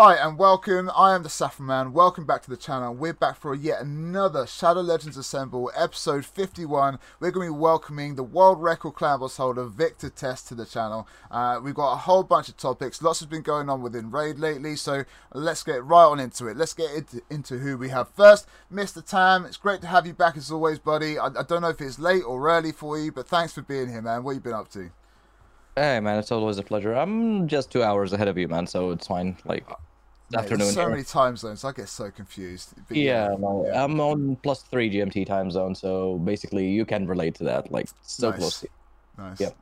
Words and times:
Hi 0.00 0.14
and 0.14 0.38
welcome. 0.38 0.92
I 0.94 1.16
am 1.16 1.24
the 1.24 1.28
Saffron 1.28 1.66
Man. 1.66 1.92
Welcome 1.92 2.24
back 2.24 2.42
to 2.42 2.50
the 2.50 2.56
channel. 2.56 2.94
We're 2.94 3.12
back 3.12 3.34
for 3.34 3.52
yet 3.52 3.80
another 3.80 4.46
Shadow 4.46 4.80
Legends 4.80 5.16
Assemble 5.16 5.72
episode 5.76 6.24
51. 6.24 7.00
We're 7.18 7.32
going 7.32 7.48
to 7.48 7.52
be 7.52 7.58
welcoming 7.58 8.14
the 8.14 8.22
world 8.22 8.62
record 8.62 8.94
clan 8.94 9.18
boss 9.18 9.38
holder 9.38 9.64
Victor 9.64 10.08
Test 10.08 10.46
to 10.46 10.54
the 10.54 10.66
channel. 10.66 11.08
Uh, 11.32 11.58
we've 11.60 11.74
got 11.74 11.94
a 11.94 11.96
whole 11.96 12.22
bunch 12.22 12.48
of 12.48 12.56
topics. 12.56 13.02
Lots 13.02 13.18
has 13.18 13.26
been 13.26 13.42
going 13.42 13.68
on 13.68 13.82
within 13.82 14.12
Raid 14.12 14.38
lately, 14.38 14.76
so 14.76 15.02
let's 15.34 15.64
get 15.64 15.82
right 15.82 16.04
on 16.04 16.20
into 16.20 16.46
it. 16.46 16.56
Let's 16.56 16.74
get 16.74 16.90
into, 17.28 17.58
who 17.58 17.76
we 17.76 17.88
have 17.88 18.08
first. 18.10 18.46
Mr. 18.72 19.04
Tam, 19.04 19.46
it's 19.46 19.56
great 19.56 19.80
to 19.80 19.88
have 19.88 20.06
you 20.06 20.14
back 20.14 20.36
as 20.36 20.52
always, 20.52 20.78
buddy. 20.78 21.18
I, 21.18 21.26
I 21.26 21.42
don't 21.42 21.62
know 21.62 21.70
if 21.70 21.80
it's 21.80 21.98
late 21.98 22.22
or 22.22 22.48
early 22.48 22.70
for 22.70 22.96
you, 23.00 23.10
but 23.10 23.26
thanks 23.26 23.52
for 23.52 23.62
being 23.62 23.88
here, 23.88 24.02
man. 24.02 24.22
What 24.22 24.36
you 24.36 24.40
been 24.40 24.52
up 24.52 24.70
to? 24.74 24.92
Hey 25.76 26.00
man, 26.00 26.18
it's 26.18 26.32
always 26.32 26.58
a 26.58 26.64
pleasure. 26.64 26.92
I'm 26.92 27.46
just 27.46 27.70
two 27.70 27.84
hours 27.84 28.12
ahead 28.12 28.26
of 28.26 28.36
you, 28.36 28.48
man, 28.48 28.66
so 28.66 28.90
it's 28.90 29.06
fine. 29.06 29.36
Like 29.44 29.64
Mate, 30.30 30.40
afternoon. 30.40 30.72
so 30.72 30.88
many 30.88 31.02
time 31.04 31.36
zones, 31.36 31.64
I 31.64 31.72
get 31.72 31.88
so 31.88 32.10
confused. 32.10 32.74
But 32.86 32.96
Yeah, 32.96 33.28
no, 33.38 33.64
yeah. 33.66 33.82
I'm 33.82 33.98
on 34.00 34.36
plus 34.36 34.62
three 34.62 34.90
GMT 34.90 35.26
time 35.26 35.50
zone, 35.50 35.74
so 35.74 36.18
basically 36.18 36.68
you 36.68 36.84
can 36.84 37.06
relate 37.06 37.34
to 37.36 37.44
that. 37.44 37.72
Like 37.72 37.88
so 38.02 38.30
Nice. 38.30 38.38
close. 38.38 38.64
Nice. 39.16 39.40
Yep. 39.40 39.56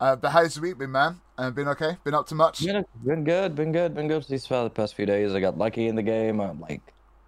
Uh, 0.00 0.16
but 0.16 0.30
how's 0.30 0.54
the 0.56 0.60
week 0.60 0.78
been, 0.78 0.90
man? 0.90 1.20
Uh, 1.38 1.50
been 1.50 1.68
okay? 1.68 1.96
Been 2.02 2.14
up 2.14 2.26
to 2.26 2.34
much? 2.34 2.60
Yeah, 2.60 2.82
been 3.04 3.22
good, 3.22 3.54
been 3.54 3.70
good, 3.70 3.94
been 3.94 4.08
good 4.08 4.24
these 4.24 4.50
uh, 4.50 4.68
past 4.68 4.94
few 4.96 5.06
days. 5.06 5.32
I 5.34 5.40
got 5.40 5.56
lucky 5.56 5.86
in 5.86 5.94
the 5.94 6.02
game. 6.02 6.40
I'm 6.40 6.60
like, 6.60 6.82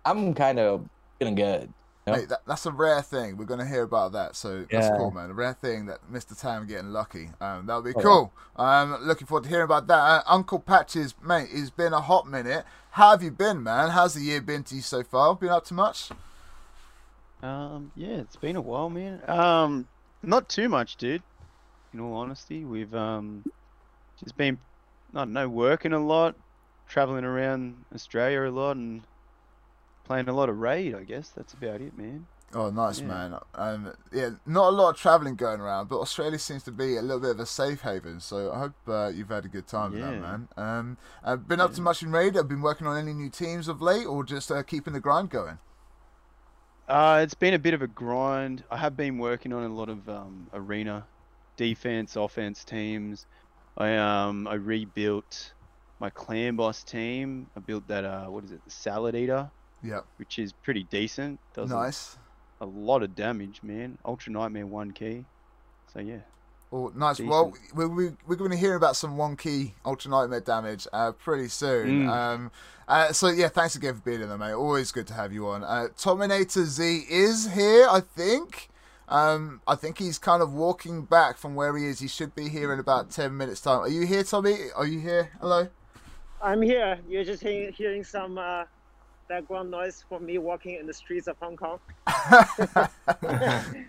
I'm 0.05 0.35
kind 0.35 0.59
of 0.59 0.89
feeling 1.21 1.37
good. 1.37 1.73
Yep. 2.07 2.17
Mate, 2.19 2.29
that, 2.29 2.41
that's 2.47 2.67
a 2.67 2.71
rare 2.71 3.01
thing. 3.01 3.39
We're 3.39 3.47
going 3.47 3.61
to 3.61 3.67
hear 3.67 3.83
about 3.83 4.13
that. 4.13 4.37
So 4.37 4.67
that's 4.71 4.89
cool, 4.99 5.11
man. 5.11 5.31
A 5.31 5.33
rare 5.35 5.55
thing 5.55 5.87
that 5.87 6.01
Mr. 6.13 6.39
Tam 6.39 6.67
getting 6.67 6.91
lucky. 6.91 7.31
Um, 7.41 7.65
that'll 7.67 7.81
be 7.83 7.93
Oh, 7.95 7.99
yeah. 7.99 8.03
cool. 8.03 8.33
Um, 8.57 8.97
looking 9.03 9.27
forward 9.27 9.45
to 9.45 9.49
hearing 9.49 9.65
about 9.65 9.87
that. 9.87 9.99
Uh, 9.99 10.23
Uncle 10.27 10.59
Patches, 10.61 11.15
mate, 11.25 11.49
it's 11.51 11.71
been 11.71 11.95
a 11.95 12.03
hot 12.03 12.29
minute. 12.29 12.67
How 12.91 13.13
have 13.13 13.23
you 13.23 13.31
been, 13.31 13.63
man? 13.63 13.91
How's 13.91 14.13
the 14.15 14.21
year 14.21 14.43
been 14.43 14.65
to 14.65 14.75
you 14.75 14.83
so 14.83 15.03
far? 15.03 15.35
Been 15.35 15.49
up 15.49 15.65
to 15.67 15.75
much? 15.75 16.11
Um, 17.43 17.93
yeah, 17.97 18.17
it's 18.19 18.37
been 18.37 18.57
a 18.57 18.61
while, 18.61 18.91
man. 18.91 19.23
Um, 19.29 19.89
not 20.23 20.49
too 20.49 20.69
much, 20.69 20.97
dude. 20.97 21.23
In 21.93 22.01
all 22.01 22.15
honesty, 22.17 22.65
we've 22.65 22.95
um 22.95 23.45
just 24.19 24.37
been, 24.37 24.59
I 25.15 25.19
don't 25.21 25.33
know, 25.33 25.49
working 25.49 25.93
a 25.93 25.99
lot, 25.99 26.35
traveling 26.89 27.25
around 27.25 27.85
Australia 27.95 28.43
a 28.49 28.51
lot, 28.51 28.77
and 28.77 29.03
playing 30.05 30.29
a 30.29 30.33
lot 30.33 30.49
of 30.49 30.59
raid. 30.59 30.95
I 30.95 31.05
guess 31.05 31.31
that's 31.31 31.53
about 31.55 31.81
it, 31.81 31.97
man. 31.97 32.27
Oh, 32.53 32.71
nice, 32.71 33.01
Yeah. 33.01 33.07
man. 33.07 33.39
Um, 33.55 33.93
yeah, 34.13 34.31
not 34.47 34.69
a 34.69 34.71
lot 34.71 34.91
of 34.91 34.97
travelling 34.97 35.35
going 35.35 35.61
around, 35.61 35.89
but 35.89 35.99
Australia 35.99 36.39
seems 36.39 36.63
to 36.65 36.71
be 36.71 36.97
a 36.97 37.03
little 37.03 37.19
bit 37.21 37.31
of 37.31 37.41
a 37.41 37.47
safe 37.47 37.81
haven. 37.81 38.21
So 38.21 38.53
I 38.53 38.59
hope 38.61 38.75
uh, 38.87 39.11
you've 39.13 39.31
had 39.31 39.45
a 39.45 39.49
good 39.49 39.67
time 39.67 39.91
with 39.93 40.03
that, 40.03 40.21
man. 40.21 40.49
Um, 40.57 40.99
uh, 41.25 41.35
been 41.37 41.59
up 41.61 41.73
to 41.73 41.79
Yeah. 41.79 41.83
much 41.85 42.03
in 42.03 42.13
raid? 42.13 42.37
I've 42.37 42.47
been 42.49 42.63
working 42.63 42.87
on 42.87 42.97
any 42.97 43.13
new 43.13 43.29
teams 43.31 43.67
of 43.67 43.83
late, 43.83 44.07
or 44.07 44.23
just 44.23 44.53
uh, 44.53 44.63
keeping 44.63 44.93
the 44.93 45.01
grind 45.01 45.31
going? 45.31 45.59
Uh, 46.87 47.21
it's 47.23 47.35
been 47.35 47.55
a 47.55 47.59
bit 47.59 47.75
of 47.75 47.83
a 47.83 47.87
grind. 47.89 48.63
I 48.71 48.77
have 48.77 48.97
been 48.97 49.19
working 49.19 49.53
on 49.53 49.65
a 49.65 49.75
lot 49.75 49.89
of 49.89 50.09
um 50.09 50.49
arena 50.53 51.07
defense, 51.57 52.15
offense 52.15 52.63
teams. 52.65 53.27
I 53.77 53.97
um 53.97 54.47
I 54.47 54.55
rebuilt 54.55 55.55
my 55.99 56.11
clan 56.11 56.57
boss 56.57 56.85
team. 56.85 57.49
I 57.57 57.61
built 57.61 57.89
that 57.89 58.05
uh 58.05 58.27
what 58.27 58.45
is 58.45 58.53
it, 58.53 58.63
the 58.65 58.71
salad 58.71 59.15
eater. 59.17 59.51
Yeah, 59.85 60.01
which 60.17 60.39
is 60.39 60.53
pretty 60.53 60.85
decent. 60.85 61.39
Does 61.55 61.71
nice. 61.71 62.17
a, 62.61 62.67
lot 62.67 63.03
of 63.03 63.15
damage, 63.15 63.61
man. 63.63 63.99
Ultra 64.05 64.33
Nightmare 64.33 64.67
one 64.67 64.93
key. 64.93 65.25
So 65.93 66.01
yeah. 66.01 66.21
Oh, 66.73 66.91
nice. 66.97 67.19
Decent. 67.19 67.31
Well, 67.31 67.53
we, 67.75 67.87
we, 67.87 68.11
we're 68.27 68.37
going 68.37 68.51
to 68.51 68.57
hear 68.57 68.75
about 68.75 68.97
some 68.97 69.17
one 69.17 69.37
key 69.37 69.75
Ultra 69.85 70.11
Nightmare 70.11 70.41
damage 70.41 70.89
uh, 70.93 71.13
pretty 71.13 71.49
soon. 71.49 72.07
Mm. 72.07 72.09
Um, 72.09 72.51
uh, 72.89 73.13
so, 73.13 73.29
yeah, 73.29 73.49
thanks 73.49 73.77
again 73.77 73.95
for 73.95 74.01
being 74.01 74.23
in 74.23 74.29
there, 74.29 74.39
mate. 74.39 74.53
Always 74.53 74.91
good 74.91 75.07
to 75.09 75.15
have 75.15 75.33
you 75.33 75.47
on. 75.49 75.63
Uh, 75.63 75.89
Tominator 75.97 76.65
Z 76.65 77.05
is 77.09 77.53
here, 77.53 77.87
I 77.89 78.01
think. 78.01 78.71
Um, 79.09 79.61
I 79.67 79.75
think 79.75 79.99
he's 79.99 80.19
kind 80.19 80.43
of 80.43 80.53
walking 80.53 81.03
back 81.03 81.37
from 81.37 81.55
where 81.55 81.77
he 81.77 81.87
is. 81.87 82.01
He 82.01 82.09
should 82.09 82.35
be 82.35 82.49
here 82.49 82.73
in 82.73 82.81
about 82.81 83.11
10 83.11 83.37
minutes' 83.37 83.61
time. 83.61 83.81
Are 83.81 83.89
you 83.89 84.07
here, 84.07 84.25
Tommy? 84.25 84.57
Are 84.75 84.87
you 84.87 84.99
here? 84.99 85.31
Hello? 85.41 85.69
I'm 86.43 86.61
here. 86.61 86.99
You're 87.09 87.25
just 87.25 87.43
hearing, 87.43 87.73
hearing 87.73 88.05
some 88.05 88.39
uh, 88.39 88.65
background 89.35 89.71
noise 89.71 90.05
from 90.09 90.25
me 90.25 90.39
walking 90.39 90.77
in 90.77 90.87
the 90.87 90.95
streets 90.95 91.27
of 91.27 91.37
Hong 91.41 91.57
Kong. 91.57 91.79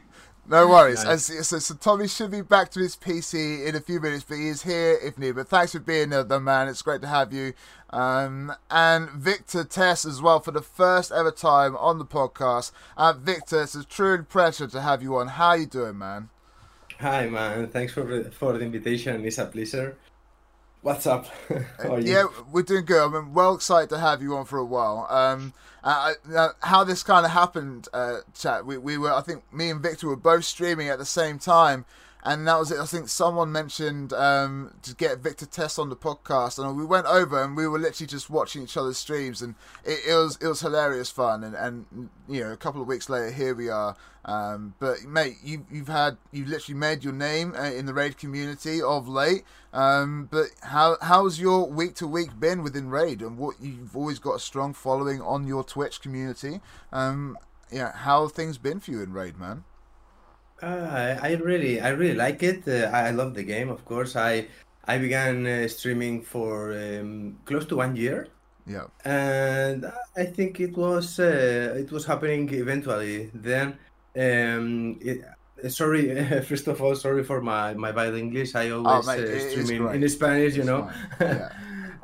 No 0.47 0.67
worries. 0.67 1.03
Nice. 1.03 1.31
As- 1.31 1.47
so, 1.47 1.57
so 1.57 1.73
Tommy 1.73 2.07
should 2.07 2.29
be 2.29 2.41
back 2.41 2.69
to 2.73 2.79
his 2.79 2.95
PC 2.95 3.66
in 3.66 3.75
a 3.75 3.79
few 3.81 4.00
minutes, 4.00 4.23
but 4.23 4.35
he 4.35 4.47
is 4.47 4.61
here 4.61 4.95
if 5.01 5.17
needed. 5.17 5.38
But 5.38 5.47
thanks 5.47 5.72
for 5.72 5.79
being 5.79 6.09
there, 6.11 6.23
though, 6.23 6.39
man. 6.39 6.67
It's 6.67 6.83
great 6.83 7.01
to 7.01 7.07
have 7.07 7.33
you. 7.33 7.53
Um, 7.89 8.53
and 8.69 9.09
Victor 9.09 9.63
Tess 9.63 10.06
as 10.06 10.22
well 10.22 10.39
for 10.39 10.51
the 10.51 10.61
first 10.61 11.11
ever 11.11 11.31
time 11.31 11.75
on 11.77 11.97
the 11.97 12.06
podcast. 12.06 12.72
Uh, 12.95 13.13
Victor, 13.13 13.63
it's 13.63 13.73
a 13.73 13.83
true 13.83 14.22
pleasure 14.22 14.67
to 14.67 14.81
have 14.81 15.01
you 15.01 15.16
on. 15.16 15.29
How 15.29 15.47
are 15.47 15.57
you 15.57 15.66
doing, 15.66 15.97
man? 15.97 16.29
Hi 17.00 17.27
man, 17.27 17.67
thanks 17.69 17.91
for 17.91 18.23
for 18.31 18.53
the 18.53 18.59
invitation. 18.63 19.25
It's 19.25 19.39
a 19.39 19.47
pleasure. 19.47 19.97
What's 20.85 21.07
up? 21.07 21.25
Yeah, 22.00 22.28
we're 22.51 22.62
doing 22.62 22.85
good. 22.85 23.01
I'm 23.01 23.34
well 23.34 23.56
excited 23.56 23.90
to 23.90 23.97
have 23.97 24.22
you 24.22 24.35
on 24.35 24.46
for 24.46 24.59
a 24.59 24.63
while. 24.63 25.07
Um, 25.09 25.53
uh, 25.84 26.13
uh, 26.35 26.50
how 26.62 26.84
this 26.84 27.01
kind 27.01 27.25
of 27.25 27.31
happened, 27.31 27.88
uh, 27.91 28.18
chat. 28.35 28.68
We, 28.68 28.78
we 28.78 29.00
were, 29.00 29.12
I 29.12 29.22
think, 29.22 29.51
me 29.51 29.72
and 29.72 29.81
Victor 29.81 30.07
were 30.07 30.16
both 30.16 30.45
streaming 30.45 30.90
at 30.90 31.00
the 31.00 31.06
same 31.06 31.40
time, 31.40 31.85
and 32.25 32.47
that 32.47 32.58
was 32.58 32.72
it. 32.72 32.80
I 32.80 32.86
think 32.86 33.08
someone 33.08 33.52
mentioned 33.52 34.12
um, 34.12 34.74
to 34.81 34.96
get 34.96 35.19
Victor 35.19 35.46
Test 35.46 35.78
on 35.78 35.90
the 35.90 35.96
podcast, 35.96 36.58
and 36.58 36.75
we 36.75 36.84
went 36.84 37.06
over 37.06 37.41
and 37.41 37.56
we 37.56 37.68
were 37.68 37.78
literally 37.78 38.08
just 38.08 38.31
watching 38.31 38.63
each 38.63 38.75
other's 38.75 38.97
streams, 38.97 39.44
and 39.44 39.53
it, 39.84 40.00
it 40.08 40.16
was 40.16 40.38
it 40.41 40.47
was 40.47 40.59
hilarious 40.62 41.12
fun. 41.12 41.44
And, 41.44 41.56
and 41.56 42.09
you 42.28 42.44
know, 42.44 42.52
a 42.52 42.58
couple 42.58 42.81
of 42.81 42.88
weeks 42.88 43.09
later, 43.09 43.30
here 43.30 43.53
we 43.53 43.69
are. 43.69 43.96
Um, 44.25 44.74
but 44.80 45.03
mate, 45.03 45.36
you 45.44 45.68
you've 45.72 45.88
had 45.88 46.18
you've 46.31 46.47
literally 46.47 46.80
made 46.80 47.03
your 47.03 47.13
name 47.13 47.53
uh, 47.56 47.66
in 47.66 47.86
the 47.86 47.94
raid 47.94 48.18
community 48.18 48.81
of 48.81 49.07
late. 49.07 49.44
Um, 49.72 50.28
but 50.31 50.47
how 50.63 50.97
how's 51.02 51.40
your 51.40 51.69
week 51.69 51.94
to 51.96 52.07
week 52.07 52.40
been 52.40 52.63
within 52.63 52.90
raid, 52.90 53.22
and 53.22 53.38
what 53.38 53.57
you've 53.62 53.96
always 53.96 54.18
got 54.18 54.38
a 54.38 54.40
strong 54.40 54.74
following 54.74 55.22
on 55.22 55.46
your 55.46 55.63
Twitch 55.63 56.02
community. 56.02 56.59
Um, 56.92 57.38
yeah, 57.72 57.92
how 57.96 58.24
have 58.24 58.31
things 58.31 58.57
been 58.57 58.80
for 58.80 58.90
you 58.90 59.03
in 59.03 59.13
raid, 59.13 59.38
man? 59.38 59.63
Uh, 60.62 61.18
I, 61.22 61.34
really, 61.34 61.82
I 61.82 61.90
really 61.90 62.16
like 62.16 62.42
it. 62.44 62.68
Uh, 62.68 62.90
I 62.94 63.12
love 63.12 63.34
the 63.34 63.44
game, 63.44 63.70
of 63.70 63.84
course. 63.86 64.16
I 64.16 64.48
I 64.86 64.98
began 65.00 65.46
uh, 65.46 65.68
streaming 65.68 66.22
for 66.24 66.72
um, 66.74 67.40
close 67.46 67.66
to 67.68 67.76
one 67.78 67.96
year, 67.96 68.28
Yeah, 68.66 68.88
and 69.04 69.86
I 70.16 70.26
think 70.26 70.60
it 70.60 70.78
was 70.78 71.20
uh, 71.20 71.76
it 71.78 71.92
was 71.92 72.06
happening 72.06 72.50
eventually. 72.54 73.32
Then, 73.34 73.80
um, 74.18 74.98
it, 75.02 75.22
sorry, 75.70 76.24
first 76.50 76.68
of 76.68 76.82
all, 76.82 76.96
sorry 76.96 77.24
for 77.24 77.42
my 77.42 77.74
my 77.74 77.92
bad 77.92 78.16
English. 78.16 78.56
I 78.56 78.70
always 78.72 79.08
Oh, 79.08 79.12
mate, 79.12 79.30
uh, 79.30 79.40
stream 79.40 79.70
in, 79.72 80.10
Spanish, 80.10 80.56
you 80.56 80.64
know. 80.64 80.90
Yeah. 81.20 81.50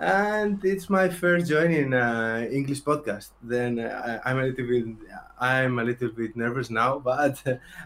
And 0.02 0.64
it's 0.66 0.90
my 0.90 1.08
first 1.10 1.48
join 1.48 1.72
in 1.72 1.94
uh, 1.94 2.48
English 2.52 2.82
podcast. 2.84 3.30
Then 3.44 3.80
uh, 3.80 4.20
I- 4.26 4.30
I'm 4.32 4.40
a 4.40 4.44
little 4.44 4.66
bit, 4.68 4.86
I'm 5.40 5.80
a 5.80 5.84
little 5.84 6.10
bit 6.10 6.36
nervous 6.36 6.70
now, 6.70 7.00
but 7.12 7.42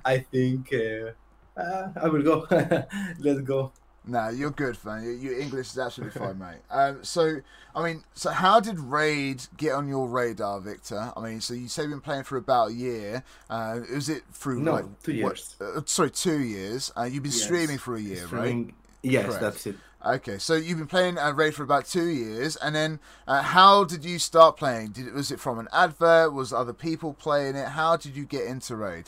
I 0.05 0.19
think 0.19 0.73
uh, 0.73 1.59
uh, 1.59 1.89
I 2.01 2.07
will 2.07 2.23
go. 2.23 2.47
Let's 3.19 3.41
go. 3.41 3.71
Nah, 4.07 4.29
you're 4.29 4.51
good, 4.51 4.77
man. 4.85 5.03
Your, 5.03 5.13
your 5.13 5.39
English 5.39 5.71
is 5.71 5.79
absolutely 5.79 6.19
fine, 6.19 6.37
mate. 6.37 6.59
Um, 6.69 7.03
so, 7.03 7.37
I 7.75 7.83
mean, 7.83 8.03
so 8.13 8.29
how 8.29 8.59
did 8.59 8.79
Raid 8.79 9.41
get 9.57 9.71
on 9.73 9.87
your 9.87 10.07
radar, 10.07 10.61
Victor? 10.61 11.11
I 11.17 11.19
mean, 11.21 11.41
so 11.41 11.55
you 11.55 11.67
say 11.67 11.81
you've 11.81 11.91
been 11.91 12.01
playing 12.01 12.23
for 12.23 12.37
about 12.37 12.69
a 12.69 12.73
year. 12.73 13.23
Uh, 13.49 13.79
is 13.89 14.07
it 14.09 14.21
through 14.31 14.61
No, 14.61 14.73
like 14.73 14.85
two 15.01 15.23
what- 15.23 15.37
years. 15.37 15.55
uh, 15.59 15.81
sorry, 15.85 16.11
two 16.11 16.39
years. 16.39 16.91
Uh, 16.95 17.03
you've 17.05 17.23
been 17.23 17.31
Yes. 17.31 17.41
streaming 17.43 17.79
for 17.79 17.95
a 17.95 17.99
year, 18.01 18.27
right? 18.27 18.73
Yes, 19.01 19.25
Correct. 19.25 19.41
that's 19.41 19.65
it. 19.67 19.75
Okay, 20.05 20.37
so 20.37 20.53
you've 20.53 20.77
been 20.77 20.87
playing 20.87 21.17
uh, 21.17 21.31
Raid 21.33 21.55
for 21.55 21.63
about 21.63 21.85
two 21.85 22.05
years, 22.05 22.55
and 22.57 22.75
then 22.75 22.99
uh, 23.27 23.41
how 23.41 23.83
did 23.83 24.05
you 24.05 24.19
start 24.19 24.55
playing? 24.55 24.89
Did 24.89 25.11
was 25.13 25.31
it 25.31 25.39
from 25.39 25.57
an 25.57 25.67
advert? 25.73 26.31
Was 26.31 26.53
other 26.53 26.73
people 26.73 27.13
playing 27.13 27.55
it? 27.55 27.69
How 27.69 27.97
did 27.97 28.15
you 28.15 28.23
get 28.23 28.45
into 28.45 28.75
Raid? 28.75 29.05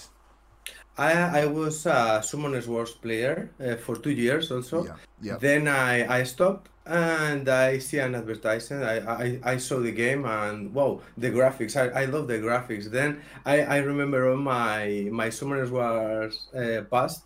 I 0.98 1.42
I 1.42 1.46
was 1.46 1.86
a 1.86 2.24
Summoner's 2.24 2.68
Wars 2.68 2.92
player 2.92 3.52
uh, 3.64 3.76
for 3.76 3.96
two 3.96 4.10
years 4.10 4.52
also. 4.52 4.86
yeah, 4.86 4.96
yeah, 5.22 5.38
Then 5.38 5.68
I, 5.68 6.22
I 6.22 6.24
stopped 6.24 6.70
and 6.88 7.48
I 7.48 7.78
see 7.78 8.00
an 8.00 8.16
advertisement. 8.16 8.84
I, 8.84 8.98
I, 8.98 9.54
I 9.54 9.58
saw 9.58 9.80
the 9.80 9.92
game 9.92 10.26
and 10.26 10.74
wow, 10.74 11.02
the 11.16 11.30
graphics. 11.30 11.76
I, 11.76 12.02
I 12.02 12.06
love 12.06 12.28
the 12.28 12.40
graphics. 12.40 12.86
Then 12.86 13.22
I, 13.46 13.62
I 13.62 13.78
remember 13.78 14.32
on 14.32 14.40
my 14.40 15.08
my 15.12 15.28
Summoners 15.28 15.70
Wars 15.70 16.48
uh, 16.56 16.82
past 16.90 17.22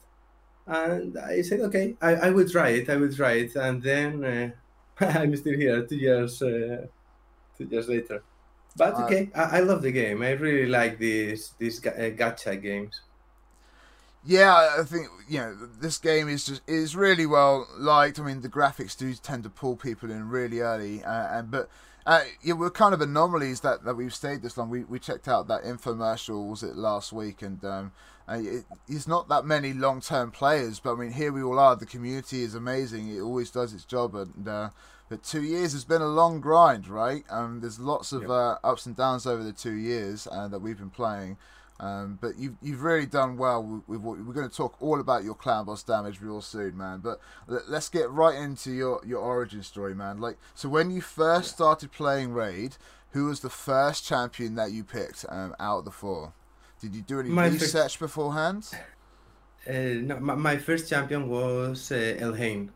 and 0.72 1.18
I 1.20 1.42
said, 1.44 1.62
okay, 1.62 1.98
I, 2.02 2.16
I 2.28 2.30
will 2.32 2.50
try 2.50 2.70
it. 2.70 2.90
I 2.90 2.98
will 2.98 3.14
try 3.14 3.34
it. 3.34 3.56
And 3.56 3.82
then 3.84 4.24
uh, 4.24 4.50
I'm 5.06 5.36
still 5.36 5.58
here 5.58 5.86
two 5.88 5.98
years 5.98 6.42
uh, 6.42 6.88
two 7.58 7.66
years 7.72 7.88
later. 7.90 8.24
But 8.76 9.00
Uh, 9.00 9.02
okay, 9.02 9.32
I, 9.36 9.60
I 9.60 9.62
love 9.62 9.82
the 9.84 9.92
game. 9.94 10.22
I 10.24 10.32
really 10.32 10.70
like 10.70 11.00
these 11.00 11.54
these 11.60 11.86
uh, 11.86 11.92
gacha 12.22 12.62
games. 12.62 13.02
Yeah, 14.24 14.54
I- 14.54 14.82
I 14.82 14.84
think 14.84 15.08
you 15.28 15.40
know 15.40 15.56
this 15.56 15.98
game 15.98 16.30
is 16.30 16.46
just 16.46 16.62
is 16.68 16.96
really 16.96 17.26
well 17.26 17.68
liked. 17.78 18.20
I 18.20 18.24
mean, 18.24 18.42
the 18.42 18.50
graphics 18.50 18.96
do 18.98 19.14
tend 19.16 19.44
to 19.44 19.50
pull 19.50 19.76
people 19.76 20.12
in 20.12 20.30
really 20.30 20.60
early, 20.60 21.04
uh, 21.04 21.40
and 21.40 21.50
but 21.52 21.70
Uh, 22.06 22.24
yeah, 22.42 22.54
we're 22.54 22.72
kind 22.72 22.94
of 22.94 23.02
anomalies 23.02 23.60
that, 23.62 23.84
that 23.86 23.96
we've 23.96 24.14
stayed 24.14 24.42
this 24.42 24.58
long. 24.58 24.70
We 24.70 24.84
we 24.86 25.00
checked 25.00 25.28
out 25.28 25.48
that 25.48 25.64
infomercial 25.64 26.50
was 26.50 26.64
it 26.64 26.76
last 26.76 27.14
week, 27.14 27.42
and 27.42 27.64
um, 27.64 27.92
uh, 28.28 28.40
it, 28.42 28.66
it's 28.88 29.08
not 29.08 29.30
that 29.30 29.46
many 29.46 29.74
long 29.74 30.02
term 30.02 30.32
players, 30.32 30.80
but 30.80 30.94
I 30.94 30.96
mean 31.00 31.12
here 31.12 31.32
we 31.32 31.44
all 31.44 31.60
are. 31.60 31.76
The 31.76 31.86
community 31.86 32.44
is 32.44 32.56
amazing. 32.56 33.10
It 33.16 33.22
always 33.22 33.52
does 33.52 33.74
its 33.74 33.86
job, 33.86 34.16
and 34.16 34.48
uh, 34.48 34.70
but 35.10 35.24
two 35.24 35.44
years 35.44 35.74
has 35.74 35.84
been 35.86 36.02
a 36.02 36.08
long 36.08 36.40
grind, 36.42 36.88
right? 36.88 37.24
Um, 37.30 37.60
there's 37.60 37.80
lots 37.80 38.12
of 38.12 38.22
Yep. 38.24 38.30
uh, 38.32 38.56
ups 38.64 38.86
and 38.88 38.96
downs 38.96 39.28
over 39.28 39.44
the 39.44 39.54
two 39.54 39.74
years 39.76 40.28
uh, 40.32 40.48
that 40.48 40.60
we've 40.62 40.78
been 40.80 40.90
playing. 40.90 41.38
Um, 41.82 42.20
but 42.22 42.38
you've 42.38 42.54
you've 42.62 42.84
really 42.84 43.08
done 43.08 43.38
well 43.38 43.64
with, 43.64 43.82
with 43.88 44.02
what 44.02 44.20
we're 44.20 44.34
going 44.34 44.48
to 44.48 44.56
talk 44.56 44.80
all 44.82 45.00
about 45.00 45.24
your 45.24 45.34
clan 45.34 45.66
boss 45.66 45.82
damage 45.82 46.22
real 46.22 46.40
soon, 46.40 46.78
man. 46.78 47.00
But 47.00 47.20
let, 47.48 47.70
let's 47.70 47.90
get 47.90 48.10
right 48.12 48.36
into 48.36 48.72
your 48.72 49.02
your 49.06 49.20
origin 49.20 49.64
story, 49.64 49.96
man. 49.96 50.20
Like, 50.22 50.38
so 50.54 50.70
when 50.70 50.92
you 50.92 51.02
first 51.02 51.50
started 51.56 51.92
playing 51.92 52.34
raid, 52.34 52.78
who 53.14 53.26
was 53.26 53.40
the 53.40 53.50
first 53.50 54.06
champion 54.06 54.54
that 54.56 54.72
you 54.72 54.84
picked 54.84 55.26
um, 55.28 55.56
out 55.60 55.80
of 55.80 55.86
the 55.86 55.92
four? 55.92 56.34
Did 56.80 56.94
you 56.96 57.02
do 57.02 57.20
any 57.20 57.30
My 57.30 57.50
first- 57.50 57.62
research 57.64 58.00
beforehand? 58.00 58.70
Uh, 59.68 59.74
no, 59.74 60.20
my, 60.20 60.36
my 60.36 60.58
first 60.58 60.88
champion 60.90 61.28
was 61.30 61.92
uh, 61.92 61.96
Elhain. 62.20 62.70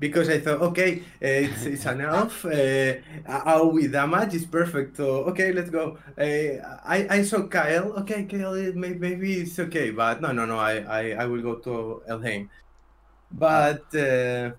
Because 0.00 0.30
I 0.30 0.40
thought, 0.40 0.62
okay, 0.62 1.00
uh, 1.00 1.44
it's, 1.44 1.66
it's 1.66 1.86
elf, 1.86 2.46
uh, 2.46 2.48
AoE 2.48 3.92
damage 3.92 4.34
is 4.34 4.46
perfect, 4.46 4.96
so 4.96 5.24
okay, 5.30 5.52
let's 5.52 5.68
go. 5.68 5.98
Uh, 6.18 6.56
I, 6.84 7.18
I 7.18 7.22
saw 7.22 7.40
Kael, 7.42 8.00
okay, 8.00 8.24
Kael, 8.24 8.74
may, 8.74 8.94
maybe 8.94 9.34
it's 9.34 9.58
okay, 9.58 9.90
but 9.90 10.22
no, 10.22 10.32
no, 10.32 10.46
no, 10.46 10.58
I, 10.58 10.78
I, 10.78 11.10
I 11.22 11.26
will 11.26 11.42
go 11.42 11.56
to 11.56 12.02
Elhain. 12.08 12.48
But, 13.30 13.84
uh, 13.94 14.52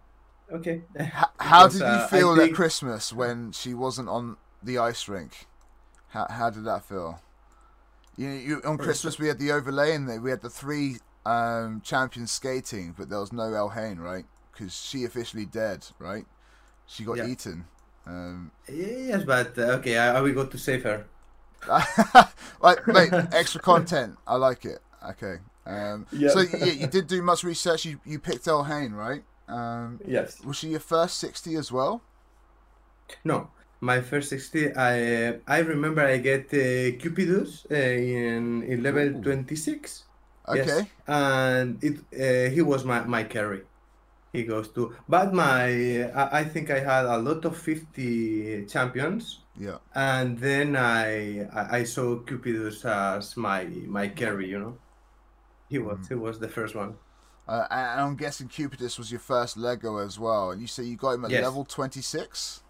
okay. 0.53 0.83
H- 0.95 1.09
how 1.39 1.67
Because, 1.67 1.73
did 1.73 1.79
you 1.81 1.85
uh, 1.87 2.07
feel 2.07 2.39
at 2.39 2.53
Christmas 2.53 3.11
when 3.11 3.51
she 3.51 3.73
wasn't 3.73 4.09
on 4.09 4.37
the 4.61 4.77
ice 4.77 5.07
rink? 5.07 5.47
How 6.09 6.27
how 6.29 6.49
did 6.49 6.65
that 6.65 6.83
feel? 6.85 7.19
You, 8.17 8.29
you 8.29 8.61
on 8.65 8.77
Christmas 8.77 9.17
we 9.17 9.27
had 9.27 9.39
the 9.39 9.51
overlay 9.51 9.95
and 9.95 10.21
we 10.21 10.29
had 10.29 10.41
the 10.41 10.49
three 10.49 10.97
um, 11.25 11.81
champions 11.81 12.31
skating, 12.31 12.93
but 12.97 13.09
there 13.09 13.19
was 13.19 13.31
no 13.33 13.43
Elhain, 13.43 13.97
right? 13.99 14.25
Because 14.61 14.79
she 14.79 15.05
officially 15.05 15.47
dead, 15.47 15.87
right? 15.97 16.25
She 16.85 17.03
got 17.03 17.17
Yeah. 17.17 17.25
eaten. 17.25 17.65
Um, 18.05 18.51
Yes, 18.69 19.23
but 19.23 19.57
uh, 19.57 19.77
okay, 19.79 19.97
I, 19.97 20.17
I 20.17 20.21
will 20.21 20.33
go 20.33 20.45
to 20.45 20.57
save 20.57 20.83
her. 20.83 21.05
like, 22.61 22.87
mate, 22.87 23.13
extra 23.31 23.59
content. 23.59 24.17
I 24.27 24.35
like 24.35 24.65
it. 24.65 24.79
Okay. 25.11 25.37
Um, 25.65 26.05
Yeah. 26.11 26.29
So 26.29 26.41
yeah, 26.41 26.73
you 26.73 26.87
did 26.87 27.07
do 27.07 27.21
much 27.23 27.43
research. 27.43 27.85
You 27.85 27.99
you 28.05 28.19
picked 28.19 28.45
Elhain, 28.45 28.93
right? 28.93 29.23
Um, 29.47 29.99
Yes. 30.05 30.41
was 30.45 30.57
she 30.57 30.69
your 30.69 30.79
first 30.79 31.17
sixty 31.17 31.55
as 31.55 31.71
well? 31.71 32.01
No, 33.23 33.49
my 33.79 34.01
first 34.01 34.29
60, 34.29 34.75
I 34.75 35.39
I 35.47 35.59
remember 35.59 36.01
I 36.01 36.17
get 36.17 36.45
uh, 36.53 36.97
Cupidus 37.01 37.65
uh, 37.71 37.75
in, 37.75 38.63
in 38.63 38.83
level 38.83 39.09
Ooh. 39.09 39.21
26. 39.21 40.05
Okay. 40.47 40.55
Yes, 40.55 40.87
and 41.07 41.83
it 41.83 41.97
uh, 42.13 42.49
he 42.53 42.61
was 42.61 42.83
my, 42.85 43.03
my 43.05 43.23
carry. 43.23 43.61
He 44.33 44.43
goes 44.45 44.69
to, 44.69 44.95
but 45.09 45.33
my 45.33 46.03
I, 46.11 46.39
I 46.39 46.43
think 46.45 46.69
I 46.71 46.79
had 46.79 47.05
a 47.05 47.17
lot 47.17 47.43
of 47.45 47.57
50 47.57 48.65
champions, 48.65 49.39
Yeah. 49.59 49.79
and 49.93 50.37
then 50.39 50.75
I 50.77 51.47
I, 51.79 51.83
saw 51.83 52.15
Cupidus 52.23 52.85
as 52.85 53.35
my 53.35 53.65
my 53.87 54.07
carry. 54.07 54.47
You 54.49 54.59
know, 54.59 54.77
he 55.69 55.79
was 55.79 55.97
Mm. 55.99 56.07
he 56.09 56.15
was 56.15 56.39
the 56.39 56.47
first 56.47 56.75
one. 56.75 56.95
Uh, 57.47 57.67
and 57.69 58.01
I'm 58.01 58.15
guessing 58.15 58.47
Cupidus 58.47 58.97
was 58.97 59.11
your 59.11 59.19
first 59.19 59.57
Lego 59.57 59.97
as 59.97 60.17
well. 60.17 60.51
And 60.51 60.61
you 60.61 60.67
say 60.67 60.83
you 60.83 60.95
got 60.95 61.11
him 61.15 61.25
at 61.25 61.31
Yes. 61.31 61.43
level 61.43 61.65
26? 61.65 62.63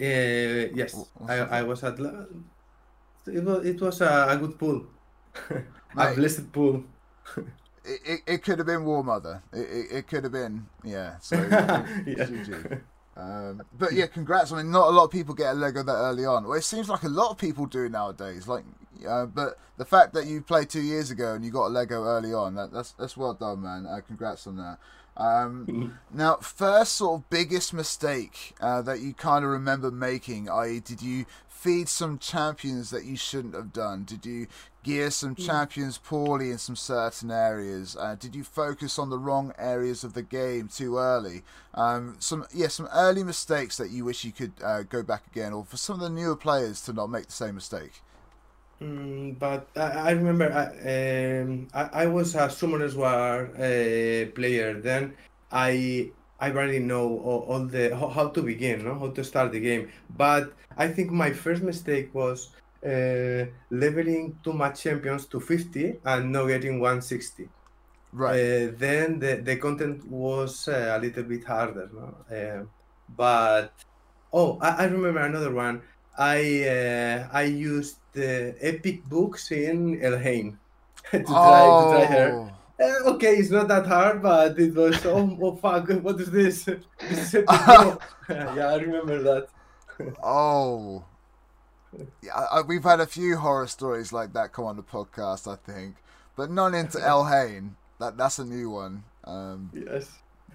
Uh, 0.00 0.72
yes, 0.74 0.94
I, 1.28 1.34
I 1.60 1.62
was 1.62 1.84
at. 1.84 1.98
la- 2.00 2.24
It 3.26 3.44
was 3.44 3.66
it 3.66 3.78
was 3.80 4.00
a, 4.00 4.26
a 4.30 4.36
good 4.38 4.58
pool, 4.58 4.86
a 5.96 6.14
blessed 6.14 6.50
pool. 6.52 6.84
It, 7.84 8.00
it, 8.04 8.20
it 8.26 8.42
could 8.42 8.58
have 8.58 8.66
been 8.66 8.84
War 8.84 9.02
Mother. 9.02 9.42
It, 9.52 9.60
it, 9.60 9.86
it 9.90 10.06
could 10.08 10.24
have 10.24 10.32
been, 10.32 10.66
yeah. 10.84 11.18
So, 11.20 11.36
Yeah. 12.06 12.78
Um, 13.16 13.62
but 13.76 13.92
yeah, 13.92 14.06
congrats. 14.06 14.52
I 14.52 14.58
mean, 14.58 14.70
not 14.70 14.88
a 14.88 14.90
lot 14.90 15.04
of 15.04 15.10
people 15.10 15.34
get 15.34 15.52
a 15.52 15.54
Lego 15.54 15.82
that 15.82 15.92
early 15.92 16.24
on. 16.24 16.44
Well, 16.44 16.56
it 16.56 16.62
seems 16.62 16.88
like 16.88 17.02
a 17.02 17.08
lot 17.08 17.30
of 17.30 17.38
people 17.38 17.66
do 17.66 17.88
nowadays. 17.88 18.48
Like, 18.48 18.64
uh, 19.06 19.26
but 19.26 19.58
the 19.76 19.84
fact 19.84 20.14
that 20.14 20.26
you 20.26 20.40
played 20.40 20.70
two 20.70 20.80
years 20.80 21.10
ago 21.10 21.34
and 21.34 21.44
you 21.44 21.50
got 21.50 21.66
a 21.66 21.68
Lego 21.68 22.04
early 22.04 22.32
on, 22.32 22.54
that, 22.54 22.72
that's 22.72 22.92
that's 22.92 23.16
well 23.16 23.34
done, 23.34 23.62
man. 23.62 23.86
Uh, 23.86 24.00
congrats 24.06 24.46
on 24.46 24.56
that. 24.56 24.78
Um, 25.16 25.98
now, 26.12 26.36
first 26.36 26.94
sort 26.96 27.20
of 27.20 27.30
biggest 27.30 27.74
mistake 27.74 28.54
uh, 28.60 28.80
that 28.82 29.00
you 29.00 29.12
kind 29.12 29.44
of 29.44 29.50
remember 29.50 29.90
making, 29.90 30.48
i.e., 30.48 30.80
did 30.80 31.02
you 31.02 31.26
feed 31.60 31.88
some 31.88 32.18
champions 32.18 32.88
that 32.90 33.04
you 33.04 33.16
shouldn't 33.16 33.54
have 33.54 33.72
done? 33.72 34.04
Did 34.04 34.24
you 34.24 34.46
gear 34.82 35.10
some 35.10 35.34
champions 35.34 35.98
poorly 35.98 36.50
in 36.50 36.56
some 36.56 36.76
certain 36.76 37.30
areas? 37.30 37.96
Uh, 38.00 38.16
did 38.18 38.34
you 38.34 38.44
focus 38.44 38.98
on 38.98 39.10
the 39.10 39.18
wrong 39.18 39.52
areas 39.58 40.02
of 40.02 40.14
the 40.14 40.22
game 40.22 40.68
too 40.68 40.96
early? 40.96 41.42
Um, 41.74 42.16
some 42.18 42.46
yeah, 42.54 42.68
some 42.68 42.88
early 42.94 43.22
mistakes 43.22 43.76
that 43.76 43.90
you 43.90 44.06
wish 44.06 44.24
you 44.24 44.32
could 44.32 44.52
uh, 44.64 44.84
go 44.84 45.02
back 45.02 45.26
again, 45.30 45.52
or 45.52 45.64
for 45.64 45.76
some 45.76 45.96
of 45.96 46.00
the 46.00 46.08
newer 46.08 46.36
players 46.36 46.80
to 46.82 46.94
not 46.94 47.10
make 47.10 47.26
the 47.26 47.32
same 47.32 47.56
mistake. 47.56 48.00
Mm, 48.80 49.38
but 49.38 49.68
I, 49.76 49.80
I 49.82 50.10
remember 50.12 50.50
I, 50.50 51.42
um, 51.42 51.68
I, 51.74 52.04
I 52.04 52.06
was 52.06 52.34
a 52.34 52.48
Summoners 52.48 52.96
War 52.96 53.50
uh, 53.54 54.30
player. 54.34 54.80
Then 54.80 55.14
I 55.52 56.10
I 56.40 56.50
already 56.50 56.78
know 56.78 57.18
all, 57.18 57.40
all 57.48 57.64
the 57.66 57.94
how, 57.96 58.08
how 58.08 58.28
to 58.28 58.42
begin, 58.42 58.84
no? 58.84 58.98
how 58.98 59.10
to 59.10 59.22
start 59.22 59.52
the 59.52 59.60
game. 59.60 59.90
But 60.16 60.52
I 60.76 60.88
think 60.88 61.10
my 61.10 61.30
first 61.32 61.62
mistake 61.62 62.14
was 62.14 62.50
uh, 62.84 63.44
leveling 63.70 64.38
too 64.42 64.54
much 64.54 64.82
champions 64.82 65.26
to 65.26 65.40
50 65.40 66.00
and 66.04 66.32
not 66.32 66.46
getting 66.46 66.80
160. 66.80 67.48
Right. 68.12 68.32
Uh, 68.32 68.72
then 68.76 69.18
the, 69.18 69.36
the 69.36 69.56
content 69.56 70.04
was 70.06 70.66
uh, 70.66 70.96
a 70.96 71.00
little 71.00 71.24
bit 71.24 71.44
harder, 71.44 71.90
no? 71.92 72.34
Uh, 72.34 72.64
but 73.16 73.72
oh, 74.32 74.58
I, 74.60 74.68
I 74.70 74.84
remember 74.86 75.20
another 75.20 75.52
one. 75.52 75.82
I 76.18 76.64
uh, 76.68 77.28
I 77.32 77.44
used 77.44 77.96
the 78.12 78.56
epic 78.60 79.04
books 79.04 79.52
in 79.52 80.00
Elhain 80.00 80.58
to 81.12 81.22
try 81.22 81.62
to 81.62 81.84
try 81.90 82.04
her. 82.04 82.50
Uh, 82.80 83.10
okay, 83.12 83.36
it's 83.36 83.50
not 83.50 83.68
that 83.68 83.86
hard, 83.86 84.22
but 84.22 84.58
it 84.58 84.74
was 84.74 85.04
oh, 85.04 85.36
oh 85.42 85.56
fuck, 85.56 85.88
what 86.02 86.18
is 86.20 86.30
this? 86.30 86.64
This 87.08 87.34
is 87.34 87.44
yeah, 87.48 87.98
I 88.28 88.76
remember 88.76 89.22
that. 89.22 89.48
Oh. 90.22 91.04
Yeah, 92.22 92.32
I, 92.52 92.62
we've 92.62 92.84
had 92.84 93.00
a 93.00 93.06
few 93.06 93.36
horror 93.36 93.66
stories 93.66 94.12
like 94.12 94.32
that 94.32 94.52
come 94.52 94.64
on 94.64 94.76
the 94.76 94.82
podcast, 94.82 95.50
I 95.50 95.56
think, 95.56 95.96
but 96.36 96.50
none 96.50 96.74
into 96.74 96.98
Elhain. 96.98 97.72
That 97.98 98.16
that's 98.16 98.38
a 98.38 98.44
new 98.44 98.70
one. 98.70 99.04
Um, 99.24 99.70
Yes. 99.74 100.08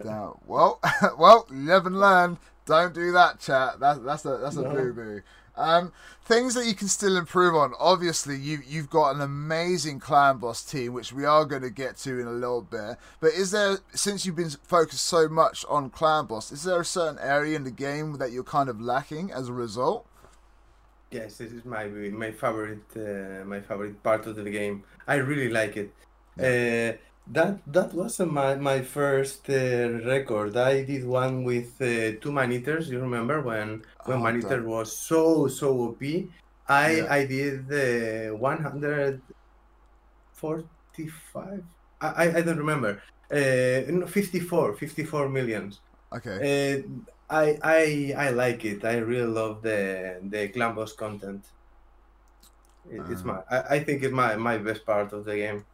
well, 0.04 0.80
well, 1.18 1.46
live 1.50 1.86
and 1.86 2.00
learn. 2.00 2.40
Don't 2.66 2.94
do 2.94 3.12
that, 3.12 3.40
chat. 3.40 3.80
That's 3.80 4.00
that's 4.00 4.26
a 4.26 4.38
that's 4.38 4.56
a 4.56 4.62
No. 4.64 4.72
boo 4.74 4.94
boo. 4.94 5.22
Um, 5.58 5.94
things 6.26 6.54
that 6.56 6.66
you 6.66 6.74
can 6.74 6.88
still 6.88 7.18
improve 7.18 7.56
on. 7.56 7.74
Obviously, 7.80 8.38
you 8.38 8.60
you've 8.68 8.90
got 8.90 9.16
an 9.16 9.22
amazing 9.22 10.00
clan 10.00 10.38
boss 10.38 10.64
team, 10.64 10.94
which 10.94 11.14
we 11.14 11.26
are 11.26 11.46
going 11.46 11.62
to 11.62 11.70
get 11.70 11.98
to 11.98 12.20
in 12.20 12.28
a 12.28 12.32
little 12.32 12.62
bit. 12.62 12.98
But 13.20 13.34
is 13.34 13.52
there, 13.52 13.78
since 13.94 14.26
you've 14.26 14.36
been 14.36 14.50
focused 14.50 15.06
so 15.06 15.28
much 15.28 15.66
on 15.70 15.90
clan 15.90 16.26
boss, 16.26 16.52
is 16.52 16.64
there 16.64 16.82
a 16.82 16.86
certain 16.86 17.20
area 17.20 17.56
in 17.56 17.64
the 17.64 17.72
game 17.72 18.18
that 18.18 18.32
you're 18.32 18.44
kind 18.44 18.70
of 18.70 18.82
lacking 18.82 19.32
as 19.32 19.50
a 19.50 19.54
result? 19.54 20.06
Yes, 21.12 21.38
this 21.38 21.52
is 21.52 21.64
my 21.64 21.86
my 21.86 22.32
favorite 22.32 22.84
uh, 22.96 23.46
my 23.46 23.62
favorite 23.62 24.02
part 24.04 24.26
of 24.28 24.36
the 24.36 24.50
game. 24.50 24.84
I 25.08 25.16
really 25.16 25.50
like 25.50 25.78
it. 25.78 25.94
Uh, 26.38 26.98
that 27.28 27.62
that 27.66 27.94
was 27.94 28.20
uh, 28.20 28.26
my 28.26 28.56
my 28.56 28.82
first 28.84 29.50
uh, 29.50 29.90
record. 30.06 30.56
I 30.58 30.84
did 30.84 31.06
one 31.06 31.44
with 31.44 31.80
uh, 31.82 32.20
two 32.22 32.32
Maneaters. 32.32 32.90
You 32.90 33.00
remember 33.02 33.42
when 33.42 33.84
when 34.04 34.20
Oh, 34.20 34.22
Maneater 34.22 34.62
damn. 34.62 34.64
was 34.64 34.98
so 35.08 35.48
so 35.48 35.68
OP? 35.82 36.32
I 36.68 36.88
Yeah. 36.88 37.06
I 37.10 37.26
did 37.26 37.72
uh, 37.72 38.36
145. 38.38 39.24
I 42.02 42.08
I, 42.08 42.38
I 42.38 42.42
don't 42.42 42.58
remember. 42.58 43.02
Uh, 43.32 44.06
54 44.08 44.76
54 44.78 45.30
millions. 45.30 45.82
Okay. 46.12 46.46
Uh, 46.46 46.82
I 47.30 47.58
I 47.64 48.14
I 48.28 48.30
like 48.32 48.66
it. 48.66 48.86
I 48.86 48.98
really 48.98 49.28
love 49.32 49.62
the 49.64 50.20
the 50.24 50.50
clan 50.50 50.76
boss 50.76 50.94
content. 50.94 51.46
It, 52.86 53.10
it's 53.10 53.24
Uh. 53.24 53.26
my 53.26 53.42
I, 53.50 53.76
I 53.76 53.84
think 53.84 54.04
it's 54.04 54.14
my 54.14 54.36
my 54.38 54.58
best 54.58 54.86
part 54.86 55.12
of 55.14 55.26
the 55.26 55.36
game. 55.36 55.66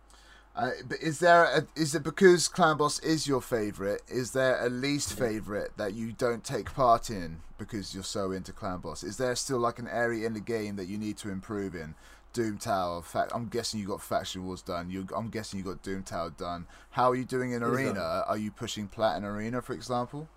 Uh, 0.56 0.72
but 0.88 1.00
is 1.00 1.20
there 1.20 1.46
a, 1.46 1.66
is 1.76 1.96
it 1.96 2.04
because 2.04 2.48
Clan 2.48 2.78
Boss 2.78 3.00
is 3.00 3.28
your 3.28 3.42
favorite? 3.42 4.02
Is 4.08 4.32
there 4.32 4.64
a 4.66 4.70
least 4.70 5.18
favorite 5.18 5.72
that 5.78 5.94
you 5.94 6.12
don't 6.12 6.44
take 6.44 6.74
part 6.74 7.10
in 7.10 7.40
because 7.58 7.94
you're 7.94 8.04
so 8.04 8.32
into 8.32 8.52
Clan 8.52 8.80
Boss? 8.80 9.04
Is 9.04 9.18
there 9.18 9.36
still 9.36 9.60
like 9.60 9.80
an 9.80 9.88
area 9.88 10.28
in 10.28 10.34
the 10.34 10.42
game 10.42 10.76
that 10.76 10.88
you 10.88 10.98
need 10.98 11.18
to 11.18 11.30
improve 11.30 11.76
in? 11.76 11.96
Doom 12.34 12.58
Tower. 12.58 13.02
Fact, 13.02 13.32
I'm 13.36 13.48
guessing 13.48 13.80
you 13.80 13.88
got 13.88 14.02
Faction 14.02 14.46
Wars 14.46 14.62
done. 14.62 14.90
You, 14.90 15.08
I'm 15.16 15.30
guessing 15.30 15.60
you 15.60 15.66
got 15.66 15.82
Doom 15.84 16.04
Tower 16.04 16.30
done. 16.30 16.66
How 16.92 17.12
are 17.12 17.16
you 17.16 17.26
doing 17.26 17.52
in 17.52 17.62
done. 17.62 17.72
Arena? 17.72 18.24
Are 18.28 18.38
you 18.38 18.52
pushing 18.52 18.88
Plat 18.88 19.18
in 19.18 19.26
Arena, 19.26 19.62
for 19.62 19.74
example? 19.74 20.28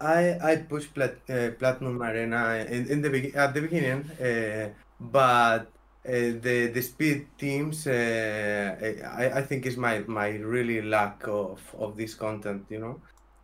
I 0.00 0.38
I 0.42 0.56
pushed 0.56 0.92
plat, 0.94 1.16
uh, 1.28 1.50
Platinum 1.58 2.02
Arena 2.02 2.66
in, 2.68 2.86
in 2.88 3.02
the 3.02 3.32
at 3.34 3.54
the 3.54 3.60
beginning, 3.62 4.10
uh, 4.20 4.70
but 5.00 5.70
uh, 6.06 6.36
the 6.40 6.70
the 6.72 6.82
speed 6.82 7.26
teams 7.38 7.86
uh, 7.86 8.76
I, 9.16 9.38
I 9.38 9.42
think 9.42 9.66
is 9.66 9.76
my 9.76 10.00
my 10.06 10.30
really 10.36 10.82
lack 10.82 11.26
of 11.26 11.60
of 11.78 11.96
this 11.96 12.14
content, 12.14 12.66
you 12.68 12.78
know. 12.78 13.00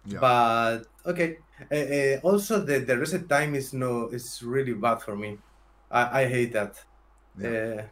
Yeah. 0.06 0.20
But 0.20 0.82
okay. 1.06 1.38
Uh, 1.70 2.20
also, 2.26 2.60
the 2.60 2.80
the 2.80 2.96
reset 2.96 3.28
time 3.28 3.54
is 3.54 3.72
no 3.72 4.08
is 4.08 4.42
really 4.42 4.74
bad 4.74 5.02
for 5.02 5.16
me. 5.16 5.38
I 5.90 6.22
I 6.22 6.26
hate 6.28 6.52
that. 6.52 6.76
Yeah. 7.38 7.86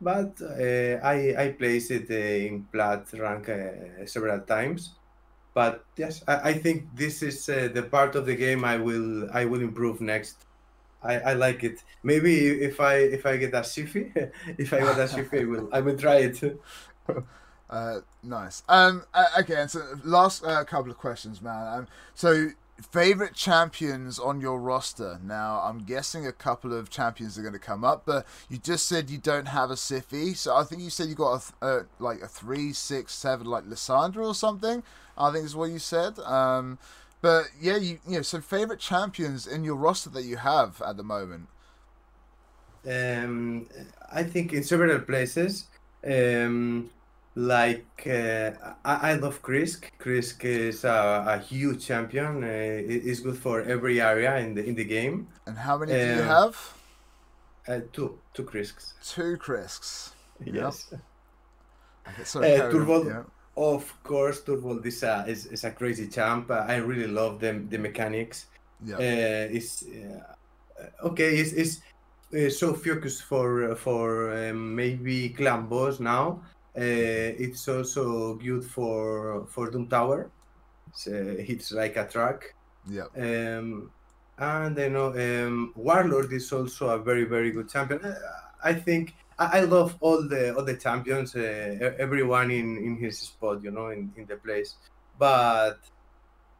But 0.00 0.40
uh, 0.40 1.00
I 1.04 1.34
I 1.36 1.48
placed 1.58 1.90
it 1.90 2.10
uh, 2.10 2.46
in 2.46 2.64
plat 2.72 3.12
rank 3.12 3.48
uh, 3.48 4.06
several 4.06 4.40
times. 4.40 4.96
But 5.54 5.84
yes, 5.96 6.22
I, 6.28 6.50
I 6.50 6.54
think 6.54 6.94
this 6.94 7.22
is 7.22 7.48
uh, 7.48 7.68
the 7.72 7.82
part 7.82 8.14
of 8.16 8.26
the 8.26 8.36
game 8.36 8.64
I 8.64 8.76
will 8.76 9.28
I 9.32 9.44
will 9.44 9.60
improve 9.60 10.00
next. 10.00 10.46
I, 11.02 11.14
I 11.18 11.32
like 11.34 11.64
it. 11.64 11.82
Maybe 12.02 12.48
if 12.48 12.80
I 12.80 12.94
if 12.96 13.26
I 13.26 13.36
get 13.36 13.54
a 13.54 13.60
Siphi, 13.60 14.32
if 14.58 14.72
I 14.72 14.80
get 14.80 14.98
a 14.98 15.04
Siphi, 15.04 15.40
I 15.40 15.44
will 15.44 15.68
I 15.72 15.80
will 15.80 15.96
try 15.96 16.16
it. 16.16 16.60
Uh, 17.70 18.00
nice. 18.24 18.64
Um, 18.68 19.04
uh, 19.14 19.26
okay, 19.38 19.64
so 19.68 19.80
last 20.02 20.44
uh, 20.44 20.64
couple 20.64 20.90
of 20.90 20.98
questions, 20.98 21.40
man. 21.40 21.78
Um, 21.78 21.86
so 22.14 22.48
favorite 22.90 23.34
champions 23.34 24.18
on 24.18 24.40
your 24.40 24.58
roster. 24.58 25.20
Now, 25.22 25.60
I'm 25.60 25.84
guessing 25.84 26.26
a 26.26 26.32
couple 26.32 26.76
of 26.76 26.90
champions 26.90 27.38
are 27.38 27.42
going 27.42 27.52
to 27.52 27.60
come 27.60 27.84
up, 27.84 28.02
but 28.04 28.26
you 28.48 28.58
just 28.58 28.86
said 28.86 29.10
you 29.10 29.18
don't 29.18 29.46
have 29.46 29.70
a 29.70 29.74
Siphi, 29.74 30.36
so 30.36 30.56
I 30.56 30.64
think 30.64 30.82
you 30.82 30.90
said 30.90 31.08
you 31.08 31.14
got 31.14 31.34
a 31.34 31.38
th- 31.38 31.52
uh, 31.62 31.84
like 31.98 32.20
a 32.22 32.28
three, 32.28 32.72
six, 32.72 33.14
seven, 33.14 33.46
like 33.46 33.64
Lissandra 33.64 34.26
or 34.26 34.34
something. 34.34 34.82
I 35.16 35.30
think 35.30 35.44
is 35.44 35.54
what 35.54 35.70
you 35.70 35.78
said. 35.78 36.18
Um, 36.20 36.78
but 37.22 37.44
yeah, 37.60 37.76
you 37.76 38.00
you 38.06 38.16
know, 38.16 38.22
so 38.22 38.40
favorite 38.40 38.80
champions 38.80 39.46
in 39.46 39.64
your 39.64 39.76
roster 39.76 40.10
that 40.10 40.24
you 40.24 40.36
have 40.38 40.80
at 40.82 40.96
the 40.96 41.02
moment. 41.04 41.48
Um, 42.86 43.68
I 44.12 44.22
think 44.24 44.52
in 44.52 44.64
several 44.64 45.00
places. 45.00 45.68
Um, 46.04 46.90
like 47.36 48.02
uh, 48.06 48.50
I, 48.84 49.10
I 49.10 49.14
love 49.14 49.40
Krisk. 49.42 49.90
Krisk 49.98 50.44
is 50.44 50.84
a, 50.84 51.24
a 51.28 51.38
huge 51.38 51.86
champion. 51.86 52.42
Uh, 52.42 52.46
it's 52.48 53.20
good 53.20 53.38
for 53.38 53.62
every 53.62 54.00
area 54.00 54.36
in 54.38 54.54
the 54.54 54.64
in 54.64 54.74
the 54.74 54.84
game. 54.84 55.28
And 55.46 55.58
how 55.58 55.78
many 55.78 55.96
do 55.96 56.08
you 56.08 56.22
Um, 56.22 56.26
have? 56.26 56.56
Uh, 57.66 57.80
two 57.92 58.20
two 58.34 58.44
Krisks. 58.44 58.94
Two 59.02 59.36
Krisks. 59.36 60.14
Yes. 60.44 60.92
Okay, 62.08 62.24
sorry, 62.24 62.52
Uh, 62.56 62.70
Turbo- 62.70 63.04
yeah. 63.08 63.22
Of 63.60 64.02
course, 64.02 64.42
Turbo 64.42 64.80
is 64.80 65.02
a 65.02 65.24
is, 65.28 65.46
is 65.46 65.64
a 65.64 65.70
crazy 65.70 66.08
champ. 66.08 66.50
Uh, 66.50 66.64
I 66.66 66.76
really 66.76 67.06
love 67.06 67.40
the 67.40 67.52
the 67.68 67.78
mechanics. 67.78 68.46
Yeah. 68.82 68.96
Uh, 68.96 69.48
it's 69.56 69.84
uh, 69.84 71.06
okay. 71.08 71.36
It's, 71.36 71.52
it's 71.52 71.82
uh, 72.34 72.50
so 72.50 72.72
focused 72.74 73.24
for 73.24 73.76
for 73.76 74.32
um, 74.32 74.74
maybe 74.74 75.28
clan 75.30 75.66
boss 75.68 76.00
now. 76.00 76.42
Uh, 76.76 77.36
it's 77.44 77.68
also 77.68 78.34
good 78.36 78.64
for 78.64 79.46
for 79.46 79.70
Doom 79.70 79.88
Tower. 79.88 80.30
So 80.92 81.10
it's 81.12 81.70
like 81.72 81.96
a 81.96 82.06
track. 82.06 82.54
yeah. 82.88 83.08
Um, 83.16 83.90
and 84.38 84.78
you 84.78 84.90
know 84.90 85.12
um, 85.12 85.72
Warlord 85.76 86.32
is 86.32 86.50
also 86.52 86.90
a 86.90 86.98
very 86.98 87.24
very 87.24 87.50
good 87.50 87.68
champion. 87.68 88.00
Uh, 88.04 88.14
I 88.64 88.72
think 88.72 89.14
I, 89.40 89.60
love 89.60 89.96
all 90.00 90.22
the 90.28 90.54
all 90.54 90.64
the 90.64 90.76
champions, 90.76 91.34
uh, 91.34 91.94
everyone 91.98 92.50
in 92.50 92.76
in 92.76 92.96
his 92.96 93.18
spot, 93.18 93.62
you 93.62 93.70
know, 93.70 93.88
in, 93.88 94.12
in 94.16 94.26
the 94.26 94.36
place. 94.36 94.76
But 95.18 95.78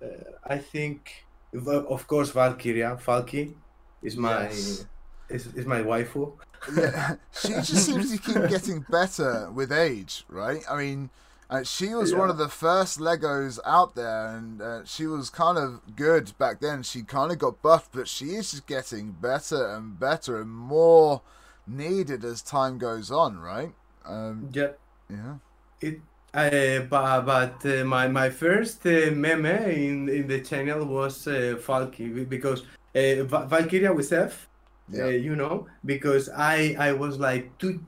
uh, 0.02 0.06
I 0.44 0.58
think, 0.58 1.24
of 1.54 2.06
course, 2.06 2.30
Valkyria, 2.30 2.98
Valky, 3.04 3.54
is 4.02 4.16
my 4.16 4.44
Yes. 4.44 4.86
is, 5.28 5.46
is 5.54 5.66
my 5.66 5.82
waifu. 5.82 6.32
yeah, 6.76 7.16
she 7.32 7.48
just 7.48 7.86
seems 7.86 8.10
to 8.10 8.18
keep 8.18 8.48
getting 8.48 8.84
better 8.90 9.50
with 9.50 9.72
age, 9.72 10.24
right? 10.28 10.62
I 10.68 10.76
mean, 10.76 11.10
uh, 11.50 11.64
she 11.64 11.94
was 11.94 12.14
one 12.14 12.30
of 12.30 12.38
the 12.38 12.48
first 12.48 12.98
Legos 12.98 13.58
out 13.66 13.94
there, 13.94 14.28
and 14.28 14.62
uh, 14.62 14.84
she 14.84 15.06
was 15.06 15.30
kind 15.30 15.58
of 15.58 15.96
good 15.96 16.32
back 16.38 16.60
then. 16.60 16.82
She 16.82 17.02
kind 17.02 17.32
of 17.32 17.38
got 17.38 17.60
buffed, 17.60 17.92
but 17.92 18.08
she 18.08 18.36
is 18.36 18.52
just 18.52 18.66
getting 18.66 19.12
better 19.12 19.66
and 19.66 19.98
better 19.98 20.40
and 20.40 20.50
more 20.50 21.22
needed 21.66 22.24
as 22.24 22.42
time 22.42 22.78
goes 22.78 23.10
on, 23.10 23.38
right? 23.38 23.72
Um, 24.04 24.48
Yeah. 24.52 24.72
yeah. 25.08 25.36
It, 25.80 26.00
uh, 26.34 26.80
but 26.88 27.22
but 27.22 27.66
uh, 27.66 27.84
my 27.84 28.06
my 28.08 28.30
first 28.30 28.86
uh, 28.86 29.10
meme 29.12 29.46
in 29.46 30.08
in 30.08 30.26
the 30.28 30.40
channel 30.40 30.84
was 30.86 31.26
uh, 31.26 31.56
Valky 31.66 32.28
because 32.28 32.62
uh, 32.94 33.24
Va- 33.24 33.46
Valkyria 33.48 33.92
with 33.92 34.12
F, 34.12 34.48
Yeah. 34.92 35.04
uh, 35.04 35.08
you 35.08 35.34
know, 35.36 35.66
because 35.84 36.28
I 36.28 36.76
I 36.78 36.92
was 36.92 37.18
like 37.18 37.50
two, 37.58 37.80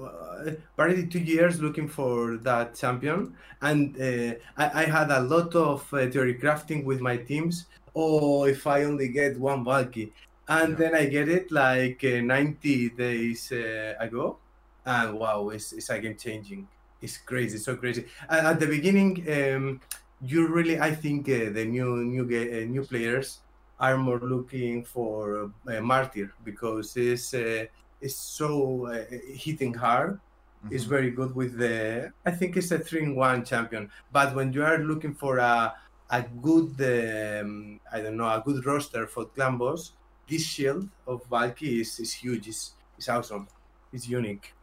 uh, 0.00 0.52
probably 0.76 1.06
two 1.06 1.18
years 1.18 1.60
looking 1.60 1.88
for 1.88 2.38
that 2.38 2.74
champion, 2.74 3.34
and 3.60 3.96
uh, 4.00 4.34
I 4.56 4.82
I 4.82 4.84
had 4.84 5.10
a 5.10 5.20
lot 5.20 5.54
of 5.54 5.82
uh, 5.92 6.08
theory 6.10 6.34
crafting 6.38 6.84
with 6.84 7.00
my 7.00 7.16
teams. 7.16 7.66
Oh, 7.94 8.44
if 8.44 8.66
I 8.66 8.84
only 8.84 9.08
get 9.08 9.38
one 9.38 9.64
Valky, 9.64 10.12
and 10.50 10.76
Yeah. 10.76 10.78
then 10.78 10.94
I 10.96 11.06
get 11.06 11.28
it 11.30 11.50
like 11.52 12.04
uh, 12.04 12.20
90 12.22 12.90
days 12.90 13.52
uh, 13.52 13.94
ago, 14.00 14.42
and 14.84 15.18
wow, 15.18 15.50
it's 15.50 15.72
it's 15.72 15.90
a 15.90 16.00
game 16.00 16.18
changing. 16.18 16.68
It's 17.00 17.18
crazy 17.18 17.58
so 17.58 17.76
crazy. 17.76 18.08
At, 18.28 18.44
at 18.46 18.60
the 18.60 18.66
beginning 18.66 19.12
um, 19.38 19.82
you 20.22 20.46
really 20.48 20.78
i 20.78 20.94
think 20.94 21.28
uh, 21.30 21.48
the 21.56 21.64
new 21.64 22.04
new 22.04 22.24
uh, 22.24 22.66
new 22.74 22.84
players 22.86 23.44
are 23.78 23.96
more 23.96 24.20
looking 24.20 24.84
for 24.84 25.52
uh, 25.66 25.80
martyr 25.80 26.34
because 26.44 26.94
it's 26.96 27.32
uh, 27.34 27.64
it's 28.00 28.18
so 28.18 28.86
uh, 28.86 29.04
hitting 29.34 29.74
hard. 29.74 30.20
It's 30.68 30.84
Mhm. 30.84 30.94
very 30.96 31.10
good 31.10 31.34
with 31.34 31.58
the 31.58 32.12
i 32.24 32.30
think 32.30 32.56
it's 32.56 32.70
a 32.70 32.78
3 32.78 33.02
in 33.02 33.14
1 33.16 33.44
champion. 33.44 33.90
But 34.10 34.34
when 34.36 34.52
you 34.52 34.62
are 34.64 34.78
looking 34.78 35.14
for 35.14 35.38
a 35.38 35.74
a 36.12 36.22
good 36.46 36.72
um, 36.96 37.80
i 37.92 38.00
don't 38.02 38.16
know 38.16 38.28
a 38.28 38.42
good 38.44 38.64
roster 38.66 39.06
for 39.06 39.26
clan 39.34 39.58
boss 39.58 39.82
this 40.30 40.44
shield 40.46 40.88
of 41.06 41.28
valky 41.28 41.80
is, 41.80 41.98
is 42.00 42.12
huge 42.14 42.48
it's, 42.48 42.72
it's 42.96 43.08
awesome 43.08 43.46
it's 43.92 44.08
unique 44.08 44.54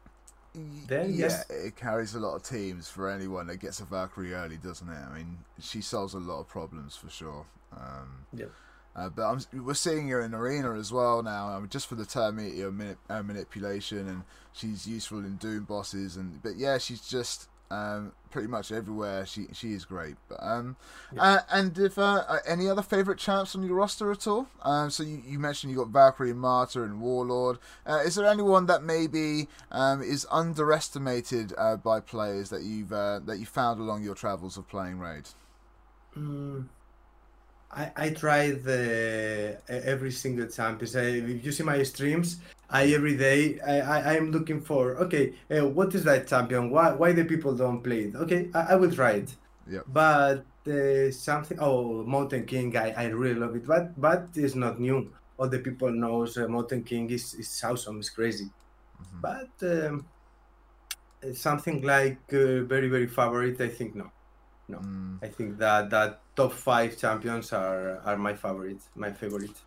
Then, 0.87 1.11
yeah, 1.11 1.29
yes. 1.29 1.49
it 1.49 1.75
carries 1.75 2.15
a 2.15 2.19
lot 2.19 2.35
of 2.35 2.43
teams 2.43 2.89
for 2.89 3.09
anyone 3.09 3.45
that 3.47 3.57
gets 3.57 3.79
a 3.79 3.85
Valkyrie 3.85 4.33
early, 4.33 4.57
doesn't 4.57 4.89
it? 4.89 4.97
I 4.97 5.13
mean, 5.15 5.37
she 5.59 5.81
solves 5.81 6.15
a 6.15 6.19
lot 6.19 6.39
of 6.39 6.47
problems 6.47 6.95
for 6.95 7.09
sure. 7.11 7.45
Um, 7.73 8.25
Yep. 8.33 8.51
Uh, 8.95 9.09
but 9.09 9.21
I'm, 9.29 9.39
we're 9.63 9.75
seeing 9.75 10.07
her 10.09 10.21
in 10.21 10.33
arena 10.33 10.73
as 10.73 10.91
well 10.91 11.21
now, 11.21 11.49
um, 11.49 11.69
just 11.69 11.85
for 11.85 11.93
the 11.93 12.05
turn 12.05 12.37
meter 12.37 12.71
mani- 12.71 12.95
uh, 13.07 13.21
manipulation, 13.21 14.07
and 14.07 14.23
she's 14.53 14.87
useful 14.87 15.19
in 15.19 15.35
doom 15.35 15.65
bosses. 15.65 16.17
And 16.17 16.41
but 16.41 16.57
yeah, 16.57 16.79
she's 16.79 17.01
just 17.07 17.49
um, 17.69 18.13
pretty 18.29 18.47
much 18.47 18.71
everywhere. 18.71 19.25
She 19.25 19.47
she 19.53 19.73
is 19.73 19.85
great. 19.85 20.15
But 20.29 20.39
um, 20.41 20.75
uh, 21.17 21.39
and 21.51 21.77
if 21.77 21.97
uh, 21.97 22.23
uh, 22.27 22.39
any 22.45 22.69
other 22.69 22.81
favorite 22.81 23.17
champs 23.17 23.55
on 23.55 23.63
your 23.63 23.75
roster 23.75 24.11
at 24.11 24.27
all? 24.27 24.47
Um, 24.63 24.89
so 24.89 25.03
you, 25.03 25.21
you 25.25 25.39
mentioned 25.39 25.71
you 25.71 25.77
got 25.77 25.89
Valkyrie, 25.89 26.33
Martyr, 26.33 26.83
and 26.83 27.01
Warlord. 27.01 27.57
Uh, 27.85 27.99
is 28.05 28.15
there 28.15 28.25
anyone 28.25 28.65
that 28.67 28.83
maybe 28.83 29.47
um, 29.71 30.01
is 30.01 30.25
underestimated 30.31 31.53
uh, 31.57 31.77
by 31.77 31.99
players 31.99 32.49
that 32.49 32.63
you've 32.63 32.93
uh, 32.93 33.19
that 33.25 33.39
you 33.39 33.45
found 33.45 33.79
along 33.79 34.03
your 34.03 34.15
travels 34.15 34.57
of 34.57 34.67
playing 34.67 34.99
Raid? 34.99 35.29
Mm, 36.17 36.67
I 37.77 37.91
I 38.05 38.09
try 38.09 38.51
the 38.51 38.81
every 39.69 40.11
single 40.11 40.47
champion. 40.47 40.89
I, 40.95 41.05
if 41.33 41.45
you 41.45 41.51
see 41.51 41.63
my 41.63 41.81
streams, 41.83 42.29
I 42.69 42.81
every 42.97 43.15
day 43.17 43.59
I 43.61 43.75
I 44.11 44.13
am 44.21 44.31
looking 44.31 44.61
for 44.69 44.81
okay, 45.05 45.25
uh, 45.51 45.67
what 45.77 45.93
is 45.95 46.03
that 46.09 46.27
champion? 46.27 46.63
Why 46.71 46.87
why 47.01 47.09
the 47.13 47.25
people 47.25 47.53
don't 47.55 47.81
play 47.87 48.01
it? 48.07 48.15
Okay, 48.15 48.41
I, 48.53 48.61
I 48.73 48.75
will 48.75 48.91
try 48.99 49.11
it. 49.23 49.29
Yep. 49.69 49.83
But 49.87 50.45
uh, 50.67 51.11
something 51.11 51.57
oh 51.61 52.03
Mountain 52.03 52.45
King, 52.45 52.75
I, 52.75 52.87
I 53.03 53.05
really 53.21 53.39
love 53.39 53.55
it. 53.55 53.65
But 53.67 53.99
but 53.99 54.29
it's 54.35 54.55
not 54.55 54.79
new. 54.79 54.99
All 55.37 55.49
the 55.49 55.59
people 55.59 55.91
knows 55.91 56.37
uh, 56.37 56.47
Mountain 56.47 56.83
King 56.83 57.09
is 57.11 57.33
is 57.35 57.49
awesome. 57.63 57.99
It's 57.99 58.09
crazy. 58.09 58.49
Mhm. 59.01 59.21
But 59.27 59.53
um, 59.73 59.95
something 61.33 61.81
like 61.81 62.21
uh, 62.33 62.63
very 62.73 62.89
very 62.89 63.07
favorite, 63.07 63.59
I 63.61 63.69
think 63.69 63.95
no. 63.95 64.11
No. 64.67 64.79
Mm. 64.79 65.19
I 65.23 65.27
think 65.27 65.57
that 65.59 65.89
that 65.91 66.21
top 66.37 66.53
five 66.53 66.97
champions 66.97 67.51
are 67.51 67.99
are 68.05 68.17
my 68.17 68.33
favorite. 68.33 68.81
My 68.95 69.11
favorite. 69.11 69.57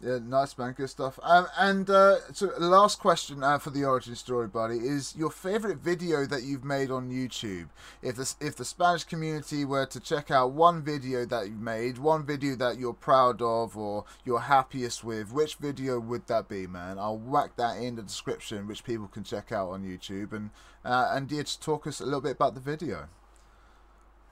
Yeah, 0.00 0.18
nice 0.22 0.56
man, 0.56 0.74
good 0.74 0.88
stuff. 0.88 1.18
Um, 1.24 1.48
and 1.58 1.90
uh, 1.90 2.18
so 2.32 2.52
last 2.60 3.00
question 3.00 3.42
uh, 3.42 3.58
for 3.58 3.70
the 3.70 3.84
origin 3.84 4.14
story, 4.14 4.46
buddy, 4.46 4.76
is 4.76 5.16
your 5.16 5.30
favorite 5.30 5.78
video 5.78 6.24
that 6.24 6.44
you've 6.44 6.62
made 6.62 6.92
on 6.92 7.10
YouTube. 7.10 7.70
If 8.00 8.14
the 8.14 8.32
if 8.40 8.54
the 8.54 8.64
Spanish 8.64 9.02
community 9.02 9.64
were 9.64 9.86
to 9.86 9.98
check 9.98 10.30
out 10.30 10.52
one 10.52 10.84
video 10.84 11.24
that 11.26 11.48
you've 11.48 11.58
made, 11.58 11.98
one 11.98 12.24
video 12.24 12.54
that 12.56 12.78
you're 12.78 12.92
proud 12.92 13.42
of 13.42 13.76
or 13.76 14.04
you're 14.24 14.38
happiest 14.38 15.02
with, 15.02 15.32
which 15.32 15.56
video 15.56 15.98
would 15.98 16.28
that 16.28 16.48
be, 16.48 16.68
man? 16.68 16.96
I'll 16.96 17.18
whack 17.18 17.56
that 17.56 17.78
in 17.78 17.96
the 17.96 18.02
description, 18.02 18.68
which 18.68 18.84
people 18.84 19.08
can 19.08 19.24
check 19.24 19.50
out 19.50 19.70
on 19.70 19.82
YouTube. 19.82 20.32
And 20.32 20.50
uh, 20.84 21.08
and 21.10 21.32
yeah, 21.32 21.42
just 21.42 21.60
talk 21.60 21.88
us 21.88 22.00
a 22.00 22.04
little 22.04 22.20
bit 22.20 22.36
about 22.36 22.54
the 22.54 22.60
video. 22.60 23.08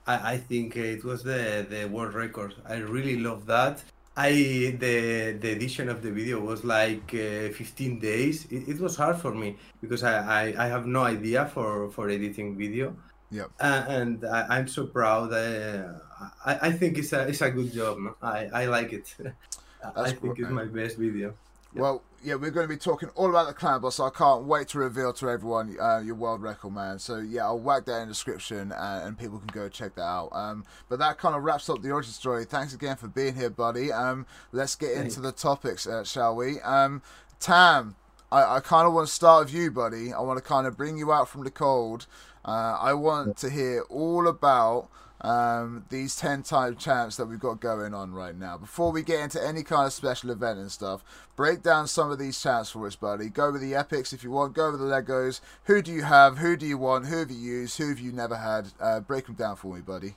I, 0.07 0.33
I 0.33 0.37
think 0.37 0.75
it 0.75 1.03
was 1.03 1.23
the 1.23 1.65
the 1.69 1.85
world 1.85 2.13
record. 2.13 2.55
I 2.67 2.77
really 2.77 3.17
love 3.19 3.45
that. 3.47 3.83
I 4.15 4.31
the 4.79 5.37
the 5.39 5.51
edition 5.51 5.89
of 5.89 6.01
the 6.01 6.11
video 6.11 6.39
was 6.39 6.63
like 6.63 7.13
uh, 7.13 7.53
15 7.53 7.99
days. 7.99 8.45
It, 8.49 8.67
it 8.67 8.79
was 8.79 8.95
hard 8.95 9.17
for 9.17 9.33
me 9.33 9.57
because 9.81 10.03
I, 10.03 10.15
I, 10.17 10.65
I 10.65 10.67
have 10.67 10.87
no 10.87 11.03
idea 11.03 11.45
for 11.45 11.91
for 11.91 12.09
editing 12.09 12.57
video. 12.57 12.95
Yep. 13.29 13.51
Uh, 13.59 13.83
and 13.87 14.25
I, 14.25 14.57
I'm 14.57 14.67
so 14.67 14.87
proud. 14.87 15.33
Uh, 15.33 15.99
I, 16.45 16.69
I 16.69 16.71
think 16.71 16.97
it's 16.97 17.13
a 17.13 17.27
it's 17.27 17.41
a 17.41 17.51
good 17.51 17.71
job. 17.73 17.97
I, 18.21 18.49
I 18.53 18.65
like 18.65 18.93
it. 18.93 19.13
I 19.95 20.11
think 20.11 20.39
it's 20.39 20.49
man. 20.49 20.55
my 20.55 20.65
best 20.65 20.97
video. 20.97 21.35
Well, 21.75 22.01
yeah, 22.23 22.35
we're 22.35 22.51
going 22.51 22.67
to 22.67 22.73
be 22.73 22.77
talking 22.77 23.09
all 23.15 23.29
about 23.29 23.47
the 23.47 23.53
clan 23.53 23.81
boss. 23.81 23.95
So 23.95 24.05
I 24.05 24.09
can't 24.09 24.43
wait 24.45 24.69
to 24.69 24.79
reveal 24.79 25.13
to 25.13 25.29
everyone 25.29 25.77
uh, 25.79 25.99
your 25.99 26.15
world 26.15 26.41
record, 26.41 26.73
man. 26.73 26.99
So 26.99 27.17
yeah, 27.17 27.45
I'll 27.45 27.59
whack 27.59 27.85
that 27.85 28.01
in 28.01 28.07
the 28.07 28.13
description, 28.13 28.71
and, 28.71 29.07
and 29.07 29.17
people 29.17 29.37
can 29.37 29.47
go 29.47 29.69
check 29.69 29.95
that 29.95 30.01
out. 30.01 30.29
Um, 30.31 30.65
but 30.89 30.99
that 30.99 31.17
kind 31.17 31.35
of 31.35 31.43
wraps 31.43 31.69
up 31.69 31.81
the 31.81 31.91
origin 31.91 32.11
story. 32.11 32.45
Thanks 32.45 32.73
again 32.73 32.95
for 32.95 33.07
being 33.07 33.35
here, 33.35 33.49
buddy. 33.49 33.91
Um, 33.91 34.25
let's 34.51 34.75
get 34.75 34.91
into 34.91 35.19
the 35.19 35.31
topics, 35.31 35.85
uh, 35.85 36.03
shall 36.03 36.35
we? 36.35 36.59
Um, 36.61 37.01
Tam, 37.39 37.95
I, 38.31 38.55
I 38.55 38.59
kind 38.61 38.87
of 38.87 38.93
want 38.93 39.07
to 39.07 39.13
start 39.13 39.45
with 39.45 39.53
you, 39.53 39.71
buddy. 39.71 40.11
I 40.11 40.19
want 40.21 40.37
to 40.37 40.43
kind 40.43 40.65
of 40.65 40.75
bring 40.75 40.97
you 40.97 41.13
out 41.13 41.29
from 41.29 41.43
the 41.43 41.51
cold. 41.51 42.07
Uh, 42.43 42.77
I 42.79 42.93
want 42.93 43.37
to 43.37 43.49
hear 43.49 43.81
all 43.89 44.27
about 44.27 44.89
um, 45.21 45.85
these 45.89 46.15
10 46.15 46.43
time 46.43 46.75
champs 46.75 47.17
that 47.17 47.25
we've 47.25 47.39
got 47.39 47.59
going 47.59 47.93
on 47.93 48.13
right 48.13 48.35
now. 48.35 48.57
Before 48.57 48.91
we 48.91 49.01
get 49.01 49.19
into 49.19 49.43
any 49.45 49.63
kind 49.63 49.87
of 49.87 49.93
special 49.93 50.29
event 50.29 50.59
and 50.59 50.71
stuff, 50.71 51.03
break 51.35 51.63
down 51.63 51.87
some 51.87 52.11
of 52.11 52.19
these 52.19 52.39
champs 52.41 52.71
for 52.71 52.85
us, 52.85 52.95
buddy. 52.95 53.29
Go 53.29 53.51
with 53.51 53.61
the 53.61 53.75
epics 53.75 54.13
if 54.13 54.23
you 54.23 54.31
want, 54.31 54.53
go 54.53 54.71
with 54.71 54.79
the 54.79 54.85
Legos. 54.85 55.41
Who 55.63 55.81
do 55.81 55.91
you 55.91 56.03
have? 56.03 56.37
Who 56.37 56.55
do 56.55 56.65
you 56.65 56.77
want? 56.77 57.07
Who 57.07 57.17
have 57.17 57.31
you 57.31 57.37
used? 57.37 57.77
Who 57.77 57.89
have 57.89 57.99
you 57.99 58.11
never 58.11 58.37
had? 58.37 58.67
Uh, 58.79 58.99
break 58.99 59.25
them 59.25 59.35
down 59.35 59.55
for 59.55 59.73
me, 59.73 59.81
buddy. 59.81 60.15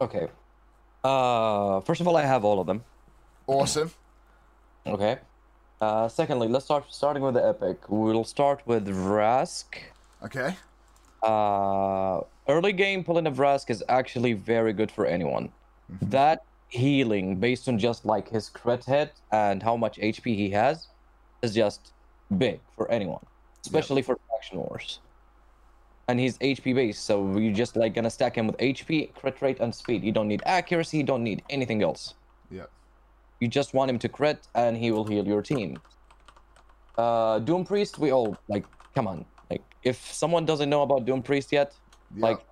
Okay. 0.00 0.28
Uh, 1.02 1.80
first 1.80 2.00
of 2.00 2.08
all, 2.08 2.16
I 2.16 2.22
have 2.22 2.44
all 2.44 2.60
of 2.60 2.66
them. 2.66 2.84
Awesome. 3.46 3.90
Okay. 4.86 5.18
Uh, 5.78 6.08
secondly, 6.08 6.48
let's 6.48 6.64
start 6.64 6.86
starting 6.88 7.22
with 7.22 7.34
the 7.34 7.46
epic. 7.46 7.82
We'll 7.88 8.24
start 8.24 8.62
with 8.66 8.86
Vrask. 8.86 9.66
Okay. 10.24 10.56
Uh, 11.22 12.20
early 12.50 12.72
game 12.72 13.04
pulling 13.04 13.26
of 13.26 13.36
Vrask 13.36 13.70
is 13.70 13.82
actually 13.88 14.32
very 14.32 14.72
good 14.72 14.90
for 14.90 15.06
anyone. 15.06 15.50
That 16.02 16.44
healing, 16.68 17.36
based 17.36 17.68
on 17.68 17.78
just 17.78 18.04
like 18.04 18.28
his 18.28 18.48
crit 18.48 18.84
hit 18.84 19.12
and 19.32 19.62
how 19.62 19.76
much 19.76 19.98
HP 19.98 20.34
he 20.36 20.50
has, 20.50 20.88
is 21.42 21.54
just 21.54 21.92
big 22.38 22.60
for 22.76 22.90
anyone, 22.90 23.24
especially 23.62 24.02
for 24.02 24.18
faction 24.30 24.58
wars. 24.58 25.00
And 26.08 26.18
he's 26.18 26.38
HP 26.38 26.74
based, 26.74 27.04
so 27.04 27.36
you're 27.38 27.52
just 27.52 27.76
like 27.76 27.94
gonna 27.94 28.10
stack 28.10 28.34
him 28.36 28.46
with 28.46 28.56
HP, 28.58 29.14
crit 29.14 29.40
rate, 29.42 29.60
and 29.60 29.74
speed. 29.74 30.02
You 30.02 30.12
don't 30.12 30.28
need 30.28 30.42
accuracy, 30.44 30.98
you 30.98 31.04
don't 31.04 31.22
need 31.22 31.42
anything 31.50 31.82
else. 31.82 32.14
Yep. 32.50 32.70
You 33.40 33.48
just 33.48 33.74
want 33.74 33.90
him 33.90 33.98
to 34.00 34.08
crit, 34.08 34.46
and 34.54 34.76
he 34.76 34.90
will 34.90 35.04
heal 35.04 35.26
your 35.26 35.42
team. 35.42 35.78
Uh, 36.98 37.38
Doom 37.38 37.64
Priest, 37.64 37.98
we 37.98 38.12
all 38.12 38.36
like. 38.48 38.64
Come 38.94 39.06
on, 39.06 39.24
like 39.50 39.62
if 39.84 40.12
someone 40.12 40.44
doesn't 40.44 40.68
know 40.68 40.82
about 40.82 41.04
Doom 41.04 41.22
Priest 41.22 41.52
yet, 41.52 41.74
Yep. 42.14 42.22
like 42.22 42.46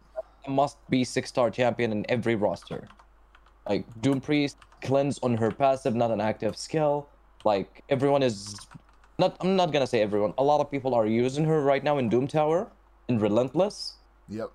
a 0.46 0.50
must 0.50 0.78
be 0.88 1.04
six 1.04 1.28
star 1.28 1.50
champion 1.50 1.92
in 1.92 2.06
every 2.08 2.34
roster. 2.34 2.88
Like 3.68 3.86
Doom 4.00 4.20
Priest 4.20 4.56
cleanse 4.82 5.18
on 5.20 5.36
her 5.36 5.50
passive, 5.50 5.94
not 5.94 6.10
an 6.10 6.20
active 6.20 6.56
skill. 6.56 7.10
Like 7.44 7.84
everyone 7.88 8.22
is 8.22 8.66
not 9.18 9.36
I'm 9.40 9.56
not 9.56 9.72
gonna 9.72 9.86
say 9.86 10.00
everyone. 10.00 10.32
A 10.38 10.44
lot 10.44 10.60
of 10.60 10.70
people 10.70 10.94
are 10.94 11.06
using 11.06 11.44
her 11.44 11.60
right 11.62 11.82
now 11.82 11.98
in 11.98 12.08
Doom 12.08 12.26
Tower 12.28 12.72
in 13.08 13.18
Relentless, 13.18 13.98
Yep. 14.28 14.50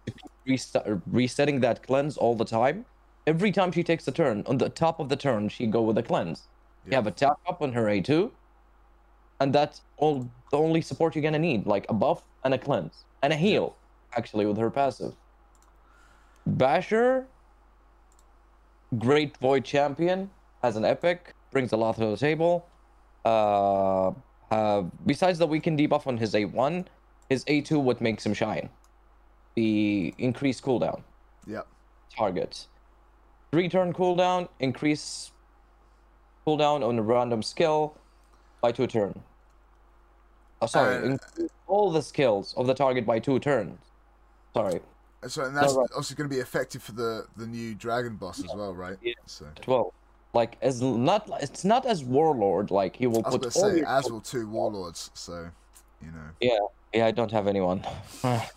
resetting 1.07 1.60
that 1.62 1.83
cleanse 1.83 2.17
all 2.17 2.36
the 2.36 2.45
time. 2.45 2.86
Every 3.25 3.51
time 3.51 3.72
she 3.72 3.83
takes 3.83 4.07
a 4.07 4.12
turn, 4.12 4.43
on 4.48 4.57
the 4.57 4.69
top 4.69 5.00
of 5.00 5.10
the 5.10 5.15
turn, 5.15 5.50
she 5.50 5.65
go 5.65 5.81
with 5.81 5.98
a 5.98 6.03
cleanse. 6.03 6.47
You 6.86 6.91
Yeah. 6.91 6.97
have 6.97 7.08
a 7.08 7.12
tap 7.12 7.38
up 7.47 7.62
on 7.62 7.73
her 7.73 7.86
A2, 7.89 8.32
and 9.39 9.54
that's 9.54 9.82
all 9.97 10.30
the 10.51 10.58
only 10.58 10.82
support 10.82 11.15
you're 11.15 11.23
gonna 11.23 11.39
need, 11.39 11.65
like 11.65 11.86
a 11.89 11.93
buff 11.93 12.23
and 12.43 12.54
a 12.54 12.58
cleanse 12.58 13.06
and 13.21 13.34
a 13.34 13.36
heal, 13.38 13.77
actually 14.17 14.45
with 14.45 14.58
her 14.58 14.69
passive. 14.69 15.13
Basher, 16.45 17.28
great 18.97 19.38
void 19.38 19.63
champion, 19.65 20.30
has 20.62 20.76
an 20.76 20.86
epic, 20.86 21.34
brings 21.52 21.71
a 21.71 21.78
lot 21.78 21.95
to 21.95 22.06
the 22.08 22.17
table. 22.17 22.67
Uh, 23.26 24.12
uh, 24.52 24.82
besides 25.06 25.39
the 25.39 25.47
weaken 25.47 25.78
debuff 25.78 26.06
on 26.08 26.17
his 26.17 26.34
A1, 26.34 26.86
his 27.30 27.43
A2 27.45 27.82
what 27.82 28.02
makes 28.02 28.26
him 28.26 28.34
shine. 28.34 28.69
The 29.56 30.13
increased 30.17 30.63
cooldown 30.63 31.04
Yep. 31.47 31.67
targets. 32.15 32.67
Three 33.52 33.69
turn 33.69 33.93
cooldown, 33.93 34.49
increase 34.60 35.32
cooldown 36.45 36.86
on 36.86 36.97
a 36.99 37.02
random 37.02 37.41
skill 37.43 37.95
by 38.62 38.71
two 38.71 38.88
turn. 38.88 39.21
Oh, 40.62 40.65
sorry, 40.65 41.13
Uh, 41.13 41.17
all 41.67 41.91
the 41.91 42.02
skills 42.02 42.54
of 42.56 42.67
the 42.67 42.73
target 42.73 43.06
by 43.06 43.19
two 43.19 43.39
turns. 43.39 43.80
Sorry, 44.53 44.79
So 45.27 45.43
and 45.45 45.55
that's 45.55 45.73
right. 45.73 45.89
also 45.95 46.13
going 46.15 46.29
to 46.29 46.35
be 46.35 46.41
effective 46.41 46.83
for 46.83 46.91
the 46.93 47.25
the 47.37 47.47
new 47.47 47.73
dragon 47.75 48.15
boss 48.17 48.39
as 48.43 48.53
well, 48.55 48.73
right? 48.75 48.97
Yeah. 49.01 49.13
So 49.25 49.45
twelve. 49.61 49.93
Like 50.33 50.57
as 50.61 50.81
not, 50.81 51.29
it's 51.41 51.63
not 51.63 51.85
as 51.85 52.03
warlord. 52.03 52.71
Like 52.71 52.95
he 52.95 53.05
will 53.07 53.21
I 53.25 53.29
was 53.29 53.33
put 53.35 53.41
going 53.41 53.51
to 53.51 53.59
all 53.59 53.69
say, 53.71 53.77
your 53.77 53.87
as 53.87 54.09
will 54.11 54.21
two 54.21 54.47
warlords. 54.49 55.11
So 55.13 55.49
you 56.01 56.11
know. 56.11 56.29
Yeah, 56.41 56.57
yeah, 56.93 57.05
I 57.05 57.11
don't 57.11 57.31
have 57.31 57.47
anyone. 57.47 57.83
I 58.23 58.47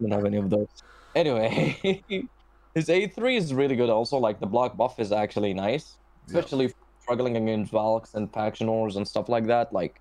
don't 0.00 0.10
have 0.10 0.24
any 0.24 0.38
of 0.38 0.50
those. 0.50 0.68
Anyway, 1.14 2.02
his 2.74 2.86
A3 2.88 3.36
is 3.36 3.54
really 3.54 3.76
good 3.76 3.90
also. 3.90 4.18
Like 4.18 4.40
the 4.40 4.46
block 4.46 4.76
buff 4.76 4.98
is 4.98 5.12
actually 5.12 5.54
nice, 5.54 5.98
Yep. 6.28 6.36
especially 6.44 6.68
for 6.68 6.74
struggling 7.02 7.36
against 7.36 7.70
Valks 7.70 8.14
and 8.14 8.32
faction 8.32 8.66
wars 8.66 8.96
and 8.96 9.06
stuff 9.06 9.28
like 9.28 9.46
that. 9.46 9.72
Like, 9.72 10.00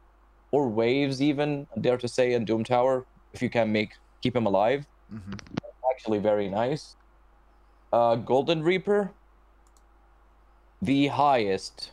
or 0.51 0.69
waves 0.69 1.21
even, 1.21 1.67
I 1.75 1.79
dare 1.81 1.97
to 1.97 2.07
say, 2.07 2.33
in 2.33 2.45
Doom 2.45 2.63
Tower, 2.63 3.05
if 3.33 3.41
you 3.41 3.49
can 3.49 3.71
make 3.71 3.91
keep 4.23 4.36
him 4.36 4.45
alive. 4.47 4.88
hmm 5.12 5.33
Actually, 5.91 6.19
very 6.19 6.49
nice. 6.49 6.95
Uh, 7.91 8.15
Golden 8.15 8.63
Reaper, 8.63 9.12
the 10.81 11.07
highest 11.07 11.91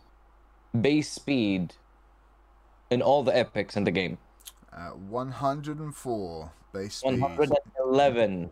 base 0.81 1.11
speed 1.13 1.75
in 2.91 3.03
all 3.03 3.23
the 3.23 3.37
epics 3.37 3.77
in 3.77 3.85
the 3.85 3.91
game. 3.91 4.17
Uh, 4.73 4.91
104 4.91 6.51
base 6.73 6.95
speed. 6.95 7.21
111 7.21 8.51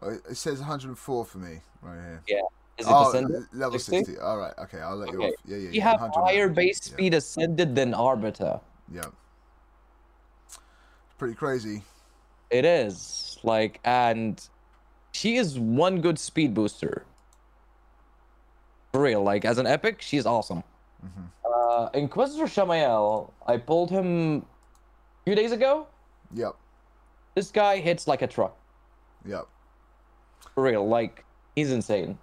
Oh, 0.00 0.10
It 0.10 0.36
says 0.36 0.60
104 0.60 1.24
for 1.24 1.38
me 1.38 1.58
right 1.82 1.98
here. 1.98 2.22
is 2.78 2.86
it 2.86 2.92
oh, 2.92 3.08
ascended? 3.08 3.42
level 3.52 3.78
60? 3.80 4.04
60. 4.04 4.18
All 4.22 4.38
right. 4.38 4.54
Okay, 4.58 4.78
I'll 4.78 4.94
let 4.96 5.10
you 5.10 5.18
Okay. 5.18 5.28
off. 5.28 5.34
Yeah, 5.44 5.56
yeah. 5.56 5.70
We 5.70 5.76
yeah. 5.78 5.84
have 5.90 6.00
100. 6.00 6.24
higher 6.24 6.48
base 6.48 6.80
Yeah. 6.86 6.92
speed 6.92 7.14
ascended 7.14 7.74
than 7.74 7.94
Arbiter. 7.94 8.60
Yeah. 8.92 9.06
Pretty 11.18 11.34
crazy. 11.34 11.82
It 12.50 12.64
is 12.64 13.38
like, 13.42 13.80
and 13.84 14.40
she 15.12 15.36
is 15.36 15.58
one 15.58 16.00
good 16.00 16.18
speed 16.18 16.54
booster. 16.54 17.04
For 18.92 19.02
real, 19.02 19.22
like 19.22 19.44
as 19.44 19.58
an 19.58 19.66
epic, 19.66 20.00
she's 20.00 20.26
awesome. 20.26 20.62
hmm 21.00 21.24
Uh, 21.44 21.90
Inquisitor 21.94 22.46
Shamael, 22.46 23.32
I 23.46 23.56
pulled 23.58 23.90
him 23.90 24.38
a 24.38 25.24
few 25.24 25.34
days 25.34 25.52
ago. 25.52 25.86
Yep. 26.34 26.54
This 27.34 27.50
guy 27.50 27.78
hits 27.78 28.08
like 28.08 28.22
a 28.22 28.26
truck. 28.26 28.56
Yep. 29.26 29.46
For 30.54 30.62
real, 30.64 30.88
like 30.88 31.24
he's 31.54 31.70
insane. 31.70 32.18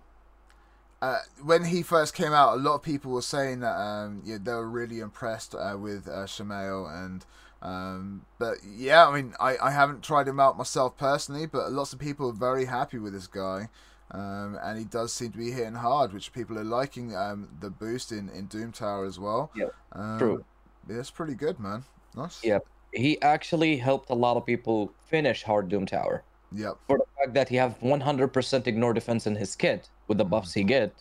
Uh, 1.02 1.20
when 1.44 1.66
he 1.66 1.84
first 1.84 2.16
came 2.16 2.34
out, 2.34 2.58
a 2.58 2.62
lot 2.62 2.76
of 2.76 2.82
people 2.82 3.12
were 3.12 3.22
saying 3.22 3.60
that 3.60 3.76
um, 3.76 4.22
yeah, 4.26 4.38
they 4.42 4.52
were 4.52 4.68
really 4.68 5.00
impressed 5.00 5.54
uh, 5.54 5.76
with 5.80 6.08
uh, 6.08 6.26
Shamael 6.26 6.88
and 6.88 7.26
um, 7.62 8.26
but 8.38 8.58
yeah, 8.66 9.08
I 9.08 9.16
mean, 9.16 9.34
I, 9.40 9.58
I 9.58 9.72
haven't 9.72 10.04
tried 10.04 10.28
him 10.28 10.40
out 10.40 10.58
myself 10.58 10.98
personally, 10.98 11.46
but 11.46 11.72
lots 11.72 11.94
of 11.94 12.00
people 12.00 12.30
are 12.30 12.34
very 12.34 12.66
happy 12.66 13.00
with 13.00 13.14
this 13.14 13.28
guy, 13.28 13.70
um, 14.12 14.58
and 14.62 14.78
he 14.78 14.86
does 14.86 15.14
seem 15.14 15.32
to 15.32 15.38
be 15.38 15.52
hitting 15.52 15.74
hard, 15.74 16.14
which 16.14 16.32
people 16.34 16.60
are 16.60 16.64
liking 16.64 17.16
um, 17.16 17.50
the 17.60 17.70
boost 17.70 18.12
in, 18.12 18.30
in 18.30 18.46
Doom 18.46 18.72
Tower 18.72 19.06
as 19.06 19.20
well. 19.20 19.52
Yeah, 19.56 19.70
um, 19.94 20.20
true. 20.20 20.46
Yeah, 20.88 20.98
it's 20.98 21.12
pretty 21.12 21.34
good, 21.34 21.60
man. 21.60 21.84
Nice. 22.16 22.40
Yeah. 22.44 22.60
He 22.94 23.22
actually 23.22 23.78
helped 23.78 24.10
a 24.10 24.14
lot 24.14 24.38
of 24.38 24.46
people 24.46 24.94
finish 25.08 25.44
Hard 25.44 25.68
Doom 25.68 25.86
Tower. 25.86 26.24
Yep. 26.52 26.78
for 26.88 27.00
the 27.00 27.06
fact 27.18 27.34
that 27.34 27.50
he 27.50 27.58
have 27.58 27.78
100% 27.82 28.68
ignore 28.68 28.94
defense 28.94 29.28
in 29.28 29.36
his 29.36 29.56
kit 29.56 29.90
with 30.08 30.18
the 30.18 30.24
buffs 30.24 30.54
he 30.54 30.64
get, 30.64 30.94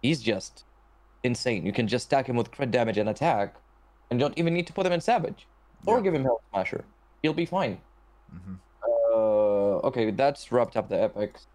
he's 0.00 0.20
just 0.20 0.64
insane. 1.22 1.64
You 1.64 1.72
can 1.72 1.86
just 1.86 2.06
stack 2.06 2.26
him 2.26 2.34
with 2.34 2.50
crit 2.50 2.70
damage 2.70 2.98
and 2.98 3.08
attack, 3.10 3.54
and 4.10 4.18
don't 4.18 4.36
even 4.36 4.54
need 4.54 4.66
to 4.66 4.72
put 4.72 4.86
him 4.86 4.92
in 4.92 5.00
savage 5.00 5.46
or 5.86 5.96
Yeah. 5.96 6.02
give 6.02 6.14
him 6.14 6.24
health 6.24 6.42
smasher. 6.50 6.84
He'll 7.22 7.34
be 7.34 7.46
fine. 7.46 7.78
hmm 8.30 8.54
Uh, 8.84 9.78
okay, 9.88 10.10
that's 10.10 10.50
wrapped 10.50 10.76
up 10.76 10.88
the 10.88 11.00
epics. 11.00 11.46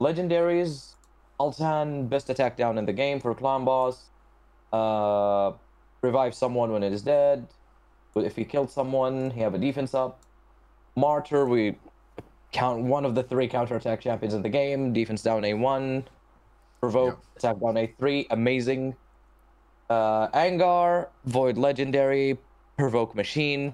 Legendaries, 0.00 0.94
Altan, 1.38 2.08
best 2.08 2.30
attack 2.30 2.56
down 2.56 2.78
in 2.78 2.86
the 2.86 2.92
game 2.92 3.20
for 3.20 3.34
clan 3.34 3.64
boss. 3.64 4.10
Uh, 4.72 5.52
revive 6.02 6.34
someone 6.34 6.72
when 6.72 6.82
it 6.82 6.92
is 6.92 7.02
dead. 7.02 7.46
But 8.14 8.24
if 8.24 8.36
he 8.36 8.44
killed 8.44 8.70
someone, 8.70 9.30
he 9.30 9.40
have 9.40 9.54
a 9.54 9.58
defense 9.58 9.94
up. 9.94 10.20
Martyr, 10.96 11.46
we 11.46 11.76
count 12.52 12.82
one 12.84 13.04
of 13.04 13.14
the 13.14 13.22
three 13.22 13.48
counterattack 13.48 14.00
champions 14.00 14.34
in 14.34 14.42
the 14.42 14.48
game. 14.48 14.92
Defense 14.92 15.22
down 15.22 15.42
A1. 15.42 16.04
Provoke, 16.80 17.18
attack 17.36 17.58
down 17.60 17.74
A3, 17.74 18.26
amazing. 18.30 18.94
Uh, 19.90 20.28
Angar, 20.28 21.08
Void 21.24 21.56
Legendary, 21.58 22.38
Provoke 22.76 23.14
Machine. 23.14 23.72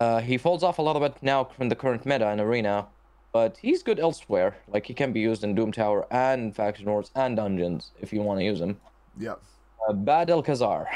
Uh, 0.00 0.20
he 0.20 0.36
falls 0.38 0.62
off 0.62 0.78
a 0.78 0.82
little 0.82 1.00
bit 1.00 1.14
now 1.22 1.44
from 1.44 1.68
the 1.68 1.76
current 1.76 2.04
meta 2.04 2.28
in 2.30 2.40
Arena, 2.40 2.86
but 3.32 3.56
he's 3.56 3.82
good 3.82 3.98
elsewhere. 4.00 4.56
Like, 4.68 4.86
he 4.86 4.94
can 4.94 5.12
be 5.12 5.20
used 5.20 5.44
in 5.44 5.54
Doom 5.54 5.72
Tower 5.72 6.06
and 6.10 6.54
Faction 6.54 6.86
Wars 6.86 7.10
and 7.14 7.36
Dungeons 7.36 7.92
if 8.00 8.12
you 8.12 8.22
want 8.22 8.40
to 8.40 8.44
use 8.44 8.60
him. 8.60 8.78
Yep. 9.18 9.40
Uh, 9.88 9.92
Bad 9.92 10.30
El 10.30 10.42
Kazar. 10.42 10.86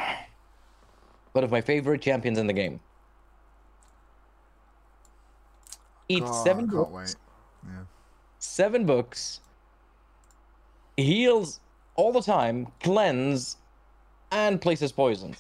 One 1.33 1.45
of 1.45 1.51
my 1.51 1.61
favorite 1.61 2.03
champions 2.03 2.39
in 2.39 2.47
the 2.47 2.53
game. 2.53 2.81
Eats 6.09 6.23
God, 6.31 6.45
seven 6.45 6.67
books. 6.67 7.17
Yeah. 7.65 7.83
seven 8.39 8.87
books, 8.87 9.41
heals 10.97 11.61
all 11.97 12.13
the 12.13 12.23
time, 12.23 12.69
cleanse, 12.83 13.59
and 14.33 14.61
places 14.61 14.91
poisons. 14.91 15.37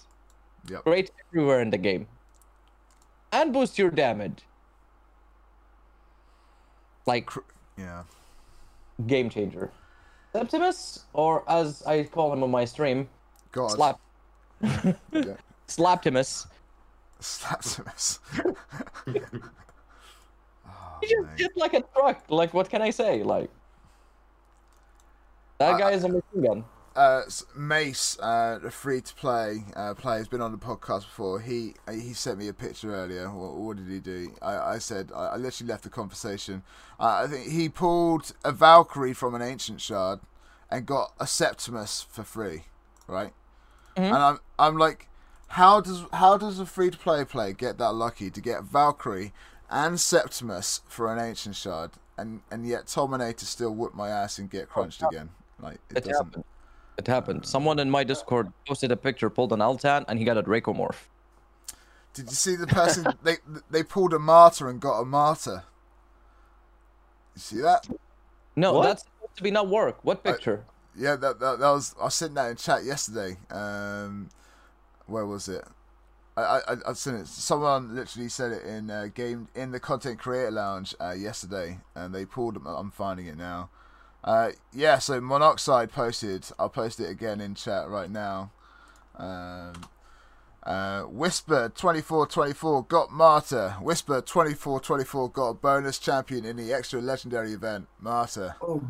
Yep. 0.70 0.84
Great 0.84 1.10
everywhere 1.28 1.60
in 1.60 1.70
the 1.70 1.78
game. 1.78 2.06
And 3.32 3.52
boost 3.52 3.78
your 3.78 3.90
damage. 3.90 4.42
Like 7.06 7.30
Yeah. 7.76 8.02
game 9.06 9.30
changer. 9.30 9.70
Septimus, 10.32 11.04
or 11.14 11.42
as 11.48 11.82
I 11.86 12.04
call 12.04 12.32
him 12.32 12.42
on 12.42 12.50
my 12.50 12.64
stream, 12.66 13.08
God. 13.52 13.70
Slap 13.70 14.00
Yeah. 14.62 15.36
Slaptimus. 15.66 16.46
Slaptimus. 17.20 18.18
Ah, 20.66 20.94
oh, 20.94 20.98
He 21.00 21.06
just 21.08 21.38
hit 21.40 21.56
like 21.56 21.74
a 21.74 21.80
truck. 21.94 22.22
Like, 22.28 22.52
what 22.54 22.68
can 22.68 22.82
I 22.82 22.90
say? 22.90 23.22
Like, 23.22 23.50
that 25.58 25.74
I- 25.74 25.78
guy 25.78 25.90
is 25.92 26.04
a 26.04 26.08
machine 26.08 26.42
gun. 26.42 26.64
Uh, 26.98 27.22
Mace, 27.56 28.18
uh, 28.20 28.58
the 28.62 28.70
free 28.70 29.00
to 29.00 29.14
play 29.14 29.64
uh, 29.76 29.94
player, 29.94 30.18
has 30.18 30.28
been 30.28 30.40
on 30.42 30.52
the 30.52 30.58
podcast 30.58 31.02
before. 31.02 31.40
He 31.40 31.74
uh, 31.86 31.92
he 31.92 32.12
sent 32.12 32.38
me 32.38 32.48
a 32.48 32.52
picture 32.52 32.94
earlier. 32.94 33.30
What, 33.30 33.54
what 33.54 33.76
did 33.76 33.88
he 33.88 34.00
do? 34.00 34.32
I, 34.42 34.74
I 34.74 34.78
said 34.78 35.10
I, 35.14 35.26
I 35.28 35.36
literally 35.36 35.68
left 35.70 35.84
the 35.84 35.90
conversation. 35.90 36.62
Uh, 36.98 37.22
I 37.24 37.26
think 37.28 37.48
he 37.50 37.68
pulled 37.68 38.32
a 38.44 38.52
Valkyrie 38.52 39.12
from 39.14 39.34
an 39.34 39.42
ancient 39.42 39.80
shard 39.80 40.20
and 40.70 40.84
got 40.84 41.12
a 41.20 41.26
Septimus 41.26 42.06
for 42.10 42.22
free, 42.24 42.64
right? 43.06 43.32
Mhm. 43.96 44.02
And 44.04 44.16
I'm 44.16 44.38
I'm 44.58 44.76
like, 44.76 45.08
how 45.48 45.80
does 45.80 46.04
how 46.12 46.36
does 46.36 46.58
a 46.58 46.66
free 46.66 46.90
to 46.90 46.98
play 46.98 47.24
player 47.24 47.52
get 47.52 47.78
that 47.78 47.92
lucky 47.92 48.30
to 48.30 48.40
get 48.40 48.64
Valkyrie 48.64 49.32
and 49.70 50.00
Septimus 50.00 50.82
for 50.88 51.12
an 51.12 51.18
ancient 51.18 51.54
shard, 51.56 51.92
and 52.16 52.40
and 52.50 52.66
yet 52.66 52.86
Tominator 52.88 53.46
still 53.46 53.74
whoop 53.74 53.94
my 53.94 54.08
ass 54.08 54.38
and 54.38 54.50
get 54.50 54.68
crunched 54.68 55.02
again? 55.02 55.30
Like 55.60 55.78
it, 55.90 55.98
It 55.98 56.04
doesn't. 56.04 56.24
happened. 56.26 56.44
It 56.98 57.06
happened. 57.06 57.46
Someone 57.46 57.78
in 57.78 57.90
my 57.90 58.04
Discord 58.04 58.52
posted 58.66 58.92
a 58.92 58.96
picture, 58.96 59.30
pulled 59.30 59.52
an 59.52 59.60
Altan, 59.60 60.04
and 60.08 60.18
he 60.18 60.24
got 60.24 60.36
a 60.36 60.42
Dracomorph. 60.42 61.08
Did 62.14 62.30
you 62.30 62.34
see 62.36 62.56
the 62.56 62.66
person 62.66 63.16
they 63.22 63.36
they 63.70 63.82
pulled 63.84 64.12
a 64.12 64.18
martyr 64.18 64.68
and 64.68 64.80
got 64.80 65.00
a 65.00 65.04
martyr? 65.04 65.64
You 67.36 67.40
see 67.40 67.60
that? 67.60 67.88
No, 68.56 68.74
What? 68.74 68.82
that's 68.82 69.04
supposed 69.04 69.36
to 69.36 69.42
be 69.44 69.50
not 69.52 69.68
work. 69.68 70.04
What 70.04 70.24
picture? 70.24 70.64
Yeah, 70.96 71.16
that 71.16 71.38
that, 71.38 71.60
that 71.60 71.70
was 71.70 71.94
I 72.00 72.04
was 72.04 72.14
sitting 72.14 72.34
that 72.34 72.50
in 72.50 72.56
chat 72.56 72.84
yesterday. 72.84 73.36
Um, 73.50 74.30
where 75.06 75.26
was 75.26 75.48
it? 75.48 75.64
I 76.36 76.42
I 76.42 76.58
I 76.72 76.76
I've 76.88 76.98
seen 76.98 77.14
it. 77.14 77.28
Someone 77.28 77.94
literally 77.94 78.28
said 78.28 78.52
it 78.52 78.64
in 78.64 78.90
uh, 78.90 79.06
game 79.14 79.48
in 79.54 79.70
the 79.70 79.80
content 79.80 80.18
creator 80.18 80.50
lounge 80.50 80.94
uh, 81.00 81.12
yesterday, 81.12 81.78
and 81.94 82.14
they 82.14 82.24
pulled. 82.26 82.58
I'm 82.66 82.90
finding 82.90 83.26
it 83.26 83.36
now. 83.36 83.70
Uh, 84.24 84.50
yeah, 84.72 84.98
so 84.98 85.20
Monoxide 85.20 85.92
posted. 85.92 86.46
I'll 86.58 86.68
post 86.68 87.00
it 87.00 87.08
again 87.10 87.40
in 87.40 87.54
chat 87.54 87.88
right 87.88 88.10
now. 88.10 88.50
Um, 89.16 89.72
uh, 90.64 91.02
Whisper 91.04 91.70
2424 91.74 92.84
got 92.84 93.10
Martyr. 93.12 93.70
Whisper 93.80 94.20
2424 94.20 95.30
got 95.30 95.48
a 95.48 95.54
bonus 95.54 95.98
champion 95.98 96.44
in 96.44 96.56
the 96.56 96.72
extra 96.72 97.00
legendary 97.00 97.52
event. 97.52 97.86
Martyr. 98.00 98.56
Oh, 98.60 98.82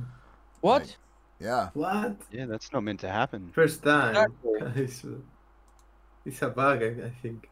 What? 0.61 0.81
Right. 0.83 0.97
Yeah. 1.41 1.69
what? 1.75 2.17
Yeah, 2.33 2.47
that's 2.47 2.73
not 2.73 2.83
meant 2.83 3.01
to 3.01 3.09
happen. 3.11 3.51
First 3.55 3.83
time. 3.85 4.11
Exactly. 4.51 4.83
it's, 4.83 5.05
it's 6.25 6.43
a 6.43 6.49
bug, 6.49 6.83
I, 6.83 6.87
I 7.07 7.11
think. 7.23 7.49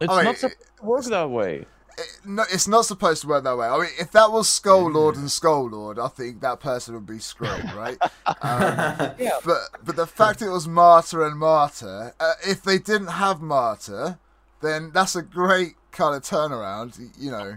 It's 0.00 0.10
Oh, 0.12 0.22
not 0.22 0.34
it- 0.34 0.38
supposed 0.38 0.56
to 0.78 0.84
work 0.84 1.04
that 1.06 1.30
way. 1.30 1.66
It, 1.98 2.20
no, 2.26 2.44
it's 2.52 2.68
not 2.68 2.84
supposed 2.84 3.22
to 3.22 3.28
work 3.28 3.44
that 3.44 3.56
way. 3.56 3.66
I 3.66 3.78
mean, 3.78 3.88
if 3.98 4.10
that 4.12 4.30
was 4.30 4.48
Skull 4.48 4.90
Lord 4.90 5.16
and 5.16 5.30
Skull 5.30 5.68
Lord, 5.70 5.98
I 5.98 6.08
think 6.08 6.40
that 6.42 6.60
person 6.60 6.94
would 6.94 7.06
be 7.06 7.18
screwed, 7.18 7.72
right? 7.72 7.96
um, 8.42 9.14
Yeah. 9.18 9.38
but 9.44 9.60
but 9.82 9.96
the 9.96 10.06
fact 10.06 10.42
it 10.42 10.50
was 10.50 10.68
Martyr 10.68 11.24
and 11.26 11.38
Martyr, 11.38 12.14
uh, 12.20 12.32
if 12.46 12.62
they 12.62 12.78
didn't 12.78 13.08
have 13.08 13.40
Martyr, 13.40 14.18
then 14.60 14.90
that's 14.92 15.16
a 15.16 15.22
great 15.22 15.74
kind 15.90 16.14
of 16.14 16.22
turnaround, 16.22 16.98
you 17.18 17.30
know. 17.30 17.56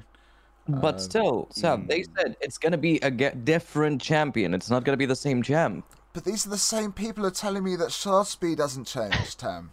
But 0.67 0.95
Um, 0.95 0.99
still, 0.99 1.47
Sam, 1.51 1.87
they 1.87 2.01
mm. 2.01 2.07
said 2.17 2.37
it's 2.39 2.57
gonna 2.57 2.77
be 2.77 2.99
a 2.99 3.11
ge- 3.11 3.43
different 3.43 4.01
champion. 4.01 4.53
It's 4.53 4.69
not 4.69 4.83
gonna 4.85 4.97
be 4.97 5.05
the 5.07 5.15
same 5.15 5.41
champ. 5.43 5.85
But 6.13 6.23
these 6.25 6.45
are 6.45 6.49
the 6.49 6.57
same 6.57 6.91
people 6.91 7.23
who 7.23 7.27
are 7.27 7.31
telling 7.31 7.63
me 7.63 7.75
that 7.75 7.91
shard 7.91 8.27
speed 8.27 8.59
hasn't 8.59 8.87
changed, 8.87 9.39
Tam. 9.39 9.71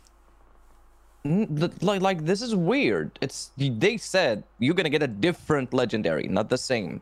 Like, 1.81 2.03
like 2.03 2.25
this 2.25 2.43
is 2.43 2.55
weird. 2.55 3.19
It's 3.21 3.51
they 3.57 3.97
said 3.97 4.45
you're 4.59 4.75
gonna 4.75 4.91
get 4.91 5.03
a 5.03 5.09
different 5.09 5.73
legendary, 5.73 6.29
not 6.29 6.49
the 6.49 6.59
same. 6.59 7.01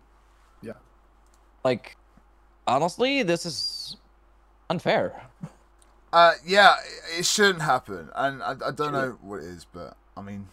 Yeah. 0.62 0.72
Like, 1.64 1.96
honestly, 2.66 3.22
this 3.22 3.44
is 3.46 3.96
unfair. 4.70 5.22
Uh, 6.12 6.32
yeah, 6.46 6.76
it, 6.84 7.20
it 7.20 7.26
shouldn't 7.26 7.62
happen, 7.62 8.08
and 8.14 8.42
I, 8.42 8.54
I 8.66 8.70
don't 8.70 8.92
know 8.92 9.18
what 9.20 9.40
it 9.40 9.46
is, 9.46 9.66
but 9.72 9.96
I 10.16 10.22
mean, 10.22 10.46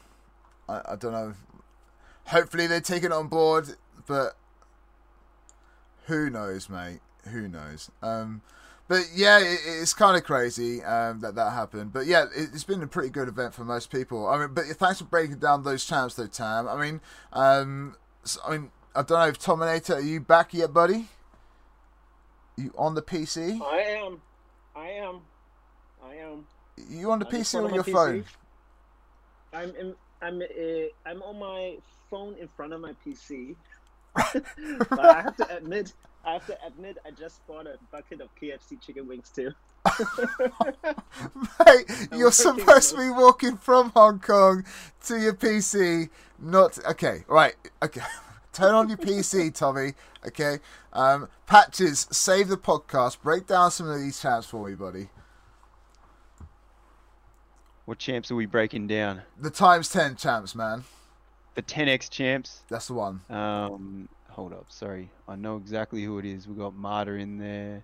I, 0.67 0.81
I 0.93 0.95
don't 0.95 1.11
know. 1.11 1.33
Hopefully 2.25 2.67
they 2.67 2.79
take 2.79 3.03
it 3.03 3.11
on 3.11 3.27
board, 3.27 3.67
but 4.07 4.35
who 6.07 6.29
knows, 6.29 6.69
mate? 6.69 6.99
Who 7.29 7.47
knows? 7.47 7.91
Um, 8.01 8.41
but 8.91 9.07
yeah, 9.15 9.39
it, 9.39 9.59
it's 9.65 9.93
kind 9.93 10.17
of 10.17 10.25
crazy 10.25 10.83
um, 10.83 11.21
that 11.21 11.35
that 11.35 11.53
happened. 11.53 11.93
But 11.93 12.07
yeah, 12.07 12.23
it, 12.23 12.49
it's 12.51 12.65
been 12.65 12.83
a 12.83 12.87
pretty 12.87 13.07
good 13.07 13.29
event 13.29 13.53
for 13.53 13.63
most 13.63 13.89
people. 13.89 14.27
I 14.27 14.37
mean, 14.37 14.53
but 14.53 14.65
thanks 14.65 14.99
for 14.99 15.05
breaking 15.05 15.39
down 15.39 15.63
those 15.63 15.85
champs, 15.85 16.15
though, 16.15 16.27
Tam. 16.27 16.67
I 16.67 16.75
mean, 16.75 16.99
um, 17.31 17.95
so, 18.25 18.41
I 18.45 18.51
mean, 18.57 18.71
I 18.93 19.03
don't 19.03 19.17
know 19.17 19.27
if 19.27 19.39
Tominator, 19.39 19.93
are 19.93 20.01
you 20.01 20.19
back 20.19 20.53
yet, 20.53 20.73
buddy? 20.73 21.07
You 22.57 22.73
on 22.77 22.95
the 22.95 23.01
PC? 23.01 23.61
I 23.61 23.77
am. 23.77 24.21
I 24.75 24.89
am. 24.89 25.21
I 26.05 26.15
am. 26.15 26.45
You 26.89 27.11
on 27.13 27.19
the 27.19 27.27
I'm 27.27 27.31
PC 27.31 27.63
or 27.63 27.73
your 27.73 27.85
my 27.85 27.93
phone? 27.93 28.25
I'm 29.53 29.73
in, 29.77 29.95
I'm 30.21 30.41
uh, 30.41 31.09
I'm 31.09 31.23
on 31.23 31.39
my 31.39 31.77
phone 32.09 32.35
in 32.41 32.49
front 32.49 32.73
of 32.73 32.81
my 32.81 32.93
PC. 33.05 33.55
but 34.13 34.99
I 34.99 35.21
have 35.21 35.37
to 35.37 35.55
admit, 35.55 35.93
I 36.23 36.33
have 36.33 36.45
to 36.47 36.57
admit, 36.65 36.97
I 37.05 37.11
just 37.11 37.45
bought 37.47 37.65
a 37.65 37.77
bucket 37.91 38.21
of 38.21 38.29
KFC 38.35 38.79
chicken 38.79 39.07
wings 39.07 39.31
too. 39.33 39.51
Mate, 39.99 40.05
I'm 41.65 42.07
you're 42.11 42.25
working 42.25 42.31
supposed 42.31 42.91
to 42.91 42.97
be 42.97 43.09
walking 43.09 43.57
from 43.57 43.89
Hong 43.91 44.19
Kong 44.19 44.63
to 45.05 45.17
your 45.19 45.33
PC, 45.33 46.09
not 46.39 46.77
okay. 46.85 47.23
Right, 47.27 47.55
okay. 47.81 48.01
Turn 48.53 48.75
on 48.75 48.89
your 48.89 48.97
PC, 48.97 49.53
Tommy. 49.55 49.93
Okay. 50.27 50.59
Um, 50.91 51.29
patches, 51.47 52.07
save 52.11 52.49
the 52.49 52.57
podcast. 52.57 53.21
Break 53.21 53.47
down 53.47 53.71
some 53.71 53.89
of 53.89 53.97
these 53.97 54.21
champs 54.21 54.47
for 54.47 54.67
me, 54.67 54.75
buddy. 54.75 55.07
What 57.85 57.97
champs 57.97 58.29
are 58.29 58.35
we 58.35 58.45
breaking 58.45 58.87
down? 58.87 59.21
The 59.39 59.49
times 59.49 59.89
ten 59.89 60.17
champs, 60.17 60.53
man. 60.53 60.83
The 61.55 61.61
10x 61.61 62.09
champs. 62.09 62.63
That's 62.69 62.87
the 62.87 62.93
one. 62.93 63.21
Um, 63.29 64.07
hold 64.31 64.53
up, 64.53 64.65
sorry. 64.69 65.09
I 65.27 65.35
know 65.35 65.57
exactly 65.57 66.03
who 66.03 66.17
it 66.19 66.25
is. 66.25 66.47
We 66.47 66.55
got 66.55 66.75
Martyr 66.75 67.17
in 67.17 67.37
there. 67.37 67.83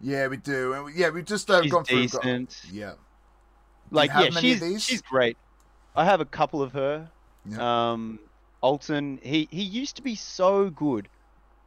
Yeah, 0.00 0.28
we 0.28 0.36
do. 0.36 0.74
And 0.74 0.84
we, 0.84 0.94
yeah, 0.94 1.10
we've 1.10 1.24
just 1.24 1.50
uh, 1.50 1.62
She's 1.62 1.72
gone 1.72 1.84
through. 1.84 2.02
decent. 2.02 2.62
Yeah. 2.70 2.92
Like, 3.90 4.10
yeah, 4.10 4.30
she's 4.30 4.84
she's 4.84 5.00
great. 5.00 5.36
I 5.94 6.04
have 6.04 6.20
a 6.20 6.24
couple 6.24 6.60
of 6.62 6.72
her. 6.72 7.08
Yeah. 7.48 7.92
Um, 7.92 8.18
Altan, 8.62 9.22
he 9.22 9.48
he 9.50 9.62
used 9.62 9.96
to 9.96 10.02
be 10.02 10.14
so 10.16 10.70
good, 10.70 11.08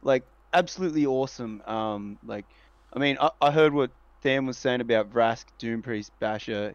like 0.02 0.24
absolutely 0.52 1.06
awesome. 1.06 1.62
Um, 1.66 2.18
like, 2.24 2.44
I 2.92 2.98
mean, 2.98 3.16
I, 3.20 3.30
I 3.40 3.50
heard 3.50 3.72
what 3.72 3.90
Tam 4.22 4.46
was 4.46 4.58
saying 4.58 4.82
about 4.82 5.10
Vrask, 5.12 5.46
Doom 5.58 5.80
Priest, 5.82 6.12
Basher, 6.20 6.74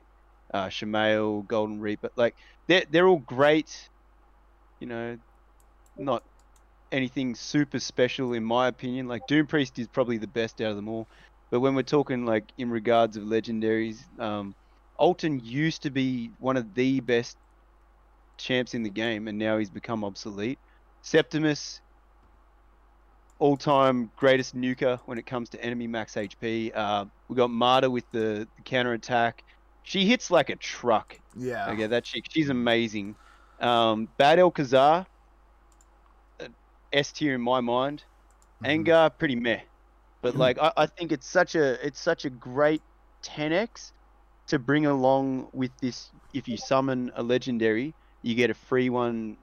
uh, 0.54 0.70
Shamael, 0.70 1.44
Golden 1.48 1.80
Reaper. 1.80 2.10
Like, 2.16 2.36
they're 2.68 2.86
they're 2.90 3.08
all 3.08 3.20
great. 3.20 3.90
You 4.80 4.88
know, 4.88 5.18
not 5.98 6.24
anything 6.96 7.36
super 7.36 7.80
special 7.80 8.34
in 8.34 8.44
my 8.44 8.68
opinion. 8.68 9.08
Like 9.08 9.28
Doom 9.28 9.48
Priest 9.48 9.78
is 9.78 9.88
probably 9.88 10.18
the 10.18 10.28
best 10.28 10.62
out 10.62 10.70
of 10.72 10.76
them 10.76 10.88
all. 10.88 11.08
But 11.52 11.60
when 11.60 11.76
we're 11.76 11.84
talking 11.84 12.26
like 12.26 12.46
in 12.58 12.70
regards 12.70 13.18
of 13.18 13.24
legendaries, 13.24 13.98
um, 14.20 14.56
Altan 15.00 15.42
used 15.44 15.84
to 15.84 15.90
be 15.90 16.32
one 16.40 16.58
of 16.58 16.74
the 16.74 17.02
best 17.02 17.38
champs 18.38 18.74
in 18.74 18.84
the 18.84 18.90
game, 18.90 19.28
and 19.28 19.38
now 19.38 19.58
he's 19.58 19.70
become 19.70 20.04
obsolete. 20.04 20.58
Septimus, 21.02 21.82
all-time 23.40 24.10
greatest 24.16 24.56
nuker 24.56 25.00
when 25.06 25.18
it 25.18 25.26
comes 25.26 25.50
to 25.50 25.64
enemy 25.64 25.88
max 25.88 26.16
HP. 26.16 26.72
Uh, 26.74 27.06
we 27.28 27.36
got 27.36 27.50
Martyr 27.50 27.90
with 27.90 28.10
the, 28.12 28.48
the 28.56 28.62
counter 28.64 28.94
attack. 28.94 29.44
She 29.84 30.06
hits 30.06 30.32
like 30.32 30.50
a 30.50 30.56
truck. 30.56 31.20
Yeah. 31.38 31.70
Okay, 31.72 31.88
that 31.88 32.06
chick, 32.06 32.26
she's 32.30 32.50
amazing. 32.50 33.16
Um, 33.60 34.08
Bad 34.18 34.40
El 34.40 34.52
Kazar, 34.52 35.06
S 36.92 37.12
tier 37.12 37.36
in 37.36 37.42
my 37.42 37.62
mind. 37.62 38.06
Mhm. 38.62 38.86
Angar, 38.86 39.18
pretty 39.18 39.36
meh. 39.36 39.62
But 40.22 40.36
like, 40.36 40.58
I, 40.60 40.74
I 40.78 40.88
think 40.88 41.12
it's 41.12 41.28
such 41.28 41.56
a 41.56 41.86
it's 41.86 42.00
such 42.02 42.26
a 42.26 42.30
great 42.30 42.84
10x 43.24 43.94
to 44.48 44.60
bring 44.60 44.86
along 44.86 45.50
with 45.54 45.74
this. 45.82 46.12
If 46.34 46.48
you 46.48 46.58
summon 46.58 47.12
a 47.16 47.24
legendary, 47.24 47.96
you 48.24 48.36
get 48.36 48.50
a 48.52 48.56
free 48.56 48.90
one 48.90 49.38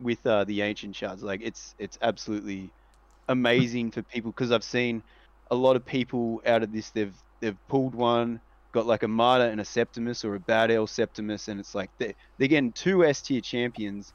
with 0.00 0.26
uh, 0.26 0.44
the 0.44 0.62
ancient 0.62 0.96
shards. 0.96 1.22
Like, 1.22 1.40
it's 1.42 1.74
it's 1.78 1.98
absolutely 2.02 2.74
amazing 3.28 3.92
for 3.92 4.02
people 4.04 4.32
because 4.32 4.52
I've 4.52 4.64
seen 4.64 5.04
a 5.50 5.56
lot 5.56 5.76
of 5.76 5.84
people 5.86 6.42
out 6.46 6.62
of 6.64 6.72
this. 6.72 6.92
They've 6.92 7.16
they've 7.40 7.58
pulled 7.68 7.94
one, 7.96 8.40
got 8.74 8.86
like 8.86 9.02
a 9.04 9.08
Martyr 9.08 9.46
and 9.50 9.60
a 9.60 9.66
Septimus 9.66 10.24
or 10.24 10.36
a 10.36 10.40
Bad 10.40 10.70
El 10.72 10.86
Septimus, 10.88 11.48
and 11.48 11.60
it's 11.60 11.74
like 11.74 11.90
they 11.98 12.14
they're 12.38 12.48
getting 12.48 12.72
two 12.74 13.04
S 13.04 13.22
tier 13.22 13.40
champions 13.42 14.14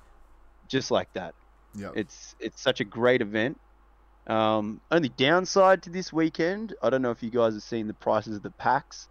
just 0.68 0.92
like 0.92 1.10
that. 1.16 1.36
Yep. 1.76 1.94
It's 1.96 2.36
it's 2.40 2.62
such 2.62 2.80
a 2.80 2.84
great 2.84 3.22
event. 3.22 3.60
Um, 4.28 4.82
only 4.92 5.10
downside 5.10 5.82
to 5.84 5.90
this 5.90 6.14
weekend, 6.14 6.76
I 6.84 6.90
don't 6.90 7.02
know 7.02 7.12
if 7.12 7.24
you 7.24 7.30
guys 7.32 7.54
have 7.54 7.64
seen 7.64 7.88
the 7.88 7.94
prices 7.94 8.36
of 8.38 8.44
the 8.44 8.52
packs. 8.52 9.08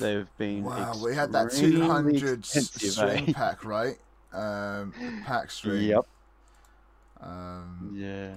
They've 0.00 0.28
been 0.36 0.64
Wow, 0.64 0.94
we 1.02 1.14
had 1.14 1.32
that 1.32 1.52
200 1.52 2.40
s- 2.40 2.70
string 2.92 3.28
eh? 3.28 3.32
pack, 3.32 3.64
right? 3.64 3.96
Um, 4.32 4.92
pack 5.24 5.50
string. 5.50 5.84
Yep. 5.84 6.06
Um, 7.20 7.92
Yeah. 7.94 8.34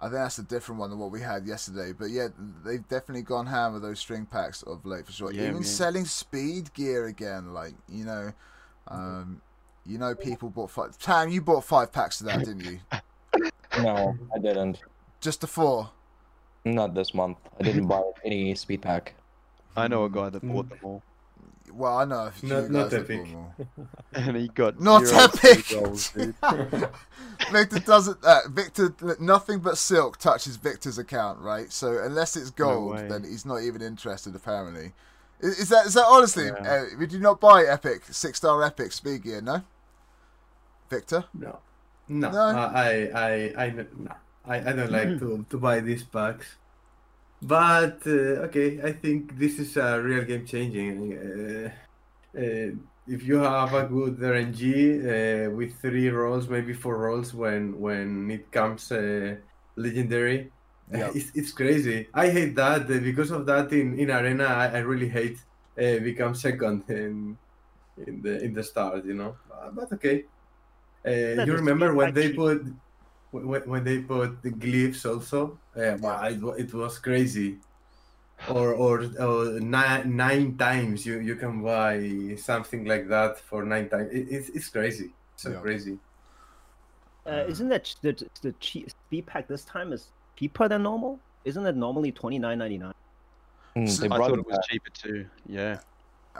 I 0.00 0.04
think 0.04 0.14
that's 0.14 0.38
a 0.38 0.44
different 0.44 0.78
one 0.80 0.90
than 0.90 0.98
what 1.00 1.10
we 1.10 1.20
had 1.20 1.44
yesterday. 1.46 1.92
But 1.92 2.10
yeah, 2.10 2.28
they've 2.64 2.86
definitely 2.88 3.22
gone 3.22 3.46
ham 3.46 3.72
with 3.72 3.82
those 3.82 3.98
string 3.98 4.26
packs 4.26 4.62
of 4.62 4.84
late 4.86 5.06
for 5.06 5.12
sure. 5.12 5.32
Yeah, 5.32 5.42
Even 5.42 5.54
man. 5.54 5.64
selling 5.64 6.04
speed 6.04 6.72
gear 6.72 7.06
again, 7.06 7.52
like 7.52 7.74
you 7.88 8.04
know, 8.04 8.32
um, 8.86 9.40
you 9.88 9.98
know, 9.98 10.14
people 10.14 10.50
bought 10.50 10.70
five. 10.70 10.98
Tam, 10.98 11.28
you 11.30 11.40
bought 11.40 11.64
five 11.64 11.90
packs 11.92 12.20
of 12.20 12.26
that, 12.26 12.40
didn't 12.40 12.64
you? 12.64 12.78
No, 13.82 14.16
I 14.34 14.38
didn't. 14.38 14.80
Just 15.20 15.40
the 15.42 15.46
four. 15.46 15.90
Not 16.64 16.94
this 16.94 17.14
month. 17.14 17.36
I 17.60 17.62
didn't 17.62 17.86
buy 17.86 18.02
any 18.24 18.54
speed 18.56 18.82
pack. 18.82 19.14
I 19.76 19.86
know 19.86 20.04
a 20.04 20.10
guy 20.10 20.30
that 20.30 20.42
bought 20.42 20.68
them 20.68 20.78
all, 20.82 21.02
Well, 21.72 21.98
I 21.98 22.04
know 22.04 22.26
a 22.26 22.30
few 22.32 22.48
Not- 22.48 22.70
not 22.70 22.90
that 22.90 23.02
epic. 23.02 23.26
bought 23.32 23.86
and 24.14 24.36
he 24.36 24.48
got 24.48 24.80
Not 24.80 25.06
zero 25.06 25.24
epic! 25.24 25.68
goals, 25.70 26.10
dude. 26.10 26.34
Victor 27.52 27.78
doesn't. 27.78 28.18
Uh, 28.24 28.40
Victor, 28.50 28.94
nothing 29.20 29.60
but 29.60 29.78
silk 29.78 30.18
touches 30.18 30.56
Victor's 30.56 30.98
account, 30.98 31.38
right? 31.38 31.70
So 31.72 31.98
unless 32.02 32.36
it's 32.36 32.50
gold, 32.50 32.96
way. 32.96 33.06
then 33.08 33.22
he's 33.22 33.46
not 33.46 33.62
even 33.62 33.80
interested. 33.82 34.34
Apparently, 34.34 34.92
is, 35.40 35.60
is 35.60 35.68
that 35.68 35.86
is 35.86 35.94
that 35.94 36.06
honestly? 36.06 36.46
Yeah. 36.46 36.54
Uh, 36.72 36.84
would 36.98 37.12
you 37.12 37.20
not 37.20 37.38
buy 37.40 37.64
Epic 37.64 38.02
six 38.10 38.38
star 38.38 38.60
Epic 38.64 38.90
speed 38.92 39.22
gear? 39.22 39.40
No, 39.40 39.62
Victor. 40.90 41.24
No, 41.34 41.60
no, 42.08 42.30
No? 42.30 42.38
I, 42.38 43.10
I, 43.14 43.64
I, 43.64 43.70
no, 43.70 44.14
I, 44.44 44.56
I 44.56 44.72
don't 44.72 44.90
like 44.90 45.18
to, 45.18 45.44
to 45.50 45.58
buy 45.58 45.80
these 45.80 46.04
packs. 46.04 46.56
But 47.40 48.02
uh, 48.06 48.46
okay, 48.48 48.80
I 48.82 48.92
think 48.92 49.38
this 49.38 49.58
is 49.58 49.76
a 49.76 50.00
real 50.02 50.24
game 50.24 50.44
changing. 50.44 51.16
Uh, 51.16 51.70
uh, 52.36 52.70
if 53.06 53.22
you 53.24 53.36
have 53.38 53.72
a 53.74 53.84
good 53.84 54.18
RNG 54.18 55.46
uh, 55.46 55.50
with 55.54 55.80
three 55.80 56.08
rolls, 56.10 56.48
maybe 56.48 56.74
four 56.74 56.98
rolls 56.98 57.32
when 57.32 57.78
when 57.78 58.30
it 58.30 58.50
comes 58.50 58.90
uh, 58.90 59.36
legendary, 59.76 60.50
Yep. 60.92 61.10
it's, 61.14 61.30
it's 61.34 61.52
crazy. 61.52 62.08
I 62.14 62.30
hate 62.30 62.54
that 62.56 62.82
uh, 62.82 62.98
because 63.00 63.30
of 63.30 63.46
that 63.46 63.72
in, 63.72 63.98
in 63.98 64.10
arena. 64.10 64.44
I, 64.44 64.66
I 64.66 64.78
really 64.78 65.08
hate 65.08 65.38
uh, 65.78 65.98
become 66.00 66.34
second 66.34 66.84
in 66.88 67.36
in 68.06 68.22
the 68.22 68.42
in 68.42 68.54
the 68.54 68.62
start. 68.62 69.04
You 69.04 69.14
know, 69.14 69.36
but 69.72 69.92
okay. 69.92 70.24
Uh, 71.04 71.36
That 71.36 71.46
you 71.46 71.54
remember 71.54 71.94
when 71.94 72.12
they 72.12 72.32
put 72.32 72.64
when, 73.30 73.62
when 73.68 73.84
they 73.84 74.00
put 74.00 74.42
the 74.42 74.50
glyphs 74.50 75.04
also? 75.06 75.58
Uh, 75.76 75.96
wow, 76.00 76.24
it, 76.24 76.40
it 76.58 76.74
was 76.74 76.98
crazy. 76.98 77.58
Or 78.50 78.74
or, 78.74 79.04
or 79.20 79.60
nine, 79.60 80.16
nine 80.16 80.56
times 80.56 81.04
you, 81.04 81.18
you 81.20 81.34
can 81.36 81.62
buy 81.62 82.36
something 82.36 82.84
like 82.84 83.08
that 83.08 83.38
for 83.38 83.64
nine 83.64 83.88
times. 83.88 84.10
It, 84.12 84.26
it's 84.30 84.48
it's 84.50 84.68
crazy. 84.68 85.10
So 85.36 85.50
Yeah. 85.50 85.60
crazy. 85.60 85.98
Uh, 87.26 87.44
isn't 87.48 87.68
that 87.68 87.94
the 88.02 88.12
the 88.42 88.52
cheap 88.60 88.90
speed 88.90 89.26
pack 89.26 89.48
this 89.48 89.64
time 89.64 89.92
is 89.92 90.12
cheaper 90.36 90.68
than 90.68 90.82
normal? 90.82 91.18
Isn't 91.44 91.66
it 91.66 91.76
normally 91.76 92.12
twenty 92.12 92.38
nine 92.38 92.58
ninety 92.58 92.78
nine? 92.78 92.94
Mm, 93.76 93.88
So- 93.88 94.02
they 94.02 94.08
I 94.08 94.16
brought 94.16 94.30
thought 94.30 94.38
it 94.38 94.46
it 94.46 94.46
was 94.46 94.66
cheaper 94.70 94.90
too. 94.90 95.26
Yeah. 95.46 95.78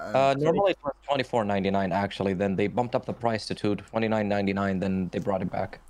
Um, 0.01 0.17
Uh, 0.17 0.35
normally 0.35 0.73
it 0.73 0.79
was 0.85 0.95
twenty 1.07 1.25
four 1.25 1.45
ninety 1.45 1.71
nine 1.71 1.93
actually. 1.93 2.35
Then 2.35 2.57
they 2.57 2.67
bumped 2.69 2.95
up 2.95 3.05
the 3.07 3.13
price 3.13 3.47
to 3.47 3.55
two 3.55 3.77
twenty 3.77 4.09
nine 4.09 4.29
ninety 4.29 4.53
nine. 4.53 4.79
Then 4.79 5.09
they 5.13 5.19
brought 5.19 5.43
it 5.43 5.51
back. 5.51 5.81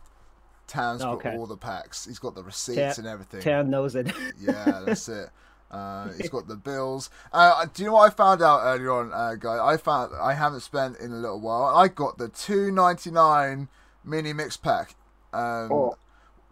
Tam's 0.67 1.03
got 1.03 1.15
Okay. 1.15 1.37
all 1.37 1.47
the 1.47 1.57
packs. 1.57 2.05
He's 2.05 2.19
got 2.19 2.35
the 2.35 2.43
receipts 2.43 2.97
Ta- 2.97 3.01
and 3.01 3.07
everything. 3.09 3.41
Tan 3.41 3.71
knows 3.71 3.95
it. 3.97 4.13
Yeah, 4.41 4.83
that's 4.85 5.09
it. 5.09 5.31
Uh, 5.71 6.09
he's 6.17 6.31
got 6.31 6.49
the 6.49 6.57
bills. 6.57 7.11
Uh, 7.31 7.67
do 7.75 7.83
you 7.83 7.89
know 7.91 7.97
what 7.97 8.11
I 8.11 8.15
found 8.15 8.41
out 8.41 8.61
earlier 8.65 8.91
on, 8.91 9.13
uh, 9.13 9.35
guy? 9.35 9.63
I 9.63 9.77
found 9.77 10.13
I 10.19 10.33
haven't 10.33 10.61
spent 10.61 10.99
in 10.99 11.13
a 11.13 11.17
little 11.17 11.41
while. 11.41 11.77
I 11.77 11.89
got 11.89 12.17
the 12.17 12.29
two 12.31 12.71
ninety 12.73 13.11
nine 13.11 13.69
mini 14.03 14.33
mix 14.33 14.57
pack. 14.57 14.95
Um, 15.35 15.71
Oh. 15.71 15.97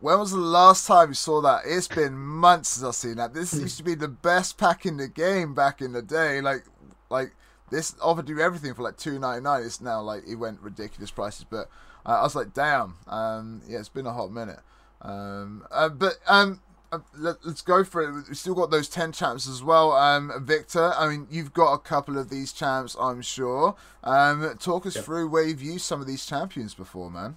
When 0.00 0.18
was 0.18 0.32
the 0.32 0.36
last 0.36 0.86
time 0.86 1.08
you 1.08 1.14
saw 1.14 1.40
that? 1.40 1.62
It's 1.64 1.88
been 1.88 2.12
months 2.18 2.68
since 2.68 2.84
I've 2.84 2.94
seen 2.94 3.14
that. 3.16 3.32
This 3.32 3.54
used 3.54 3.78
to 3.78 3.82
be 3.84 3.94
the 3.94 4.06
best 4.08 4.58
pack 4.58 4.84
in 4.84 4.98
the 4.98 5.08
game 5.08 5.54
back 5.54 5.80
in 5.80 5.92
the 5.94 6.02
day. 6.02 6.42
Like, 6.42 6.64
like 7.08 7.34
this 7.70 7.94
offered 8.00 8.28
you 8.28 8.40
everything 8.40 8.74
for 8.74 8.82
like 8.82 8.96
two 8.96 9.18
ninety 9.18 9.42
nine. 9.42 9.62
It's 9.62 9.80
now 9.80 10.00
like 10.00 10.22
it 10.26 10.36
went 10.36 10.60
ridiculous 10.60 11.10
prices. 11.10 11.44
But 11.48 11.68
uh, 12.04 12.20
I 12.20 12.22
was 12.22 12.34
like, 12.36 12.54
damn. 12.54 12.94
Um, 13.06 13.62
yeah, 13.68 13.78
it's 13.78 13.88
been 13.88 14.06
a 14.06 14.12
hot 14.12 14.30
minute. 14.30 14.60
Um, 15.02 15.66
uh, 15.70 15.88
but 15.88 16.14
um, 16.26 16.60
uh, 16.92 16.98
let, 17.16 17.36
us 17.44 17.62
go 17.62 17.84
for 17.84 18.02
it. 18.02 18.12
We've 18.28 18.36
still 18.36 18.54
got 18.54 18.70
those 18.70 18.88
10 18.88 19.12
champs 19.12 19.48
as 19.48 19.62
well. 19.62 19.92
Um, 19.92 20.32
Victor, 20.44 20.92
I 20.96 21.08
mean, 21.08 21.26
you've 21.30 21.52
got 21.52 21.72
a 21.74 21.78
couple 21.78 22.16
of 22.18 22.30
these 22.30 22.52
champs, 22.52 22.96
I'm 22.98 23.22
sure. 23.22 23.74
Um, 24.04 24.56
talk 24.58 24.86
us 24.86 24.94
Yep. 24.96 25.04
through 25.04 25.28
where 25.28 25.44
you've 25.44 25.62
used 25.62 25.84
some 25.84 26.00
of 26.00 26.06
these 26.06 26.24
champions 26.24 26.74
before, 26.74 27.10
man. 27.10 27.36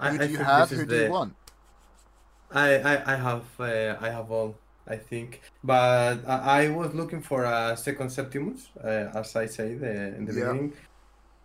Who 0.00 0.06
I 0.06 0.16
do 0.16 0.24
you 0.24 0.36
think 0.36 0.38
have? 0.48 0.70
Who 0.70 0.76
do 0.78 0.84
the- 0.86 1.04
you 1.04 1.10
want? 1.10 1.36
I, 2.50 2.74
I, 2.80 3.12
I 3.14 3.16
have 3.16 3.44
uh, 3.58 3.96
I 4.00 4.10
have 4.10 4.30
all 4.30 4.56
I 4.86 4.96
think, 4.96 5.42
but 5.62 6.18
I, 6.26 6.64
I 6.64 6.68
was 6.68 6.92
looking 6.94 7.22
for 7.22 7.44
a 7.44 7.76
second 7.76 8.10
Septimus, 8.10 8.68
uh, 8.82 9.10
as 9.14 9.36
I 9.36 9.46
said 9.46 9.78
uh, 9.82 10.16
in 10.18 10.24
the 10.26 10.32
Yeah. 10.32 10.52
beginning. 10.52 10.72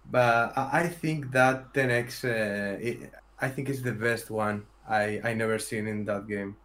But 0.09 0.57
I, 0.57 0.81
I 0.83 0.87
think 0.87 1.31
that 1.31 1.73
10x, 1.73 2.23
uh, 2.25 2.77
it, 2.81 3.11
I 3.39 3.47
think 3.49 3.69
is 3.69 3.81
the 3.83 3.91
best 3.93 4.31
one 4.31 4.65
I 4.89 5.19
I 5.23 5.33
never 5.33 5.59
seen 5.59 5.85
in 5.87 6.05
that 6.05 6.27
game. 6.27 6.55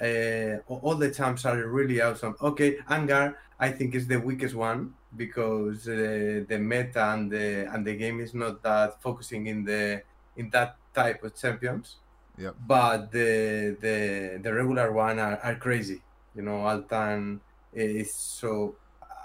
Uh, 0.00 0.56
all 0.68 0.94
the 0.94 1.10
champs 1.10 1.44
are 1.44 1.66
really 1.68 2.00
awesome. 2.00 2.34
Okay, 2.40 2.76
Angar 2.88 3.34
I 3.58 3.70
think 3.70 3.94
is 3.94 4.06
the 4.06 4.16
weakest 4.18 4.54
one 4.54 4.94
because 5.16 5.86
uh, 5.88 6.44
the 6.48 6.58
meta 6.58 7.12
and 7.12 7.30
the 7.30 7.68
and 7.72 7.86
the 7.86 7.94
game 7.94 8.20
is 8.20 8.32
not 8.34 8.62
that 8.62 9.00
focusing 9.02 9.46
in 9.46 9.64
the 9.64 10.02
in 10.36 10.48
that 10.50 10.76
type 10.94 11.22
of 11.24 11.34
champions 11.36 11.96
Yep. 12.40 12.54
but 12.66 13.12
the 13.12 13.76
the 13.84 14.40
the 14.42 14.52
regular 14.52 14.92
one 14.92 15.18
are, 15.18 15.38
are 15.44 15.56
crazy 15.56 16.00
you 16.34 16.42
know 16.42 16.64
altan 16.72 17.40
is 17.72 18.14
so 18.14 18.74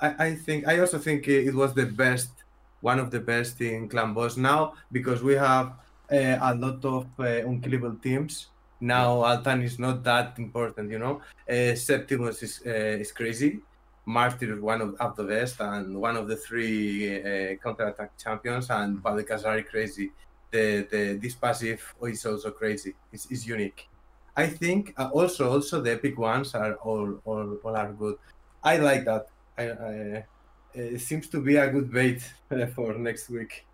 I, 0.01 0.27
I 0.27 0.35
think 0.35 0.67
i 0.67 0.79
also 0.79 0.99
think 0.99 1.27
it 1.27 1.55
was 1.55 1.73
the 1.73 1.85
best 1.85 2.31
one 2.81 2.99
of 2.99 3.09
the 3.09 3.19
best 3.19 3.61
in 3.61 3.87
clan 3.87 4.13
boss 4.13 4.35
now 4.37 4.73
because 4.91 5.23
we 5.23 5.33
have 5.33 5.73
uh, 6.11 6.37
a 6.41 6.53
lot 6.55 6.83
of 6.85 7.07
uh, 7.19 7.23
unkillable 7.23 7.95
teams. 7.95 8.47
Now 8.79 9.23
altan 9.23 9.63
is 9.63 9.79
not 9.79 10.03
that 10.03 10.37
important 10.37 10.91
you 10.91 10.99
know. 10.99 11.21
Uh, 11.49 11.75
septimus 11.75 12.43
is 12.43 12.61
uh, 12.65 13.01
is 13.03 13.11
crazy. 13.11 13.59
Martyr 14.05 14.53
is 14.53 14.59
one 14.59 14.81
of, 14.81 14.95
of 14.99 15.15
the 15.15 15.23
best 15.23 15.59
and 15.59 15.99
one 15.99 16.15
of 16.15 16.27
the 16.27 16.35
three 16.35 17.17
uh, 17.17 17.55
counter-attack 17.55 18.11
champions 18.19 18.69
and 18.69 19.01
Palikas 19.01 19.45
are 19.45 19.59
crazy 19.63 20.11
the, 20.51 20.87
the 20.91 21.19
this 21.21 21.35
passive 21.35 21.95
is 22.03 22.25
also 22.25 22.51
crazy. 22.51 22.95
It's, 23.11 23.27
it's 23.29 23.45
unique. 23.45 23.87
I 24.35 24.47
think 24.47 24.93
uh, 24.97 25.09
also 25.13 25.49
also 25.51 25.81
the 25.81 25.93
epic 25.93 26.17
ones 26.17 26.53
are 26.55 26.75
all 26.75 27.19
all, 27.25 27.57
all 27.63 27.75
are 27.75 27.93
good. 27.93 28.17
I 28.63 28.77
like 28.77 29.05
that. 29.05 29.27
I, 29.57 29.63
I 29.69 30.25
it 30.73 31.01
seems 31.01 31.29
to 31.29 31.39
be 31.39 31.55
a 31.55 31.69
good 31.69 31.91
bait 31.91 32.21
uh, 32.51 32.65
for 32.75 32.93
next 32.95 33.29
week. 33.29 33.65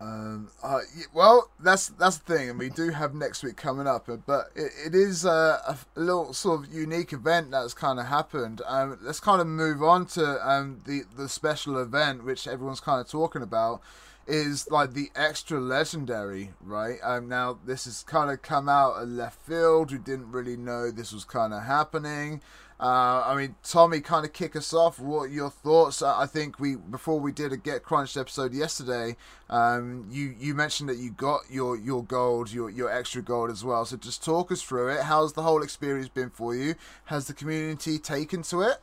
Um, 0.00 0.50
uh, 0.62 0.80
well, 1.14 1.50
that's 1.60 1.88
that's 1.88 2.18
the 2.18 2.36
thing, 2.36 2.50
and 2.50 2.58
we 2.58 2.68
do 2.68 2.90
have 2.90 3.14
next 3.14 3.42
week 3.42 3.56
coming 3.56 3.86
up, 3.86 4.08
uh, 4.08 4.16
but 4.16 4.50
it, 4.54 4.72
it 4.86 4.94
is 4.94 5.24
a, 5.24 5.28
a, 5.66 5.78
a 5.96 6.00
little 6.00 6.32
sort 6.34 6.60
of 6.60 6.74
unique 6.74 7.12
event 7.12 7.52
that's 7.52 7.74
kind 7.74 7.98
of 7.98 8.06
happened. 8.06 8.60
Um, 8.66 8.98
let's 9.02 9.20
kind 9.20 9.40
of 9.40 9.46
move 9.46 9.82
on 9.82 10.06
to 10.06 10.48
um, 10.48 10.82
the 10.84 11.04
the 11.16 11.28
special 11.28 11.78
event, 11.78 12.24
which 12.24 12.46
everyone's 12.46 12.80
kind 12.80 13.00
of 13.00 13.08
talking 13.08 13.40
about. 13.42 13.80
Is 14.26 14.70
like 14.70 14.94
the 14.94 15.10
extra 15.14 15.60
legendary, 15.60 16.50
right? 16.60 16.98
Um, 17.02 17.28
now 17.28 17.58
this 17.64 17.84
has 17.84 18.02
kind 18.02 18.30
of 18.30 18.42
come 18.42 18.68
out 18.68 18.94
of 18.94 19.08
left 19.08 19.40
field. 19.40 19.92
We 19.92 19.98
didn't 19.98 20.30
really 20.30 20.56
know 20.56 20.90
this 20.90 21.12
was 21.12 21.24
kind 21.24 21.52
of 21.52 21.62
happening. 21.64 22.40
Uh, 22.80 23.22
I 23.24 23.36
mean, 23.36 23.54
Tommy, 23.62 24.00
kind 24.00 24.26
of 24.26 24.32
kick 24.32 24.56
us 24.56 24.74
off. 24.74 24.98
What 24.98 25.30
your 25.30 25.48
thoughts? 25.48 26.02
I 26.02 26.26
think 26.26 26.58
we 26.58 26.74
before 26.74 27.20
we 27.20 27.30
did 27.30 27.52
a 27.52 27.56
Get 27.56 27.84
Crunched 27.84 28.16
episode 28.16 28.52
yesterday, 28.52 29.16
um, 29.48 30.08
you 30.10 30.34
you 30.38 30.54
mentioned 30.54 30.88
that 30.88 30.96
you 30.96 31.10
got 31.10 31.42
your 31.48 31.76
your 31.76 32.02
gold, 32.02 32.52
your 32.52 32.68
your 32.68 32.90
extra 32.90 33.22
gold 33.22 33.50
as 33.50 33.64
well. 33.64 33.84
So 33.84 33.96
just 33.96 34.24
talk 34.24 34.50
us 34.50 34.60
through 34.60 34.88
it. 34.88 35.02
How's 35.02 35.34
the 35.34 35.42
whole 35.42 35.62
experience 35.62 36.08
been 36.08 36.30
for 36.30 36.54
you? 36.54 36.74
Has 37.06 37.26
the 37.26 37.32
community 37.32 37.98
taken 37.98 38.42
to 38.42 38.62
it? 38.62 38.78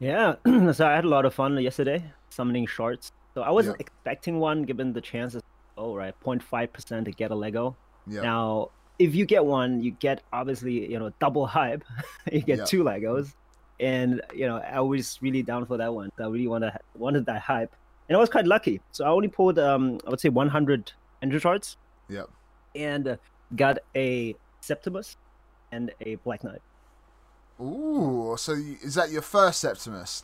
Yeah, 0.00 0.34
so 0.72 0.86
I 0.86 0.94
had 0.96 1.04
a 1.04 1.08
lot 1.08 1.24
of 1.24 1.32
fun 1.32 1.56
yesterday 1.58 2.12
summoning 2.36 2.66
shorts. 2.66 3.12
So 3.36 3.42
I 3.42 3.50
wasn't 3.50 3.78
expecting 3.78 4.38
one 4.40 4.62
given 4.62 4.94
the 4.94 5.02
chances. 5.02 5.42
Oh, 5.76 5.94
right, 5.94 6.14
0.5% 6.24 7.04
to 7.04 7.10
get 7.10 7.30
a 7.30 7.34
Lego. 7.34 7.76
Yeah. 8.06 8.22
Now, 8.22 8.70
if 8.98 9.14
you 9.14 9.26
get 9.26 9.44
one, 9.44 9.82
you 9.82 9.90
get 9.90 10.22
obviously, 10.32 10.90
you 10.90 10.98
know, 10.98 11.10
double 11.20 11.46
hype. 11.58 11.84
you 12.32 12.40
get 12.40 12.60
Yeah. 12.60 12.64
two 12.64 12.82
Legos. 12.82 13.34
And, 13.78 14.22
you 14.34 14.46
know, 14.48 14.56
I 14.56 14.80
was 14.80 15.18
really 15.20 15.42
down 15.42 15.66
for 15.66 15.76
that 15.76 15.92
one. 15.92 16.10
I 16.18 16.22
really 16.28 16.48
wanted, 16.48 16.72
wanted 16.96 17.26
that 17.26 17.42
hype. 17.42 17.76
And 18.08 18.16
I 18.16 18.18
was 18.18 18.30
quite 18.30 18.46
lucky. 18.46 18.80
So 18.92 19.04
I 19.04 19.08
only 19.08 19.28
pulled, 19.28 19.58
um, 19.58 20.00
I 20.06 20.10
would 20.10 20.20
say 20.20 20.30
100 20.30 20.92
ancient 21.22 21.42
shards 21.42 21.76
Yeah. 22.08 22.22
and 22.74 23.06
uh, 23.06 23.16
got 23.54 23.80
a 23.94 24.34
Septimus 24.62 25.18
and 25.72 25.90
a 26.00 26.14
Black 26.24 26.42
Knight. 26.42 26.62
Ooh, 27.60 28.34
so 28.38 28.54
you, 28.54 28.78
is 28.82 28.94
that 28.94 29.10
your 29.10 29.20
first 29.20 29.60
Septimus? 29.60 30.22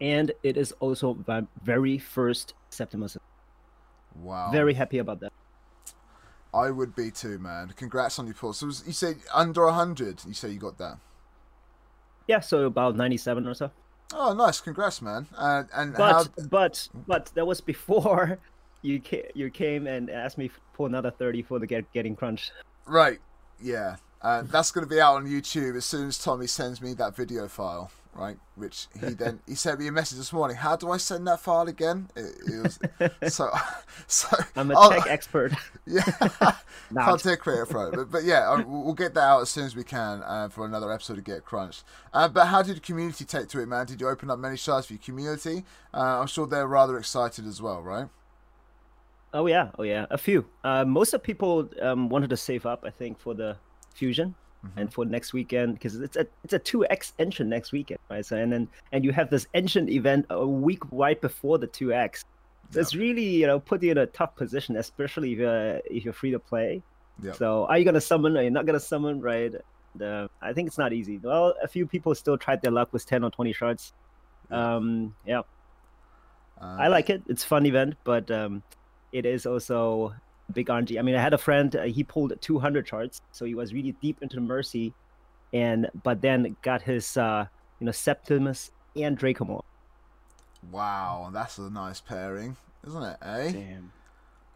And 0.00 0.32
it 0.42 0.56
is 0.56 0.72
also 0.80 1.16
my 1.26 1.44
very 1.62 1.98
first 1.98 2.54
Septimus. 2.70 3.16
Wow. 4.16 4.50
Very 4.50 4.74
happy 4.74 4.98
about 4.98 5.20
that. 5.20 5.32
I 6.52 6.70
would 6.70 6.94
be 6.94 7.10
too, 7.10 7.38
man. 7.38 7.72
Congrats 7.76 8.18
on 8.18 8.26
your 8.26 8.34
pull. 8.34 8.52
So 8.52 8.66
was- 8.66 8.86
you 8.86 8.92
say 8.92 9.16
under 9.34 9.66
hundred? 9.68 10.22
You 10.26 10.34
say 10.34 10.50
you 10.50 10.58
got 10.58 10.78
that? 10.78 10.98
Yeah, 12.26 12.40
so 12.40 12.66
about 12.66 12.96
97 12.96 13.46
or 13.46 13.54
so. 13.54 13.70
Oh, 14.14 14.32
nice. 14.34 14.60
Congrats, 14.60 15.02
man. 15.02 15.26
Uh, 15.36 15.64
and 15.74 15.96
how? 15.96 16.24
But 16.24 16.50
but 16.50 16.88
but 17.06 17.26
that 17.34 17.46
was 17.46 17.60
before 17.60 18.38
you 18.82 19.00
came, 19.00 19.24
you 19.34 19.50
came 19.50 19.86
and 19.86 20.10
asked 20.10 20.38
me 20.38 20.50
for 20.72 20.86
another 20.86 21.10
30 21.10 21.42
for 21.42 21.58
the 21.58 21.66
get, 21.66 21.90
getting 21.92 22.16
crunched. 22.16 22.52
Right. 22.86 23.18
Yeah. 23.60 23.96
Uh, 24.22 24.42
that's 24.42 24.70
going 24.70 24.84
to 24.84 24.92
be 24.92 25.00
out 25.00 25.16
on 25.16 25.26
YouTube 25.26 25.76
as 25.76 25.84
soon 25.84 26.08
as 26.08 26.18
Tommy 26.18 26.46
sends 26.46 26.80
me 26.80 26.94
that 26.94 27.14
video 27.14 27.48
file. 27.48 27.90
Right. 28.16 28.38
Which 28.54 28.86
he 29.00 29.10
then 29.10 29.40
he 29.46 29.54
sent 29.54 29.78
me 29.78 29.88
a 29.88 29.92
message 29.92 30.16
this 30.16 30.32
morning. 30.32 30.56
How 30.56 30.74
do 30.74 30.90
I 30.90 30.96
send 30.96 31.26
that 31.26 31.38
file 31.40 31.68
again? 31.68 32.08
It, 32.16 32.34
it 32.46 32.62
was 32.62 32.78
so 33.34 33.50
so. 34.06 34.36
I'm 34.56 34.70
a 34.70 34.74
I'll- 34.74 34.90
tech 34.90 35.06
expert. 35.06 35.52
Yeah. 35.86 36.02
Can't 36.94 37.20
take 37.20 37.40
credit 37.40 37.68
for 37.68 37.88
it, 37.88 37.94
but, 37.94 38.10
but 38.10 38.24
yeah, 38.24 38.48
uh, 38.50 38.62
we'll 38.66 38.84
we'll 38.84 38.94
get 38.94 39.12
that 39.14 39.20
out 39.22 39.42
as 39.42 39.50
soon 39.50 39.64
as 39.64 39.76
we 39.76 39.84
can 39.84 40.22
uh, 40.22 40.48
for 40.48 40.64
another 40.64 40.90
episode 40.90 41.18
of 41.18 41.24
Get 41.24 41.44
Crunched. 41.44 41.84
Uh, 42.12 42.28
but 42.28 42.46
how 42.46 42.62
did 42.62 42.76
the 42.76 42.80
community 42.80 43.24
take 43.24 43.48
to 43.48 43.60
it, 43.60 43.66
man? 43.66 43.86
Did 43.86 44.00
you 44.00 44.08
open 44.08 44.30
up 44.30 44.38
many 44.38 44.56
shards 44.56 44.86
for 44.86 44.94
your 44.94 45.02
community? 45.02 45.64
Uh, 45.92 46.20
I'm 46.20 46.26
sure 46.26 46.46
they're 46.46 46.66
rather 46.66 46.96
excited 46.98 47.46
as 47.46 47.60
well, 47.60 47.82
right? 47.82 48.08
Oh 49.34 49.46
yeah, 49.46 49.70
oh 49.78 49.82
yeah, 49.82 50.06
a 50.10 50.16
few. 50.16 50.46
Uh, 50.64 50.84
most 50.84 51.12
of 51.12 51.22
people 51.22 51.68
um, 51.82 52.08
wanted 52.08 52.30
to 52.30 52.36
save 52.36 52.64
up, 52.64 52.84
I 52.86 52.90
think, 52.90 53.18
for 53.18 53.34
the 53.34 53.56
fusion 53.94 54.34
Mm-hmm. 54.64 54.78
and 54.80 54.92
for 54.92 55.04
next 55.04 55.32
weekend 55.32 55.74
because 55.74 55.96
it's 55.96 56.16
a 56.16 56.26
it's 56.42 56.54
a 56.54 56.58
two 56.58 56.86
X 56.86 57.12
ancient 57.18 57.48
next 57.50 57.72
weekend, 57.72 58.00
right? 58.10 58.24
So 58.24 58.36
and 58.36 58.52
then 58.52 58.68
and 58.90 59.04
you 59.04 59.12
have 59.12 59.28
this 59.30 59.46
ancient 59.54 59.90
event 59.90 60.26
a 60.30 60.46
week 60.46 60.80
right 60.90 61.20
before 61.20 61.58
the 61.58 61.66
two 61.66 61.92
X. 61.92 62.24
So 62.70 62.80
it's 62.80 62.94
really 62.96 63.22
you 63.22 63.46
know 63.46 63.60
put 63.60 63.82
you 63.82 63.92
in 63.92 63.98
a 63.98 64.06
tough 64.06 64.34
position, 64.34 64.76
especially 64.76 65.32
if 65.32 65.38
you're 65.38 65.80
if 65.84 66.04
you're 66.04 66.14
free 66.14 66.32
to 66.32 66.38
play. 66.38 66.82
Yeah. 67.22 67.32
So 67.32 67.66
are 67.66 67.78
you 67.78 67.84
gonna 67.84 68.00
summon? 68.00 68.36
Are 68.36 68.42
you 68.42 68.50
not 68.50 68.66
gonna 68.66 68.80
summon? 68.80 69.20
Right? 69.20 69.54
The, 69.94 70.28
I 70.42 70.52
think 70.52 70.66
it's 70.68 70.78
not 70.78 70.92
easy. 70.92 71.18
Well, 71.22 71.54
a 71.62 71.68
few 71.68 71.86
people 71.86 72.14
still 72.14 72.36
tried 72.36 72.60
their 72.62 72.72
luck 72.72 72.92
with 72.92 73.06
ten 73.06 73.24
or 73.24 73.30
twenty 73.30 73.52
shards. 73.52 73.92
Um, 74.50 75.14
yeah, 75.26 75.42
Uh, 76.60 76.76
I 76.80 76.88
like 76.88 77.10
it. 77.10 77.22
It's 77.28 77.44
a 77.44 77.46
fun 77.46 77.66
event, 77.66 77.94
but 78.04 78.30
um, 78.30 78.62
it 79.12 79.26
is 79.26 79.46
also 79.46 80.14
big 80.52 80.68
RNG. 80.68 80.98
I 80.98 81.02
mean, 81.02 81.14
I 81.14 81.22
had 81.22 81.34
a 81.34 81.38
friend. 81.38 81.74
Uh, 81.74 81.82
he 81.84 82.04
pulled 82.04 82.32
200 82.40 82.88
shards, 82.88 83.22
so 83.32 83.44
he 83.44 83.54
was 83.54 83.72
really 83.72 83.92
deep 84.00 84.18
into 84.22 84.40
Mercy, 84.40 84.94
and 85.52 85.88
but 86.02 86.20
then 86.20 86.56
got 86.62 86.82
his 86.82 87.16
uh, 87.16 87.46
you 87.80 87.86
know 87.86 87.92
Septimus 87.92 88.70
and 88.94 89.18
Dracomorph. 89.18 89.64
Wow, 90.70 91.30
that's 91.32 91.58
a 91.58 91.70
nice 91.70 92.00
pairing, 92.00 92.56
isn't 92.86 93.02
it? 93.02 93.16
Eh? 93.22 93.52
Damn. 93.52 93.92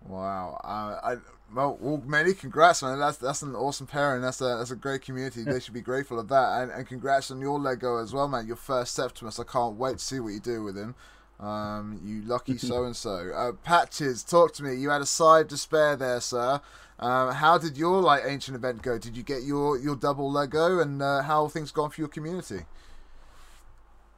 Wow. 0.06 0.60
Uh, 0.64 0.98
I 1.02 1.16
well, 1.54 1.76
well, 1.80 2.02
many 2.06 2.32
congrats, 2.32 2.82
man. 2.82 2.98
That's 2.98 3.18
that's 3.18 3.42
an 3.42 3.54
awesome 3.54 3.86
pairing. 3.86 4.22
That's 4.22 4.40
a 4.40 4.56
that's 4.58 4.70
a 4.70 4.76
great 4.76 5.02
community. 5.02 5.42
They 5.42 5.60
should 5.60 5.74
be 5.74 5.80
grateful 5.80 6.18
of 6.18 6.28
that. 6.28 6.62
And, 6.62 6.70
and 6.70 6.86
congrats 6.86 7.30
on 7.30 7.40
your 7.40 7.58
Lego 7.58 7.98
as 7.98 8.12
well, 8.12 8.28
man. 8.28 8.46
Your 8.46 8.56
first 8.56 8.94
Septimus. 8.94 9.38
I 9.38 9.44
can't 9.44 9.76
wait 9.76 9.98
to 9.98 10.04
see 10.04 10.20
what 10.20 10.32
you 10.32 10.40
do 10.40 10.62
with 10.62 10.76
him. 10.76 10.94
Um, 11.40 12.00
you 12.04 12.20
lucky 12.22 12.58
so 12.58 12.84
and 12.84 12.94
so. 12.94 13.32
Uh, 13.34 13.52
Patches, 13.52 14.22
talk 14.22 14.52
to 14.54 14.62
me. 14.62 14.74
You 14.74 14.90
had 14.90 15.00
a 15.00 15.06
side 15.06 15.48
to 15.48 15.56
spare 15.56 15.96
there, 15.96 16.20
sir. 16.20 16.60
Um, 16.98 17.32
how 17.32 17.56
did 17.56 17.78
your 17.78 18.02
like 18.02 18.22
ancient 18.26 18.56
event 18.56 18.82
go? 18.82 18.98
Did 18.98 19.16
you 19.16 19.22
get 19.22 19.42
your 19.42 19.78
your 19.78 19.96
double 19.96 20.30
Lego? 20.30 20.80
And 20.80 21.00
uh, 21.00 21.22
how 21.22 21.44
have 21.44 21.52
things 21.52 21.72
gone 21.72 21.88
for 21.90 22.00
your 22.02 22.08
community? 22.08 22.66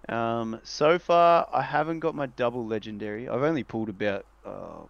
Um, 0.09 0.61
so 0.65 0.99
far, 0.99 1.49
I 1.53 1.63
haven't 1.63 2.01
got 2.01 2.17
my 2.17 2.27
double 2.27 2.67
legendary. 2.67 3.29
I've 3.29 3.43
only 3.45 3.63
pulled 3.63 3.89
about 3.89 4.27
uh, 4.45 4.83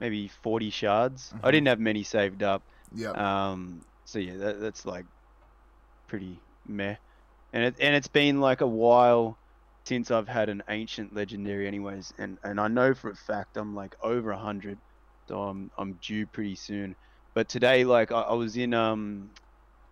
maybe 0.00 0.28
40 0.28 0.70
shards. 0.70 1.34
I 1.42 1.48
Mhm. 1.48 1.52
didn't 1.52 1.68
have 1.68 1.80
many 1.80 2.02
saved 2.02 2.42
up. 2.42 2.62
Yeah. 2.94 3.10
Um, 3.10 3.82
so 4.06 4.18
yeah, 4.18 4.38
that, 4.38 4.60
that's 4.60 4.86
like 4.86 5.04
pretty 6.06 6.40
meh. 6.66 6.96
And 7.52 7.64
it 7.64 7.74
and 7.80 7.94
it's 7.94 8.08
been 8.08 8.40
like 8.40 8.62
a 8.62 8.66
while 8.66 9.36
since 9.88 10.10
I've 10.10 10.28
had 10.28 10.48
an 10.50 10.62
ancient 10.70 11.14
legendary, 11.14 11.66
anyways. 11.68 12.12
And 12.18 12.38
and 12.44 12.60
I 12.60 12.68
know 12.68 12.94
for 12.94 13.10
a 13.10 13.16
fact 13.16 13.56
I'm 13.56 13.74
like 13.74 13.94
over 14.02 14.30
a 14.32 14.38
hundred, 14.38 14.80
so 15.28 15.40
I'm 15.42 15.70
I'm 15.78 15.94
due 16.06 16.26
pretty 16.26 16.56
soon. 16.56 16.94
But 17.34 17.48
today, 17.48 17.84
like 17.84 18.12
I, 18.12 18.22
I 18.22 18.34
was 18.34 18.56
in 18.56 18.74
um, 18.74 19.30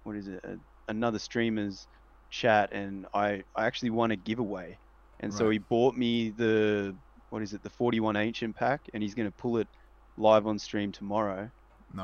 what 0.05 0.17
is 0.17 0.29
it? 0.29 0.41
A, 0.45 0.59
another 0.89 1.19
streamer's 1.19 1.89
chat, 2.31 2.73
and 2.73 3.07
I 3.15 3.43
I 3.57 3.67
actually 3.67 3.91
won 3.91 4.13
a 4.13 4.17
giveaway, 4.17 4.79
and 5.21 5.33
so 5.35 5.51
he 5.51 5.59
bought 5.59 5.97
me 5.97 6.31
the 6.31 6.97
what 7.31 7.43
is 7.43 7.55
it? 7.55 7.63
The 7.63 7.71
41 7.71 8.17
ancient 8.17 8.57
pack, 8.57 8.83
and 8.95 9.03
he's 9.03 9.15
gonna 9.15 9.33
pull 9.33 9.59
it 9.59 9.69
live 10.17 10.47
on 10.47 10.59
stream 10.59 10.93
tomorrow 10.93 11.51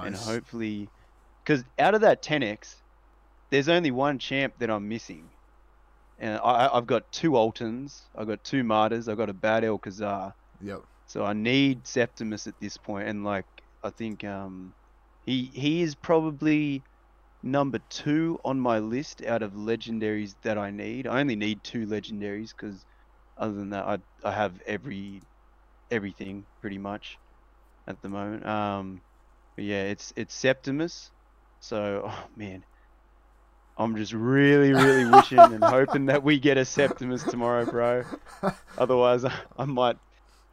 and 0.02 0.14
hopefully, 0.16 0.90
because 1.44 1.64
out 1.78 1.94
of 1.94 2.02
that 2.02 2.22
10x, 2.22 2.82
there's 3.50 3.68
only 3.68 3.90
one 3.90 4.18
champ 4.18 4.54
that 4.58 4.70
I'm 4.70 4.88
missing, 4.88 5.32
and 6.22 6.40
I, 6.44 6.70
I've 6.74 6.86
got 6.88 7.12
two 7.12 7.32
Altans, 7.32 8.04
I've 8.16 8.28
got 8.28 8.44
two 8.44 8.64
Martyrs, 8.64 9.08
I've 9.08 9.18
got 9.18 9.30
a 9.30 9.34
Bad 9.34 9.64
El 9.64 9.80
Kazar, 9.80 10.34
Yep. 10.60 10.82
so 11.06 11.24
I 11.24 11.34
need 11.34 11.86
Septimus 11.88 12.48
at 12.48 12.60
this 12.60 12.78
point, 12.78 13.08
and 13.08 13.24
like 13.24 13.46
I 13.84 13.90
think 13.90 14.24
um, 14.24 14.74
he 15.22 15.46
he 15.46 15.82
is 15.82 15.96
probably 15.96 16.84
number 17.42 17.80
two 17.90 18.38
on 18.44 18.60
my 18.60 18.80
list 18.80 19.24
out 19.24 19.42
of 19.42 19.54
legendaries 19.54 20.36
that 20.42 20.58
I 20.58 20.70
need. 20.70 21.08
I 21.08 21.20
only 21.20 21.36
need 21.36 21.64
two 21.64 21.86
legendaries 21.86 22.50
because 22.56 22.86
other 23.38 23.54
than 23.54 23.70
that, 23.70 23.86
I 23.86 23.98
I 24.24 24.32
have 24.32 24.60
every 24.66 25.22
everything 25.90 26.46
pretty 26.62 26.78
much 26.78 27.18
at 27.88 28.02
the 28.02 28.10
moment. 28.10 28.46
Um, 28.46 29.02
but 29.56 29.66
yeah, 29.66 29.84
it's 29.84 30.12
it's 30.16 30.34
Septimus. 30.34 31.12
So 31.60 32.04
oh 32.08 32.26
man, 32.36 32.64
I'm 33.78 33.96
just 33.96 34.12
really 34.12 34.72
really 34.72 35.04
wishing 35.10 35.38
and 35.38 35.62
hoping 35.64 36.06
that 36.06 36.22
we 36.22 36.38
get 36.38 36.58
a 36.58 36.64
Septimus 36.64 37.22
tomorrow, 37.22 37.64
bro. 37.64 38.04
Otherwise, 38.78 39.24
I, 39.24 39.32
I 39.58 39.64
might 39.64 39.96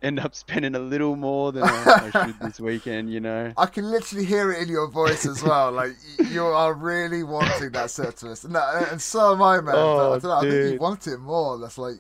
end 0.02 0.20
up 0.20 0.34
spending 0.34 0.76
a 0.76 0.80
little 0.80 1.16
more 1.16 1.52
than 1.52 1.64
I, 1.64 2.12
I 2.14 2.26
should 2.26 2.40
this 2.40 2.60
weekend. 2.60 3.12
You 3.12 3.20
know. 3.20 3.54
I 3.58 3.66
can 3.66 3.90
literally 3.92 4.26
hear 4.26 4.52
it 4.52 4.62
in 4.62 4.70
your 4.70 4.88
voice 4.88 5.26
as 5.26 5.44
well. 5.44 5.72
Like 5.80 5.94
you 6.32 6.44
are 6.44 6.74
really 6.74 7.24
wanting 7.24 7.72
that 7.72 7.92
Septimus, 7.92 8.44
and, 8.44 8.56
that, 8.56 8.92
and 8.92 9.02
so 9.02 9.34
am 9.34 9.42
I, 9.42 9.62
man. 9.62 9.76
I, 9.76 9.78
Oh, 9.78 10.20
don't 10.20 10.24
know, 10.24 10.32
I 10.32 10.42
think 10.42 10.74
you 10.74 10.80
want 10.80 11.08
it 11.08 11.18
more. 11.20 11.58
That's 11.58 11.78
like, 11.78 11.96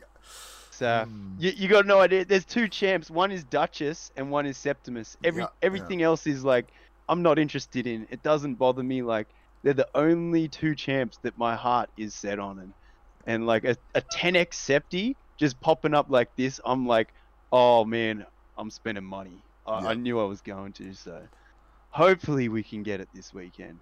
So 0.71 1.05
hmm. 1.07 1.35
you, 1.37 1.51
you 1.55 1.67
got 1.67 1.85
no 1.85 1.99
idea. 1.99 2.25
There's 2.25 2.45
two 2.45 2.67
champs. 2.67 3.09
One 3.09 3.31
is 3.31 3.43
Duchess 3.43 4.11
and 4.15 4.31
one 4.31 4.45
is 4.45 4.57
Septimus. 4.57 5.17
Every 5.23 5.43
Yeah, 5.43 5.47
yeah. 5.47 5.67
everything 5.67 6.01
else 6.01 6.25
is 6.27 6.43
like 6.43 6.67
I'm 7.07 7.21
not 7.23 7.39
interested 7.39 7.87
in. 7.87 8.07
It 8.09 8.21
doesn't 8.23 8.55
bother 8.55 8.83
me. 8.83 9.01
Like 9.01 9.27
they're 9.63 9.73
the 9.73 9.89
only 9.95 10.47
two 10.47 10.75
champs 10.75 11.17
that 11.23 11.37
my 11.37 11.55
heart 11.55 11.89
is 11.97 12.15
set 12.15 12.39
on, 12.39 12.59
and 12.59 12.73
and 13.25 13.45
like 13.45 13.65
a, 13.65 13.75
a 13.95 14.01
10x 14.01 14.53
Septi 14.53 15.15
just 15.39 15.59
popping 15.61 15.93
up 15.93 16.07
like 16.09 16.29
this. 16.37 16.59
I'm 16.65 16.85
like, 16.87 17.13
oh 17.51 17.85
man, 17.85 18.25
I'm 18.57 18.69
spending 18.69 19.03
money. 19.03 19.43
I, 19.65 19.81
Yeah. 19.81 19.87
I 19.89 19.93
knew 19.95 20.19
I 20.19 20.25
was 20.25 20.41
going 20.41 20.73
to. 20.73 20.93
So 20.93 21.27
hopefully 21.89 22.49
we 22.49 22.63
can 22.63 22.83
get 22.83 23.01
it 23.01 23.09
this 23.13 23.33
weekend. 23.33 23.81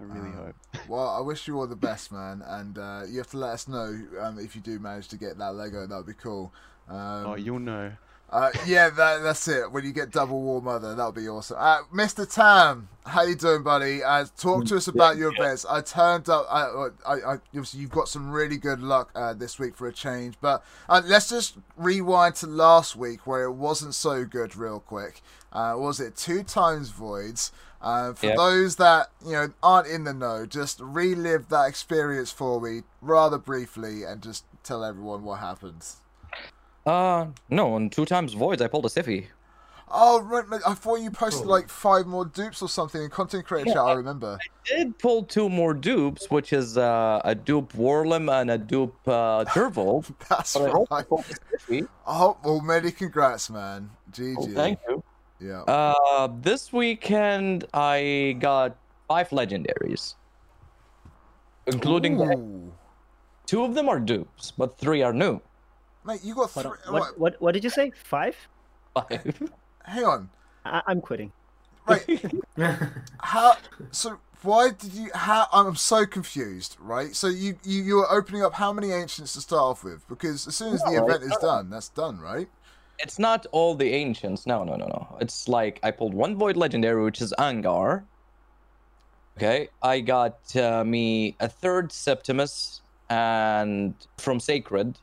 I 0.00 0.04
really 0.04 0.28
Um, 0.28 0.34
hope. 0.34 0.56
well, 0.88 1.08
I 1.08 1.20
wish 1.20 1.46
you 1.46 1.58
all 1.58 1.66
the 1.66 1.76
best, 1.76 2.12
man. 2.12 2.42
And 2.44 2.78
uh, 2.78 3.02
you 3.08 3.18
have 3.18 3.30
to 3.30 3.38
let 3.38 3.52
us 3.52 3.68
know 3.68 3.96
um, 4.20 4.38
if 4.38 4.54
you 4.56 4.60
do 4.62 4.78
manage 4.78 5.08
to 5.08 5.16
get 5.16 5.38
that 5.38 5.54
Lego. 5.54 5.86
That 5.86 5.96
would 5.96 6.06
be 6.06 6.14
cool. 6.14 6.52
Um, 6.88 7.26
oh, 7.26 7.34
you'll 7.36 7.60
know. 7.60 7.92
Uh, 8.30 8.50
yeah, 8.66 8.90
that, 8.90 9.22
that's 9.22 9.46
it. 9.46 9.70
When 9.70 9.84
you 9.84 9.92
get 9.92 10.10
double 10.10 10.40
war 10.42 10.60
mother, 10.60 10.94
that'll 10.94 11.12
be 11.12 11.28
awesome. 11.28 11.56
Uh, 11.60 11.82
Mr. 11.92 12.28
Tam, 12.28 12.88
how 13.06 13.22
you 13.22 13.36
doing, 13.36 13.62
buddy? 13.62 14.02
Uh, 14.02 14.26
talk 14.36 14.64
to 14.66 14.76
us 14.76 14.88
about 14.88 15.16
your 15.16 15.32
events. 15.32 15.64
I 15.68 15.80
turned 15.82 16.28
up. 16.28 16.46
I, 16.50 16.88
I, 17.06 17.14
I, 17.34 17.36
you've 17.52 17.90
got 17.90 18.08
some 18.08 18.30
really 18.32 18.56
good 18.56 18.80
luck 18.80 19.12
uh, 19.14 19.34
this 19.34 19.58
week 19.60 19.76
for 19.76 19.86
a 19.86 19.92
change. 19.92 20.34
But 20.40 20.64
uh, 20.88 21.02
let's 21.04 21.28
just 21.28 21.58
rewind 21.76 22.34
to 22.36 22.48
last 22.48 22.96
week 22.96 23.24
where 23.24 23.44
it 23.44 23.52
wasn't 23.52 23.94
so 23.94 24.24
good, 24.24 24.56
real 24.56 24.80
quick. 24.80 25.20
Uh, 25.52 25.74
was 25.76 26.00
it 26.00 26.16
two 26.16 26.42
times 26.42 26.88
voids? 26.90 27.52
Uh, 27.80 28.14
for 28.14 28.26
Yeah. 28.26 28.36
those 28.36 28.76
that 28.76 29.10
you 29.24 29.32
know 29.32 29.52
aren't 29.62 29.86
in 29.86 30.04
the 30.04 30.14
know, 30.14 30.46
just 30.46 30.80
relive 30.80 31.50
that 31.50 31.68
experience 31.68 32.32
for 32.32 32.58
me 32.60 32.80
rather 33.02 33.36
briefly 33.38 34.02
and 34.04 34.22
just 34.22 34.44
tell 34.64 34.82
everyone 34.82 35.22
what 35.22 35.38
happened. 35.40 35.84
Uh, 36.86 37.26
no, 37.48 37.74
on 37.74 37.88
two 37.90 38.04
times 38.04 38.34
voids, 38.34 38.60
I 38.60 38.68
pulled 38.68 38.84
a 38.86 38.88
Siphi. 38.88 39.26
Oh, 39.96 40.20
right, 40.22 40.48
mate, 40.48 40.62
I 40.66 40.74
thought 40.74 40.96
you 40.96 41.10
posted 41.10 41.46
Oh. 41.46 41.50
like 41.50 41.68
five 41.68 42.06
more 42.06 42.24
dupes 42.24 42.62
or 42.62 42.68
something 42.68 43.00
in 43.02 43.10
content 43.10 43.46
creator 43.46 43.68
Yeah, 43.68 43.74
chat. 43.74 43.84
I 43.84 43.92
remember. 43.92 44.38
I- 44.40 44.76
Did 44.76 44.98
pull 44.98 45.22
two 45.24 45.48
more 45.48 45.72
dupes, 45.74 46.30
which 46.30 46.52
is 46.52 46.76
uh, 46.76 47.20
a 47.24 47.34
dupe 47.34 47.74
Warlord 47.74 48.28
and 48.28 48.50
a 48.50 48.58
dupe 48.58 48.96
uh, 49.06 49.44
Turvold. 49.48 50.12
That's 50.28 50.56
I 50.56 50.68
also 50.70 50.86
right. 50.94 51.08
pulled 51.08 51.24
a 51.70 51.82
Oh, 52.06 52.36
well, 52.44 52.60
many 52.60 52.90
congrats, 52.90 53.50
man. 53.50 53.90
GG. 54.12 54.34
Oh, 54.38 54.46
thank 54.48 54.78
you. 54.88 55.02
Yeah. 55.40 55.60
Uh, 55.62 56.28
this 56.40 56.72
weekend 56.72 57.66
I 57.74 58.36
got 58.40 58.76
five 59.06 59.28
legendaries, 59.30 60.14
including 61.66 62.16
the, 62.16 62.70
two 63.46 63.62
of 63.64 63.74
them 63.74 63.88
are 63.88 64.00
dupes, 64.00 64.50
but 64.56 64.78
three 64.78 65.02
are 65.02 65.12
new. 65.12 65.40
Mate, 66.04 66.20
you 66.22 66.34
got 66.34 66.50
three. 66.50 66.64
on. 66.64 66.92
What, 66.92 67.18
what 67.18 67.40
what 67.40 67.52
did 67.52 67.64
you 67.64 67.70
say? 67.70 67.90
Five? 67.90 68.36
Five. 68.94 69.50
Hang 69.84 70.04
on. 70.04 70.30
I, 70.64 70.82
I'm 70.86 71.00
quitting. 71.00 71.32
Right. 71.86 72.22
How? 73.20 73.56
So 73.90 74.18
why 74.42 74.70
did 74.70 74.92
you? 74.92 75.10
How? 75.14 75.46
I'm 75.52 75.76
so 75.76 76.04
confused. 76.06 76.76
Right. 76.78 77.14
So 77.14 77.28
you 77.28 77.58
you 77.64 77.82
you 77.82 77.96
were 77.96 78.10
opening 78.10 78.42
up 78.42 78.54
how 78.54 78.72
many 78.72 78.90
ancients 78.92 79.32
to 79.34 79.40
start 79.40 79.62
off 79.62 79.84
with? 79.84 80.06
Because 80.08 80.46
as 80.46 80.56
soon 80.56 80.74
as 80.74 80.82
the 80.82 81.02
event 81.02 81.22
is 81.22 81.36
done, 81.40 81.70
that's 81.70 81.88
done, 81.88 82.20
right? 82.20 82.48
It's 82.98 83.18
not 83.18 83.46
all 83.50 83.74
the 83.74 83.92
ancients. 83.92 84.46
No, 84.46 84.62
no, 84.62 84.76
no, 84.76 84.86
no. 84.86 85.16
It's 85.20 85.48
like 85.48 85.80
I 85.82 85.90
pulled 85.90 86.14
one 86.14 86.36
void 86.36 86.56
legendary, 86.56 87.02
which 87.02 87.20
is 87.20 87.34
Angar. 87.38 88.04
Okay, 89.36 89.68
I 89.82 90.00
got 90.00 90.54
uh, 90.54 90.84
me 90.84 91.34
a 91.40 91.48
third 91.48 91.90
Septimus, 91.90 92.82
and 93.10 93.94
from 94.18 94.38
Sacred. 94.38 94.98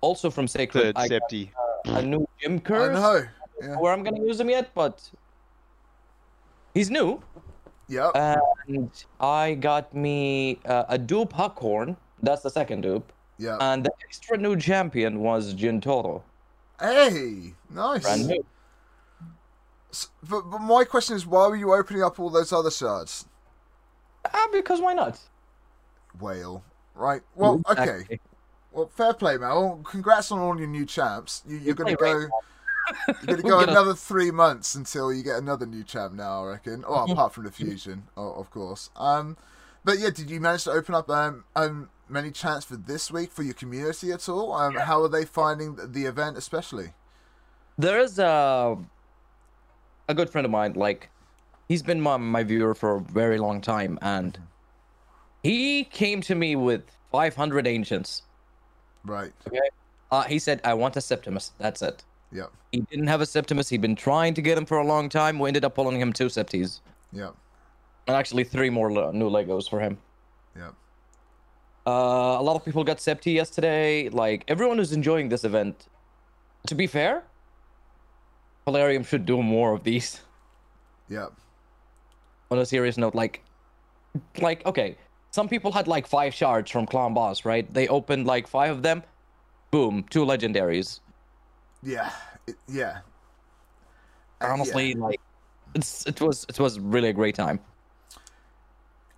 Also 0.00 0.30
from 0.30 0.48
Sacred, 0.48 0.82
Third 0.82 0.96
I 0.96 1.08
got 1.08 1.22
Septi. 1.30 1.50
a 1.86 2.02
new 2.02 2.26
Gym 2.40 2.62
I 2.68 2.88
know. 2.88 3.22
Yeah. 3.62 3.76
Where 3.78 3.92
I'm 3.92 4.02
gonna 4.02 4.20
use 4.24 4.40
him 4.40 4.48
yet, 4.48 4.70
but 4.74 5.08
he's 6.74 6.90
new. 6.90 7.22
Yep. 7.88 8.12
And 8.14 8.90
I 9.20 9.54
got 9.54 9.94
me 9.94 10.60
uh, 10.64 10.84
a 10.88 10.96
dupe 10.96 11.32
Huckhorn. 11.32 11.96
That's 12.22 12.42
the 12.42 12.50
second 12.50 12.82
dupe. 12.82 13.12
Yeah. 13.38 13.56
And 13.60 13.84
the 13.84 13.90
extra 14.04 14.36
new 14.38 14.56
champion 14.56 15.20
was 15.20 15.54
Gintoro. 15.54 16.22
hey, 16.80 17.52
nice. 17.68 18.02
Brand 18.02 18.26
new. 18.28 18.44
S- 19.90 20.08
But, 20.28 20.42
but 20.50 20.60
my 20.60 20.84
question 20.84 21.16
is, 21.16 21.26
why 21.26 21.48
were 21.48 21.56
you 21.56 21.74
opening 21.74 22.02
up 22.02 22.20
all 22.20 22.30
those 22.30 22.52
other 22.52 22.70
shards? 22.70 23.24
Ah, 24.32 24.48
because 24.52 24.80
why 24.80 24.94
not? 24.94 25.18
Whale. 26.20 26.62
Right. 26.94 27.22
Well, 27.34 27.60
okay. 27.70 28.20
Well, 28.72 28.88
fair 28.88 29.14
play, 29.14 29.36
man. 29.36 29.82
Congrats 29.84 30.30
on 30.30 30.38
all 30.38 30.58
your 30.58 30.68
new 30.68 30.86
champs. 30.86 31.42
You, 31.46 31.56
you're 31.58 31.74
going 31.74 31.96
to 31.96 32.00
go. 32.00 32.06
You're 32.10 32.28
going 33.26 33.36
to 33.36 33.42
go 33.42 33.48
gonna- 33.60 33.72
another 33.72 33.94
three 33.94 34.30
months 34.30 34.74
until 34.74 35.12
you 35.12 35.22
get 35.22 35.36
another 35.36 35.66
new 35.66 35.84
champ. 35.84 36.14
Now, 36.14 36.44
I 36.44 36.50
reckon. 36.50 36.84
Oh, 36.86 37.04
apart 37.10 37.34
from 37.34 37.44
the 37.44 37.50
fusion, 37.50 38.04
oh, 38.16 38.32
of 38.32 38.50
course. 38.50 38.90
Um, 38.96 39.36
but 39.84 39.98
yeah, 39.98 40.10
did 40.10 40.30
you 40.30 40.40
manage 40.40 40.64
to 40.64 40.70
open 40.70 40.94
up 40.94 41.08
um, 41.08 41.44
um 41.56 41.88
many 42.08 42.30
champs 42.30 42.66
for 42.66 42.76
this 42.76 43.10
week 43.10 43.32
for 43.32 43.42
your 43.42 43.54
community 43.54 44.12
at 44.12 44.28
all? 44.28 44.52
Um, 44.52 44.74
how 44.74 45.02
are 45.02 45.08
they 45.08 45.24
finding 45.24 45.76
the, 45.76 45.86
the 45.86 46.04
event, 46.04 46.36
especially? 46.36 46.92
There 47.78 47.98
is 47.98 48.18
a 48.18 48.76
a 50.08 50.14
good 50.14 50.30
friend 50.30 50.44
of 50.44 50.50
mine. 50.50 50.74
Like, 50.74 51.10
he's 51.68 51.82
been 51.82 52.00
my 52.00 52.16
my 52.18 52.44
viewer 52.44 52.74
for 52.74 52.96
a 52.96 53.00
very 53.00 53.38
long 53.38 53.60
time, 53.60 53.98
and 54.02 54.38
he 55.42 55.84
came 55.84 56.20
to 56.22 56.34
me 56.34 56.56
with 56.56 56.82
500 57.12 57.66
ancients. 57.66 58.22
Right. 59.04 59.32
Uh, 60.10 60.22
he 60.22 60.38
said, 60.38 60.60
"I 60.64 60.74
want 60.74 60.96
a 60.96 61.00
Septimus." 61.00 61.52
That's 61.58 61.82
it. 61.82 62.04
Yep. 62.32 62.50
He 62.72 62.80
didn't 62.80 63.08
have 63.08 63.20
a 63.20 63.26
Septimus. 63.26 63.68
He'd 63.68 63.80
been 63.80 63.96
trying 63.96 64.34
to 64.34 64.42
get 64.42 64.56
him 64.56 64.66
for 64.66 64.78
a 64.78 64.86
long 64.86 65.08
time. 65.08 65.38
We 65.38 65.48
ended 65.48 65.64
up 65.64 65.74
pulling 65.74 66.00
him 66.00 66.12
two 66.12 66.26
Septies. 66.26 66.80
Yep. 67.12 67.34
And 68.06 68.16
actually, 68.16 68.44
three 68.44 68.70
more 68.70 68.92
le- 68.92 69.12
new 69.12 69.28
Legos 69.28 69.68
for 69.68 69.80
him. 69.80 69.98
Yep. 70.56 70.74
Uh, 71.86 71.90
a 71.90 72.42
lot 72.42 72.56
of 72.56 72.64
people 72.64 72.84
got 72.84 72.98
Septi 72.98 73.32
yesterday. 73.32 74.08
Like, 74.08 74.44
everyone 74.48 74.78
is 74.78 74.92
enjoying 74.92 75.28
this 75.28 75.44
event. 75.44 75.88
To 76.66 76.74
be 76.74 76.86
fair, 76.86 77.24
Plarium 78.66 79.02
should 79.04 79.26
do 79.26 79.42
more 79.42 79.72
of 79.72 79.82
these. 79.82 80.20
Yep. 81.08 81.32
On 82.50 82.58
a 82.58 82.66
serious 82.66 82.96
note, 82.96 83.14
like, 83.14 83.42
like, 84.40 84.64
okay, 84.66 84.96
some 85.30 85.48
people 85.48 85.72
had 85.72 85.86
like 85.88 86.06
five 86.06 86.34
shards 86.34 86.70
from 86.70 86.86
Clan 86.86 87.14
Boss, 87.14 87.44
right? 87.44 87.72
They 87.72 87.88
opened 87.88 88.26
like 88.26 88.46
five 88.46 88.70
of 88.70 88.82
them. 88.82 89.02
Boom, 89.70 90.04
two 90.10 90.24
legendaries. 90.24 91.00
Yeah. 91.82 92.10
Yeah. 92.68 92.98
Uh, 94.40 94.46
yeah. 94.46 94.52
Honestly, 94.52 94.94
like, 94.94 95.20
it's 95.74 96.06
it 96.06 96.20
was 96.20 96.44
it 96.48 96.58
was 96.58 96.80
really 96.80 97.08
a 97.08 97.12
great 97.12 97.34
time. 97.34 97.60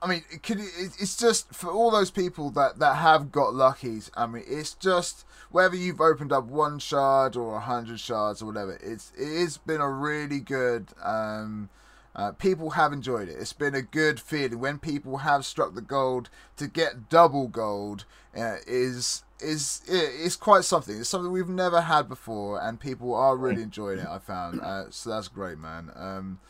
I 0.02 0.08
mean, 0.08 0.24
it 0.30 0.42
could 0.42 0.58
it's 0.60 1.16
just 1.16 1.54
for 1.54 1.70
all 1.70 1.90
those 1.90 2.10
people 2.10 2.50
that 2.50 2.78
that 2.80 2.96
have 2.96 3.32
got 3.32 3.54
luckies. 3.54 4.10
I 4.14 4.26
mean, 4.26 4.42
it's 4.46 4.74
just 4.74 5.24
whether 5.50 5.76
you've 5.76 6.00
opened 6.00 6.32
up 6.32 6.44
one 6.44 6.78
shard 6.78 7.36
or 7.36 7.56
a 7.56 7.60
hundred 7.60 8.00
shards 8.00 8.42
or 8.42 8.46
whatever. 8.46 8.78
It's 8.82 9.12
it 9.16 9.40
has 9.40 9.58
been 9.58 9.80
a 9.80 9.88
really 9.88 10.40
good. 10.40 10.88
Um, 11.02 11.70
uh, 12.14 12.32
people 12.32 12.70
have 12.70 12.92
enjoyed 12.92 13.28
it. 13.28 13.36
It's 13.38 13.52
been 13.52 13.74
a 13.74 13.82
good 13.82 14.20
feeling 14.20 14.58
when 14.58 14.78
people 14.78 15.18
have 15.18 15.46
struck 15.46 15.74
the 15.74 15.80
gold 15.80 16.28
to 16.56 16.66
get 16.66 17.08
double 17.08 17.48
gold. 17.48 18.04
Uh, 18.36 18.56
is 18.66 19.24
is 19.40 19.82
it, 19.86 20.10
it's 20.24 20.36
quite 20.36 20.64
something. 20.64 20.98
It's 20.98 21.08
something 21.08 21.32
we've 21.32 21.48
never 21.48 21.82
had 21.82 22.08
before, 22.08 22.60
and 22.60 22.78
people 22.78 23.14
are 23.14 23.36
really 23.36 23.62
enjoying 23.62 24.00
it. 24.00 24.06
I 24.06 24.18
found 24.18 24.60
uh, 24.60 24.84
so 24.90 25.10
that's 25.10 25.28
great, 25.28 25.58
man. 25.58 25.90
Um, 25.94 26.40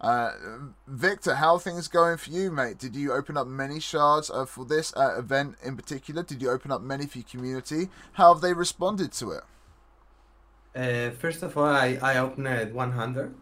uh, 0.00 0.32
Victor, 0.86 1.36
how 1.36 1.54
are 1.54 1.60
things 1.60 1.88
going 1.88 2.18
for 2.18 2.30
you, 2.30 2.50
mate? 2.50 2.78
Did 2.78 2.94
you 2.94 3.12
open 3.12 3.36
up 3.36 3.46
many 3.46 3.80
shards 3.80 4.30
uh, 4.30 4.44
for 4.44 4.66
this 4.66 4.94
uh, 4.94 5.18
event 5.18 5.56
in 5.64 5.76
particular? 5.76 6.22
Did 6.22 6.42
you 6.42 6.50
open 6.50 6.70
up 6.70 6.82
many 6.82 7.06
for 7.06 7.18
your 7.18 7.26
community? 7.26 7.88
How 8.12 8.34
have 8.34 8.42
they 8.42 8.52
responded 8.52 9.12
to 9.12 9.30
it? 9.32 9.44
Uh, 10.74 11.10
first 11.12 11.42
of 11.42 11.56
all, 11.56 11.64
I, 11.64 11.98
I 12.02 12.18
opened 12.18 12.74
100. 12.74 13.34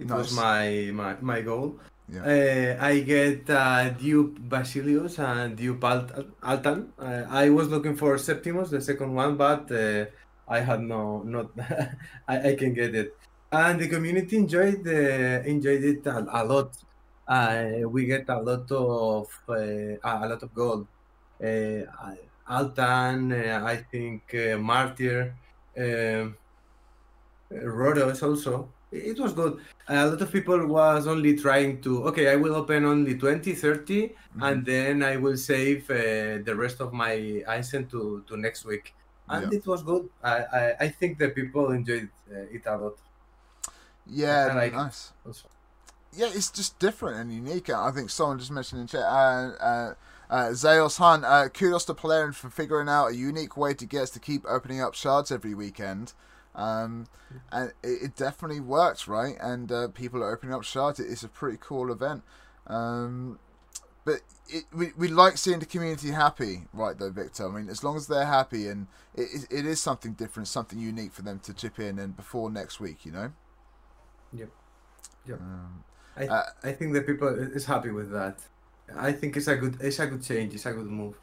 It 0.00 0.08
was 0.10 0.32
my, 0.32 0.90
my, 0.92 1.16
my 1.20 1.40
goal. 1.42 1.78
Yeah. 2.08 2.24
Uh, 2.24 2.84
I 2.84 3.00
get 3.00 3.48
uh, 3.50 3.90
Dupe 3.90 4.38
Basileus 4.52 5.18
and 5.18 5.56
Dupe 5.56 5.84
Alt- 5.84 6.12
Altan. 6.42 6.88
Uh, 6.98 7.24
I 7.28 7.50
was 7.50 7.68
looking 7.68 7.96
for 7.96 8.18
Septimus, 8.18 8.70
the 8.70 8.80
second 8.80 9.14
one, 9.14 9.36
but 9.36 9.70
uh, 9.70 10.06
I 10.48 10.60
had 10.60 10.80
no, 10.82 11.22
not, 11.22 11.50
I, 12.28 12.50
I 12.50 12.54
can 12.56 12.72
get 12.74 12.94
it. 12.94 13.14
And 13.52 13.80
the 13.80 13.88
community 13.88 14.36
enjoyed 14.36 14.86
uh, 14.86 15.42
enjoyed 15.54 15.82
it 15.82 16.06
a, 16.06 16.18
a 16.40 16.42
lot. 16.44 16.70
Uh, 17.26 17.88
we 17.94 18.06
get 18.06 18.28
a 18.28 18.38
lot 18.40 18.70
of 18.70 19.26
uh, 19.48 19.98
a 20.02 20.28
lot 20.30 20.42
of 20.42 20.54
gold. 20.54 20.86
Uh, 21.42 21.82
Altan, 22.48 23.32
uh, 23.32 23.64
I 23.64 23.76
think 23.90 24.34
uh, 24.34 24.56
Martyr, 24.58 25.34
um, 25.76 26.36
Rotos 27.50 28.22
also. 28.22 28.68
It 28.92 29.18
was 29.20 29.32
good. 29.32 29.60
A 29.88 30.06
lot 30.06 30.20
of 30.20 30.32
people 30.32 30.66
was 30.66 31.06
only 31.06 31.36
trying 31.36 31.80
to, 31.82 32.04
okay, 32.08 32.28
I 32.28 32.36
will 32.36 32.56
open 32.56 32.84
only 32.84 33.16
20, 33.16 33.54
30, 33.54 34.12
and 34.40 34.66
then 34.66 35.02
I 35.02 35.16
will 35.16 35.36
save 35.36 35.88
uh, 35.90 36.42
the 36.44 36.54
rest 36.56 36.80
of 36.80 36.92
my 36.92 37.42
Eisen 37.46 37.86
to, 37.88 38.24
to 38.26 38.36
next 38.36 38.64
week. 38.64 38.94
And 39.28 39.52
Yeah. 39.52 39.58
it 39.58 39.66
was 39.66 39.84
good. 39.84 40.08
I, 40.24 40.36
I, 40.42 40.76
I 40.80 40.88
think 40.88 41.18
the 41.18 41.28
people 41.28 41.70
enjoyed 41.70 42.08
uh, 42.32 42.40
it 42.56 42.62
a 42.66 42.76
lot. 42.76 42.98
Yeah, 44.06 44.52
like 44.54 44.72
it. 44.72 44.76
nice. 44.76 45.12
Also. 45.24 45.48
Yeah, 46.12 46.30
it's 46.34 46.50
just 46.50 46.78
different 46.80 47.18
and 47.20 47.32
unique. 47.32 47.70
I 47.70 47.92
think 47.92 48.10
someone 48.10 48.40
just 48.40 48.50
mentioned 48.50 48.80
in 48.80 48.86
chat. 48.88 49.02
Uh, 49.02 49.52
uh, 49.60 49.94
uh, 50.28 50.48
Zaos 50.50 50.98
Han, 50.98 51.24
uh, 51.24 51.48
kudos 51.52 51.84
to 51.84 51.94
Plarium 51.94 52.32
for 52.32 52.50
figuring 52.50 52.88
out 52.88 53.08
a 53.08 53.14
unique 53.14 53.56
way 53.56 53.74
to 53.74 53.86
get 53.86 54.02
us 54.02 54.10
to 54.10 54.20
keep 54.20 54.44
opening 54.48 54.80
up 54.80 54.94
shards 54.94 55.30
every 55.30 55.54
weekend. 55.54 56.12
Um, 56.54 57.06
and 57.52 57.72
it, 57.82 58.02
it 58.02 58.16
definitely 58.16 58.60
works, 58.60 59.06
right? 59.08 59.36
And 59.40 59.70
uh, 59.70 59.88
people 59.88 60.22
are 60.22 60.32
opening 60.32 60.54
up 60.54 60.64
shards. 60.64 61.00
It- 61.00 61.10
It's 61.10 61.22
a 61.22 61.28
pretty 61.28 61.58
cool 61.60 61.92
event. 61.92 62.22
Um, 62.66 63.38
but 64.04 64.20
it, 64.48 64.64
we, 64.74 64.92
we 64.96 65.08
like 65.08 65.38
seeing 65.38 65.58
the 65.60 65.66
community 65.66 66.10
happy, 66.10 66.62
right? 66.72 66.98
Though, 66.98 67.10
Victor. 67.10 67.48
I 67.48 67.52
mean, 67.60 67.68
as 67.68 67.84
long 67.84 67.96
as 67.96 68.06
they're 68.06 68.26
happy, 68.26 68.68
and 68.68 68.86
it, 69.14 69.28
it, 69.50 69.58
it 69.60 69.66
is 69.66 69.80
something 69.80 70.12
different, 70.14 70.48
something 70.48 70.78
unique 70.78 71.12
for 71.12 71.22
them 71.22 71.38
to 71.40 71.54
chip 71.54 71.78
in, 71.78 71.98
and 71.98 72.16
before 72.16 72.50
next 72.50 72.80
week, 72.80 73.04
you 73.06 73.12
know. 73.12 73.32
Yep. 74.32 74.50
Yep. 75.26 75.40
Um, 75.40 75.84
I 76.16 76.26
Uh, 76.26 76.44
I 76.62 76.72
think 76.72 76.92
the 76.94 77.02
people 77.02 77.28
is 77.28 77.64
happy 77.66 77.90
with 77.90 78.10
that. 78.12 78.38
I 78.96 79.12
think 79.12 79.36
it's 79.36 79.48
a 79.48 79.56
good 79.56 79.78
it's 79.80 79.98
a 80.00 80.06
good 80.06 80.22
change. 80.22 80.54
It's 80.54 80.66
a 80.66 80.72
good 80.72 80.86
move. 80.86 81.18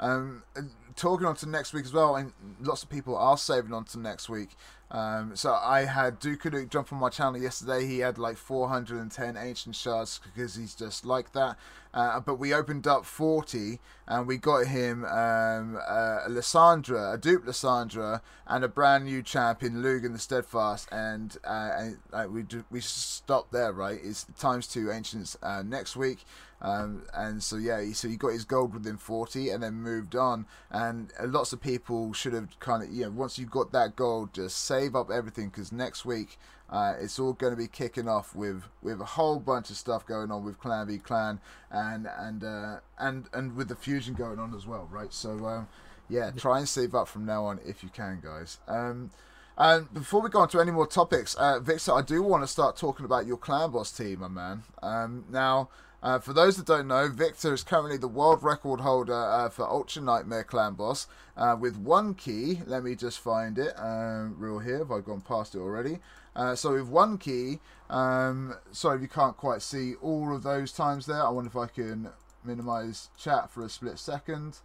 Um, 0.00 0.42
and 0.54 0.70
talking 0.98 1.26
on 1.26 1.36
to 1.36 1.48
next 1.48 1.72
week 1.72 1.84
as 1.84 1.92
well, 1.92 2.16
and 2.16 2.32
lots 2.60 2.82
of 2.82 2.90
people 2.90 3.16
are 3.16 3.38
saving 3.38 3.72
on 3.72 3.84
to 3.84 3.98
next 3.98 4.28
week. 4.28 4.50
Um, 4.90 5.36
so 5.36 5.52
I 5.52 5.84
had 5.84 6.18
Duke 6.18 6.46
jump 6.70 6.92
on 6.92 6.98
my 6.98 7.10
channel 7.10 7.40
yesterday. 7.40 7.86
He 7.86 7.98
had 7.98 8.16
like 8.16 8.36
410 8.36 9.36
ancient 9.36 9.76
shards 9.76 10.20
because 10.24 10.54
he's 10.54 10.74
just 10.74 11.04
like 11.04 11.32
that. 11.32 11.56
Uh, 11.92 12.20
but 12.20 12.36
we 12.36 12.52
opened 12.52 12.86
up 12.86 13.04
40 13.04 13.80
and 14.06 14.26
we 14.26 14.36
got 14.36 14.66
him 14.66 15.04
um, 15.04 15.76
uh, 15.76 16.20
a 16.24 16.28
Lyssandra, 16.28 17.14
a 17.14 17.18
dupe 17.18 17.44
Lyssandra, 17.44 18.20
and 18.46 18.64
a 18.64 18.68
brand 18.68 19.04
new 19.04 19.22
champion, 19.22 19.82
Lugan 19.82 20.12
the 20.12 20.18
Steadfast. 20.18 20.88
And, 20.92 21.36
uh, 21.44 21.90
and 22.12 22.32
we 22.32 22.42
do, 22.42 22.64
we 22.70 22.80
stopped 22.80 23.52
there, 23.52 23.72
right? 23.72 23.98
It's 24.02 24.26
times 24.38 24.66
two 24.66 24.90
ancients 24.90 25.36
uh, 25.42 25.62
next 25.62 25.96
week. 25.96 26.24
Um, 26.60 27.04
and 27.14 27.42
so 27.42 27.56
yeah, 27.56 27.84
so 27.92 28.08
he 28.08 28.16
got 28.16 28.32
his 28.32 28.44
gold 28.44 28.74
within 28.74 28.96
40 28.96 29.50
and 29.50 29.62
then 29.62 29.74
moved 29.74 30.16
on. 30.16 30.46
And 30.70 31.12
lots 31.24 31.52
of 31.52 31.60
people 31.60 32.12
should 32.12 32.32
have 32.32 32.58
kind 32.60 32.82
of, 32.82 32.90
you 32.92 33.04
know, 33.04 33.10
once 33.10 33.38
you've 33.38 33.50
got 33.50 33.72
that 33.72 33.96
gold, 33.96 34.32
just 34.34 34.58
save 34.78 34.94
up 34.94 35.10
everything 35.10 35.48
because 35.48 35.72
next 35.72 36.04
week 36.04 36.38
uh, 36.70 36.94
it's 37.00 37.18
all 37.18 37.32
going 37.32 37.52
to 37.52 37.56
be 37.56 37.66
kicking 37.66 38.08
off 38.08 38.34
with 38.34 38.62
with 38.82 39.00
a 39.00 39.04
whole 39.04 39.38
bunch 39.38 39.70
of 39.70 39.76
stuff 39.76 40.06
going 40.06 40.30
on 40.30 40.44
with 40.44 40.58
Clan 40.58 40.86
v 40.86 40.98
Clan 40.98 41.40
and 41.70 42.06
and 42.18 42.44
uh, 42.44 42.76
and 42.98 43.28
and 43.32 43.56
with 43.56 43.68
the 43.68 43.76
fusion 43.76 44.14
going 44.14 44.38
on 44.38 44.54
as 44.54 44.66
well, 44.66 44.88
right? 44.90 45.12
So 45.12 45.46
um, 45.46 45.68
yeah, 46.08 46.30
try 46.30 46.58
and 46.58 46.68
save 46.68 46.94
up 46.94 47.08
from 47.08 47.26
now 47.26 47.44
on 47.46 47.58
if 47.66 47.82
you 47.82 47.88
can, 47.88 48.20
guys. 48.22 48.58
Um, 48.68 49.10
and 49.56 49.92
before 49.92 50.20
we 50.20 50.30
go 50.30 50.40
on 50.40 50.48
to 50.50 50.60
any 50.60 50.70
more 50.70 50.86
topics, 50.86 51.34
uh, 51.34 51.58
Victor, 51.58 51.92
I 51.92 52.02
do 52.02 52.22
want 52.22 52.44
to 52.44 52.46
start 52.46 52.76
talking 52.76 53.04
about 53.04 53.26
your 53.26 53.36
clan 53.36 53.72
boss 53.72 53.90
team, 53.90 54.20
my 54.20 54.28
man. 54.28 54.62
Um, 54.82 55.24
now, 55.30 55.70
uh, 56.02 56.18
for 56.18 56.32
those 56.32 56.56
that 56.56 56.66
don't 56.66 56.86
know, 56.86 57.08
Victor 57.08 57.52
is 57.52 57.64
currently 57.64 57.96
the 57.96 58.08
world 58.08 58.42
record 58.42 58.80
holder 58.80 59.14
uh, 59.14 59.48
for 59.48 59.68
Ultra 59.68 60.02
Nightmare 60.02 60.44
Clan 60.44 60.74
Boss 60.74 61.08
uh, 61.36 61.56
with 61.58 61.76
one 61.76 62.14
key. 62.14 62.60
Let 62.66 62.84
me 62.84 62.94
just 62.94 63.18
find 63.18 63.58
it 63.58 63.74
um, 63.78 64.36
real 64.38 64.60
here. 64.60 64.78
Have 64.78 64.92
I 64.92 65.00
gone 65.00 65.22
past 65.22 65.56
it 65.56 65.58
already? 65.58 65.98
Uh, 66.36 66.54
so 66.54 66.74
with 66.74 66.88
one 66.88 67.18
key, 67.18 67.58
um, 67.90 68.54
sorry 68.70 68.96
if 68.96 69.02
you 69.02 69.08
can't 69.08 69.36
quite 69.36 69.60
see 69.60 69.94
all 69.96 70.34
of 70.34 70.44
those 70.44 70.70
times 70.70 71.06
there. 71.06 71.24
I 71.24 71.30
wonder 71.30 71.48
if 71.48 71.56
I 71.56 71.66
can 71.66 72.10
minimize 72.44 73.08
chat 73.18 73.50
for 73.50 73.64
a 73.64 73.68
split 73.68 73.98
second. 73.98 74.58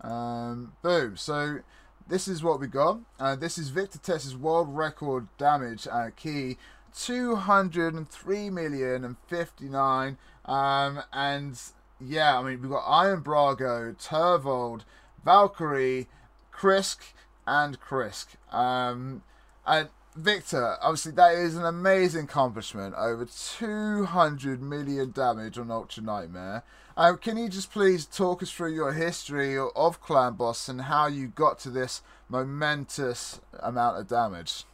Um, 0.00 0.72
boom. 0.82 1.16
So 1.16 1.60
this 2.08 2.26
is 2.26 2.42
what 2.42 2.58
we 2.58 2.66
got. 2.66 2.98
Uh, 3.20 3.36
this 3.36 3.58
is 3.58 3.68
Victor 3.68 3.98
Tess's 3.98 4.36
world 4.36 4.76
record 4.76 5.28
damage 5.38 5.86
key. 6.16 6.56
203 6.96 8.50
million 8.50 9.04
and 9.04 9.16
59 9.26 10.16
um 10.44 11.02
and 11.12 11.60
yeah 12.00 12.38
i 12.38 12.42
mean 12.42 12.60
we've 12.60 12.70
got 12.70 12.84
iron 12.86 13.22
brago 13.22 13.96
turvold 13.96 14.82
valkyrie 15.24 16.08
krisk 16.52 16.98
and 17.46 17.80
krisk. 17.80 18.26
Um 18.52 19.22
and 19.66 19.88
victor 20.16 20.76
obviously 20.80 21.12
that 21.12 21.34
is 21.34 21.56
an 21.56 21.64
amazing 21.64 22.24
accomplishment. 22.24 22.94
Over 22.96 23.26
200 23.26 24.62
million 24.62 25.10
damage 25.10 25.58
on 25.58 25.70
ultra 25.70 26.02
nightmare. 26.02 26.62
Uh, 26.96 27.14
can 27.16 27.36
you 27.36 27.48
just 27.48 27.72
please 27.72 28.06
talk 28.06 28.40
us 28.40 28.52
through 28.52 28.72
your 28.72 28.92
history 28.92 29.58
of 29.58 30.00
clan 30.00 30.34
boss 30.34 30.68
and 30.68 30.82
how 30.82 31.08
you 31.08 31.26
got 31.26 31.58
to 31.58 31.68
this 31.68 32.02
momentous 32.28 33.40
amount 33.58 33.98
of 33.98 34.06
damage? 34.06 34.64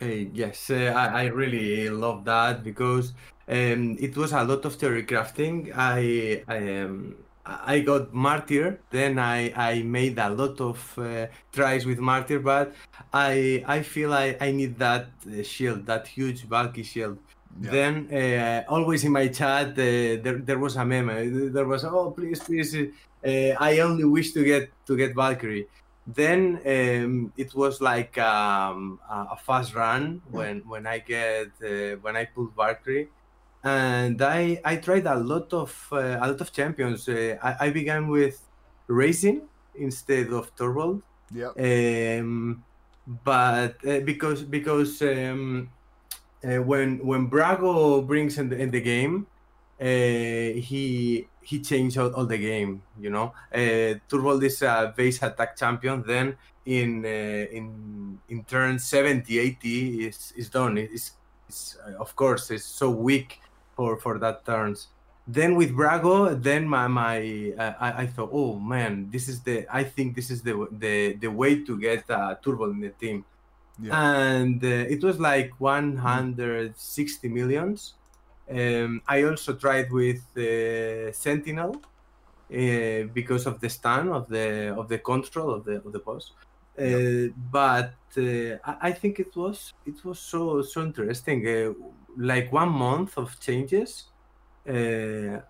Uh, 0.00 0.04
yes, 0.04 0.68
uh, 0.68 0.92
I, 0.94 1.22
I 1.22 1.24
really 1.26 1.88
love 1.88 2.26
that 2.26 2.62
because 2.62 3.14
um, 3.48 3.96
it 4.00 4.16
was 4.16 4.32
a 4.32 4.42
lot 4.44 4.64
of 4.64 4.74
theory 4.74 5.04
crafting. 5.04 5.72
I 5.74 6.42
I, 6.48 6.80
um, 6.80 7.16
I 7.44 7.80
got 7.80 8.12
Martyr, 8.12 8.80
then 8.90 9.20
I, 9.20 9.52
I 9.54 9.82
made 9.82 10.18
a 10.18 10.30
lot 10.30 10.60
of 10.60 10.98
uh, 10.98 11.26
tries 11.52 11.86
with 11.86 12.00
Martyr, 12.00 12.40
but 12.40 12.74
I 13.12 13.62
I 13.66 13.82
feel 13.82 14.12
I, 14.12 14.36
I 14.40 14.50
need 14.50 14.78
that 14.78 15.06
uh, 15.26 15.42
shield, 15.42 15.86
that 15.86 16.06
huge 16.08 16.48
bulky 16.48 16.82
shield. 16.82 17.18
Yeah. 17.60 17.70
Then 17.70 17.94
uh, 18.12 18.64
always 18.68 19.04
in 19.04 19.12
my 19.12 19.28
chat 19.28 19.68
uh, 19.70 19.74
there 20.24 20.38
there 20.48 20.58
was 20.58 20.76
a 20.76 20.84
meme. 20.84 21.52
There 21.52 21.66
was 21.66 21.84
oh 21.84 22.10
please 22.10 22.40
please 22.40 22.74
uh, 22.74 23.28
I 23.58 23.78
only 23.78 24.04
wish 24.04 24.32
to 24.32 24.44
get 24.44 24.70
to 24.86 24.96
get 24.96 25.14
Valkyrie 25.14 25.66
then 26.06 26.60
um, 26.64 27.32
it 27.36 27.54
was 27.54 27.80
like 27.80 28.16
um, 28.18 29.00
a 29.10 29.36
fast 29.36 29.74
run 29.74 30.22
when 30.30 30.60
when 30.60 30.86
I 30.86 30.98
get 30.98 31.48
uh, 31.62 31.96
when 32.00 32.16
I 32.16 32.26
pulled 32.26 32.54
Valkyrie, 32.54 33.08
and 33.66 34.22
I 34.22 34.60
I 34.64 34.76
tried 34.76 35.06
a 35.06 35.16
lot 35.18 35.52
of 35.52 35.74
uh, 35.90 36.18
a 36.22 36.26
lot 36.30 36.40
of 36.40 36.52
champions. 36.52 37.08
Uh, 37.08 37.36
I, 37.42 37.66
I 37.66 37.70
began 37.70 38.06
with 38.08 38.40
Rhazin 38.88 39.42
instead 39.74 40.32
of 40.32 40.54
Turvold, 40.54 41.02
yep 41.34 41.50
um, 41.58 42.62
but 43.24 43.74
uh, 43.84 44.00
because 44.00 44.44
because 44.44 45.02
um, 45.02 45.68
uh, 46.44 46.62
when 46.62 47.04
when 47.04 47.28
Brago 47.28 48.06
brings 48.06 48.38
in 48.38 48.48
the, 48.50 48.56
in 48.56 48.70
the 48.70 48.80
game, 48.80 49.26
uh, 49.80 49.84
he 49.84 51.26
he 51.42 51.60
changed 51.60 51.98
all, 51.98 52.14
all 52.14 52.26
the 52.26 52.38
game. 52.38 52.82
You 53.00 53.10
know, 53.10 53.34
uh, 53.52 53.98
Turvold 54.08 54.44
is 54.44 54.62
a 54.62 54.94
base 54.96 55.20
attack 55.24 55.56
champion. 55.56 56.04
Then 56.06 56.36
in 56.66 57.04
uh, 57.04 57.50
in 57.50 58.20
in 58.28 58.44
turn 58.44 58.78
70, 58.78 59.40
80 59.40 60.06
is 60.06 60.32
is 60.36 60.50
done. 60.50 60.78
It's, 60.78 61.12
it's 61.48 61.76
of 61.98 62.14
course 62.14 62.50
it's 62.52 62.64
so 62.64 62.90
weak 62.90 63.40
for 63.76 63.96
for 63.98 64.18
that 64.18 64.44
turns. 64.44 64.88
Then 65.28 65.56
with 65.56 65.72
Brago, 65.72 66.40
then 66.40 66.68
my 66.68 66.86
my 66.88 67.52
uh, 67.58 67.74
I, 67.80 68.02
I 68.02 68.06
thought, 68.06 68.30
oh 68.32 68.58
man, 68.58 69.10
this 69.10 69.28
is 69.28 69.42
the 69.42 69.66
I 69.70 69.84
think 69.84 70.16
this 70.16 70.30
is 70.30 70.42
the 70.42 70.66
the 70.70 71.14
the 71.14 71.28
way 71.28 71.64
to 71.64 71.78
get 71.78 72.10
uh, 72.10 72.34
Turbo 72.42 72.70
in 72.70 72.80
the 72.80 72.90
team 72.90 73.24
yeah 73.78 74.38
and 74.38 74.62
uh, 74.64 74.94
it 74.94 75.02
was 75.02 75.20
like 75.20 75.52
160 75.58 77.28
millions. 77.28 77.94
Um, 78.50 79.02
I 79.06 79.24
also 79.24 79.54
tried 79.54 79.90
with 79.90 80.22
uh, 80.36 81.12
Sentinel 81.12 81.82
uh, 82.52 83.02
because 83.12 83.46
of 83.46 83.60
the 83.60 83.68
stun 83.68 84.08
of 84.08 84.28
the 84.28 84.74
of 84.76 84.88
the 84.88 84.98
control 84.98 85.52
of 85.52 85.64
the 85.64 85.76
of 85.84 85.92
the 85.92 85.98
boss. 85.98 86.32
Uh, 86.78 87.32
but 87.50 87.94
uh, 88.16 88.56
I, 88.64 88.88
I 88.88 88.92
think 88.92 89.18
it 89.18 89.34
was 89.34 89.72
it 89.84 90.04
was 90.04 90.20
so 90.20 90.62
so 90.62 90.82
interesting. 90.82 91.74
Like 92.16 92.52
one 92.52 92.70
month 92.70 93.16
of 93.18 93.38
changes. 93.40 94.10
Uh, 94.68 95.40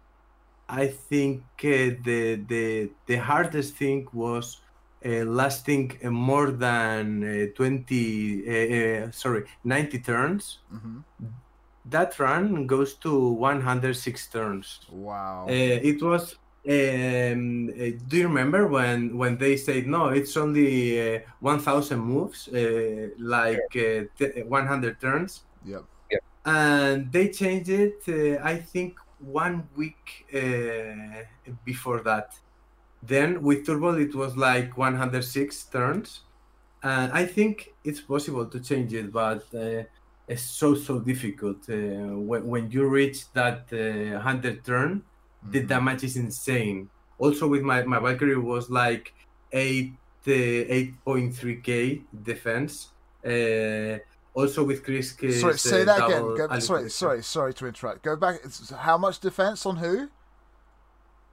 I 0.68 0.88
think 0.88 1.44
uh, 1.64 1.96
the 2.08 2.44
the 2.48 2.94
the 3.06 3.16
hardest 3.16 3.76
thing 3.76 4.06
was 4.12 4.60
uh, 5.04 5.24
lasting 5.24 5.98
uh, 6.04 6.10
more 6.10 6.50
than 6.52 7.24
uh, 7.24 7.46
20 7.56 9.04
uh, 9.04 9.06
uh, 9.08 9.10
sorry 9.12 9.46
90 9.64 10.00
turns. 10.00 10.60
Hmm 10.70 11.00
that 11.84 12.18
run 12.18 12.66
goes 12.66 12.96
to 12.98 13.30
106 13.32 14.28
turns. 14.28 14.80
Wow. 14.90 15.46
Uh, 15.48 15.78
it 15.90 16.02
was 16.02 16.34
um, 16.68 17.68
uh, 17.68 17.90
do 18.08 18.16
you 18.16 18.26
remember 18.26 18.66
when 18.66 19.16
when 19.16 19.38
they 19.38 19.56
said 19.56 19.86
no 19.86 20.08
it's 20.08 20.36
only 20.36 21.16
uh, 21.16 21.20
1000 21.38 22.00
moves 22.00 22.48
uh, 22.48 23.08
like 23.18 23.70
uh, 23.76 24.02
t- 24.16 24.42
100 24.42 25.00
turns? 25.00 25.44
Yep 25.64 25.84
and 26.46 27.12
they 27.12 27.30
changed 27.30 27.70
it 27.70 28.00
uh, 28.08 28.42
i 28.44 28.56
think 28.58 28.98
one 29.18 29.70
week 29.76 30.26
uh, 30.34 31.24
before 31.64 32.02
that. 32.04 32.28
Then 33.02 33.42
with 33.42 33.66
turbo 33.66 33.94
it 33.98 34.14
was 34.14 34.36
like 34.36 34.76
106 34.76 35.68
turns. 35.68 36.24
And 36.82 37.12
i 37.12 37.26
think 37.26 37.68
it's 37.84 38.00
possible 38.02 38.48
to 38.50 38.60
change 38.60 38.92
it 38.94 39.12
but 39.12 39.44
uh, 39.54 39.84
it's 40.28 40.44
so 40.60 40.74
so 40.74 41.00
difficult 41.00 41.68
uh, 41.70 42.18
when, 42.30 42.46
when 42.46 42.70
you 42.70 42.86
reach 42.88 43.32
that 43.34 43.72
uh, 43.72 44.16
100 44.16 44.64
turn 44.64 45.06
the 45.42 45.62
Mhm. 45.62 45.68
damage 45.68 46.04
is 46.04 46.16
insane. 46.16 46.90
Also 47.18 47.48
with 47.48 47.62
my 47.62 47.84
my 47.84 48.00
valkyrie 48.00 48.36
was 48.38 48.70
like 48.70 49.12
8 49.52 50.00
uh, 50.28 50.32
8.3k 50.32 52.08
defense. 52.22 52.94
Uh, 53.24 53.98
also 54.36 54.62
with 54.62 54.84
chris 54.84 55.16
sorry 55.40 55.58
say 55.58 55.82
that 55.84 56.04
again. 56.06 56.22
Go, 56.36 56.58
sorry 56.58 56.90
sorry 56.90 57.22
sorry 57.22 57.54
to 57.54 57.66
interrupt. 57.66 58.02
Go 58.02 58.14
back 58.16 58.36
it's, 58.44 58.70
how 58.70 58.96
much 58.98 59.18
defense 59.20 59.64
on 59.66 59.76
who? 59.76 60.08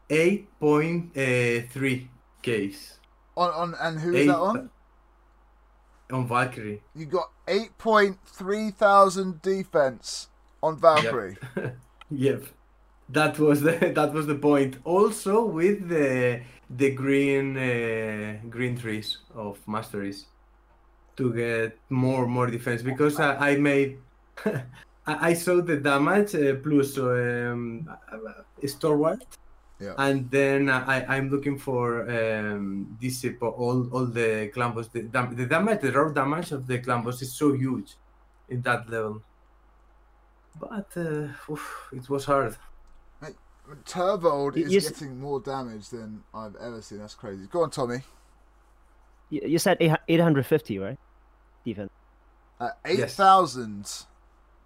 8.3 0.10 2.08
case. 2.42 3.00
On 3.36 3.50
on 3.52 3.76
and 3.80 4.00
who 4.00 4.14
is 4.14 4.22
Eight- 4.22 4.28
that 4.28 4.38
on? 4.38 4.70
on 6.12 6.28
Valkyrie. 6.28 6.82
you 6.96 7.06
got 7.06 7.30
8.3 7.48 8.74
thousand 8.76 9.42
defense 9.42 10.28
on 10.62 10.80
valkyrie. 10.80 11.38
Yep. 12.12 12.44
that 13.10 13.40
was 13.40 13.62
the 13.62 13.72
that 13.96 14.14
was 14.14 14.28
the 14.28 14.36
point. 14.36 14.78
Also 14.86 15.44
with 15.46 15.90
the 15.90 16.42
the 16.70 16.92
green 16.92 17.58
uh, 17.58 18.38
green 18.50 18.78
trees 18.78 19.18
of 19.34 19.58
masteries 19.68 20.26
to 21.18 21.34
get 21.34 21.78
more 21.90 22.26
more 22.28 22.48
defense 22.48 22.82
because 22.82 23.20
I, 23.20 23.52
I 23.52 23.56
made 23.58 24.00
I 24.46 25.30
I 25.30 25.34
saw 25.34 25.62
the 25.62 25.78
damage 25.78 26.34
uh, 26.36 26.56
plus 26.64 26.98
um, 26.98 27.88
uh, 28.12 28.68
stalwart 28.68 29.24
Yeah. 29.80 29.96
and 30.06 30.30
then 30.32 30.70
I 30.70 30.96
I'm 31.16 31.28
looking 31.30 31.58
for 31.68 31.86
um, 32.18 32.98
this 33.02 33.26
uh, 33.26 33.46
all 33.64 33.80
all 33.94 34.06
the 34.20 34.50
clan 34.54 34.72
boss 34.74 34.88
the, 34.96 35.02
dam- 35.04 35.36
the 35.36 35.46
damage 35.46 35.82
the 35.82 35.92
raw 35.92 36.10
damage 36.22 36.52
of 36.58 36.62
the 36.68 36.78
clan 36.80 37.04
boss 37.04 37.22
is 37.22 37.32
so 37.42 37.48
huge 37.54 37.90
in 38.50 38.62
that 38.62 38.90
level 38.90 39.22
but 40.60 40.90
uh, 40.96 41.52
oof, 41.52 41.90
it 41.92 42.10
was 42.10 42.26
hard 42.26 42.56
Turvold 43.86 44.56
You- 44.58 44.66
is 44.66 44.72
you 44.74 44.82
getting 44.82 45.20
more 45.20 45.40
damage 45.40 45.90
than 45.90 46.22
I've 46.34 46.56
ever 46.58 46.82
seen. 46.82 47.00
That's 47.00 47.16
crazy. 47.16 47.46
Go 47.50 47.64
on, 47.64 47.70
Tommy. 47.72 48.00
You, 49.34 49.42
you 49.54 49.60
said 49.60 49.78
850, 49.82 50.80
right? 50.80 50.98
Defense. 51.66 51.90
Uh, 52.60 52.70
Eight 52.86 53.00
Yes. 53.00 53.16
thousand, 53.16 53.84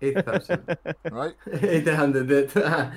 8000 0.02 0.78
right? 1.12 1.34
800 1.52 2.92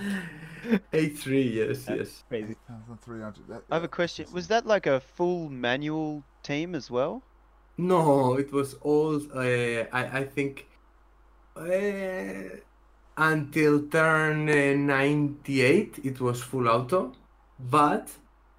83 0.93 1.43
yes 1.43 1.87
yes 1.89 2.25
Crazy. 2.29 2.51
Eight 2.51 2.59
thousand 2.69 2.99
three 3.05 3.23
hundred. 3.23 3.47
That- 3.49 3.63
I 3.71 3.75
have 3.77 3.85
a 3.85 3.89
question. 3.89 4.27
Was 4.33 4.49
that 4.49 4.67
like 4.67 4.87
a 4.87 5.01
full 5.01 5.49
manual 5.49 6.25
team 6.43 6.75
as 6.75 6.91
well? 6.91 7.23
no 7.79 8.35
it 8.37 8.53
was 8.53 8.75
all 8.83 9.15
uh, 9.35 9.85
I, 10.01 10.03
I 10.21 10.25
think 10.25 10.67
uh, 11.57 12.57
until 13.17 13.75
turn 13.89 14.49
uh, 14.51 14.75
98 14.77 16.01
it 16.05 16.21
was 16.21 16.43
full 16.43 16.69
auto 16.69 17.13
but 17.59 18.11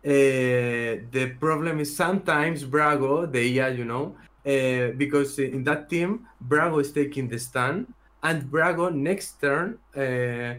uh, 0.06 1.06
the 1.16 1.36
problem 1.40 1.80
is 1.80 1.96
sometimes 1.96 2.64
Brago 2.66 3.32
the 3.32 3.40
IA 3.60 3.70
you 3.70 3.86
know 3.86 4.18
uh, 4.46 4.92
because 4.98 5.38
in 5.40 5.64
that 5.66 5.90
team 5.90 6.28
Brago 6.44 6.82
is 6.82 6.92
taking 6.94 7.28
the 7.30 7.40
stand 7.40 7.94
and 8.24 8.44
Brago 8.52 8.94
next 8.94 9.38
turn 9.40 9.80
uh, 9.96 10.54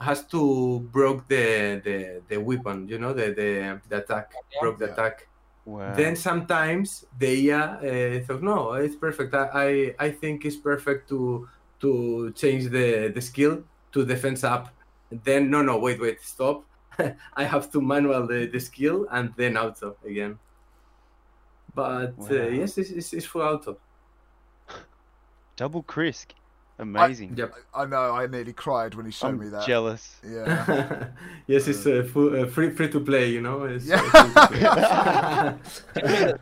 has 0.00 0.26
to 0.28 0.80
broke 0.90 1.28
the, 1.28 1.80
the 1.84 2.24
the 2.28 2.36
weapon 2.40 2.88
you 2.88 2.98
know 2.98 3.12
the 3.12 3.32
the, 3.34 3.80
the 3.88 3.96
attack 4.02 4.30
broke 4.58 4.78
the 4.78 4.86
Yeah. 4.86 4.92
attack 4.92 5.28
Wow. 5.64 5.82
then 5.86 6.16
sometimes 6.16 7.04
the 7.16 7.28
IA 7.50 7.60
uh, 8.20 8.24
thought, 8.26 8.42
no, 8.42 8.74
it's 8.74 8.96
perfect. 8.96 9.34
I, 9.34 9.48
I 9.54 9.94
I 10.06 10.10
think 10.12 10.44
it's 10.44 10.58
perfect 10.58 11.08
to 11.10 11.48
to 11.80 12.32
change 12.34 12.68
the 12.70 13.12
the 13.14 13.20
skill 13.20 13.64
to 13.92 14.04
defense 14.04 14.44
up. 14.44 14.76
Then 15.10 15.50
no, 15.50 15.62
no, 15.62 15.78
wait, 15.78 16.00
wait, 16.00 16.20
stop. 16.22 16.66
I 17.36 17.44
have 17.44 17.70
to 17.72 17.80
manual 17.80 18.26
the, 18.26 18.46
the 18.46 18.60
skill 18.60 19.06
and 19.10 19.32
then 19.36 19.56
auto 19.56 19.96
again. 20.06 20.38
But 21.74 22.14
uh, 22.30 22.48
yes, 22.48 22.76
it's, 22.78 22.90
it's, 22.90 23.12
it's 23.12 23.26
full 23.26 23.42
auto. 23.42 23.78
Double 25.56 25.82
Krisk. 25.82 26.32
Amazing. 26.78 27.34
Yep. 27.36 27.54
I 27.74 27.84
know. 27.84 28.12
I 28.12 28.26
nearly 28.26 28.52
cried 28.52 28.94
when 28.94 29.06
he 29.06 29.12
showed 29.12 29.28
I'm 29.28 29.38
me 29.38 29.48
that. 29.48 29.66
jealous. 29.66 30.16
Yeah. 30.26 31.08
yes, 31.46 31.68
it's 31.68 31.86
uh, 31.86 32.08
full, 32.12 32.42
uh, 32.42 32.46
free 32.46 32.70
free 32.70 32.88
to 32.90 33.00
play. 33.00 33.28
You 33.28 33.40
know. 33.40 33.64
It's, 33.64 33.86
Yeah. 33.86 34.02
uh, 34.14 35.54
play. 35.94 36.34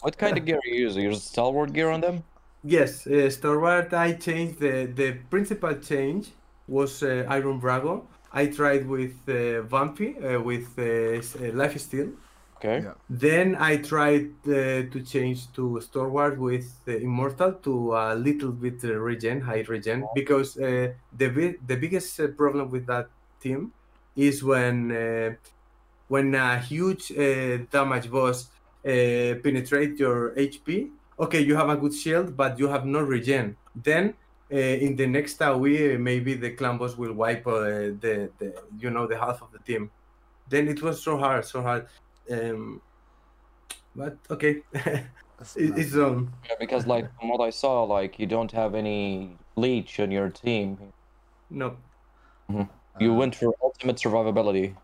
What 0.00 0.18
kind 0.18 0.36
of 0.36 0.44
gear 0.44 0.60
you 0.64 0.74
use? 0.74 0.96
You 0.96 1.04
use 1.04 1.22
stalwart 1.22 1.72
gear 1.72 1.90
on 1.90 2.00
them? 2.00 2.22
Yes, 2.62 3.06
uh, 3.06 3.30
Stalwart, 3.30 3.92
I 3.94 4.12
changed 4.14 4.58
the 4.58 4.86
the 4.86 5.12
principal 5.30 5.74
change 5.76 6.32
was 6.66 7.02
uh, 7.02 7.24
Iron 7.28 7.60
Brago. 7.60 8.02
I 8.42 8.44
tried 8.58 8.84
with 8.96 9.16
uh, 9.28 9.34
Vampy 9.72 10.08
uh, 10.16 10.40
with 10.50 10.68
uh, 10.78 10.84
s- 11.24 11.36
uh, 11.36 11.50
Life 11.60 11.78
Steal. 11.86 12.10
Okay. 12.58 12.78
Yeah. 12.84 12.94
Then 13.08 13.48
I 13.70 13.72
tried 13.92 14.30
uh, 14.46 14.52
to 14.92 14.98
change 15.12 15.40
to 15.56 15.80
Stalwart 15.80 16.38
with 16.38 16.68
uh, 16.88 16.92
Immortal 17.06 17.52
to 17.66 17.74
a 17.94 18.14
little 18.14 18.52
bit 18.64 18.78
uh, 18.84 18.94
regen, 19.08 19.40
high 19.42 19.64
regen, 19.68 20.00
because 20.14 20.56
uh, 20.58 20.88
the 21.20 21.28
bi- 21.36 21.58
the 21.70 21.76
biggest 21.84 22.10
uh, 22.20 22.28
problem 22.40 22.66
with 22.74 22.84
that 22.92 23.06
team 23.42 23.60
is 24.14 24.36
when 24.42 24.76
uh, 24.92 25.30
when 26.08 26.34
a 26.34 26.58
huge 26.60 27.10
uh, 27.12 27.58
damage 27.70 28.10
boss 28.10 28.38
uh, 28.84 29.34
penetrate 29.44 29.98
your 29.98 30.32
HP. 30.36 30.92
Okay, 31.18 31.40
you 31.40 31.56
have 31.56 31.68
a 31.70 31.76
good 31.76 31.94
shield, 31.94 32.36
but 32.36 32.58
you 32.58 32.68
have 32.68 32.84
no 32.86 33.00
regen. 33.00 33.56
Then 33.74 34.14
uh, 34.52 34.56
in 34.56 34.96
the 34.96 35.06
next 35.06 35.38
AoE, 35.40 35.98
maybe 35.98 36.34
the 36.34 36.52
clan 36.56 36.78
boss 36.78 36.96
will 36.96 37.14
wipe 37.14 37.46
uh, 37.46 37.60
the, 38.02 38.32
the 38.38 38.54
you 38.78 38.90
know 38.90 39.06
the 39.06 39.18
half 39.18 39.42
of 39.42 39.50
the 39.52 39.58
team. 39.60 39.90
Then 40.46 40.68
it 40.68 40.82
was 40.82 41.02
so 41.02 41.18
hard, 41.18 41.44
so 41.46 41.62
hard. 41.62 41.88
Um, 42.30 42.82
but 43.94 44.18
okay, 44.30 44.62
it, 44.74 45.08
it's 45.56 45.94
um. 45.96 46.32
Yeah, 46.48 46.54
because 46.58 46.86
like 46.86 47.06
from 47.18 47.28
what 47.28 47.40
I 47.40 47.50
saw, 47.50 47.82
like 47.84 48.18
you 48.18 48.26
don't 48.26 48.52
have 48.52 48.74
any 48.74 49.40
leech 49.56 49.98
on 50.00 50.10
your 50.10 50.30
team. 50.30 50.92
No, 51.50 51.82
You 52.98 53.14
Uh, 53.14 53.14
went 53.14 53.34
for 53.36 53.54
ultimate 53.62 53.96
survivability. 53.96 54.76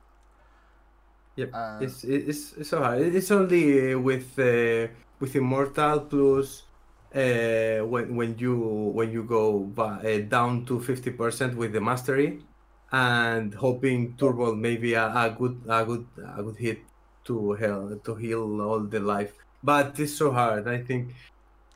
yep. 1.36 1.50
Uh, 1.52 1.78
it's 1.80 2.04
it's 2.04 2.52
it's 2.54 2.70
so 2.70 2.78
hard. 2.82 3.02
It's 3.02 3.30
only 3.30 3.92
uh, 3.94 3.98
with 3.98 4.38
uh, 4.38 4.88
with 5.18 5.34
immortal 5.36 6.00
plus 6.06 6.68
uh, 7.14 7.84
when 7.86 8.14
when 8.16 8.38
you 8.38 8.56
when 8.94 9.10
you 9.10 9.24
go 9.24 9.64
ba- 9.66 10.00
uh, 10.04 10.18
down 10.28 10.64
to 10.66 10.80
fifty 10.80 11.10
percent 11.10 11.56
with 11.56 11.72
the 11.72 11.80
mastery, 11.80 12.46
and 12.92 13.54
hoping 13.54 14.16
turbo 14.16 14.54
maybe 14.54 14.94
a, 14.94 15.06
a 15.08 15.34
good 15.38 15.62
a 15.68 15.84
good 15.84 16.08
a 16.36 16.42
good 16.42 16.56
hit 16.58 16.78
to 17.24 17.52
heal 17.54 17.98
to 18.04 18.14
heal 18.16 18.60
all 18.62 18.86
the 18.86 19.00
life. 19.00 19.34
But 19.62 19.98
it's 20.00 20.16
so 20.16 20.32
hard. 20.32 20.68
I 20.68 20.82
think 20.82 21.14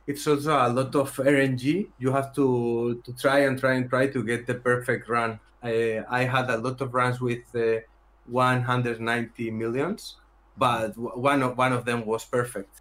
it's 0.07 0.27
also 0.27 0.53
a 0.53 0.69
lot 0.69 0.95
of 0.95 1.19
RNG. 1.19 1.93
You 1.99 2.13
have 2.13 2.35
to 2.35 3.01
to 3.05 3.15
try 3.15 3.41
and 3.41 3.59
try 3.59 3.75
and 3.75 3.89
try 3.91 4.09
to 4.09 4.25
get 4.25 4.47
the 4.47 4.57
perfect 4.57 5.09
run. 5.09 5.41
I 5.63 6.03
I 6.09 6.25
had 6.25 6.51
a 6.51 6.59
lot 6.59 6.81
of 6.81 6.95
runs 6.95 7.21
with 7.21 7.45
uh, 7.55 7.81
190 8.25 9.51
millions, 9.51 10.21
but 10.57 10.97
one 10.97 11.43
of 11.43 11.57
one 11.59 11.73
of 11.73 11.85
them 11.85 12.07
was 12.07 12.25
perfect. 12.25 12.81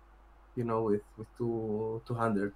You 0.56 0.64
know, 0.64 0.84
with 0.84 1.02
with 1.18 1.28
two 1.38 2.02
200. 2.08 2.54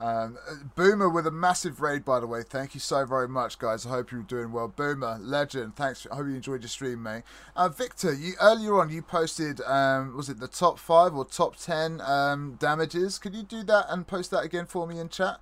Um, 0.00 0.36
uh, 0.50 0.54
Boomer 0.74 1.08
with 1.08 1.26
a 1.26 1.30
massive 1.30 1.80
raid, 1.80 2.04
by 2.04 2.18
the 2.18 2.26
way. 2.26 2.42
Thank 2.42 2.74
you 2.74 2.80
so 2.80 3.06
very 3.06 3.28
much, 3.28 3.58
guys. 3.58 3.86
I 3.86 3.90
hope 3.90 4.10
you're 4.10 4.22
doing 4.22 4.50
well. 4.50 4.68
Boomer, 4.68 5.18
legend. 5.20 5.76
Thanks. 5.76 6.06
I 6.10 6.16
hope 6.16 6.26
you 6.26 6.34
enjoyed 6.34 6.62
your 6.62 6.68
stream, 6.68 7.02
mate. 7.02 7.22
Uh, 7.54 7.68
Victor, 7.68 8.12
you 8.12 8.34
earlier 8.40 8.78
on 8.80 8.90
you 8.90 9.02
posted, 9.02 9.60
um, 9.62 10.16
was 10.16 10.28
it 10.28 10.40
the 10.40 10.48
top 10.48 10.78
five 10.78 11.14
or 11.14 11.24
top 11.24 11.56
ten 11.56 12.00
um, 12.00 12.56
damages? 12.58 13.18
Could 13.18 13.34
you 13.36 13.44
do 13.44 13.62
that 13.64 13.86
and 13.88 14.06
post 14.06 14.32
that 14.32 14.44
again 14.44 14.66
for 14.66 14.86
me 14.86 14.98
in 14.98 15.08
chat? 15.08 15.38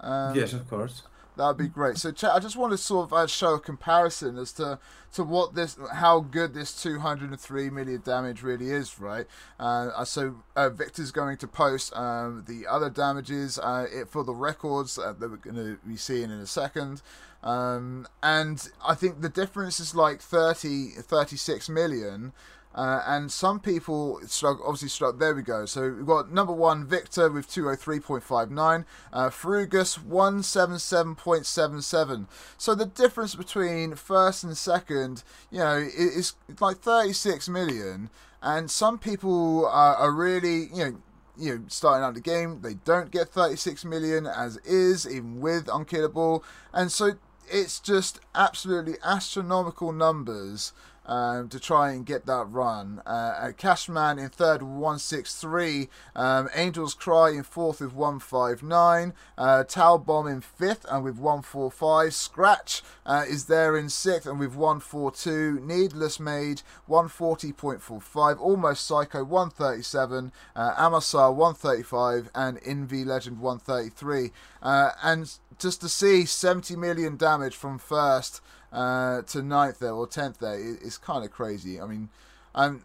Um, 0.00 0.36
yes, 0.36 0.52
of 0.52 0.68
course. 0.70 1.02
That 1.38 1.46
would 1.46 1.56
be 1.56 1.68
great. 1.68 1.98
So, 1.98 2.10
chat, 2.10 2.32
I 2.32 2.40
just 2.40 2.56
want 2.56 2.72
to 2.72 2.76
sort 2.76 3.06
of 3.06 3.12
uh, 3.12 3.26
show 3.28 3.54
a 3.54 3.60
comparison 3.60 4.38
as 4.38 4.50
to 4.54 4.80
to 5.12 5.22
what 5.22 5.54
this, 5.54 5.78
how 5.94 6.18
good 6.18 6.52
this 6.52 6.82
203 6.82 7.70
million 7.70 8.02
damage 8.04 8.42
really 8.42 8.70
is, 8.70 8.98
right? 8.98 9.24
Uh, 9.58 10.04
so, 10.04 10.42
uh, 10.56 10.68
Victor's 10.68 11.12
going 11.12 11.36
to 11.36 11.46
post 11.46 11.96
um, 11.96 12.44
the 12.48 12.66
other 12.66 12.90
damages 12.90 13.56
uh, 13.60 13.86
it, 13.90 14.08
for 14.08 14.24
the 14.24 14.34
records 14.34 14.98
uh, 14.98 15.14
that 15.16 15.30
we're 15.30 15.36
going 15.36 15.54
to 15.54 15.78
be 15.86 15.96
seeing 15.96 16.24
in 16.24 16.40
a 16.40 16.46
second. 16.46 17.02
Um, 17.44 18.08
and 18.20 18.68
I 18.84 18.96
think 18.96 19.20
the 19.20 19.28
difference 19.28 19.78
is 19.78 19.94
like 19.94 20.20
30, 20.20 20.88
36 20.88 21.68
million. 21.68 22.32
Uh, 22.78 23.02
and 23.08 23.32
some 23.32 23.58
people 23.58 24.20
struggle, 24.26 24.64
obviously 24.64 24.88
struggle. 24.88 25.18
There 25.18 25.34
we 25.34 25.42
go. 25.42 25.66
So 25.66 25.90
we've 25.90 26.06
got 26.06 26.30
number 26.30 26.52
one, 26.52 26.86
Victor 26.86 27.28
with 27.28 27.50
203.59, 27.50 28.84
uh, 29.12 29.30
Frugus 29.30 29.98
177.77. 29.98 32.28
So 32.56 32.76
the 32.76 32.86
difference 32.86 33.34
between 33.34 33.96
first 33.96 34.44
and 34.44 34.56
second, 34.56 35.24
you 35.50 35.58
know, 35.58 35.76
is 35.76 36.34
like 36.60 36.78
36 36.78 37.48
million. 37.48 38.10
And 38.40 38.70
some 38.70 38.96
people 38.96 39.66
are, 39.66 39.96
are 39.96 40.12
really, 40.12 40.68
you 40.72 40.84
know, 40.84 40.98
you 41.36 41.56
know, 41.56 41.64
starting 41.66 42.04
out 42.04 42.14
the 42.14 42.20
game, 42.20 42.60
they 42.62 42.74
don't 42.74 43.10
get 43.10 43.30
36 43.30 43.84
million 43.86 44.24
as 44.24 44.56
is, 44.58 45.04
even 45.04 45.40
with 45.40 45.68
Unkillable. 45.68 46.44
And 46.72 46.92
so 46.92 47.14
it's 47.50 47.80
just 47.80 48.20
absolutely 48.36 48.98
astronomical 49.02 49.90
numbers 49.90 50.72
um, 51.08 51.48
to 51.48 51.58
try 51.58 51.92
and 51.92 52.06
get 52.06 52.26
that 52.26 52.46
run. 52.50 53.02
Uh, 53.04 53.52
Cashman 53.56 54.18
in 54.18 54.28
third 54.28 54.62
with 54.62 54.70
163, 54.70 55.88
um, 56.14 56.48
Angel's 56.54 56.94
Cry 56.94 57.30
in 57.30 57.42
fourth 57.42 57.80
with 57.80 57.94
159, 57.94 59.14
uh, 59.36 59.64
Tau 59.64 59.96
Bomb 59.96 60.26
in 60.26 60.40
fifth 60.40 60.84
and 60.90 61.02
with 61.02 61.16
145, 61.16 62.14
Scratch 62.14 62.82
uh, 63.06 63.24
is 63.26 63.46
there 63.46 63.76
in 63.76 63.88
sixth 63.88 64.28
and 64.28 64.38
with 64.38 64.54
142, 64.54 65.60
Needless 65.62 66.20
Mage 66.20 66.62
140.45, 66.88 68.38
Almost 68.38 68.86
Psycho 68.86 69.24
137, 69.24 70.32
uh, 70.54 70.74
Amasar 70.76 71.34
135, 71.34 72.30
and 72.34 72.60
Envy 72.64 73.04
Legend 73.04 73.40
133. 73.40 74.30
Uh, 74.62 74.90
and 75.02 75.38
just 75.58 75.80
to 75.80 75.88
see 75.88 76.24
70 76.24 76.76
million 76.76 77.16
damage 77.16 77.56
from 77.56 77.78
first 77.78 78.40
uh, 78.72 79.22
to 79.22 79.42
ninth 79.42 79.78
there 79.78 79.92
or 79.92 80.06
tenth 80.06 80.38
there 80.38 80.58
is, 80.58 80.76
is 80.76 80.98
kind 80.98 81.24
of 81.24 81.30
crazy. 81.30 81.80
I 81.80 81.86
mean, 81.86 82.08
um, 82.54 82.84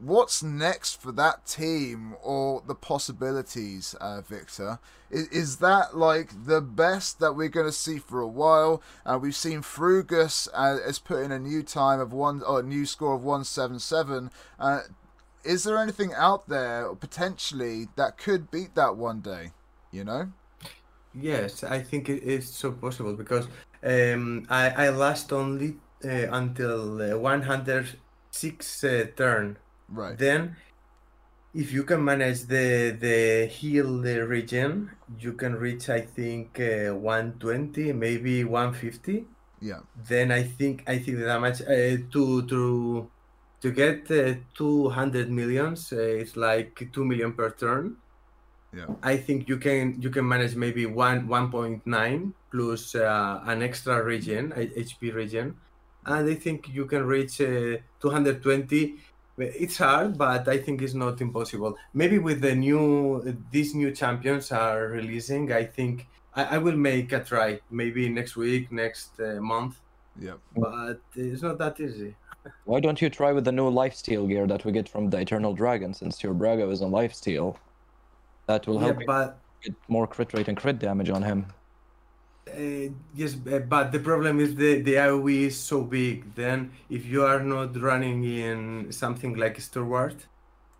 what's 0.00 0.42
next 0.42 1.00
for 1.00 1.12
that 1.12 1.46
team 1.46 2.14
or 2.22 2.62
the 2.66 2.74
possibilities, 2.74 3.94
uh, 4.00 4.20
Victor? 4.20 4.78
Is, 5.10 5.28
is 5.28 5.56
that 5.58 5.96
like 5.96 6.46
the 6.46 6.60
best 6.60 7.20
that 7.20 7.34
we're 7.34 7.48
going 7.48 7.66
to 7.66 7.72
see 7.72 7.98
for 7.98 8.20
a 8.20 8.28
while? 8.28 8.82
Uh, 9.04 9.18
we've 9.20 9.36
seen 9.36 9.62
Frugus 9.62 10.48
uh, 10.54 10.78
has 10.84 10.98
put 10.98 11.22
in 11.22 11.32
a 11.32 11.38
new 11.38 11.62
time 11.62 12.00
of 12.00 12.12
one 12.12 12.42
or 12.42 12.60
a 12.60 12.62
new 12.62 12.86
score 12.86 13.14
of 13.14 13.22
one 13.22 13.44
seven 13.44 13.78
seven. 13.78 14.30
Uh, 14.58 14.80
is 15.44 15.64
there 15.64 15.78
anything 15.78 16.12
out 16.14 16.48
there 16.48 16.92
potentially 16.94 17.88
that 17.96 18.18
could 18.18 18.50
beat 18.50 18.74
that 18.74 18.96
one 18.96 19.20
day? 19.20 19.52
You 19.92 20.04
know. 20.04 20.32
Yes, 21.18 21.64
I 21.64 21.80
think 21.80 22.10
it 22.10 22.22
is 22.24 22.46
so 22.46 22.72
possible 22.72 23.14
because 23.14 23.48
um, 23.82 24.46
I 24.48 24.86
I 24.86 24.88
last 24.90 25.32
only 25.32 25.76
uh, 26.04 26.28
until 26.32 27.00
uh, 27.00 27.18
106 27.18 28.84
uh, 28.84 29.06
turn. 29.16 29.58
Right. 29.88 30.18
Then, 30.18 30.56
if 31.54 31.72
you 31.72 31.84
can 31.84 32.04
manage 32.04 32.42
the 32.46 32.96
the 33.00 33.46
heal 33.46 34.02
region, 34.02 34.90
you 35.18 35.32
can 35.32 35.54
reach 35.54 35.88
I 35.88 36.00
think 36.00 36.60
uh, 36.60 36.94
120, 36.94 37.92
maybe 37.92 38.44
150. 38.44 39.24
Yeah. 39.60 39.80
Then 40.08 40.32
I 40.32 40.42
think 40.42 40.84
I 40.86 40.98
think 40.98 41.18
the 41.18 41.24
damage 41.24 41.62
uh, 41.62 41.96
to 42.12 42.46
to 42.46 43.10
to 43.62 43.70
get 43.70 44.10
uh, 44.10 44.34
200 44.54 45.30
millions 45.30 45.92
it's 45.92 46.36
like 46.36 46.88
2 46.92 47.04
million 47.04 47.32
per 47.32 47.50
turn 47.50 47.96
Yeah. 48.76 48.86
i 49.02 49.16
think 49.16 49.48
you 49.48 49.56
can 49.56 49.96
you 50.00 50.10
can 50.10 50.28
manage 50.28 50.54
maybe 50.54 50.84
one 50.86 51.28
1.9 51.28 52.32
plus 52.50 52.94
uh, 52.94 53.40
an 53.46 53.62
extra 53.62 54.02
region 54.04 54.52
a 54.56 54.66
hp 54.66 55.14
region 55.14 55.56
and 56.04 56.28
i 56.30 56.34
think 56.34 56.68
you 56.68 56.84
can 56.84 57.04
reach 57.06 57.40
uh, 57.40 57.78
220 58.00 58.96
it's 59.38 59.78
hard 59.78 60.18
but 60.18 60.46
i 60.48 60.58
think 60.58 60.82
it's 60.82 60.94
not 60.94 61.20
impossible 61.20 61.76
maybe 61.94 62.18
with 62.18 62.40
the 62.40 62.54
new 62.54 63.36
these 63.50 63.74
new 63.74 63.90
champions 63.90 64.52
are 64.52 64.88
releasing 64.88 65.52
i 65.52 65.64
think 65.64 66.06
i, 66.34 66.56
I 66.56 66.58
will 66.58 66.76
make 66.76 67.12
a 67.12 67.20
try 67.24 67.60
maybe 67.70 68.08
next 68.08 68.36
week 68.36 68.72
next 68.72 69.10
uh, 69.20 69.40
month 69.40 69.74
Yeah. 70.18 70.38
but 70.56 71.00
it's 71.14 71.42
not 71.42 71.58
that 71.58 71.80
easy 71.80 72.14
Why 72.64 72.80
don't 72.80 73.00
you 73.02 73.10
try 73.10 73.32
with 73.32 73.44
the 73.44 73.52
new 73.52 73.70
lifesteal 73.70 74.28
gear 74.28 74.46
that 74.46 74.64
we 74.64 74.70
get 74.72 74.88
from 74.88 75.10
the 75.10 75.18
Eternal 75.18 75.52
Dragon 75.52 75.92
since 75.94 76.22
your 76.22 76.34
Brago 76.34 76.70
is 76.70 76.80
on 76.80 76.90
lifesteal? 76.92 77.56
That 78.46 78.66
will 78.66 78.78
help 78.78 79.00
you 79.00 79.06
but 79.06 79.38
get 79.62 79.74
more 79.88 80.06
crit 80.06 80.32
rate 80.34 80.48
and 80.48 80.56
crit 80.56 80.78
damage 80.78 81.10
on 81.10 81.22
him. 81.22 81.46
Uh, 82.48 82.92
yes, 83.14 83.34
uh, 83.52 83.58
but 83.58 83.90
the 83.90 83.98
problem 83.98 84.38
is 84.38 84.54
the 84.54 84.80
the 84.82 84.94
AOE 84.94 85.46
is 85.46 85.58
so 85.58 85.82
big. 85.82 86.34
Then 86.34 86.70
if 86.88 87.04
you 87.06 87.24
are 87.24 87.42
not 87.42 87.80
running 87.80 88.22
in 88.24 88.92
something 88.92 89.34
like 89.34 89.60
Stalwart, 89.60 90.14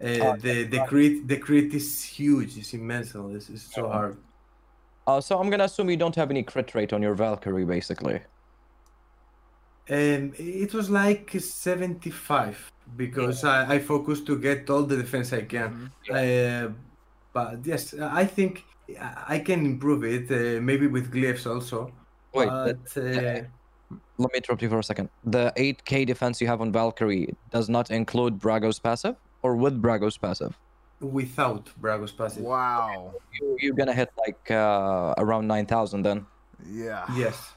uh, 0.03 0.07
Ah, 0.23 0.37
the 0.37 0.65
the 0.65 0.85
crit 0.87 1.27
the 1.27 1.39
crit 1.39 1.75
is 1.75 2.05
huge. 2.05 2.57
It's 2.57 2.73
immense. 2.75 3.15
It's, 3.15 3.49
it's 3.49 3.75
so 3.75 3.89
hard. 3.89 4.17
Uh, 5.07 5.21
so 5.21 5.39
I'm 5.39 5.51
gonna 5.51 5.65
assume 5.65 5.91
you 5.91 5.97
don't 5.97 6.15
have 6.15 6.31
any 6.31 6.43
crit 6.43 6.75
rate 6.75 6.93
on 6.93 7.03
your 7.03 7.15
Valkyrie, 7.15 7.65
basically. 7.65 8.21
Um, 9.89 10.33
it 10.37 10.75
was 10.75 10.91
like 10.91 11.31
75 11.39 12.73
because 12.97 13.45
I, 13.45 13.75
I 13.75 13.79
focused 13.79 14.27
to 14.27 14.37
get 14.37 14.69
all 14.69 14.83
the 14.83 14.97
defense 14.97 15.33
I 15.33 15.43
can. 15.43 15.93
Uh, 16.11 16.71
but 17.37 17.67
yes, 17.73 17.95
I 18.23 18.25
think 18.25 18.65
I 19.35 19.39
can 19.49 19.61
improve 19.73 20.03
it. 20.05 20.27
Uh, 20.31 20.61
maybe 20.71 20.87
with 20.87 21.13
glyphs 21.13 21.45
also. 21.53 21.79
Wait, 22.33 22.49
but, 22.49 22.87
uh, 22.97 23.43
let 24.23 24.29
me 24.33 24.37
interrupt 24.41 24.63
you 24.63 24.71
for 24.71 24.79
a 24.79 24.89
second. 24.93 25.09
The 25.25 25.53
8k 25.57 26.07
defense 26.07 26.41
you 26.41 26.47
have 26.47 26.61
on 26.61 26.73
Valkyrie 26.73 27.35
does 27.51 27.69
not 27.69 27.91
include 27.91 28.39
Brago's 28.39 28.79
passive, 28.79 29.17
or 29.43 29.57
with 29.57 29.75
Brago's 29.81 30.19
passive? 30.19 30.55
without 31.01 31.67
Brago's 31.81 32.13
passive. 32.13 32.43
Wow. 32.43 33.13
You, 33.39 33.57
you're 33.61 33.75
gonna 33.75 33.93
hit 33.93 34.11
like 34.27 34.51
uh, 34.51 35.15
around 35.19 35.47
9,000 35.47 36.03
then. 36.03 36.27
Yeah. 36.67 37.05
Yes. 37.15 37.53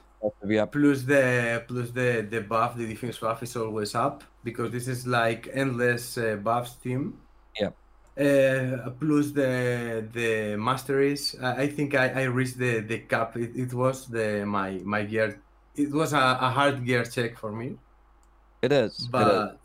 Yeah. 0.46 0.66
plus 0.66 1.04
the 1.04 1.64
plus 1.66 1.92
the 1.92 2.28
the 2.30 2.42
buff 2.42 2.76
the 2.76 2.86
defense 2.86 3.18
buff 3.18 3.42
is 3.42 3.56
always 3.56 3.96
up 3.96 4.26
because 4.44 4.70
this 4.70 4.90
is 4.90 5.08
like 5.08 5.48
endless 5.54 6.18
uh, 6.18 6.36
buffs 6.36 6.76
team 6.76 7.02
Yeah. 7.02 7.29
Uh, 8.18 8.89
plus 8.99 9.32
the 9.34 10.10
the 10.12 10.55
masteries 10.57 11.36
i, 11.41 11.68
think 11.68 11.95
I, 11.95 12.07
I 12.10 12.24
reached 12.26 12.57
the 12.57 12.82
the 12.82 12.99
cap 13.07 13.36
it, 13.38 13.51
it 13.55 13.74
was 13.74 14.07
the 14.07 14.45
my 14.45 14.82
my 14.86 15.03
gear 15.03 15.43
it 15.76 15.91
was 15.91 16.14
a, 16.14 16.18
a 16.41 16.49
hard 16.49 16.86
gear 16.86 17.05
check 17.05 17.38
for 17.38 17.51
me 17.51 17.80
It 18.62 18.72
is. 18.72 19.10
it 19.18 19.28
is. 19.28 19.43
but 19.43 19.60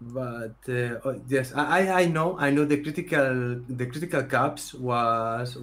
but 0.00 0.58
uh, 0.68 1.00
oh, 1.04 1.22
yes 1.28 1.52
I, 1.54 2.02
I 2.02 2.06
know 2.06 2.38
i 2.38 2.50
know 2.50 2.64
the 2.64 2.82
critical 2.82 3.62
the 3.68 3.86
critical 3.86 4.24
caps 4.24 4.74
was 4.74 5.56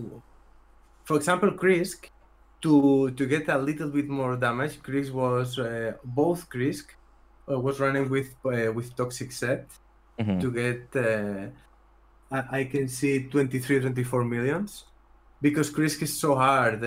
for 1.05 1.15
example 1.17 1.51
krisk 1.61 1.99
to 2.61 3.11
to 3.17 3.25
get 3.27 3.47
a 3.49 3.57
little 3.57 3.89
bit 3.91 4.07
more 4.09 4.35
damage 4.37 4.81
krisk 4.81 5.11
was 5.13 5.57
uh, 5.59 5.93
both 6.03 6.49
krisk 6.49 6.85
uh, 7.51 7.59
was 7.59 7.79
running 7.79 8.09
with 8.09 8.29
uh, 8.45 8.71
with 8.73 8.95
toxic 8.95 9.31
set 9.31 9.65
Mhm. 10.17 10.41
to 10.41 10.51
get 10.51 10.95
uh, 10.95 11.51
I, 12.31 12.63
can 12.65 12.87
see 12.87 13.23
23 13.23 13.79
24 13.81 14.23
millions. 14.25 14.85
Because 15.41 15.71
krisk 15.71 16.01
is 16.01 16.19
so 16.19 16.35
hard 16.35 16.81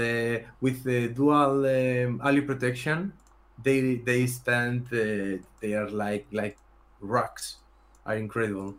with 0.61 0.82
the 0.82 1.09
dual 1.09 1.64
um, 1.66 2.20
ally 2.24 2.41
protection 2.41 3.12
they 3.62 3.97
they 3.97 4.26
stand 4.26 4.86
uh, 4.93 5.38
they 5.61 5.74
are 5.74 5.88
like 5.91 6.26
like 6.32 6.59
rocks 7.01 7.59
are 8.05 8.16
incredible. 8.16 8.74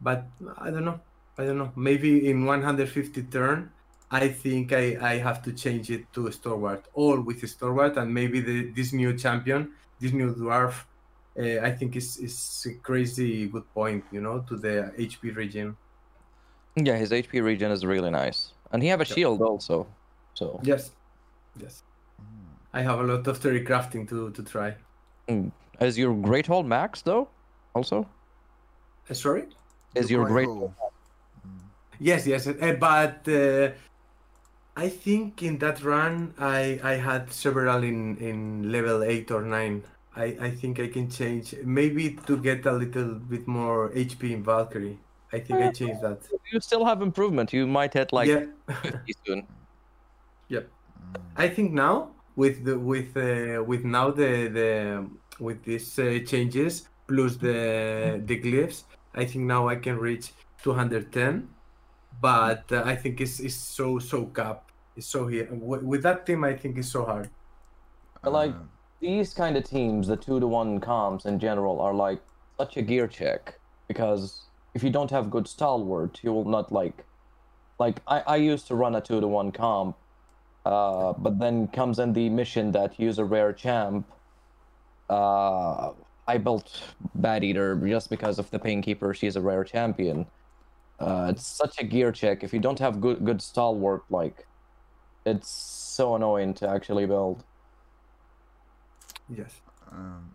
But 0.00 0.26
i 0.58 0.70
don't 0.70 0.84
know 0.84 1.00
i 1.38 1.44
don't 1.44 1.58
know. 1.58 1.72
Maybe 1.76 2.30
in 2.30 2.46
150 2.46 3.22
turn 3.24 3.70
i 4.12 4.28
think 4.28 4.72
i 4.72 4.84
i 5.00 5.16
have 5.16 5.42
to 5.42 5.52
change 5.52 5.90
it 5.90 6.04
to 6.12 6.30
stalwart 6.30 6.84
all 6.92 7.18
with 7.20 7.48
stalwart 7.48 7.96
and 7.96 8.12
maybe 8.12 8.40
the, 8.40 8.70
this 8.76 8.92
new 8.92 9.16
champion 9.16 9.70
this 9.98 10.12
new 10.12 10.34
dwarf 10.34 10.84
uh, 11.38 11.66
i 11.68 11.70
think 11.70 11.96
is 11.96 12.18
is 12.18 12.66
a 12.70 12.74
crazy 12.82 13.46
good 13.48 13.66
point 13.72 14.04
you 14.12 14.20
know 14.20 14.40
to 14.40 14.56
the 14.56 14.92
hp 14.98 15.34
region 15.34 15.74
Yeah, 16.76 16.96
his 16.96 17.10
HP 17.10 17.42
regen 17.42 17.70
is 17.70 17.84
really 17.84 18.10
nice, 18.10 18.52
and 18.72 18.82
he 18.82 18.88
have 18.88 19.00
a 19.00 19.04
shield 19.04 19.42
also. 19.42 19.86
So 20.34 20.60
yes 20.62 20.92
yes 21.60 21.82
i 22.72 22.80
have 22.80 22.98
a 22.98 23.02
lot 23.02 23.26
of 23.26 23.36
theory 23.36 23.62
crafting 23.62 24.08
to 24.08 24.30
to 24.30 24.42
try 24.42 24.74
is 25.80 25.98
your 25.98 26.14
Great 26.14 26.46
Hall 26.46 26.62
max 26.62 27.02
though? 27.02 27.28
Also, 27.74 28.06
Uh, 29.10 29.14
sorry 29.14 29.44
is 29.94 30.06
The 30.06 30.14
your 30.14 30.26
Great 30.26 30.46
Hall. 30.46 30.74
Yes, 31.98 32.26
yes, 32.26 32.46
uh, 32.46 32.76
but 32.78 33.26
uh, 33.28 33.70
I 34.76 34.88
think 34.88 35.42
in 35.42 35.58
that 35.58 35.82
run 35.82 36.34
I 36.38 36.80
I 36.82 36.94
had 36.94 37.32
several 37.32 37.82
in 37.82 38.16
in 38.18 38.70
level 38.70 39.02
eight 39.02 39.30
or 39.30 39.42
nine. 39.42 39.82
I 40.14 40.24
I 40.48 40.50
think 40.50 40.78
I 40.78 40.88
can 40.88 41.08
change 41.10 41.54
maybe 41.64 42.18
to 42.26 42.36
get 42.36 42.66
a 42.66 42.72
little 42.72 43.14
bit 43.14 43.46
more 43.46 43.90
HP 43.94 44.32
in 44.32 44.42
Valkyrie. 44.42 44.98
I 45.32 45.38
think 45.40 45.60
I 45.60 45.70
changed 45.72 46.00
that. 46.02 46.18
you 46.52 46.60
still 46.60 46.84
have 46.84 47.00
improvement. 47.02 47.52
You 47.52 47.66
might 47.66 47.94
hit 47.94 48.12
like 48.12 48.28
yeah, 48.28 48.44
50 48.82 49.14
soon. 49.26 49.46
Yep. 50.48 50.68
I 51.36 51.48
think 51.48 51.72
now 51.72 52.10
with 52.36 52.64
the 52.64 52.78
with 52.78 53.16
uh, 53.16 53.62
with 53.64 53.84
now 53.84 54.10
the 54.10 54.48
the 54.48 55.08
with 55.40 55.64
these 55.64 55.98
uh, 55.98 56.18
changes 56.26 56.88
plus 57.08 57.36
the 57.36 58.20
the 58.26 58.38
glyphs, 58.40 58.84
I 59.14 59.24
think 59.24 59.44
now 59.44 59.68
I 59.68 59.76
can 59.76 59.96
reach 59.98 60.32
210. 60.62 61.48
But 62.20 62.70
uh, 62.70 62.82
I 62.84 62.94
think 62.96 63.20
it's 63.20 63.40
it's 63.40 63.54
so 63.54 63.98
so 63.98 64.26
cap. 64.26 64.70
It's 64.96 65.06
so 65.06 65.26
here 65.26 65.48
with, 65.50 65.82
with 65.82 66.02
that 66.02 66.26
team. 66.26 66.44
I 66.44 66.54
think 66.54 66.76
it's 66.76 66.92
so 66.92 67.04
hard. 67.04 67.30
But, 68.22 68.32
like- 68.32 68.54
These 69.00 69.34
kind 69.34 69.56
of 69.56 69.64
teams, 69.64 70.06
the 70.06 70.16
two 70.16 70.38
to 70.38 70.46
one 70.46 70.78
comps 70.80 71.24
in 71.24 71.38
general, 71.40 71.80
are 71.80 71.94
like 71.94 72.20
such 72.56 72.76
a 72.76 72.82
gear 72.82 73.08
check 73.08 73.58
because 73.88 74.42
if 74.74 74.82
you 74.82 74.90
don't 74.90 75.10
have 75.10 75.30
good 75.30 75.46
stalwart, 75.46 76.20
you 76.22 76.32
will 76.32 76.44
not 76.44 76.72
like. 76.72 77.04
Like 77.78 78.00
I, 78.06 78.20
I 78.20 78.36
used 78.36 78.66
to 78.68 78.74
run 78.74 78.94
a 78.94 79.00
two 79.00 79.20
to 79.20 79.28
one 79.28 79.52
comp, 79.52 79.96
uh, 80.64 81.12
but 81.14 81.38
then 81.38 81.68
comes 81.68 81.98
in 81.98 82.12
the 82.12 82.28
mission 82.28 82.72
that 82.72 82.98
use 82.98 83.18
a 83.18 83.24
rare 83.24 83.52
champ. 83.52 84.06
Uh, 85.10 85.92
I 86.26 86.38
built 86.38 86.82
Bad 87.14 87.44
Eater 87.44 87.76
just 87.76 88.08
because 88.08 88.38
of 88.38 88.50
the 88.50 88.58
Painkeeper. 88.58 89.12
She's 89.12 89.36
a 89.36 89.40
rare 89.40 89.64
champion. 89.64 90.26
Uh, 90.98 91.28
it's 91.30 91.46
such 91.46 91.80
a 91.80 91.84
gear 91.84 92.12
check. 92.12 92.44
If 92.44 92.52
you 92.52 92.60
don't 92.60 92.78
have 92.78 93.00
good 93.00 93.24
good 93.24 93.42
stalwart, 93.42 94.04
like, 94.08 94.46
it's 95.26 95.48
so 95.48 96.14
annoying 96.14 96.54
to 96.54 96.68
actually 96.68 97.06
build. 97.06 97.42
Yes. 99.28 99.60
Um, 99.90 100.34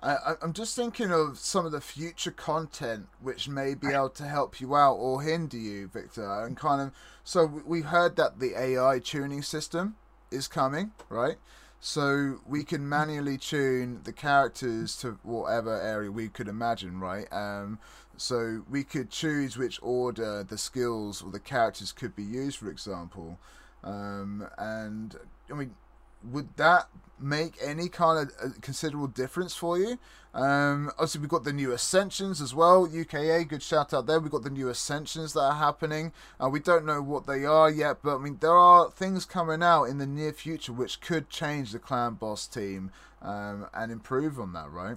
I, 0.00 0.34
I'm 0.40 0.52
just 0.52 0.76
thinking 0.76 1.10
of 1.12 1.38
some 1.38 1.66
of 1.66 1.72
the 1.72 1.80
future 1.80 2.30
content 2.30 3.08
which 3.20 3.48
may 3.48 3.74
be 3.74 3.88
able 3.88 4.10
to 4.10 4.24
help 4.24 4.60
you 4.60 4.76
out 4.76 4.94
or 4.94 5.22
hinder 5.22 5.56
you, 5.56 5.88
Victor. 5.88 6.44
And 6.44 6.56
kind 6.56 6.80
of, 6.80 6.92
so 7.24 7.46
we- 7.46 7.62
we've 7.62 7.84
heard 7.86 8.16
that 8.16 8.38
the 8.38 8.54
AI 8.56 9.00
tuning 9.00 9.42
system 9.42 9.96
is 10.30 10.46
coming, 10.48 10.92
right? 11.08 11.36
so 11.80 12.40
we 12.44 12.64
can 12.64 12.88
manually 12.88 13.38
tune 13.38 14.00
the 14.02 14.12
characters 14.12 14.96
to 14.96 15.18
whatever 15.22 15.80
area 15.80 16.10
we 16.10 16.28
could 16.28 16.48
imagine, 16.48 16.98
right? 16.98 17.32
Um, 17.32 17.78
so 18.16 18.64
we 18.68 18.82
could 18.82 19.10
choose 19.10 19.56
which 19.56 19.78
order 19.80 20.42
the 20.42 20.58
skills 20.58 21.22
or 21.22 21.30
the 21.30 21.38
characters 21.38 21.92
could 21.92 22.16
be 22.16 22.24
used, 22.24 22.56
for 22.58 22.68
example. 22.68 23.38
Um, 23.84 24.48
and 24.58 25.14
I 25.48 25.54
mean, 25.54 25.74
would 26.22 26.56
that 26.56 26.88
make 27.20 27.54
any 27.62 27.88
kind 27.88 28.28
of 28.28 28.34
uh, 28.42 28.54
considerable 28.60 29.08
difference 29.08 29.54
for 29.54 29.78
you? 29.78 29.98
Um, 30.34 30.90
obviously, 30.90 31.22
we've 31.22 31.30
got 31.30 31.44
the 31.44 31.52
new 31.52 31.72
Ascensions 31.72 32.40
as 32.40 32.54
well. 32.54 32.86
UKA, 32.86 33.44
good 33.44 33.62
shout 33.62 33.92
out 33.92 34.06
there. 34.06 34.20
We've 34.20 34.30
got 34.30 34.44
the 34.44 34.50
new 34.50 34.68
Ascensions 34.68 35.32
that 35.32 35.40
are 35.40 35.54
happening. 35.54 36.12
Uh, 36.42 36.48
we 36.48 36.60
don't 36.60 36.84
know 36.84 37.02
what 37.02 37.26
they 37.26 37.44
are 37.44 37.70
yet, 37.70 37.98
but 38.02 38.16
I 38.16 38.18
mean, 38.18 38.38
there 38.40 38.56
are 38.56 38.90
things 38.90 39.24
coming 39.24 39.62
out 39.62 39.84
in 39.84 39.98
the 39.98 40.06
near 40.06 40.32
future 40.32 40.72
which 40.72 41.00
could 41.00 41.28
change 41.28 41.72
the 41.72 41.78
Clan 41.78 42.14
Boss 42.14 42.46
team 42.46 42.90
um, 43.22 43.66
and 43.74 43.90
improve 43.90 44.38
on 44.38 44.52
that, 44.52 44.70
right? 44.70 44.96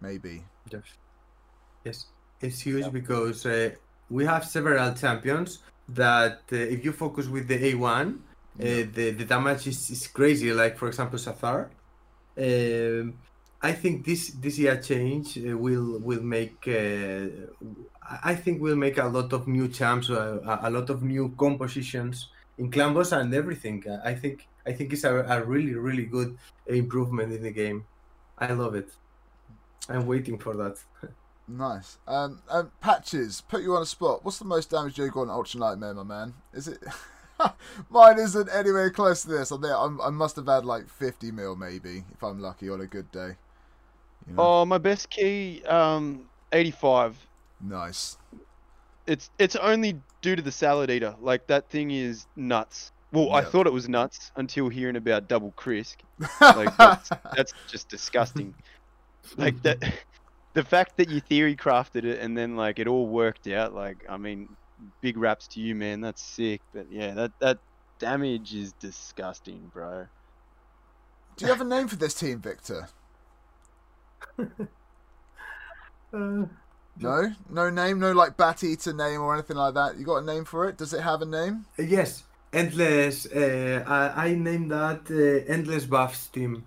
Maybe. 0.00 0.44
Yes. 0.70 0.82
Yes. 1.84 2.06
It's 2.40 2.60
huge 2.60 2.90
because 2.92 3.44
uh, 3.44 3.70
we 4.08 4.24
have 4.24 4.44
several 4.46 4.94
champions 4.94 5.58
that 5.88 6.42
uh, 6.52 6.56
if 6.56 6.84
you 6.84 6.92
focus 6.92 7.26
with 7.26 7.48
the 7.48 7.58
A1, 7.74 8.18
uh, 8.58 8.62
the, 8.92 9.10
the 9.12 9.24
damage 9.24 9.66
is, 9.66 9.90
is 9.90 10.06
crazy. 10.06 10.52
Like, 10.52 10.76
for 10.76 10.88
example, 10.88 11.18
Sathar. 11.18 11.68
Um, 12.36 13.14
I 13.62 13.72
think 13.72 14.06
this 14.06 14.30
this 14.30 14.58
year 14.58 14.80
change 14.80 15.38
uh, 15.38 15.56
will 15.56 15.98
will 16.00 16.22
make 16.22 16.66
uh, 16.66 17.26
I 18.24 18.34
think 18.34 18.62
will 18.62 18.76
make 18.76 18.96
a 18.96 19.04
lot 19.04 19.32
of 19.32 19.46
new 19.46 19.68
champs, 19.68 20.08
uh, 20.08 20.40
a, 20.44 20.68
a 20.68 20.70
lot 20.70 20.88
of 20.88 21.02
new 21.02 21.34
compositions 21.36 22.28
in 22.56 22.70
clan 22.70 22.94
boss 22.94 23.12
and 23.12 23.34
everything. 23.34 23.84
I 24.04 24.14
think 24.14 24.48
I 24.66 24.72
think 24.72 24.92
it's 24.94 25.04
a, 25.04 25.14
a 25.14 25.44
really 25.44 25.74
really 25.74 26.06
good 26.06 26.38
improvement 26.66 27.32
in 27.32 27.42
the 27.42 27.52
game. 27.52 27.84
I 28.38 28.52
love 28.52 28.74
it. 28.74 28.90
I'm 29.88 30.06
waiting 30.06 30.38
for 30.38 30.54
that. 30.56 30.76
Nice. 31.50 31.98
Um, 32.06 32.40
um, 32.48 32.70
patches. 32.80 33.40
Put 33.40 33.62
you 33.62 33.74
on 33.74 33.82
a 33.82 33.86
spot. 33.86 34.24
What's 34.24 34.38
the 34.38 34.44
most 34.44 34.70
damage 34.70 34.96
you 34.98 35.10
got 35.10 35.22
on 35.22 35.30
Ultra 35.30 35.58
Nightmare, 35.58 35.94
my 35.94 36.04
man? 36.04 36.34
Is 36.52 36.68
it? 36.68 36.78
Mine 37.90 38.18
isn't 38.18 38.48
anywhere 38.52 38.90
close 38.90 39.22
to 39.22 39.28
this. 39.28 39.52
I 39.52 39.56
I'm, 39.56 40.00
I 40.00 40.10
must 40.10 40.36
have 40.36 40.46
had 40.46 40.64
like 40.64 40.88
50 40.88 41.32
mil, 41.32 41.56
maybe, 41.56 42.04
if 42.12 42.22
I'm 42.22 42.40
lucky 42.40 42.68
on 42.68 42.80
a 42.80 42.86
good 42.86 43.10
day. 43.10 43.36
You 44.28 44.34
know? 44.34 44.42
Oh, 44.42 44.64
my 44.64 44.78
best 44.78 45.10
key, 45.10 45.62
um, 45.64 46.28
85. 46.52 47.16
Nice. 47.60 48.18
It's 49.06 49.30
it's 49.38 49.56
only 49.56 50.00
due 50.20 50.36
to 50.36 50.42
the 50.42 50.52
salad 50.52 50.90
eater. 50.90 51.16
Like 51.20 51.46
that 51.48 51.68
thing 51.68 51.90
is 51.90 52.26
nuts. 52.36 52.92
Well, 53.12 53.32
I 53.32 53.42
thought 53.42 53.66
it 53.66 53.72
was 53.72 53.88
nuts 53.88 54.30
until 54.36 54.68
hearing 54.68 54.94
about 54.94 55.26
double 55.26 55.52
Krisk. 55.52 55.96
Like 56.40 56.76
that's, 56.76 57.10
that's 57.34 57.52
just 57.66 57.88
disgusting. 57.88 58.54
Like 59.36 59.60
that, 59.62 59.82
the 60.54 60.62
fact 60.62 60.96
that 60.98 61.08
you 61.08 61.20
theory 61.20 61.56
crafted 61.56 62.04
it 62.04 62.20
and 62.20 62.36
then 62.36 62.56
like 62.56 62.78
it 62.78 62.86
all 62.86 63.06
worked 63.06 63.48
out. 63.48 63.74
Like 63.74 64.04
I 64.08 64.16
mean, 64.16 64.48
big 65.00 65.16
raps 65.16 65.46
to 65.48 65.60
you, 65.60 65.74
man. 65.74 66.00
That's 66.00 66.22
sick. 66.22 66.60
But 66.72 66.86
yeah, 66.90 67.12
that 67.14 67.32
that 67.40 67.58
damage 67.98 68.54
is 68.54 68.72
disgusting, 68.74 69.70
bro. 69.72 70.06
Do 71.36 71.44
you 71.46 71.50
have 71.52 71.60
a 71.60 71.64
name 71.64 71.88
for 71.88 71.96
this 71.96 72.14
team, 72.14 72.40
Victor? 72.40 72.88
Uh, 76.12 76.44
No? 76.96 77.32
No 77.48 77.70
name? 77.70 78.00
No 78.00 78.12
like 78.12 78.36
Bat 78.36 78.64
Eater 78.64 78.92
name 78.92 79.20
or 79.20 79.32
anything 79.34 79.56
like 79.56 79.74
that? 79.74 79.96
You 79.96 80.04
got 80.04 80.16
a 80.22 80.24
name 80.26 80.44
for 80.44 80.68
it? 80.68 80.76
Does 80.76 80.92
it 80.92 81.00
have 81.02 81.22
a 81.22 81.26
name? 81.26 81.66
yes, 81.78 82.24
endless. 82.52 83.26
Uh, 83.26 83.84
I, 83.86 84.26
I 84.26 84.34
named 84.34 84.70
that 84.72 85.02
uh, 85.10 85.50
endless 85.52 85.86
buffs 85.86 86.26
team 86.28 86.64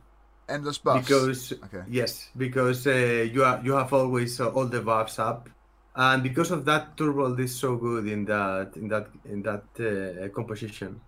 Endless 0.50 0.78
Buffs. 0.78 1.08
because 1.08 1.54
Okay. 1.66 1.84
yes, 1.90 2.30
because 2.38 2.86
uh, 2.88 3.28
you 3.32 3.44
are 3.44 3.62
you 3.64 3.74
have 3.74 3.94
always 3.94 4.40
uh, 4.40 4.50
all 4.50 4.66
the 4.66 4.82
buffs 4.82 5.20
up, 5.20 5.50
and 5.96 6.24
because 6.24 6.52
of 6.52 6.66
that, 6.66 6.98
Turbo 6.98 7.36
is 7.36 7.56
so 7.56 7.76
good 7.76 8.08
in 8.08 8.26
that 8.26 8.72
in 8.76 8.88
that 8.90 9.08
in 9.26 9.42
that 9.44 9.64
uh, 9.80 10.28
composition. 10.30 11.00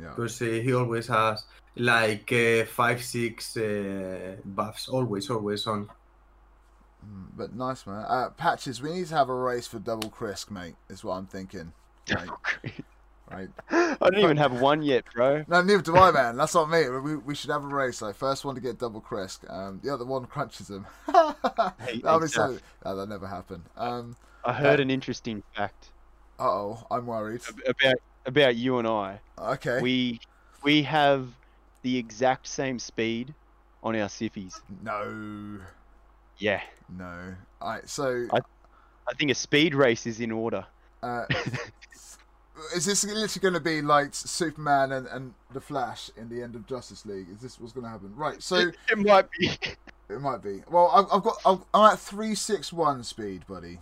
Yeah. 0.00 0.10
because 0.10 0.40
uh, 0.42 0.44
he 0.44 0.72
always 0.74 1.08
has 1.08 1.44
like 1.74 2.30
uh, 2.32 2.64
five 2.66 3.02
six 3.02 3.56
uh, 3.56 4.36
buffs 4.44 4.88
always 4.88 5.28
always 5.28 5.66
on 5.66 5.88
Mm, 7.06 7.26
But 7.36 7.54
nice, 7.54 7.86
man. 7.86 8.04
Uh, 8.08 8.30
Patches, 8.30 8.82
we 8.82 8.92
need 8.92 9.06
to 9.06 9.14
have 9.14 9.28
a 9.28 9.34
race 9.34 9.66
for 9.66 9.78
Double 9.78 10.10
Krisk, 10.10 10.50
mate, 10.50 10.74
is 10.88 11.04
what 11.04 11.14
I'm 11.14 11.26
thinking. 11.26 11.72
Right. 12.10 12.30
right. 13.30 13.48
I 13.70 14.10
don't 14.10 14.18
even 14.20 14.38
have 14.38 14.62
one 14.62 14.80
yet, 14.82 15.04
bro. 15.14 15.44
No, 15.46 15.60
neither 15.60 15.82
do 15.82 15.94
I, 15.96 16.10
man. 16.10 16.38
That's 16.38 16.54
not 16.54 16.70
me. 16.70 16.88
We, 16.88 17.16
we 17.16 17.34
should 17.34 17.50
have 17.50 17.62
a 17.62 17.66
race. 17.66 18.00
Like, 18.00 18.14
first 18.14 18.46
one 18.46 18.54
to 18.54 18.60
get 18.62 18.78
double 18.78 19.02
Krisk. 19.02 19.40
Um, 19.52 19.78
the 19.84 19.92
other 19.92 20.06
one 20.06 20.24
crunches 20.24 20.70
him. 20.70 20.86
That'll 21.06 22.20
be 22.20 22.28
so. 22.28 22.52
No, 22.52 22.58
that'll 22.82 23.06
never 23.06 23.26
happen. 23.26 23.62
Um, 23.76 24.16
I 24.48 24.52
heard 24.54 24.80
an 24.80 24.90
interesting 24.90 25.42
fact 25.54 25.90
uh 26.38 26.44
oh, 26.44 26.86
I'm 26.90 27.06
worried. 27.06 27.42
about 27.66 27.96
about 28.26 28.56
you 28.56 28.78
and 28.78 28.86
I. 28.88 29.20
Okay. 29.38 29.80
We 29.82 30.20
we 30.62 30.82
have 30.82 31.28
the 31.82 31.96
exact 31.96 32.46
same 32.46 32.78
speed 32.78 33.34
on 33.82 33.94
our 33.96 34.08
Siphis. 34.08 34.60
No, 34.82 35.58
Yeah, 36.38 36.60
no. 36.88 37.34
Alright, 37.60 37.88
so 37.88 38.26
I- 38.32 38.40
I 39.10 39.14
think 39.14 39.30
a 39.30 39.34
speed 39.34 39.74
race 39.74 40.06
is 40.06 40.20
in 40.20 40.30
order. 40.30 40.66
uh, 41.02 41.24
is 42.74 42.84
this 42.84 43.04
literally 43.04 43.28
going 43.40 43.54
to 43.54 43.60
be 43.60 43.80
like 43.80 44.14
Superman 44.14 44.92
and, 44.92 45.06
and 45.06 45.34
the 45.52 45.60
Flash 45.62 46.10
in 46.16 46.28
the 46.28 46.42
end 46.42 46.54
of 46.54 46.66
Justice 46.66 47.06
League? 47.06 47.28
Is 47.32 47.40
this 47.40 47.58
what's 47.58 47.72
going 47.72 47.84
to 47.84 47.90
happen? 47.90 48.14
Right. 48.14 48.42
So 48.42 48.56
it, 48.56 48.76
it 48.90 48.98
might 48.98 49.26
be. 49.38 49.50
it 50.10 50.20
might 50.20 50.42
be. 50.42 50.62
Well, 50.70 50.88
I've, 50.88 51.06
I've 51.10 51.22
got. 51.22 51.64
I'm 51.72 51.92
at 51.92 51.98
three 51.98 52.34
six 52.34 52.70
one 52.72 53.02
speed, 53.02 53.46
buddy. 53.46 53.78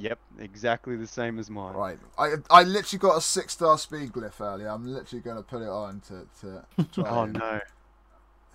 Yep, 0.00 0.18
exactly 0.38 0.96
the 0.96 1.06
same 1.06 1.38
as 1.38 1.50
mine. 1.50 1.74
Right. 1.74 1.98
I 2.18 2.34
I 2.50 2.62
literally 2.64 2.98
got 3.00 3.16
a 3.16 3.20
six 3.20 3.52
star 3.52 3.78
speed 3.78 4.12
glyph 4.12 4.40
earlier. 4.40 4.68
I'm 4.68 4.86
literally 4.86 5.22
going 5.22 5.36
to 5.36 5.42
put 5.42 5.62
it 5.62 5.68
on 5.68 6.00
to 6.08 6.26
to 6.40 6.64
try. 6.92 7.08
Oh 7.08 7.22
and- 7.24 7.34
no. 7.34 7.60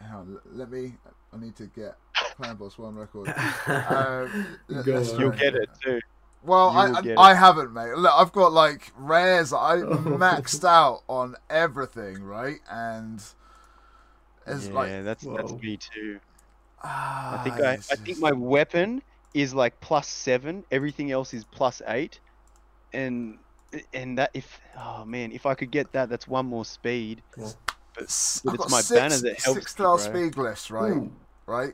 Hang 0.02 0.14
on, 0.14 0.39
let 0.52 0.70
me. 0.70 0.93
I 1.34 1.38
need 1.39 1.56
to 1.56 1.68
get 1.68 1.96
Clan 2.36 2.56
Boss 2.58 2.78
One 2.78 2.96
record. 2.96 3.28
Um, 3.68 4.48
let- 4.68 4.86
Go 4.86 4.91
let's 4.93 5.12
on. 5.12 5.16
try 5.16 5.24
You'll 5.26 5.32
it. 5.34 5.39
get 5.39 5.56
it 5.56 5.70
too. 5.84 6.00
Well, 6.43 6.72
You 6.74 7.16
I, 7.16 7.22
I, 7.24 7.32
I 7.32 7.34
haven't, 7.34 7.74
mate. 7.74 7.96
Look, 7.96 8.12
I've 8.14 8.32
got 8.32 8.52
like 8.52 8.91
rares. 8.98 9.52
I 9.54 9.78
maxed 9.78 10.64
out 10.68 11.02
on 11.08 11.36
everything, 11.50 12.22
right? 12.24 12.60
And 12.70 13.24
it's 14.46 14.68
yeah, 14.68 14.74
like 14.74 15.04
that's 15.06 15.24
that's 15.26 15.54
me 15.54 15.78
too. 15.78 16.20
ah, 16.84 17.39
I 17.39 17.43
think 17.43 17.56
I, 17.62 17.72
it's 17.74 17.91
I 17.91 17.96
think 17.96 18.20
my 18.20 18.32
weapon 18.32 19.02
is 19.36 19.53
like 19.53 19.79
plus 19.81 20.07
seven. 20.07 20.63
Everything 20.71 21.11
else 21.11 21.33
is 21.33 21.43
plus 21.43 21.81
eight, 21.88 22.19
and 22.93 23.38
and 23.93 24.17
that 24.17 24.31
if 24.33 24.59
oh 24.77 25.05
man, 25.05 25.31
if 25.31 25.45
I 25.45 25.53
could 25.53 25.69
get 25.69 25.91
that, 25.91 26.09
that's 26.09 26.27
one 26.27 26.45
more 26.47 26.65
speed. 26.65 27.21
s- 27.38 28.41
but 28.43 28.51
I've 28.51 28.57
got 28.57 28.69
my 28.71 28.81
six, 28.81 28.93
banner 28.93 29.17
that 29.17 29.39
helps 29.41 29.59
six 29.59 29.71
star 29.71 29.99
speed 29.99 30.33
glyphs, 30.33 30.71
right? 30.71 30.93
Ooh. 30.93 31.11
Right. 31.45 31.73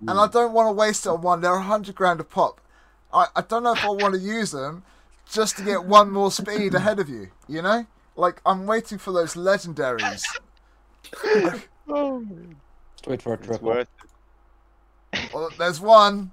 And 0.00 0.18
I 0.18 0.26
don't 0.28 0.52
want 0.52 0.68
to 0.68 0.72
waste 0.72 1.06
it 1.06 1.08
on 1.10 1.22
one. 1.22 1.40
They're 1.40 1.54
a 1.54 1.62
hundred 1.62 1.94
grand 1.94 2.20
a 2.20 2.24
pop. 2.24 2.60
I, 3.12 3.26
I 3.34 3.40
don't 3.42 3.62
know 3.64 3.72
if 3.72 3.84
I 3.84 3.88
want 3.88 4.14
to 4.14 4.20
use 4.20 4.50
them 4.52 4.82
just 5.30 5.56
to 5.58 5.64
get 5.64 5.84
one 5.84 6.10
more 6.10 6.30
speed 6.30 6.74
ahead 6.74 6.98
of 7.00 7.08
you. 7.08 7.28
You 7.48 7.62
know, 7.62 7.86
like 8.16 8.40
I'm 8.46 8.66
waiting 8.66 8.98
for 8.98 9.12
those 9.12 9.34
legendaries. 9.34 10.24
Oh, 11.92 12.24
Just 12.94 13.08
wait 13.08 13.20
for 13.22 13.32
a 13.32 13.36
it's 13.36 13.46
triple. 13.46 13.68
worth 13.68 13.88
Well, 15.34 15.50
there's 15.58 15.80
one. 15.80 16.30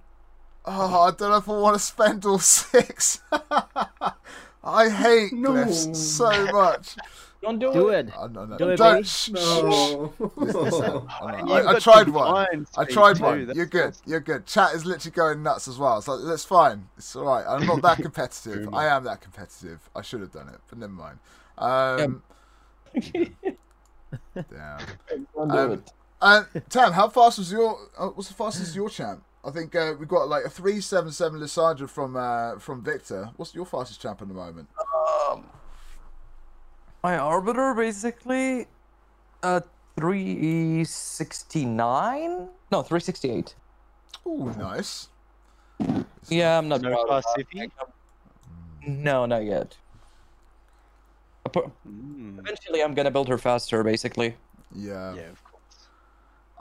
Oh, 0.69 1.01
I 1.03 1.11
don't 1.11 1.29
know 1.31 1.37
if 1.37 1.47
I 1.47 1.53
want 1.53 1.75
to 1.75 1.79
spend 1.79 2.25
all 2.25 2.39
six. 2.39 3.21
I 4.63 4.89
hate 4.89 5.31
No. 5.31 5.53
glyphs 5.53 5.95
so 5.95 6.51
much. 6.51 6.95
Don't 7.41 7.57
do, 7.59 7.71
Do 7.71 7.87
it. 7.89 8.07
it. 8.09 8.13
Oh, 8.17 8.27
no, 8.27 8.45
no. 8.45 8.57
Do 8.57 8.75
don't. 8.75 8.95
baby. 8.95 9.03
Shh, 9.07 9.29
shh, 9.29 9.31
shh. 9.33 9.93
no 10.35 11.07
I, 11.21 11.33
And 11.37 11.47
know. 11.47 11.55
you've 11.55 11.67
I, 11.67 11.71
I 11.75 11.79
tried 11.79 12.09
one. 12.09 12.47
I 12.77 12.83
tried 12.83 13.15
too, 13.15 13.23
one. 13.23 13.45
that's 13.45 13.55
You're 13.55 13.65
good. 13.67 13.89
awesome. 13.89 14.03
You're 14.11 14.19
good. 14.19 14.45
Chat 14.45 14.73
is 14.73 14.85
literally 14.85 15.15
going 15.15 15.43
nuts 15.43 15.67
as 15.69 15.77
well. 15.77 16.01
So 16.01 16.17
that's 16.25 16.43
fine. 16.43 16.89
It's 16.97 17.15
all 17.15 17.23
right. 17.25 17.45
I'm 17.47 17.65
not 17.65 17.81
that 17.83 17.97
competitive. 18.01 18.67
I 18.73 18.87
am 18.87 19.05
that 19.05 19.21
competitive. 19.21 19.89
I 19.95 20.01
should 20.01 20.19
have 20.21 20.33
done 20.33 20.49
it, 20.49 20.59
but 20.67 20.79
never 20.79 20.91
mind. 20.91 21.19
Um, 21.57 22.23
damn. 24.35 24.79
Don't 25.35 25.51
do 25.51 25.57
Um, 25.57 25.71
it. 25.73 25.91
And 26.19 26.45
Tam, 26.69 26.91
how 26.93 27.07
fast 27.09 27.37
was 27.37 27.51
your? 27.51 27.77
Uh, 27.97 28.07
what's 28.07 28.27
the 28.29 28.33
fastest 28.33 28.75
your 28.75 28.89
champ? 28.89 29.23
I 29.47 29.51
think 29.51 29.73
uh, 29.75 29.93
we've 29.97 30.09
got 30.09 30.27
like 30.27 30.43
a 30.43 30.49
three 30.49 30.81
seven 30.81 31.09
seven 31.11 31.39
Lyssandra 31.39 31.89
from 31.89 32.17
uh, 32.17 32.59
from 32.59 32.83
Victor. 32.83 33.29
What's 33.37 33.55
your 33.55 33.65
fastest 33.65 34.01
champ 34.01 34.21
at 34.21 34.27
the 34.27 34.33
moment? 34.33 34.67
Um, 35.31 35.45
my 37.01 37.17
arbiter 37.17 37.73
basically, 37.73 38.67
uh, 39.41 39.61
three 39.95 40.83
sixty 40.83 41.63
nine. 41.63 42.49
No, 42.73 42.81
three 42.81 42.99
sixty 42.99 43.31
eight. 43.31 43.55
Ooh, 44.25 44.53
nice. 44.57 45.07
Yeah, 46.27 46.57
I'm 46.57 46.67
not. 46.67 46.81
No 46.81 46.89
proud 46.89 47.07
class 47.07 47.23
that. 47.37 47.71
No, 48.85 49.25
not 49.25 49.45
yet. 49.45 49.77
Mm. 51.45 52.39
Eventually, 52.39 52.83
I'm 52.83 52.93
gonna 52.93 53.11
build 53.11 53.29
her 53.29 53.37
faster, 53.37 53.81
basically. 53.81 54.35
Yeah. 54.75 55.15
Yeah, 55.15 55.29
of 55.29 55.43
course. 55.45 55.87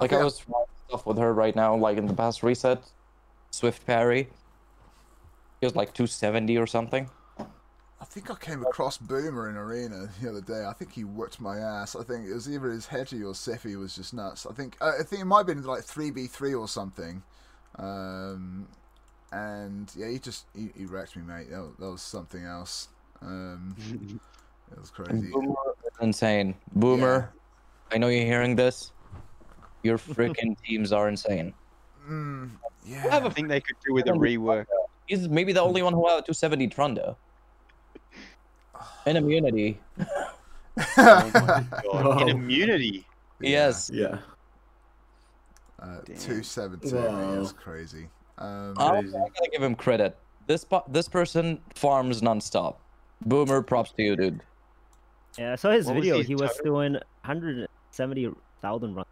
Like 0.01 0.12
Okay. 0.12 0.20
I 0.20 0.24
was 0.24 0.39
trying 0.39 0.64
stuff 0.89 1.07
with 1.07 1.18
her 1.18 1.32
right 1.32 1.55
now, 1.55 1.74
like 1.76 1.99
in 1.99 2.07
the 2.07 2.14
past 2.14 2.43
reset, 2.43 2.82
Swift 3.51 3.87
parry. 3.87 4.28
He 5.61 5.66
was 5.66 5.74
like 5.74 5.93
270 5.95 6.59
or 6.59 6.66
something. 6.66 7.09
I 7.99 8.05
think 8.05 8.30
I 8.30 8.34
came 8.34 8.62
across 8.62 8.99
Boomer 8.99 9.49
in 9.49 9.57
arena 9.57 10.09
the 10.20 10.28
other 10.28 10.43
day. 10.43 10.64
I 10.66 10.72
think 10.74 10.93
he 10.93 11.05
whipped 11.05 11.41
my 11.41 11.57
ass. 11.59 11.97
I 11.97 12.03
think 12.05 12.26
it 12.28 12.34
was 12.34 12.49
either 12.49 12.70
his 12.70 12.87
Hedgie 12.87 13.22
or 13.22 13.32
Siphi 13.32 13.78
was 13.78 13.97
just 13.97 14.12
nuts. 14.12 14.47
I 14.47 14.53
think 14.53 14.76
uh, 14.80 14.93
I 15.01 15.03
think 15.03 15.22
it 15.22 15.24
might 15.24 15.39
have 15.39 15.47
been 15.47 15.62
like 15.64 15.82
three 15.82 16.11
v 16.11 16.26
three 16.26 16.55
or 16.55 16.68
something. 16.68 17.22
Um, 17.78 18.68
and 19.32 19.91
yeah, 19.97 20.09
he 20.09 20.18
just 20.18 20.45
he, 20.55 20.70
he 20.76 20.84
wrecked 20.84 21.16
me, 21.16 21.22
mate. 21.22 21.51
That, 21.51 21.61
was- 21.61 21.74
that 21.78 21.91
was 21.91 22.03
something 22.03 22.45
else. 22.45 22.89
Um, 23.22 23.74
it 24.72 24.78
was 24.78 24.91
crazy. 24.91 25.30
Boomer 25.32 25.55
insane. 26.03 26.55
Boomer, 26.74 27.32
I 27.91 27.97
know 27.97 28.09
you're 28.09 28.26
hearing 28.26 28.57
this. 28.57 28.93
Your 29.83 29.99
freaking 30.14 30.57
teams 30.64 30.93
are 30.93 31.09
insane. 31.09 31.53
Mm, 32.09 32.51
I 32.62 32.68
yeah. 32.87 33.29
think 33.31 33.49
they 33.49 33.61
could 33.61 33.77
do 33.87 33.95
with 33.95 34.07
a 34.07 34.12
rework. 34.12 34.66
He's 35.07 35.29
maybe 35.29 35.53
the 35.53 35.62
only 35.62 35.83
one 35.83 35.93
who 35.93 36.07
had 36.09 36.24
270 36.27 36.68
Trunda. 36.68 37.16
In 39.07 39.16
immunity. 39.16 39.81
Oh 40.99 41.31
my 41.33 41.64
god. 41.83 42.22
In 42.22 42.29
immunity. 42.29 43.07
Yes. 43.41 43.91
Yeah. 43.93 44.18
Uh, 45.81 46.01
Damn. 46.05 46.16
two 46.18 46.43
seventeen. 46.43 46.95
Wow. 46.95 47.37
That's 47.37 47.53
crazy. 47.53 48.09
Um, 48.39 48.74
I'm 48.77 49.03
crazy. 49.05 49.12
gonna 49.12 49.51
give 49.53 49.62
him 49.62 49.74
credit. 49.74 50.18
This 50.47 50.64
po- 50.64 50.85
this 50.89 51.09
person 51.09 51.61
farms 51.74 52.20
nonstop. 52.20 52.77
Boomer, 53.24 53.62
props 53.62 53.93
to 53.93 54.03
you, 54.03 54.16
dude. 54.16 54.43
Yeah, 55.39 55.53
I 55.53 55.57
saw 55.57 55.70
his 55.70 55.87
What 55.87 55.95
video. 55.95 56.18
his 56.18 56.27
He 56.27 56.35
was 56.35 56.55
doing 56.62 56.93
170,000 57.24 58.95
runs. 58.95 59.07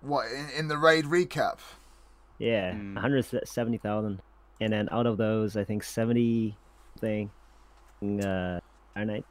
What 0.00 0.26
in, 0.30 0.48
in 0.58 0.68
the 0.68 0.78
raid 0.78 1.04
recap? 1.06 1.58
Yeah, 2.38 2.72
Mm. 2.72 2.94
170,000. 2.94 4.20
And 4.62 4.72
then 4.72 4.88
out 4.92 5.06
of 5.06 5.16
those, 5.16 5.56
I 5.56 5.64
think 5.64 5.82
70 5.84 6.56
thing 6.98 7.30
uh 8.02 8.60
Iron 8.96 9.08
Knight. 9.08 9.24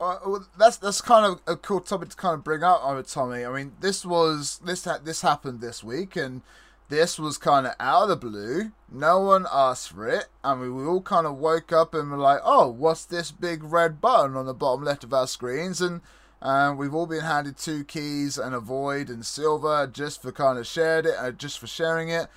Uh, 0.00 0.18
well, 0.26 0.46
that's 0.58 0.76
that's 0.76 1.00
kind 1.00 1.26
of 1.26 1.40
a 1.46 1.56
cool 1.56 1.80
topic 1.80 2.08
to 2.10 2.16
kind 2.16 2.34
of 2.34 2.44
bring 2.44 2.62
up, 2.62 2.80
uh, 2.84 3.02
Tommy. 3.02 3.44
I 3.44 3.52
mean, 3.52 3.72
this 3.80 4.04
was 4.06 4.60
this 4.64 4.84
ha- 4.84 5.00
this 5.02 5.22
happened 5.22 5.60
this 5.60 5.82
week, 5.82 6.16
and 6.16 6.42
this 6.88 7.18
was 7.18 7.38
kind 7.38 7.66
of 7.66 7.74
out 7.80 8.04
of 8.04 8.08
the 8.10 8.16
blue. 8.16 8.72
No 8.90 9.20
one 9.20 9.46
asked 9.52 9.90
for 9.90 10.06
it, 10.08 10.26
and 10.44 10.60
we, 10.60 10.70
we 10.70 10.84
all 10.86 11.00
kind 11.02 11.26
of 11.26 11.36
woke 11.36 11.72
up 11.72 11.92
and 11.94 12.10
were 12.10 12.16
like, 12.16 12.40
"Oh, 12.44 12.68
what's 12.68 13.04
this 13.04 13.32
big 13.32 13.64
red 13.64 14.00
button 14.00 14.36
on 14.36 14.46
the 14.46 14.54
bottom 14.54 14.84
left 14.84 15.02
of 15.04 15.12
our 15.12 15.26
screens?" 15.26 15.80
And 15.80 16.00
um, 16.42 16.76
we've 16.76 16.94
all 16.94 17.06
been 17.06 17.22
handed 17.22 17.56
two 17.56 17.84
keys 17.84 18.38
and 18.38 18.54
a 18.54 18.60
void 18.60 19.08
and 19.08 19.24
silver 19.24 19.86
just 19.86 20.20
for 20.22 20.32
kind 20.32 20.58
of 20.58 20.66
shared 20.66 21.06
it, 21.06 21.14
uh, 21.18 21.30
just 21.30 21.58
for 21.58 21.66
sharing 21.66 22.08
it. 22.08 22.28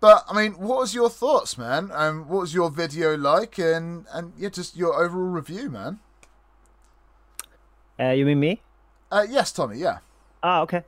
But 0.00 0.24
I 0.28 0.34
mean, 0.34 0.52
what 0.52 0.80
was 0.80 0.94
your 0.94 1.08
thoughts, 1.08 1.56
man? 1.56 1.90
Um, 1.92 2.28
what 2.28 2.40
was 2.42 2.54
your 2.54 2.70
video 2.70 3.16
like, 3.16 3.58
and 3.58 4.04
and 4.12 4.32
yeah, 4.36 4.50
just 4.50 4.76
your 4.76 5.02
overall 5.02 5.30
review, 5.30 5.70
man. 5.70 6.00
Uh, 7.98 8.10
you 8.10 8.26
mean 8.26 8.40
me? 8.40 8.60
Uh, 9.10 9.24
yes, 9.28 9.50
Tommy. 9.52 9.78
Yeah. 9.78 10.00
Ah, 10.42 10.60
okay. 10.62 10.82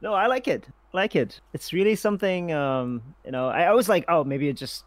No, 0.00 0.12
I 0.14 0.26
like 0.26 0.48
it. 0.48 0.66
I 0.92 0.96
like 0.96 1.14
it. 1.14 1.40
It's 1.52 1.72
really 1.72 1.94
something. 1.94 2.52
Um, 2.52 3.14
you 3.24 3.30
know, 3.30 3.48
I, 3.48 3.64
I 3.64 3.72
was 3.72 3.88
like, 3.88 4.04
oh, 4.08 4.24
maybe 4.24 4.48
it 4.48 4.56
just 4.56 4.84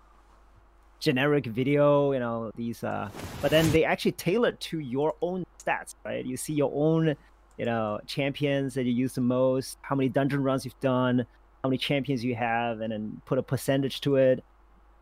generic 1.00 1.46
video. 1.46 2.12
You 2.12 2.20
know, 2.20 2.52
these. 2.56 2.84
Uh, 2.84 3.10
but 3.42 3.52
then 3.52 3.72
they 3.72 3.84
actually 3.84 4.14
tailor 4.14 4.52
to 4.52 4.80
your 4.80 5.14
own 5.22 5.44
stats, 5.62 5.96
right? 6.06 6.26
You 6.26 6.38
see 6.38 6.54
your 6.54 6.72
own, 6.74 7.16
you 7.58 7.66
know, 7.66 8.00
champions 8.08 8.74
that 8.76 8.84
you 8.84 8.92
use 8.92 9.14
the 9.14 9.22
most, 9.22 9.78
how 9.82 9.96
many 9.96 10.10
dungeon 10.10 10.44
runs 10.44 10.66
you've 10.66 10.80
done, 10.80 11.26
how 11.64 11.70
many 11.70 11.78
champions 11.78 12.24
you 12.24 12.36
have, 12.36 12.82
and 12.82 12.92
then 12.92 13.22
put 13.26 13.38
a 13.38 13.44
percentage 13.44 14.02
to 14.02 14.16
it. 14.16 14.44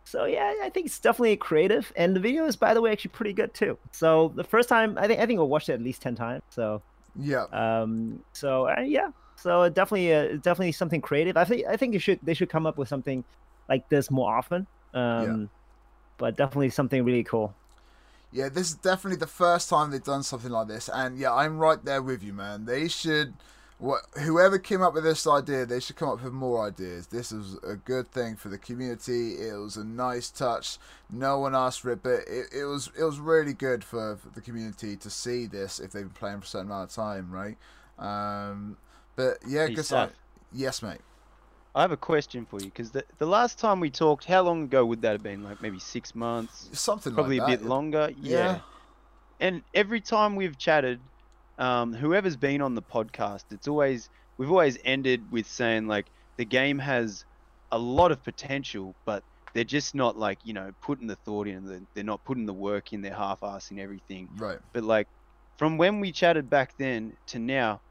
So 0.06 0.24
yeah, 0.24 0.54
I 0.64 0.70
think 0.70 0.86
it's 0.86 1.00
definitely 1.02 1.36
creative, 1.36 1.92
and 1.98 2.16
the 2.16 2.22
video 2.22 2.46
is, 2.46 2.56
by 2.56 2.74
the 2.74 2.80
way, 2.80 2.94
actually 2.94 3.12
pretty 3.12 3.34
good 3.34 3.54
too. 3.54 3.78
So 3.92 4.32
the 4.36 4.44
first 4.44 4.70
time, 4.70 4.98
I 4.98 5.06
think 5.06 5.20
I 5.20 5.26
think 5.26 5.40
I 5.40 5.44
watched 5.44 5.68
it 5.68 5.74
at 5.74 5.82
least 5.82 6.02
ten 6.02 6.16
times. 6.16 6.44
So 6.50 6.82
Yeah. 7.20 7.46
um, 7.52 8.24
so 8.34 8.70
uh, 8.70 8.80
yeah, 8.82 9.10
so 9.36 9.68
definitely, 9.68 10.14
uh, 10.14 10.38
definitely 10.38 10.72
something 10.72 11.02
creative. 11.02 11.36
I 11.36 11.44
think, 11.44 11.68
I 11.68 11.76
think 11.76 11.94
it 11.94 12.00
should, 12.00 12.20
they 12.24 12.34
should 12.34 12.50
come 12.50 12.66
up 12.66 12.78
with 12.78 12.88
something 12.88 13.24
like 13.68 13.90
this 13.90 14.10
more 14.10 14.34
often. 14.34 14.66
Um, 14.94 15.50
but 16.18 16.36
definitely 16.38 16.70
something 16.70 17.04
really 17.06 17.24
cool. 17.24 17.56
Yeah, 18.32 18.50
this 18.50 18.70
is 18.70 18.76
definitely 18.76 19.18
the 19.18 19.28
first 19.28 19.70
time 19.70 19.92
they've 19.92 20.04
done 20.04 20.24
something 20.24 20.52
like 20.52 20.68
this, 20.68 20.90
and 20.94 21.18
yeah, 21.18 21.34
I'm 21.34 21.58
right 21.60 21.84
there 21.84 22.02
with 22.02 22.22
you, 22.24 22.34
man. 22.34 22.66
They 22.66 22.90
should, 22.90 23.36
what 23.78 24.02
whoever 24.22 24.60
came 24.60 24.82
up 24.82 24.94
with 24.94 25.06
this 25.06 25.26
idea, 25.26 25.66
they 25.66 25.80
should 25.80 25.96
come 25.96 26.10
up 26.10 26.22
with 26.22 26.34
more 26.34 26.68
ideas. 26.68 27.08
This 27.08 27.32
is 27.32 27.58
a 27.64 27.76
good 27.76 28.10
thing 28.12 28.36
for 28.36 28.50
the 28.50 28.58
community. 28.58 29.36
It 29.36 29.56
was 29.58 29.78
a 29.78 29.86
nice 29.86 30.30
touch. 30.30 30.78
No 31.10 31.40
one 31.40 31.56
asked 31.56 31.82
for 31.82 31.92
it, 31.92 32.04
but 32.04 32.22
it, 32.28 32.48
it 32.54 32.66
was 32.66 32.92
it 33.00 33.04
was 33.04 33.18
really 33.20 33.54
good 33.54 33.84
for, 33.84 34.18
for 34.18 34.30
the 34.30 34.42
community 34.42 34.98
to 34.98 35.10
see 35.10 35.46
this 35.46 35.80
if 35.80 35.92
they've 35.94 36.04
been 36.04 36.10
playing 36.12 36.40
for 36.42 36.46
a 36.46 36.48
certain 36.48 36.68
amount 36.68 36.90
of 36.90 36.96
time, 36.96 37.32
right? 37.32 37.58
Um, 37.98 38.78
but 39.16 39.38
yeah, 39.48 39.68
Hey, 39.68 39.76
guess 39.76 39.92
I, 39.92 40.08
Saf, 40.08 40.12
yes, 40.52 40.82
mate. 40.82 41.00
I 41.78 41.82
have 41.82 41.92
a 41.92 41.98
question 41.98 42.48
for 42.50 42.60
you 42.60 42.66
because 42.66 42.90
the, 42.90 43.04
the 43.20 43.28
last 43.28 43.60
time 43.60 43.80
we 43.80 43.92
talked, 43.92 44.26
how 44.26 44.42
long 44.42 44.64
ago 44.64 44.84
would 44.84 45.04
that 45.04 45.12
have 45.12 45.22
been? 45.22 45.44
Like 45.44 45.62
maybe 45.62 45.78
six 45.78 46.16
months, 46.16 46.70
Something 46.74 47.14
probably 47.14 47.40
like 47.40 47.48
a 47.48 47.52
bit 47.52 47.68
longer. 47.68 48.12
Yeah. 48.20 48.62
And 49.40 49.62
every 49.76 50.02
time 50.02 50.36
we've 50.36 50.58
chatted, 50.58 51.00
um, 51.60 51.94
whoever's 51.94 52.36
been 52.36 52.62
on 52.62 52.74
the 52.74 52.82
podcast, 52.82 53.44
it's 53.52 53.68
always 53.68 54.10
we've 54.40 54.50
always 54.50 54.80
ended 54.86 55.32
with 55.32 55.46
saying 55.46 55.86
like 55.86 56.08
the 56.38 56.46
game 56.46 56.80
has 56.80 57.26
a 57.72 57.78
lot 57.78 58.12
of 58.12 58.24
potential, 58.24 58.96
but 59.06 59.24
they're 59.54 59.64
just 59.64 59.94
not 59.94 60.18
like 60.18 60.40
you 60.44 60.54
know 60.54 60.72
putting 60.82 61.06
the 61.06 61.16
thought 61.18 61.48
in. 61.48 61.68
They're, 61.68 61.82
they're 61.94 62.04
not 62.04 62.26
putting 62.26 62.48
the 62.48 62.54
work 62.54 62.92
in. 62.92 63.04
They're 63.04 63.14
half-assing 63.14 63.78
everything. 63.78 64.30
Right. 64.36 64.58
But 64.74 64.84
like 64.84 65.08
from 65.58 65.78
when 65.78 66.00
we 66.00 66.12
chatted 66.12 66.50
back 66.50 66.76
then 66.80 67.14
to 67.28 67.38
now, 67.38 67.82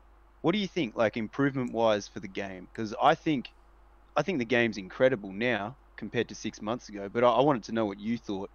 what 0.43 0.51
do 0.51 0.59
you 0.59 0.66
think 0.66 0.97
like 0.97 1.16
improvement 1.16 1.72
wise 1.72 2.09
for 2.09 2.18
the 2.18 2.26
game? 2.26 2.66
Because 2.72 2.93
I 3.01 3.14
think 3.14 3.51
I 4.17 4.23
think 4.23 4.39
the 4.39 4.45
game's 4.45 4.79
incredible 4.79 5.33
now 5.33 5.77
compared 5.97 6.29
to 6.29 6.35
six 6.35 6.62
months 6.62 6.89
ago. 6.89 7.09
But 7.12 7.25
I, 7.25 7.29
I 7.29 7.43
wanted 7.43 7.64
to 7.64 7.73
know 7.73 7.85
what 7.85 8.01
you 8.01 8.19
thought. 8.19 8.51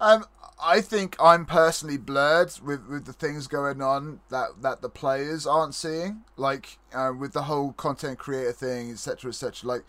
Um, 0.00 0.24
I 0.62 0.80
think 0.80 1.16
I'm 1.20 1.46
personally 1.46 1.98
blurred 1.98 2.52
with, 2.64 2.86
with 2.86 3.04
the 3.04 3.12
things 3.12 3.46
going 3.46 3.82
on 3.82 4.20
that, 4.30 4.62
that 4.62 4.80
the 4.80 4.88
players 4.88 5.46
aren't 5.46 5.74
seeing, 5.74 6.22
like 6.36 6.78
uh, 6.94 7.12
with 7.18 7.32
the 7.32 7.42
whole 7.42 7.72
content 7.72 8.18
creator 8.18 8.52
thing, 8.52 8.90
etc., 8.90 9.30
etc. 9.30 9.68
Like, 9.68 9.82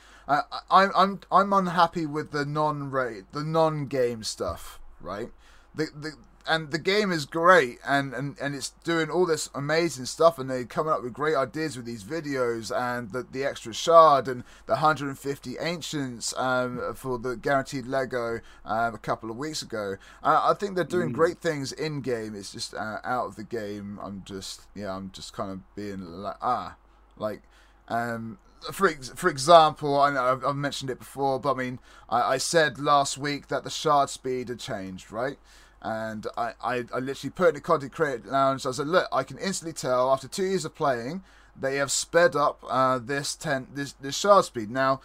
I'm 0.70 0.92
I'm 0.96 1.20
I'm 1.32 1.54
unhappy 1.54 2.06
with 2.06 2.32
the 2.32 2.46
non-rate, 2.46 3.32
the 3.32 3.44
non-game 3.44 4.24
stuff, 4.24 4.80
right? 5.00 5.30
The 5.76 5.88
the 5.96 6.14
and 6.48 6.72
the 6.72 6.80
game 6.80 7.12
is 7.12 7.26
great, 7.26 7.80
and, 7.86 8.14
and, 8.14 8.38
and 8.40 8.56
it's 8.56 8.70
doing 8.84 9.10
all 9.10 9.26
this 9.26 9.50
amazing 9.54 10.06
stuff, 10.06 10.40
and 10.40 10.50
they're 10.50 10.66
coming 10.66 10.92
up 10.94 11.04
with 11.04 11.14
great 11.14 11.36
ideas 11.36 11.78
with 11.78 11.86
these 11.86 12.04
videos, 12.04 12.76
and 12.76 13.12
the, 13.12 13.26
the 13.32 13.44
extra 13.44 13.74
shard, 13.74 14.28
and 14.28 14.44
the 14.66 14.74
150 14.74 15.58
ancients 15.60 16.34
um, 16.38 16.94
for 16.96 17.18
the 17.18 17.36
guaranteed 17.36 17.86
Lego 17.86 18.40
um, 18.66 18.96
a 18.96 18.98
couple 18.98 19.30
of 19.30 19.38
weeks 19.38 19.62
ago. 19.62 19.96
Uh, 20.24 20.42
I 20.44 20.54
think 20.54 20.76
they're 20.76 20.84
doing 20.84 21.12
great 21.12 21.40
things 21.40 21.72
in 21.72 22.02
game. 22.02 22.36
It's 22.36 22.52
just 22.52 22.74
uh, 22.74 23.00
out 23.04 23.26
of 23.26 23.36
the 23.36 23.44
game. 23.44 24.00
I'm 24.02 24.24
just 24.26 24.62
yeah, 24.76 24.96
I'm 24.96 25.12
just 25.12 25.34
kind 25.34 25.52
of 25.52 25.76
being 25.76 26.02
like 26.02 26.38
ah, 26.42 26.76
like 27.18 27.42
um. 27.88 28.38
For 28.72 28.88
ex- 28.88 29.12
for 29.16 29.28
example, 29.28 30.00
I 30.00 30.12
know 30.12 30.24
I've, 30.24 30.46
I've 30.46 30.56
mentioned 30.56 30.92
it 30.92 31.00
before, 31.00 31.40
but 31.40 31.56
I 31.56 31.58
mean, 31.58 31.80
I, 32.08 32.34
I 32.34 32.38
said 32.38 32.78
last 32.78 33.18
week 33.18 33.48
that 33.48 33.64
the 33.64 33.72
shard 33.72 34.12
speed 34.12 34.50
had 34.50 34.60
changed, 34.60 35.12
right? 35.12 35.40
And 35.82 36.28
I, 36.38 36.54
I, 36.64 36.76
I 36.94 37.00
literally 37.00 37.32
put 37.32 37.50
in 37.50 37.56
the 37.56 37.62
content 37.62 37.92
creator 37.92 38.30
lounge. 38.30 38.66
I 38.66 38.72
said, 38.72 38.88
look, 38.88 39.08
I 39.12 39.24
can 39.24 39.38
instantly 39.38 39.74
tell 39.74 40.12
after 40.12 40.28
two 40.28 40.44
years 40.44 40.66
of 40.66 40.76
playing, 40.76 41.24
they 41.60 41.78
have 41.78 41.92
sped 41.92 42.36
up 42.36 42.64
uh, 42.70 43.00
this 43.00 43.36
ten 43.36 43.68
this 43.74 43.94
this 43.94 44.18
shard 44.18 44.46
speed. 44.46 44.70
Now, 44.70 45.02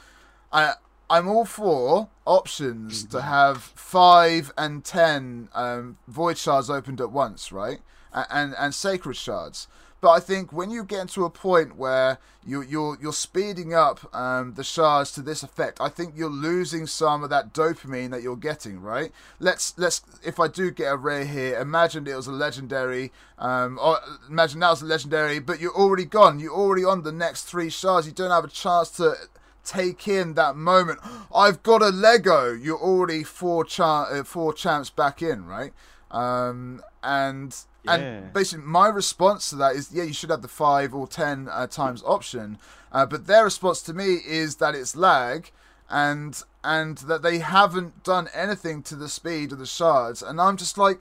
I 0.52 0.74
I'm 1.08 1.28
all 1.28 1.44
for 1.44 2.08
options 2.24 3.04
to 3.04 3.22
have 3.22 3.62
five 3.62 4.52
and 4.58 4.84
ten 4.84 5.48
um, 5.54 5.98
void 6.08 6.38
shards 6.38 6.68
opened 6.68 7.00
at 7.00 7.10
once, 7.10 7.52
right? 7.52 7.80
And, 8.12 8.26
and 8.30 8.54
and 8.58 8.74
sacred 8.74 9.16
shards. 9.16 9.68
But 10.00 10.10
I 10.10 10.20
think 10.20 10.52
when 10.52 10.70
you 10.70 10.84
get 10.84 11.08
to 11.10 11.24
a 11.24 11.30
point 11.30 11.76
where 11.76 12.18
you, 12.46 12.62
you're 12.62 12.98
you're 13.00 13.12
speeding 13.12 13.74
up 13.74 14.14
um, 14.14 14.54
the 14.54 14.62
shards 14.62 15.10
to 15.12 15.22
this 15.22 15.42
effect, 15.42 15.80
I 15.80 15.88
think 15.88 16.14
you're 16.16 16.30
losing 16.30 16.86
some 16.86 17.24
of 17.24 17.30
that 17.30 17.52
dopamine 17.52 18.10
that 18.10 18.22
you're 18.22 18.36
getting. 18.36 18.80
Right? 18.80 19.10
Let's 19.40 19.76
let's 19.78 20.02
if 20.24 20.38
I 20.38 20.48
do 20.48 20.70
get 20.70 20.92
a 20.92 20.96
rare 20.96 21.24
here, 21.24 21.58
imagine 21.58 22.06
it 22.06 22.14
was 22.14 22.26
a 22.26 22.32
legendary, 22.32 23.10
um, 23.38 23.78
or 23.82 23.98
imagine 24.28 24.60
that 24.60 24.70
was 24.70 24.82
a 24.82 24.86
legendary, 24.86 25.38
but 25.38 25.60
you're 25.60 25.74
already 25.74 26.04
gone. 26.04 26.38
You're 26.38 26.54
already 26.54 26.84
on 26.84 27.02
the 27.02 27.12
next 27.12 27.44
three 27.44 27.70
shards. 27.70 28.06
You 28.06 28.12
don't 28.12 28.30
have 28.30 28.44
a 28.44 28.48
chance 28.48 28.90
to 28.92 29.16
take 29.64 30.06
in 30.06 30.34
that 30.34 30.56
moment. 30.56 31.00
I've 31.34 31.62
got 31.62 31.82
a 31.82 31.88
Lego. 31.88 32.52
You're 32.52 32.78
already 32.78 33.24
four 33.24 33.64
cha- 33.64 34.04
uh, 34.04 34.24
four 34.24 34.54
champs 34.54 34.90
back 34.90 35.20
in, 35.22 35.46
right? 35.46 35.72
Um, 36.10 36.82
and 37.02 37.54
Yeah. 37.86 37.94
and 37.94 38.32
basically 38.32 38.64
my 38.66 38.88
response 38.88 39.50
to 39.50 39.56
that 39.56 39.74
is 39.76 39.90
yeah, 39.92 40.04
you 40.04 40.12
should 40.12 40.30
have 40.30 40.42
the 40.42 40.48
five 40.48 40.94
or 40.94 41.06
ten 41.06 41.48
uh, 41.50 41.66
times 41.66 42.02
option. 42.04 42.58
Uh, 42.92 43.06
but 43.06 43.26
their 43.26 43.44
response 43.44 43.82
to 43.82 43.92
me 43.94 44.18
is 44.26 44.56
that 44.56 44.74
it's 44.74 44.96
lag, 44.96 45.50
and 45.90 46.42
and 46.64 46.98
that 46.98 47.22
they 47.22 47.38
haven't 47.38 48.02
done 48.04 48.28
anything 48.34 48.82
to 48.84 48.96
the 48.96 49.08
speed 49.08 49.52
of 49.52 49.58
the 49.58 49.66
shards, 49.66 50.22
and 50.22 50.40
I'm 50.40 50.56
just 50.56 50.78
like, 50.78 51.00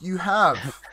you 0.00 0.18
have. 0.18 0.80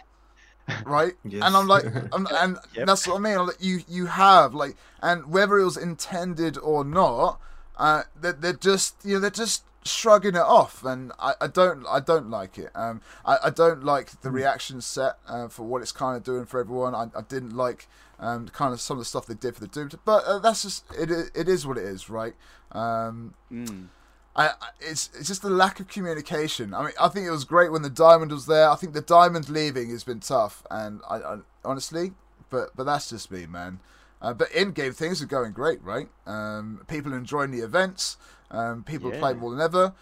right 0.85 1.13
Yes. 1.25 1.43
and 1.45 1.57
i'm 1.57 1.67
like 1.67 1.83
I'm, 2.13 2.25
and 2.31 2.57
Yep. 2.73 2.87
that's 2.87 3.05
what 3.05 3.17
i 3.17 3.19
mean 3.19 3.37
like, 3.45 3.57
you 3.59 3.81
you 3.87 4.05
have 4.05 4.53
like 4.53 4.75
and 5.01 5.27
whether 5.27 5.57
it 5.59 5.65
was 5.65 5.75
intended 5.77 6.57
or 6.57 6.85
not 6.85 7.39
uh 7.77 8.03
they're, 8.19 8.31
they're 8.31 8.53
just 8.53 8.95
you 9.03 9.15
know 9.15 9.19
they're 9.19 9.29
just 9.29 9.63
shrugging 9.85 10.35
it 10.35 10.41
off 10.41 10.83
and 10.85 11.11
i, 11.19 11.33
I 11.41 11.47
don't 11.47 11.85
i 11.87 11.99
don't 11.99 12.29
like 12.29 12.57
it 12.57 12.71
um 12.75 13.01
i, 13.25 13.37
I 13.45 13.49
don't 13.49 13.83
like 13.83 14.21
the 14.21 14.31
reaction 14.31 14.79
set 14.81 15.17
uh, 15.27 15.47
for 15.47 15.63
what 15.63 15.81
it's 15.81 15.91
kind 15.91 16.15
of 16.17 16.23
doing 16.23 16.45
for 16.45 16.59
everyone 16.59 16.95
i, 16.95 17.07
I 17.17 17.21
didn't 17.21 17.55
like 17.55 17.87
um 18.19 18.47
kind 18.49 18.73
of 18.73 18.79
some 18.81 18.97
of 18.97 19.01
the 19.01 19.05
stuff 19.05 19.25
they 19.25 19.33
did 19.33 19.55
for 19.55 19.61
the 19.61 19.67
doom 19.67 19.89
but 20.05 20.23
uh, 20.25 20.39
that's 20.39 20.61
just 20.63 20.85
it, 20.97 21.09
it 21.35 21.49
is 21.49 21.65
what 21.67 21.77
it 21.77 21.83
is 21.83 22.09
right 22.09 22.33
um 22.71 23.33
Mm. 23.51 23.87
I, 24.35 24.47
I- 24.47 24.53
it's 24.79 25.09
it's 25.17 25.27
just 25.27 25.43
the 25.43 25.49
lack 25.51 25.79
of 25.79 25.87
communication. 25.87 26.73
I 26.73 26.81
mean, 26.85 26.93
I 26.99 27.07
think 27.07 27.27
it 27.27 27.31
was 27.31 27.43
great 27.45 27.71
when 27.71 27.83
the 27.83 27.89
diamond 27.89 28.31
was 28.31 28.47
there. 28.47 28.67
I 28.67 28.75
think 28.75 28.93
the 28.93 29.01
diamond 29.01 29.47
leaving 29.47 29.91
has 29.91 30.03
been 30.03 30.21
tough, 30.21 30.63
and 30.71 31.01
I, 31.07 31.17
I 31.17 31.37
honestly, 31.63 32.13
but 32.49 32.75
but 32.75 32.85
that's 32.85 33.09
just 33.11 33.29
me, 33.29 33.45
man. 33.45 33.79
Uh, 34.23 34.33
but 34.33 34.51
in 34.51 34.71
game 34.71 34.91
things 34.93 35.21
are 35.21 35.27
going 35.27 35.51
great, 35.51 35.83
right? 35.83 36.09
Um, 36.25 36.81
people 36.87 37.13
are 37.13 37.17
enjoying 37.17 37.51
the 37.51 37.59
events. 37.59 38.17
Um, 38.53 38.83
people 38.83 39.13
Yeah. 39.13 39.33
more 39.33 39.51
than 39.51 39.59
ever. 39.59 39.93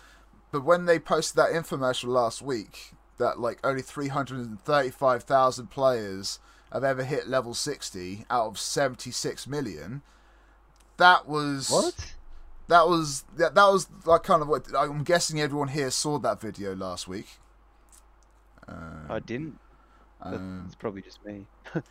But 0.52 0.64
when 0.66 0.86
they 0.86 1.00
posted 1.00 1.38
that 1.38 1.52
infomercial 1.52 2.10
last 2.10 2.42
week, 2.42 2.94
that 3.18 3.40
like 3.40 3.60
only 3.64 3.82
three 3.82 4.10
hundred 4.10 4.40
and 4.46 4.62
thirty-five 4.62 5.24
thousand 5.24 5.68
players 5.72 6.40
have 6.74 6.84
ever 6.84 7.04
hit 7.04 7.28
level 7.28 7.54
sixty 7.54 8.26
out 8.30 8.48
of 8.48 8.60
seventy-six 8.60 9.48
million, 9.48 10.02
that 10.98 11.28
was 11.28 11.70
What? 11.70 12.16
that 12.68 12.88
was 12.90 13.24
that, 13.38 13.56
that 13.56 13.66
was 13.68 13.88
like 14.06 14.24
kind 14.24 14.42
of 14.42 14.50
what 14.50 14.68
I'm 14.78 15.04
guessing 15.04 15.40
everyone 15.40 15.70
here 15.70 15.90
saw 15.90 16.20
that 16.20 16.42
video 16.42 16.76
last 16.76 17.08
week. 17.08 17.28
Uh, 18.68 18.74
I 19.10 19.20
didn't. 19.20 19.60
That- 20.24 20.36
um, 20.36 20.64
It's 20.66 20.76
probably 20.76 21.02
just 21.02 21.24
me. 21.26 21.46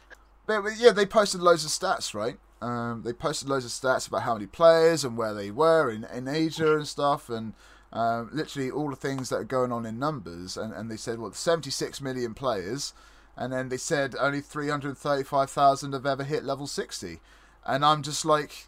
but, 0.61 0.77
yeah, 0.77 0.91
they 0.91 1.07
posted 1.07 1.41
loads 1.41 1.65
of 1.65 1.71
stats, 1.71 2.15
right? 2.15 2.39
Um, 2.63 3.03
they 3.05 3.13
posted 3.13 3.49
loads 3.49 3.65
of 3.65 3.71
stats 3.71 4.09
about 4.09 4.23
how 4.23 4.35
many 4.35 4.47
players 4.47 5.05
and 5.05 5.17
where 5.17 5.35
they 5.35 5.51
were 5.51 5.91
in, 5.91 6.05
in 6.05 6.29
Asia 6.29 6.77
and 6.77 6.87
stuff, 6.87 7.31
and 7.31 7.55
um, 7.93 8.31
literally 8.33 8.71
all 8.71 8.91
the 8.91 8.97
things 8.97 9.29
that 9.29 9.37
are 9.37 9.45
going 9.45 9.73
on 9.73 9.87
in 9.87 9.99
numbers. 9.99 10.57
And, 10.57 10.73
and 10.73 10.91
they 10.91 10.97
said, 10.97 11.19
well, 11.19 11.33
76 11.33 12.01
million 12.01 12.35
players, 12.35 12.93
and 13.37 13.53
then 13.53 13.69
they 13.69 13.77
said 13.77 14.15
only 14.19 14.41
335,000 14.41 15.93
have 15.93 16.07
ever 16.07 16.25
hit 16.25 16.45
level 16.45 16.67
60. 16.67 17.21
And 17.67 17.85
I'm 17.85 18.03
just 18.03 18.25
like, 18.25 18.67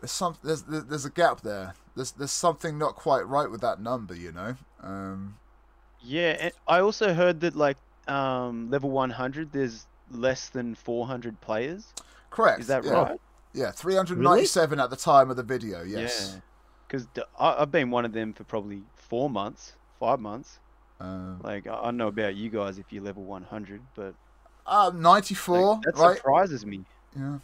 there's 0.00 0.12
some 0.12 0.36
there's 0.42 0.62
there's 0.62 1.04
a 1.04 1.10
gap 1.10 1.42
there. 1.42 1.74
There's 1.94 2.12
there's 2.12 2.30
something 2.30 2.78
not 2.78 2.96
quite 2.96 3.26
right 3.26 3.50
with 3.50 3.60
that 3.60 3.80
number, 3.80 4.14
you 4.14 4.32
know. 4.32 4.56
Um, 4.82 5.38
Yeah, 6.02 6.50
I 6.66 6.80
also 6.80 7.12
heard 7.12 7.40
that 7.40 7.54
like 7.54 7.76
um, 8.08 8.70
level 8.70 8.90
100, 8.90 9.52
there's 9.52 9.86
less 10.10 10.48
than 10.48 10.74
400 10.74 11.40
players. 11.40 11.92
correct. 12.30 12.60
Is 12.60 12.66
that 12.68 12.84
yeah. 12.84 12.92
right? 12.92 13.20
Yeah, 13.52 13.70
397 13.72 14.78
at 14.78 14.90
the 14.90 14.96
time 14.96 15.30
of 15.30 15.36
the 15.36 15.42
video. 15.42 15.82
Yes. 15.82 16.32
Yeah. 16.34 16.40
Because 16.86 17.06
I've 17.38 17.70
been 17.70 17.90
one 17.90 18.04
of 18.04 18.12
them 18.12 18.32
for 18.32 18.44
probably 18.44 18.82
four 18.96 19.28
months, 19.30 19.74
five 19.98 20.20
months. 20.20 20.58
Um, 21.00 21.40
Like 21.42 21.66
I 21.66 21.74
I 21.74 21.84
don't 21.86 21.96
know 21.96 22.08
about 22.08 22.34
you 22.36 22.50
guys 22.50 22.78
if 22.78 22.92
you're 22.92 23.02
level 23.02 23.24
100, 23.24 23.80
but 23.94 24.14
uh, 24.66 24.90
like, 24.92 24.94
94, 24.94 25.80
that 25.84 25.96
right? 25.96 26.16
surprises 26.16 26.64
me. 26.66 26.84
Yeah. 27.16 27.38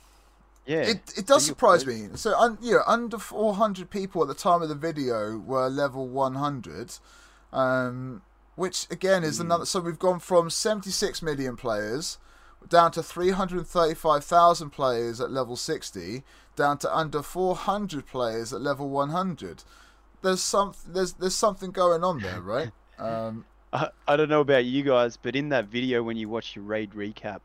Yeah. 0.67 0.83
It 0.83 1.13
it 1.17 1.27
does 1.27 1.45
surprise 1.47 1.85
close. 1.85 1.97
me. 2.11 2.17
So 2.17 2.37
un, 2.39 2.59
yeah, 2.61 2.79
under 2.87 3.19
400 3.19 3.89
people 3.91 4.21
at 4.23 4.29
the 4.29 4.35
time 4.35 4.63
of 4.63 4.69
the 4.69 4.75
video 4.75 5.39
were 5.39 5.69
level 5.69 6.07
100, 6.09 6.99
um, 7.53 8.23
which 8.57 8.87
again 8.91 9.25
is 9.25 9.39
Hmm. 9.39 9.47
another. 9.47 9.67
So 9.67 9.81
we've 9.81 9.99
gone 9.99 10.19
from 10.21 10.51
76 10.51 11.23
million 11.23 11.57
players 11.57 12.19
down 12.69 12.91
to 12.93 13.03
335,000 13.03 14.71
players 14.71 15.21
at 15.21 15.31
level 15.31 15.57
60, 15.57 16.23
down 16.57 16.79
to 16.79 16.97
under 16.97 17.23
400 17.23 18.07
players 18.07 18.53
at 18.53 18.61
level 18.61 18.89
100. 18.89 19.65
There's 20.23 20.43
some 20.43 20.73
there's 20.87 21.13
there's 21.15 21.35
something 21.35 21.71
going 21.71 22.03
on 22.03 22.21
there, 22.21 22.41
right? 22.43 22.71
Um, 22.99 23.45
I, 23.73 23.91
I 24.09 24.17
don't 24.17 24.29
know 24.29 24.41
about 24.41 24.65
you 24.65 24.83
guys, 24.83 25.17
but 25.17 25.37
in 25.37 25.51
that 25.51 25.67
video 25.67 26.03
when 26.03 26.17
you 26.17 26.29
watch 26.29 26.57
your 26.57 26.65
raid 26.65 26.93
recap, 26.93 27.41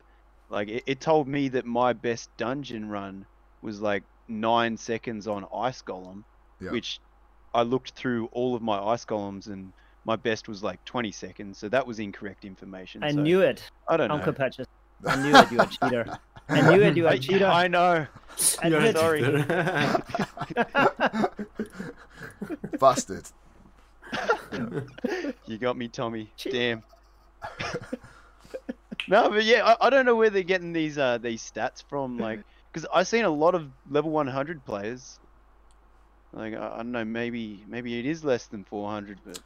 like 0.50 0.68
it, 0.68 0.82
it 0.86 1.00
told 1.00 1.28
me 1.28 1.48
that 1.48 1.66
my 1.66 1.92
best 1.92 2.34
dungeon 2.36 2.88
run 2.88 3.26
was 3.60 3.80
like 3.80 4.02
nine 4.28 4.76
seconds 4.76 5.26
on 5.28 5.46
ice 5.54 5.82
golem, 5.82 6.24
Yeah. 6.60 6.70
which 6.70 7.00
I 7.54 7.62
looked 7.62 7.92
through 7.92 8.26
all 8.32 8.54
of 8.54 8.62
my 8.62 8.78
ice 8.80 9.04
golems 9.04 9.46
and 9.46 9.72
my 10.04 10.16
best 10.16 10.48
was 10.48 10.62
like 10.64 10.84
20 10.84 11.12
seconds, 11.12 11.58
so 11.58 11.68
that 11.68 11.86
was 11.86 12.00
incorrect 12.00 12.44
information. 12.44 13.04
I 13.04 13.12
so 13.12 13.20
knew 13.20 13.40
it, 13.40 13.70
I 13.86 13.96
don't 13.96 14.08
know. 14.08 14.14
Uncle 14.14 14.32
Patches. 14.32 14.66
I 15.06 15.16
knew 15.16 15.34
it, 15.36 15.50
you 15.50 15.56
were 15.58 15.64
a 15.64 15.66
cheater. 15.66 16.18
I 16.48 16.60
knew 16.70 16.82
it, 16.82 16.96
you 16.96 17.02
were 17.04 17.08
a 17.10 17.18
cheater. 17.18 17.46
I 17.46 17.68
know. 17.68 18.06
You're 18.64 18.80
a 18.80 18.88
Admit- 18.88 18.96
sorry. 18.96 19.20
cheater. 19.22 20.02
busted. 22.78 23.24
You 25.46 25.58
got 25.58 25.76
me, 25.76 25.88
Tommy. 25.88 26.30
Damn. 26.50 26.82
no, 29.08 29.30
but 29.30 29.44
yeah, 29.44 29.64
I, 29.80 29.86
I 29.86 29.90
don't 29.90 30.04
know 30.06 30.16
where 30.16 30.30
they're 30.30 30.42
getting 30.42 30.72
these 30.72 30.98
uh 30.98 31.18
these 31.18 31.42
stats 31.42 31.82
from. 31.88 32.18
Like, 32.22 32.40
because 32.72 32.86
I've 32.94 33.08
seen 33.08 33.24
a 33.24 33.30
lot 33.30 33.54
of 33.54 33.68
level 33.90 34.10
100 34.10 34.64
players. 34.64 35.18
Like, 36.32 36.54
I, 36.54 36.74
I 36.74 36.76
don't 36.78 36.92
know, 36.92 37.04
maybe 37.04 37.64
maybe 37.66 37.98
it 37.98 38.06
is 38.06 38.24
less 38.24 38.46
than 38.46 38.64
400, 38.64 39.18
but 39.24 39.38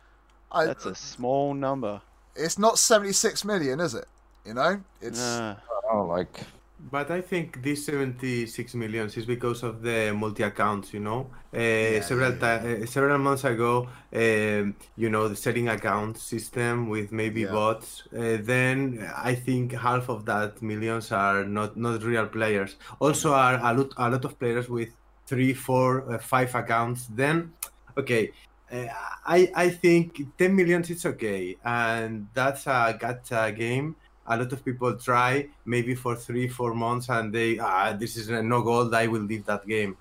I, 0.53 0.67
that's 0.67 0.87
a 0.87 0.95
small 0.95 1.55
number. 1.55 2.01
it's 2.35 2.59
not 2.59 2.79
76 2.79 3.45
million, 3.45 3.81
is 3.81 3.95
it? 3.95 4.07
You 4.47 4.55
know, 4.55 4.83
it's 5.01 5.19
Nah. 5.19 5.57
Oh, 5.91 6.05
like 6.07 6.47
But 6.79 7.11
I 7.11 7.23
think 7.23 7.63
this 7.63 7.87
76 7.87 8.75
millions 8.75 9.17
is 9.17 9.25
because 9.27 9.63
of 9.63 9.83
the 9.83 10.13
multi 10.15 10.43
accounts, 10.43 10.93
you 10.93 11.01
know. 11.01 11.31
Uh, 11.55 11.59
Yeah, 11.93 12.01
several 12.01 12.33
yeah, 12.33 12.59
ti- 12.61 12.83
uh, 12.83 12.87
several 12.87 13.19
months 13.19 13.45
ago, 13.45 13.89
um, 14.13 14.77
you 14.97 15.09
know, 15.11 15.27
the 15.29 15.37
setting 15.37 15.69
account 15.69 16.19
system 16.19 16.89
with 16.89 17.13
maybe 17.13 17.43
Yeah. 17.43 17.53
bots. 17.53 18.03
Uh, 18.13 18.37
then 18.43 19.11
I 19.17 19.35
think 19.35 19.73
half 19.73 20.09
of 20.11 20.27
that 20.27 20.61
millions 20.63 21.13
are 21.13 21.45
not 21.45 21.77
not 21.77 22.03
real 22.03 22.27
players. 22.29 22.77
Also, 23.01 23.33
are 23.33 23.57
a 23.63 23.73
lot 23.79 23.91
a 23.97 24.11
lot 24.11 24.25
of 24.25 24.39
players 24.39 24.69
with 24.69 24.91
three, 25.27 25.55
four, 25.55 26.13
uh, 26.13 26.19
five 26.19 26.55
accounts. 26.55 27.07
Then, 27.09 27.55
okay. 27.99 28.33
Uh, 28.71 28.87
I 29.25 29.51
I 29.55 29.71
think 29.71 30.19
10 30.39 30.55
millions 30.57 30.91
is 30.91 31.05
okay, 31.07 31.57
and 31.65 32.29
that's 32.35 32.67
a 32.67 32.99
gacha 33.01 33.55
game 33.57 33.97
a 34.29 34.37
lot 34.37 34.53
of 34.53 34.65
people 34.65 34.97
try 34.97 35.49
maybe 35.65 35.95
for 35.95 36.17
three 36.17 36.49
four 36.49 36.75
months 36.75 37.09
and 37.09 37.33
they 37.35 37.59
ah 37.59 37.93
this 37.93 38.17
is 38.17 38.29
no 38.29 38.63
gold 38.63 38.95
i 38.95 39.07
will 39.07 39.23
leave 39.23 39.45
that 39.47 39.67
game 39.67 39.97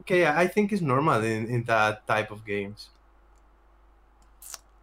okay 0.00 0.26
i 0.26 0.46
think 0.46 0.72
it's 0.72 0.82
normal 0.82 1.22
in, 1.22 1.46
in 1.46 1.64
that 1.64 2.06
type 2.06 2.30
of 2.30 2.44
games 2.44 2.90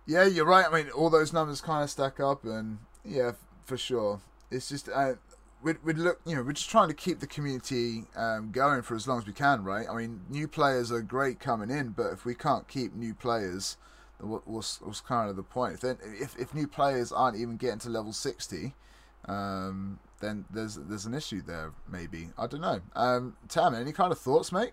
Yeah, 0.05 0.25
you're 0.25 0.45
right. 0.45 0.65
I 0.69 0.73
mean, 0.83 0.89
all 0.91 1.09
those 1.09 1.31
numbers 1.33 1.61
kind 1.61 1.83
of 1.83 1.89
stack 1.89 2.19
up, 2.19 2.43
and 2.43 2.79
yeah, 3.05 3.31
for 3.65 3.77
sure. 3.77 4.21
It's 4.51 4.69
just 4.69 4.89
uh, 4.89 5.13
we'd, 5.61 5.83
we'd 5.83 5.97
look, 5.97 6.19
you 6.25 6.35
know, 6.35 6.43
we're 6.43 6.53
just 6.53 6.69
trying 6.69 6.89
to 6.89 6.93
keep 6.93 7.19
the 7.19 7.27
community 7.27 8.05
um, 8.15 8.51
going 8.51 8.81
for 8.81 8.95
as 8.95 9.07
long 9.07 9.19
as 9.19 9.25
we 9.25 9.33
can, 9.33 9.63
right? 9.63 9.87
I 9.89 9.95
mean, 9.95 10.21
new 10.29 10.47
players 10.47 10.91
are 10.91 11.01
great 11.01 11.39
coming 11.39 11.69
in, 11.69 11.89
but 11.89 12.11
if 12.11 12.25
we 12.25 12.35
can't 12.35 12.67
keep 12.67 12.93
new 12.93 13.13
players, 13.13 13.77
what, 14.19 14.47
what's, 14.47 14.81
what's 14.81 15.01
kind 15.01 15.29
of 15.29 15.35
the 15.35 15.43
point? 15.43 15.75
If, 15.75 15.81
then, 15.81 15.97
if 16.03 16.37
if 16.37 16.53
new 16.53 16.67
players 16.67 17.11
aren't 17.11 17.37
even 17.37 17.57
getting 17.57 17.79
to 17.79 17.89
level 17.89 18.13
sixty, 18.13 18.73
um, 19.25 19.99
then 20.21 20.45
there's 20.49 20.75
there's 20.75 21.05
an 21.05 21.13
issue 21.13 21.41
there. 21.41 21.71
Maybe 21.89 22.29
I 22.37 22.47
don't 22.47 22.61
know. 22.61 22.81
Um, 22.95 23.35
Tam, 23.49 23.75
any 23.75 23.91
kind 23.91 24.11
of 24.11 24.19
thoughts, 24.19 24.51
mate? 24.51 24.71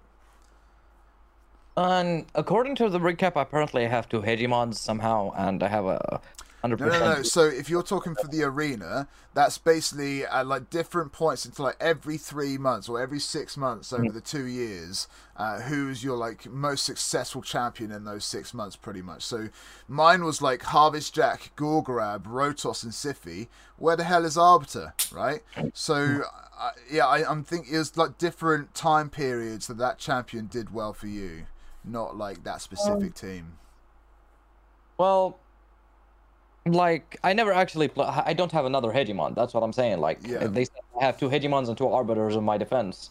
And 1.76 2.26
according 2.34 2.74
to 2.76 2.88
the 2.88 2.98
recap, 2.98 3.32
apparently 3.36 3.84
I 3.84 3.88
have 3.88 4.08
two 4.08 4.20
Hegemons 4.20 4.74
somehow, 4.74 5.32
and 5.36 5.62
I 5.62 5.68
have 5.68 5.86
a 5.86 6.20
hundred 6.60 6.80
No, 6.80 6.88
no, 6.88 7.14
no. 7.14 7.22
So 7.22 7.44
if 7.44 7.68
you're 7.70 7.82
talking 7.82 8.14
for 8.14 8.28
the 8.28 8.42
arena, 8.42 9.08
that's 9.34 9.58
basically 9.58 10.24
at 10.24 10.46
like 10.46 10.70
different 10.70 11.12
points 11.12 11.46
into 11.46 11.62
like 11.62 11.76
every 11.80 12.18
three 12.18 12.58
months 12.58 12.88
or 12.88 13.00
every 13.00 13.20
six 13.20 13.56
months 13.56 13.92
over 13.92 14.10
the 14.10 14.20
two 14.20 14.44
years. 14.44 15.08
Uh, 15.36 15.60
who's 15.60 16.04
your 16.04 16.16
like 16.16 16.46
most 16.50 16.84
successful 16.84 17.40
champion 17.40 17.90
in 17.90 18.04
those 18.04 18.24
six 18.24 18.52
months, 18.52 18.76
pretty 18.76 19.00
much? 19.02 19.22
So 19.22 19.48
mine 19.88 20.24
was 20.24 20.42
like 20.42 20.62
Harvest 20.62 21.14
Jack, 21.14 21.52
Gorgorab, 21.56 22.24
Rotos, 22.24 22.82
and 22.82 22.92
Siphi. 22.92 23.48
Where 23.78 23.96
the 23.96 24.04
hell 24.04 24.26
is 24.26 24.36
Arbiter, 24.36 24.92
right? 25.12 25.42
So 25.72 26.22
uh, 26.58 26.72
yeah, 26.90 27.06
I, 27.06 27.28
I'm 27.28 27.42
thinking 27.42 27.74
it 27.74 27.78
was 27.78 27.96
like 27.96 28.18
different 28.18 28.74
time 28.74 29.08
periods 29.08 29.66
that 29.68 29.78
that 29.78 29.98
champion 29.98 30.46
did 30.46 30.74
well 30.74 30.92
for 30.92 31.06
you, 31.06 31.46
not 31.84 32.18
like 32.18 32.44
that 32.44 32.60
specific 32.60 33.14
team. 33.14 33.54
Well, 34.98 35.38
like 36.66 37.16
I 37.24 37.32
never 37.32 37.52
actually 37.52 37.88
play. 37.88 38.06
I 38.06 38.32
don't 38.34 38.52
have 38.52 38.64
another 38.66 38.90
Hegemon. 38.90 39.34
That's 39.34 39.54
what 39.54 39.62
I'm 39.62 39.72
saying. 39.72 39.98
Like 40.00 40.18
Yeah. 40.26 40.46
they 40.46 40.64
said 40.64 40.80
I 41.00 41.04
have 41.04 41.18
two 41.18 41.28
Hegemons 41.28 41.68
and 41.68 41.76
two 41.76 41.88
Arbiters 41.88 42.36
in 42.36 42.44
my 42.44 42.58
defense, 42.58 43.10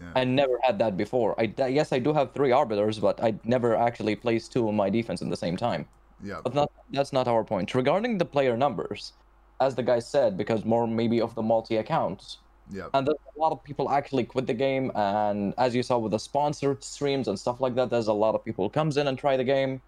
Yeah. 0.00 0.12
I 0.14 0.24
never 0.24 0.58
had 0.62 0.78
that 0.78 0.96
before. 0.96 1.34
I 1.40 1.52
yes, 1.68 1.92
I 1.92 1.98
do 1.98 2.12
have 2.12 2.32
three 2.32 2.52
arbiters, 2.52 2.98
but 2.98 3.22
I 3.22 3.34
never 3.44 3.76
actually 3.76 4.16
placed 4.16 4.52
two 4.52 4.68
in 4.68 4.76
my 4.76 4.90
defense 4.90 5.22
at 5.22 5.30
the 5.30 5.36
same 5.36 5.56
time. 5.56 5.86
Yeah. 6.22 6.40
But 6.42 6.54
not, 6.54 6.70
that's 6.92 7.12
not 7.12 7.28
our 7.28 7.44
point. 7.44 7.74
Regarding 7.74 8.18
the 8.18 8.24
player 8.24 8.56
numbers, 8.56 9.12
as 9.60 9.74
the 9.74 9.82
guy 9.82 9.98
said, 10.00 10.36
because 10.36 10.64
more 10.64 10.86
maybe 10.86 11.20
of 11.20 11.34
the 11.34 11.42
multi 11.42 11.76
accounts, 11.76 12.38
Yeah. 12.70 12.88
and 12.94 13.06
there's 13.06 13.18
a 13.36 13.40
lot 13.40 13.52
of 13.52 13.62
people 13.64 13.90
actually 13.90 14.24
quit 14.24 14.46
the 14.46 14.54
game. 14.54 14.90
And 14.94 15.54
as 15.58 15.74
you 15.76 15.82
saw 15.82 15.98
with 15.98 16.12
the 16.12 16.18
sponsored 16.18 16.82
streams 16.84 17.26
and 17.28 17.38
stuff 17.38 17.60
like 17.60 17.74
that, 17.76 17.90
there's 17.90 18.08
a 18.08 18.12
lot 18.24 18.34
of 18.34 18.44
people 18.44 18.64
who 18.66 18.70
comes 18.70 18.96
in 18.96 19.06
and 19.08 19.16
try 19.18 19.36
the 19.36 19.44
game, 19.44 19.80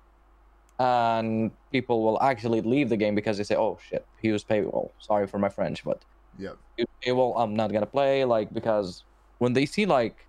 and 0.80 1.52
people 1.70 2.02
will 2.02 2.20
actually 2.22 2.62
leave 2.62 2.88
the 2.88 2.96
game 2.96 3.14
because 3.14 3.36
they 3.36 3.44
say, 3.44 3.54
"Oh 3.56 3.78
shit, 3.80 4.08
he 4.20 4.32
was 4.32 4.44
paywall." 4.44 4.92
Sorry 4.98 5.26
for 5.26 5.38
my 5.38 5.50
French, 5.50 5.84
but 5.84 6.04
Yeah. 6.38 6.54
paywall. 7.04 7.34
I'm 7.36 7.54
not 7.54 7.72
gonna 7.72 7.86
play 7.86 8.24
like 8.24 8.52
because 8.52 9.04
when 9.38 9.52
they 9.52 9.66
see 9.66 9.86
like 9.86 10.26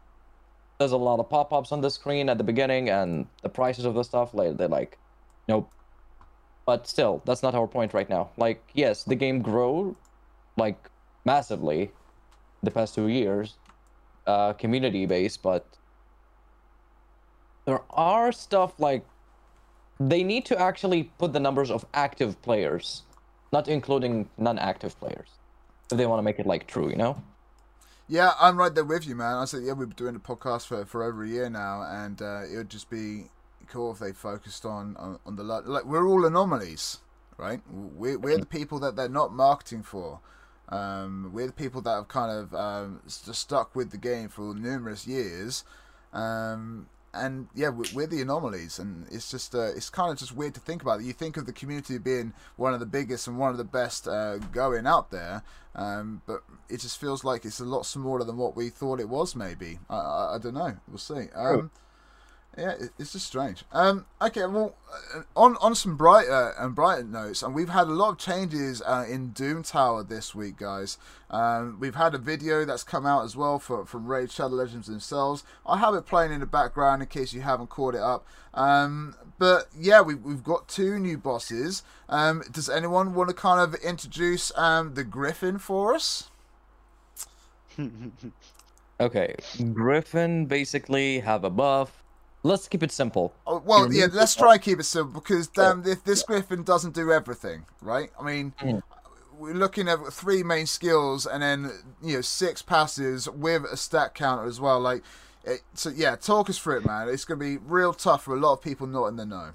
there's 0.80 0.92
a 0.92 0.98
lot 0.98 1.20
of 1.20 1.30
pop-ups 1.30 1.72
on 1.72 1.82
the 1.82 1.90
screen 1.92 2.28
at 2.30 2.38
the 2.38 2.44
beginning 2.44 2.90
and 2.90 3.28
the 3.44 3.50
prices 3.50 3.86
of 3.86 3.94
the 3.94 4.04
stuff 4.04 4.34
like 4.34 4.58
they're 4.58 4.68
like 4.68 4.98
nope 5.48 5.70
but 6.66 6.88
still 6.88 7.22
that's 7.26 7.44
not 7.44 7.54
our 7.54 7.68
point 7.68 7.94
right 7.94 8.10
now 8.10 8.32
like 8.38 8.64
yes 8.74 9.04
the 9.04 9.16
game 9.16 9.44
grew 9.44 9.96
like 10.58 10.90
massively 11.24 11.92
the 12.64 12.72
past 12.72 12.96
two 12.96 13.10
years 13.10 13.60
uh 14.26 14.54
community 14.54 15.06
base 15.06 15.38
but 15.38 15.78
there 17.68 17.82
are 17.92 18.32
stuff 18.32 18.80
like 18.80 19.06
they 20.10 20.24
need 20.24 20.46
to 20.46 20.56
actually 20.60 21.04
put 21.18 21.34
the 21.34 21.40
numbers 21.40 21.70
of 21.72 21.86
active 21.94 22.42
players 22.42 23.04
not 23.52 23.68
including 23.68 24.30
non-active 24.38 24.98
players 25.00 25.30
if 25.92 25.98
they 25.98 26.06
want 26.06 26.20
to 26.20 26.24
make 26.24 26.40
it 26.40 26.46
like 26.46 26.68
true 26.68 26.90
you 26.90 26.96
know 26.96 27.22
Yeah, 28.08 28.34
I'm 28.42 28.58
right 28.58 28.74
there 28.76 28.84
with 28.84 29.08
you, 29.08 29.16
man. 29.16 29.38
I 29.38 29.46
said, 29.46 29.64
yeah, 29.64 29.72
we've 29.72 29.88
been 29.88 29.96
doing 29.96 30.14
the 30.16 30.20
podcast 30.20 30.68
for, 30.68 30.84
for 30.86 31.02
over 31.02 31.24
a 31.24 31.28
year 31.28 31.50
now, 31.50 31.76
and 31.88 32.22
uh, 32.22 32.42
it 32.44 32.58
would 32.58 32.70
just 32.70 32.90
be 32.90 33.30
cool 33.70 33.94
if 33.94 34.00
they 34.00 34.12
focused 34.12 34.66
on 34.66 34.98
on, 34.98 35.18
on 35.26 35.38
the 35.38 35.44
like 35.44 35.86
we're 35.86 36.06
all 36.06 36.26
anomalies, 36.26 37.00
right? 37.38 37.62
We're 37.72 38.20
we're 38.20 38.38
the 38.38 38.46
people 38.46 38.80
that 38.80 38.98
they're 38.98 39.08
not 39.22 39.34
marketing 39.34 39.84
for. 39.84 40.20
Um, 40.68 41.32
we're 41.34 41.48
the 41.48 41.54
people 41.54 41.82
that 41.84 41.96
have 41.96 42.08
kind 42.10 42.32
of 42.32 42.54
um, 42.54 43.00
st- 43.08 43.36
stuck 43.36 43.76
with 43.76 43.92
the 43.92 43.98
game 43.98 44.28
for 44.30 44.54
numerous 44.56 45.08
years, 45.08 45.64
um, 46.12 46.88
and 47.14 47.48
yeah, 47.54 47.70
we're, 47.94 48.08
the 48.08 48.22
anomalies, 48.22 48.80
and 48.80 49.06
it's 49.12 49.30
just 49.30 49.54
uh, 49.54 49.72
it's 49.76 49.90
kind 49.90 50.12
of 50.12 50.18
just 50.18 50.36
weird 50.36 50.54
to 50.54 50.60
think 50.60 50.82
about. 50.82 51.02
You 51.02 51.14
think 51.14 51.38
of 51.38 51.46
the 51.46 51.54
community 51.54 51.98
being 51.98 52.34
one 52.56 52.74
of 52.74 52.80
the 52.80 52.86
biggest 52.86 53.28
and 53.28 53.38
one 53.38 53.52
of 53.52 53.58
the 53.58 53.64
best 53.64 54.08
uh, 54.08 54.38
going 54.38 54.88
out 54.88 55.12
there, 55.12 55.44
um, 55.76 56.22
but 56.26 56.44
it 56.70 56.80
just 56.80 57.00
feels 57.00 57.24
like 57.24 57.44
it's 57.46 57.60
a 57.60 57.66
lot 57.66 57.86
smaller 57.86 58.24
than 58.24 58.38
what 58.38 58.56
we 58.56 58.70
thought 58.70 59.00
it 59.00 59.10
was. 59.10 59.36
Maybe 59.36 59.80
I, 59.90 59.98
I, 59.98 60.36
I 60.36 60.38
don't 60.38 60.54
know. 60.54 60.78
We'll 60.88 60.98
see. 60.98 61.28
Um, 61.36 61.72
yeah, 62.58 62.74
it's 63.00 63.14
just 63.14 63.28
strange. 63.28 63.64
Um, 63.72 64.06
okay, 64.22 64.46
well, 64.46 64.76
uh, 65.16 65.22
on 65.38 65.56
on 65.62 65.74
some 65.74 65.96
brighter 65.96 66.54
and 66.60 66.76
brighter 66.76 67.04
notes, 67.04 67.44
and 67.44 67.56
we've 67.56 67.70
had 67.70 67.88
a 67.88 67.92
lot 67.92 68.10
of 68.10 68.18
changes 68.18 68.82
uh, 68.86 69.06
in 69.08 69.30
Doom 69.30 69.64
Tower 69.64 70.04
this 70.04 70.36
week, 70.36 70.58
guys. 70.58 70.98
Um, 71.30 71.78
we've 71.80 71.96
had 71.96 72.14
a 72.14 72.18
video 72.18 72.66
that's 72.66 72.84
come 72.84 73.06
out 73.06 73.24
as 73.24 73.38
well 73.38 73.58
for 73.58 73.86
from 73.86 74.06
Raid 74.06 74.32
Shadow 74.32 74.56
Legends 74.56 74.88
themselves. 74.88 75.46
I 75.66 75.78
have 75.78 75.94
it 75.94 76.06
playing 76.06 76.34
in 76.34 76.42
the 76.42 76.46
background 76.46 77.02
in 77.02 77.08
case 77.08 77.32
you 77.32 77.40
haven't 77.40 77.68
caught 77.70 77.96
it 77.96 78.02
up. 78.02 78.26
Um, 78.54 79.16
but 79.40 79.68
yeah, 79.80 80.02
we've, 80.02 80.22
we've 80.22 80.44
got 80.44 80.68
two 80.68 81.00
new 81.00 81.18
bosses. 81.18 81.84
Um, 82.10 82.44
does 82.52 82.70
anyone 82.70 83.16
want 83.16 83.30
to 83.30 83.36
kind 83.36 83.62
of 83.62 83.80
introduce 83.82 84.52
um, 84.58 84.96
the 84.96 85.06
Griffin 85.06 85.58
for 85.58 85.96
us? 85.96 86.30
Okay, 89.02 89.34
Griffin 89.74 90.46
basically 90.46 91.22
have 91.22 91.44
a 91.44 91.50
buff. 91.50 92.04
Let's 92.44 92.68
keep 92.68 92.82
it 92.82 92.92
simple. 92.92 93.34
Oh, 93.46 93.62
well, 93.64 93.92
yeah, 93.94 94.08
let's 94.12 94.36
try 94.36 94.54
and 94.54 94.62
keep 94.62 94.80
it 94.80 94.84
simple 94.84 95.22
because 95.22 95.48
damn, 95.48 95.86
if 95.86 96.04
this 96.04 96.24
Griffin 96.24 96.64
doesn't 96.64 96.96
do 96.96 97.12
everything, 97.12 97.66
right? 97.82 98.10
I 98.20 98.24
mean, 98.24 98.54
Mm. 98.62 98.82
we're 99.38 99.54
looking 99.54 99.88
at 99.88 100.00
three 100.12 100.42
main 100.44 100.66
skills 100.66 101.28
and 101.28 101.44
then 101.44 101.72
you 102.02 102.16
know 102.16 102.22
six 102.22 102.62
passes 102.62 103.30
with 103.30 103.64
a 103.66 103.78
stat 103.78 104.16
counter 104.16 104.46
as 104.46 104.60
well. 104.60 104.80
Like, 104.80 105.04
it, 105.44 105.62
so 105.76 105.90
yeah, 105.90 106.16
talk 106.16 106.50
us 106.50 106.58
through 106.58 106.78
it, 106.78 106.86
man. 106.86 107.10
It's 107.10 107.26
gonna 107.26 107.40
be 107.40 107.58
real 107.58 107.94
tough 107.94 108.24
for 108.24 108.36
a 108.36 108.40
lot 108.40 108.54
of 108.54 108.62
people 108.62 108.88
not 108.88 109.06
in 109.08 109.18
the 109.18 109.26
know. 109.26 109.52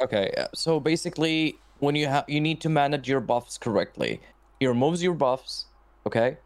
Okay, 0.00 0.32
so 0.54 0.78
basically, 0.78 1.58
when 1.80 1.96
you 1.96 2.06
have, 2.06 2.24
you 2.28 2.40
need 2.40 2.60
to 2.60 2.68
manage 2.68 3.08
your 3.08 3.20
buffs 3.20 3.58
correctly. 3.58 4.20
He 4.60 4.66
removes 4.68 5.02
your 5.02 5.14
buffs, 5.14 5.66
okay? 6.06 6.38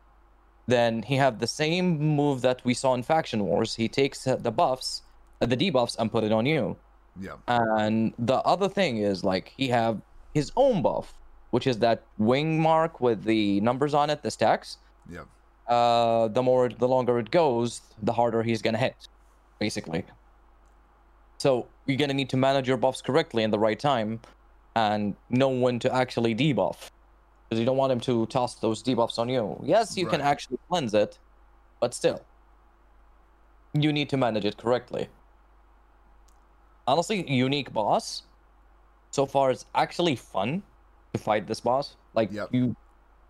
Then 0.67 1.03
he 1.03 1.17
have 1.17 1.39
the 1.39 1.47
same 1.47 1.99
move 1.99 2.41
that 2.43 2.65
we 2.65 2.73
saw 2.73 2.95
in 2.95 3.03
Faction 3.03 3.45
Wars. 3.45 3.75
He 3.75 3.89
takes 3.89 4.25
the 4.25 4.51
buffs, 4.51 5.03
the 5.47 5.57
debuffs, 5.57 5.97
and 5.99 6.11
put 6.11 6.25
it 6.25 6.33
on 6.33 6.47
you. 6.47 6.77
Yeah, 7.21 7.37
And 7.47 8.15
the 8.19 8.37
other 8.37 8.69
thing 8.69 8.97
is 8.99 9.23
like 9.23 9.53
he 9.57 9.69
have 9.69 10.01
his 10.33 10.51
own 10.57 10.81
buff, 10.83 11.13
which 11.51 11.67
is 11.67 11.79
that 11.81 12.05
wing 12.19 12.59
mark 12.61 13.01
with 13.01 13.25
the 13.25 13.61
numbers 13.61 13.93
on 13.93 14.09
it, 14.09 14.23
the 14.23 14.31
stacks. 14.31 14.79
yeah, 15.11 15.25
Uh, 15.69 16.29
the 16.29 16.43
more, 16.43 16.69
the 16.69 16.89
longer 16.89 17.19
it 17.19 17.31
goes, 17.31 17.83
the 18.03 18.13
harder 18.13 18.43
he's 18.43 18.63
gonna 18.63 18.79
hit, 18.79 19.09
basically. 19.59 20.05
So 21.39 21.67
you're 21.87 21.99
gonna 21.99 22.15
need 22.15 22.31
to 22.31 22.37
manage 22.37 22.67
your 22.67 22.79
buffs 22.79 23.03
correctly 23.03 23.43
in 23.43 23.51
the 23.51 23.59
right 23.59 23.79
time, 23.79 24.21
and 24.75 25.15
know 25.29 25.49
when 25.51 25.79
to 25.81 25.93
actually 25.95 26.35
debuff, 26.35 26.91
because 27.49 27.59
you 27.61 27.67
don't 27.67 27.77
want 27.77 27.93
him 27.93 28.01
to 28.01 28.27
toss 28.27 28.55
those 28.55 28.83
debuffs 28.83 29.19
on 29.19 29.29
you. 29.29 29.61
Yes, 29.63 29.97
you 29.99 30.07
can 30.07 30.21
actually 30.23 30.59
cleanse 30.69 30.95
it, 30.95 31.19
but 31.81 31.93
still, 31.93 32.23
you 33.75 33.93
need 33.93 34.09
to 34.09 34.17
manage 34.17 34.45
it 34.47 34.57
correctly. 34.57 35.09
Honestly, 36.87 37.31
unique 37.31 37.73
boss. 37.73 38.25
So 39.13 39.27
far, 39.27 39.51
it's 39.51 39.67
actually 39.75 40.17
fun 40.17 40.63
to 41.15 41.21
fight 41.21 41.47
this 41.47 41.61
boss. 41.61 41.97
Like 42.15 42.31
Yep. 42.33 42.51
you, 42.53 42.77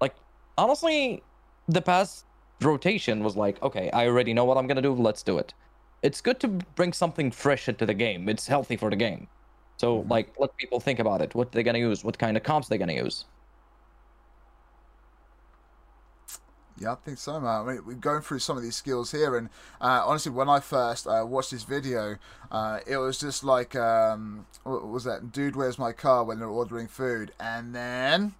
like 0.00 0.16
honestly, 0.58 1.24
the 1.68 1.82
past 1.82 2.26
rotation 2.60 3.22
was 3.24 3.36
like, 3.36 3.62
okay, 3.62 3.90
I 3.92 4.06
already 4.06 4.32
know 4.34 4.44
what 4.44 4.56
I'm 4.58 4.66
gonna 4.66 4.82
do. 4.82 4.94
Let's 4.94 5.22
do 5.22 5.38
it. 5.38 5.54
It's 6.02 6.20
good 6.20 6.40
to 6.40 6.48
bring 6.48 6.92
something 6.92 7.30
fresh 7.30 7.68
into 7.68 7.86
the 7.86 7.94
game. 7.94 8.28
It's 8.28 8.46
healthy 8.46 8.76
for 8.76 8.90
the 8.90 8.96
game. 8.96 9.28
So 9.78 10.04
Mhm. 10.04 10.10
like, 10.10 10.34
let 10.38 10.56
people 10.58 10.80
think 10.80 10.98
about 11.00 11.22
it. 11.22 11.34
What 11.34 11.52
they're 11.52 11.62
gonna 11.64 11.78
use. 11.78 12.04
What 12.04 12.18
kind 12.18 12.36
of 12.36 12.42
comps 12.44 12.68
they're 12.68 12.78
gonna 12.78 12.92
use. 12.94 13.26
Yeah. 16.78 16.92
I 16.92 16.94
think 16.96 17.18
so, 17.18 17.40
man. 17.40 17.60
I 17.60 17.64
mean, 17.64 17.82
we're 17.86 17.94
going 17.94 18.22
through 18.22 18.40
some 18.40 18.56
of 18.56 18.62
these 18.62 18.76
skills 18.76 19.12
here, 19.12 19.36
and 19.36 19.48
uh, 19.80 20.02
honestly, 20.04 20.32
when 20.32 20.48
I 20.48 20.60
first 20.60 21.06
uh, 21.06 21.24
watched 21.26 21.50
this 21.50 21.64
video, 21.64 22.16
uh, 22.50 22.80
it 22.86 22.96
was 22.96 23.18
just 23.18 23.44
like, 23.44 23.74
um, 23.76 24.46
what 24.64 24.88
was 24.88 25.04
that? 25.04 25.32
Dude, 25.32 25.56
where's 25.56 25.78
my 25.78 25.92
car? 25.92 26.24
When 26.24 26.38
they're 26.38 26.48
ordering 26.48 26.88
food, 26.88 27.32
and 27.40 27.74
then. 27.74 28.34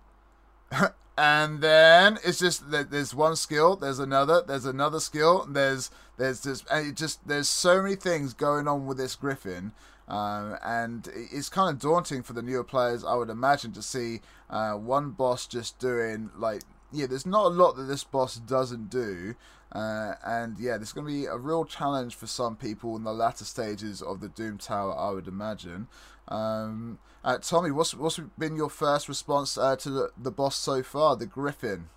and 1.19 1.61
then 1.61 2.19
it's 2.25 2.39
just 2.39 2.71
that 2.71 2.91
there's 2.91 3.15
one 3.15 3.37
skill, 3.37 3.77
there's 3.77 3.99
another, 3.99 4.43
there's 4.47 4.65
another 4.65 5.01
skill, 5.01 5.47
there's 5.49 5.91
there's 6.17 6.43
just 6.43 6.67
and 6.71 6.89
it 6.89 6.97
just 6.97 7.27
there's 7.27 7.49
so 7.49 7.83
many 7.83 7.97
things 7.97 8.33
going 8.33 8.67
on 8.67 8.87
with 8.87 8.97
this 8.97 9.15
Griffin, 9.15 9.73
um, 10.09 10.57
and 10.65 11.09
it's 11.15 11.49
kind 11.49 11.75
of 11.75 11.81
daunting 11.81 12.23
for 12.23 12.33
the 12.33 12.43
newer 12.43 12.65
players, 12.65 13.05
I 13.05 13.15
would 13.15 13.31
imagine, 13.31 13.73
to 13.73 13.83
see 13.83 14.21
uh, 14.51 14.73
one 14.73 15.11
boss 15.11 15.47
just 15.47 15.79
doing 15.79 16.31
like 16.37 16.63
yeah, 16.93 17.07
there's 17.07 17.27
not 17.27 17.47
a 17.47 17.49
lot 17.49 17.77
that 17.77 17.85
this 17.85 18.05
boss 18.05 18.37
doesn't 18.37 18.91
do. 18.91 19.35
Uh, 19.73 20.15
and 20.25 20.59
yeah, 20.59 20.77
there's 20.77 20.93
going 20.93 21.07
to 21.07 21.13
be 21.13 21.25
a 21.27 21.37
real 21.37 21.65
challenge 21.65 22.15
for 22.15 22.27
some 22.27 22.57
people 22.57 22.95
in 22.97 23.05
the 23.05 23.13
latter 23.13 23.45
stages 23.45 24.03
of 24.03 24.21
the 24.21 24.29
Doom 24.29 24.59
Tower, 24.59 24.95
I 24.97 25.11
would 25.11 25.27
imagine. 25.29 25.89
Um, 26.29 26.99
uh, 27.25 27.39
Tommy, 27.39 27.71
what's 27.71 27.95
what's 27.95 28.19
been 28.39 28.57
your 28.57 28.71
first 28.71 29.09
response 29.09 29.57
uh, 29.57 29.77
to 29.77 29.91
the, 29.91 30.11
the 30.17 30.31
boss 30.31 30.57
so 30.57 30.83
far, 30.83 31.17
the 31.17 31.27
Griffin? 31.27 31.89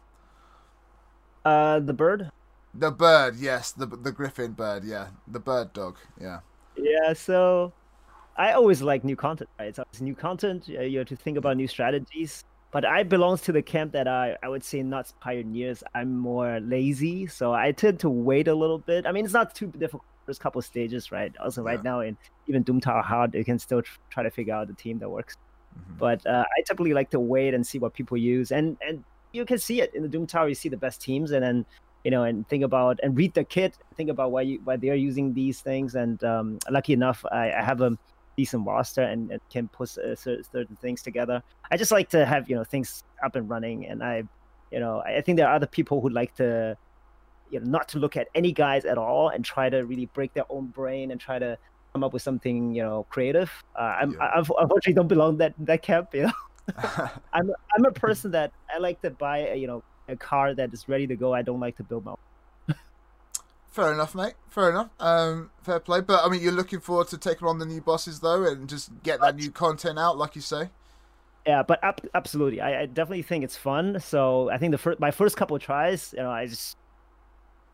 Uh, 1.44 1.80
the 1.80 1.94
bird. 1.94 2.32
The 2.76 2.92
bird, 2.92 3.38
yes, 3.38 3.72
the 3.72 3.88
the 3.88 4.12
Griffin 4.12 4.52
bird, 4.54 4.84
yeah, 4.84 5.10
the 5.26 5.40
bird 5.40 5.74
dog, 5.74 5.98
yeah, 6.22 6.42
Yeah, 6.76 7.14
so 7.14 7.74
I 8.38 8.54
always 8.54 8.82
like 8.82 9.04
new 9.04 9.16
content, 9.16 9.50
right? 9.60 9.76
So 9.76 9.84
it's 9.92 10.02
new 10.02 10.16
content. 10.16 10.70
uh, 10.70 10.82
You 10.84 11.00
have 11.00 11.10
to 11.10 11.16
think 11.18 11.38
about 11.38 11.58
new 11.58 11.68
strategies. 11.68 12.46
But 12.76 12.84
I 12.84 13.04
belong 13.04 13.38
to 13.38 13.54
the 13.54 13.62
camp 13.62 13.94
that 13.94 14.06
I, 14.06 14.36
I 14.44 14.50
would 14.50 14.62
say 14.62 14.84
not 14.84 15.10
pioneers. 15.22 15.82
I'm 15.94 16.18
more 16.18 16.60
lazy, 16.60 17.26
so 17.26 17.54
I 17.54 17.72
tend 17.72 18.02
to 18.02 18.10
wait 18.10 18.50
a 18.50 18.54
little 18.54 18.80
bit. 18.80 19.08
I 19.08 19.14
mean, 19.14 19.24
it's 19.24 19.34
not 19.34 19.56
too 19.56 19.68
difficult. 19.68 20.04
First 20.26 20.42
couple 20.42 20.62
stages, 20.62 21.10
right? 21.10 21.34
Also, 21.42 21.64
right 21.64 21.82
now 21.82 22.02
in 22.02 22.18
even 22.48 22.64
Doom 22.64 22.82
Tower 22.82 23.02
Hard, 23.02 23.34
you 23.34 23.46
can 23.46 23.60
still 23.60 23.82
tr- 23.82 23.98
try 24.10 24.24
to 24.24 24.30
figure 24.30 24.54
out 24.54 24.68
the 24.68 24.74
team 24.74 25.00
that 25.00 25.10
works. 25.10 25.38
Mhm. 25.38 26.00
But 26.00 26.28
uh, 26.28 26.44
I 26.58 26.62
typically 26.64 26.94
like 26.94 27.10
to 27.12 27.20
wait 27.22 27.54
and 27.54 27.66
see 27.66 27.80
what 27.80 27.94
people 27.94 28.18
use, 28.18 28.52
and 28.52 28.76
and 28.86 29.06
you 29.32 29.46
can 29.46 29.58
see 29.58 29.80
it 29.80 29.96
in 29.96 30.04
the 30.04 30.10
Doom 30.10 30.28
Tower. 30.28 30.50
You 30.50 30.56
see 30.56 30.68
the 30.68 30.76
best 30.76 31.00
teams, 31.00 31.32
and 31.32 31.42
then 31.46 31.66
you 32.04 32.12
know, 32.12 32.24
and 32.24 32.46
think 32.50 32.66
about 32.66 33.00
and 33.02 33.16
read 33.16 33.36
the 33.36 33.46
kit. 33.46 33.78
Think 33.96 34.10
about 34.10 34.34
why 34.34 34.42
you 34.42 34.60
why 34.66 34.76
they're 34.76 34.96
using 34.96 35.34
these 35.34 35.62
things. 35.62 35.96
And 35.96 36.22
um, 36.26 36.60
lucky 36.70 36.92
enough, 36.92 37.24
I, 37.32 37.54
I 37.54 37.62
have 37.62 37.80
a 37.80 37.98
decent 38.38 38.66
roster 38.66 39.02
and, 39.02 39.32
and 39.32 39.42
can 39.50 39.68
put 39.68 39.98
uh, 39.98 40.16
certain 40.16 40.78
things 40.82 41.02
together. 41.02 41.42
I 41.72 41.78
just 41.78 41.92
like 41.92 42.10
to 42.10 42.26
have 42.26 42.50
you 42.50 42.56
know 42.56 42.64
things 42.64 43.04
up 43.24 43.36
and 43.36 43.50
running, 43.50 43.88
and 43.88 44.04
I, 44.04 44.24
you 44.72 44.80
know, 44.80 45.02
I 45.02 45.22
think 45.22 45.38
there 45.38 45.48
are 45.48 45.56
other 45.56 45.68
people 45.68 46.02
who 46.02 46.10
like 46.10 46.36
to 46.36 46.78
you 47.50 47.60
know 47.60 47.66
not 47.66 47.88
to 47.90 48.00
look 48.00 48.18
at 48.18 48.28
any 48.36 48.52
guys 48.52 48.86
at 48.86 48.98
all 48.98 49.30
and 49.30 49.44
try 49.44 49.70
to 49.70 49.86
really 49.86 50.08
break 50.08 50.34
their 50.34 50.46
own 50.50 50.68
brain 50.68 51.12
and 51.12 51.20
try 51.20 51.40
to 51.40 51.58
come 51.94 52.04
up 52.04 52.14
with 52.14 52.22
something 52.22 52.74
you 52.74 52.84
know 52.84 53.06
creative. 53.10 53.52
Uh, 53.76 53.98
I'm 54.02 54.12
Yeah. 54.12 54.20
I, 54.20 54.40
I 54.40 54.40
unfortunately 54.40 54.94
don't 54.94 55.08
belong 55.08 55.38
that 55.38 55.54
that 55.60 55.82
camp. 55.82 56.14
You 56.14 56.24
know, 56.24 56.34
I'm 57.34 57.52
I'm 57.76 57.86
a 57.86 57.92
person 57.92 58.32
that 58.32 58.52
I 58.74 58.80
like 58.80 59.02
to 59.02 59.12
buy 59.12 59.40
a, 59.48 59.56
you 59.56 59.68
know 59.68 59.84
a 60.08 60.16
car 60.16 60.54
that 60.54 60.74
is 60.74 60.88
ready 60.88 61.08
to 61.08 61.16
go. 61.16 61.34
I 61.34 61.42
don't 61.42 61.60
like 61.60 61.78
to 61.78 61.84
build 61.84 62.06
my. 62.06 62.12
own. 62.12 62.18
Fair 63.76 63.92
enough, 63.92 64.16
mate. 64.16 64.36
Fair 64.48 64.70
enough. 64.70 64.90
Um, 65.02 65.52
fair 65.62 65.82
play. 65.82 66.00
But 66.00 66.24
I 66.24 66.30
mean, 66.30 66.42
you're 66.42 66.54
looking 66.54 66.80
forward 66.80 67.10
to 67.10 67.18
taking 67.18 67.46
on 67.46 67.60
the 67.60 67.66
new 67.66 67.82
bosses 67.82 68.22
though, 68.22 68.46
and 68.46 68.70
just 68.70 68.90
get 69.04 69.20
that 69.20 69.36
new 69.36 69.52
content 69.52 70.00
out, 70.00 70.18
like 70.18 70.34
you 70.34 70.42
say. 70.42 70.70
Yeah, 71.46 71.62
but 71.62 71.84
ab- 71.84 72.08
absolutely, 72.14 72.62
I, 72.62 72.84
I 72.84 72.86
definitely 72.86 73.24
think 73.24 73.44
it's 73.44 73.58
fun. 73.58 74.00
So 74.00 74.50
I 74.50 74.58
think 74.58 74.72
the 74.72 74.78
first 74.78 75.02
my 75.02 75.12
first 75.12 75.36
couple 75.36 75.58
of 75.58 75.62
tries, 75.62 76.14
you 76.16 76.24
know, 76.24 76.32
I 76.32 76.46
just 76.46 76.78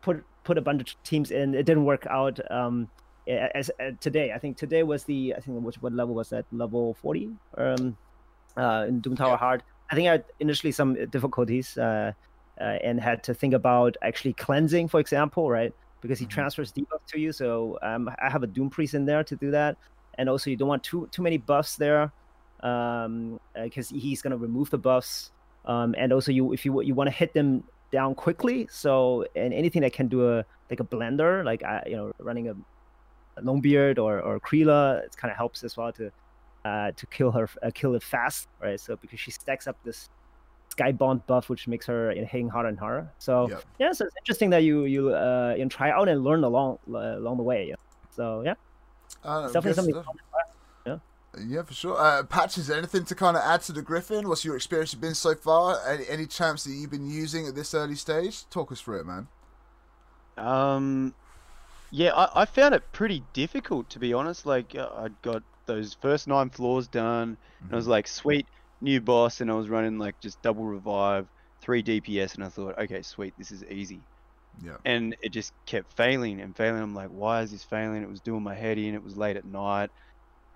put 0.00 0.24
put 0.42 0.58
a 0.58 0.60
bunch 0.60 0.80
of 0.80 1.02
teams 1.04 1.30
in. 1.30 1.54
It 1.54 1.66
didn't 1.66 1.84
work 1.84 2.04
out. 2.10 2.40
Um, 2.50 2.88
a- 3.28 3.56
as, 3.56 3.70
uh, 3.78 3.92
today, 4.00 4.32
I 4.32 4.38
think 4.38 4.56
today 4.56 4.82
was 4.82 5.04
the 5.04 5.34
I 5.36 5.40
think 5.40 5.64
which 5.64 5.80
what 5.80 5.92
level 5.92 6.16
was 6.16 6.30
that? 6.30 6.46
Level 6.50 6.94
forty. 6.94 7.30
Um, 7.56 7.96
uh, 8.56 8.86
in 8.88 8.98
Doom 8.98 9.14
Tower 9.14 9.28
Yeah. 9.34 9.36
Hard. 9.36 9.62
I 9.88 9.94
think 9.94 10.08
I 10.08 10.12
had 10.12 10.24
initially 10.40 10.72
some 10.72 10.94
difficulties. 11.10 11.78
Uh, 11.78 12.10
uh, 12.60 12.64
and 12.84 13.00
had 13.00 13.22
to 13.24 13.32
think 13.34 13.54
about 13.54 13.96
actually 14.02 14.34
cleansing, 14.34 14.86
for 14.86 15.00
example, 15.00 15.48
right? 15.50 15.72
Because 16.02 16.18
he 16.18 16.26
Mhm. 16.26 16.30
transfers 16.30 16.72
debuff 16.72 17.00
to 17.08 17.20
you. 17.20 17.32
So 17.32 17.78
um, 17.82 18.10
I 18.20 18.28
have 18.30 18.42
a 18.42 18.46
Doom 18.46 18.70
Priest 18.70 18.94
in 18.94 19.06
there 19.06 19.24
to 19.24 19.36
do 19.36 19.50
that, 19.52 19.78
and 20.18 20.28
also 20.28 20.50
you 20.50 20.56
don't 20.56 20.68
want 20.68 20.82
too 20.84 21.08
too 21.12 21.22
many 21.22 21.38
buffs 21.38 21.76
there, 21.76 22.12
um, 22.62 23.38
because 23.54 23.88
he's 23.88 24.22
gonna 24.22 24.36
remove 24.36 24.70
the 24.70 24.78
buffs. 24.78 25.32
Um, 25.64 25.94
and 25.96 26.12
also 26.12 26.32
you 26.32 26.52
if 26.52 26.64
you 26.64 26.80
you 26.82 26.94
want 26.94 27.08
to 27.08 27.14
hit 27.16 27.34
them 27.34 27.64
down 27.92 28.14
quickly, 28.14 28.66
so 28.70 29.24
and 29.36 29.54
anything 29.54 29.82
that 29.82 29.92
can 29.92 30.08
do 30.08 30.28
a 30.28 30.44
like 30.70 30.80
a 30.80 30.84
blender, 30.84 31.44
like 31.44 31.62
uh, 31.64 31.80
you 31.86 31.96
know 31.96 32.12
running 32.18 32.48
a, 32.48 32.54
a 33.38 33.42
Longbeard 33.42 33.98
or 33.98 34.20
or 34.20 34.40
Kreela, 34.40 35.02
it 35.04 35.14
kind 35.16 35.30
of 35.30 35.36
helps 35.36 35.62
as 35.64 35.76
well 35.76 35.92
to 35.94 36.10
uh, 36.64 36.92
to 36.96 37.06
kill 37.08 37.32
her 37.32 37.48
uh, 37.62 37.70
kill 37.74 37.94
it 37.94 38.02
fast, 38.02 38.48
right? 38.60 38.80
So 38.80 38.96
because 38.96 39.20
she 39.20 39.30
stacks 39.30 39.66
up 39.66 39.76
this 39.84 40.08
Skybond 40.74 41.26
buff, 41.26 41.48
which 41.48 41.66
makes 41.68 41.86
her 41.86 42.12
you 42.12 42.20
know, 42.22 42.26
hitting 42.26 42.48
harder 42.48 42.68
and 42.68 42.78
harder. 42.78 43.10
So 43.18 43.48
Yep. 43.48 43.62
yeah, 43.78 43.92
so 43.92 44.04
it's 44.06 44.16
interesting 44.22 44.50
that 44.50 44.62
you 44.62 44.84
you 44.84 45.14
uh 45.14 45.54
you 45.56 45.64
know, 45.64 45.68
try 45.68 45.90
out 45.90 46.08
and 46.08 46.22
learn 46.24 46.44
along 46.44 46.78
uh, 46.92 47.18
along 47.20 47.36
the 47.36 47.42
way. 47.42 47.66
You 47.66 47.72
know? 47.72 47.78
So 48.10 48.42
yeah, 48.44 48.54
Uh, 49.24 49.42
it's 49.44 49.52
definitely 49.52 49.74
something. 49.74 49.94
stuff. 49.94 50.06
fun. 50.06 51.00
Yeah, 51.48 51.62
for 51.62 51.72
sure. 51.72 51.96
Uh, 51.98 52.22
Patches, 52.24 52.68
anything 52.68 53.06
to 53.06 53.14
kind 53.14 53.38
of 53.38 53.42
add 53.42 53.62
to 53.62 53.72
the 53.72 53.80
Griffin? 53.80 54.28
What's 54.28 54.44
your 54.44 54.54
experience 54.54 54.92
been 54.94 55.14
so 55.14 55.34
far? 55.34 55.78
Any, 55.88 56.06
any 56.06 56.26
champs 56.26 56.64
that 56.64 56.72
you've 56.72 56.90
been 56.90 57.08
using 57.08 57.46
at 57.48 57.54
this 57.54 57.72
early 57.72 57.94
stage? 57.94 58.46
Talk 58.50 58.70
us 58.70 58.82
through 58.82 59.00
it, 59.00 59.06
man. 59.06 59.28
Um, 60.36 61.14
yeah, 61.90 62.12
I, 62.14 62.42
I 62.42 62.44
found 62.44 62.74
it 62.74 62.82
pretty 62.92 63.22
difficult 63.32 63.88
to 63.90 63.98
be 63.98 64.12
honest. 64.12 64.44
Like 64.46 64.74
uh, 64.74 64.88
I 64.94 65.08
got 65.22 65.42
those 65.64 65.94
first 65.94 66.26
nine 66.28 66.50
floors 66.50 66.86
done, 66.88 67.36
and 67.62 67.72
I 67.72 67.76
was 67.76 67.86
like, 67.88 68.06
sweet, 68.08 68.46
new 68.82 69.00
boss, 69.00 69.40
and 69.42 69.50
I 69.50 69.54
was 69.54 69.70
running 69.70 69.98
like 69.98 70.16
just 70.22 70.42
double 70.42 70.64
revive, 70.64 71.28
three 71.62 71.82
DPS, 71.82 72.34
and 72.36 72.44
I 72.44 72.50
thought, 72.50 72.78
okay, 72.80 73.02
sweet, 73.02 73.34
this 73.38 73.52
is 73.52 73.64
easy. 73.64 74.04
Yeah. 74.60 74.78
And 74.84 75.16
it 75.22 75.30
just 75.30 75.52
kept 75.66 75.92
failing 75.96 76.40
and 76.40 76.56
failing. 76.56 76.82
I'm 76.82 76.94
like, 76.94 77.08
why 77.10 77.42
is 77.42 77.52
this 77.52 77.64
failing? 77.64 78.02
It 78.02 78.08
was 78.08 78.20
doing 78.20 78.42
my 78.42 78.54
head 78.54 78.78
in. 78.78 78.94
It 78.94 79.02
was 79.02 79.16
late 79.16 79.36
at 79.36 79.44
night. 79.44 79.90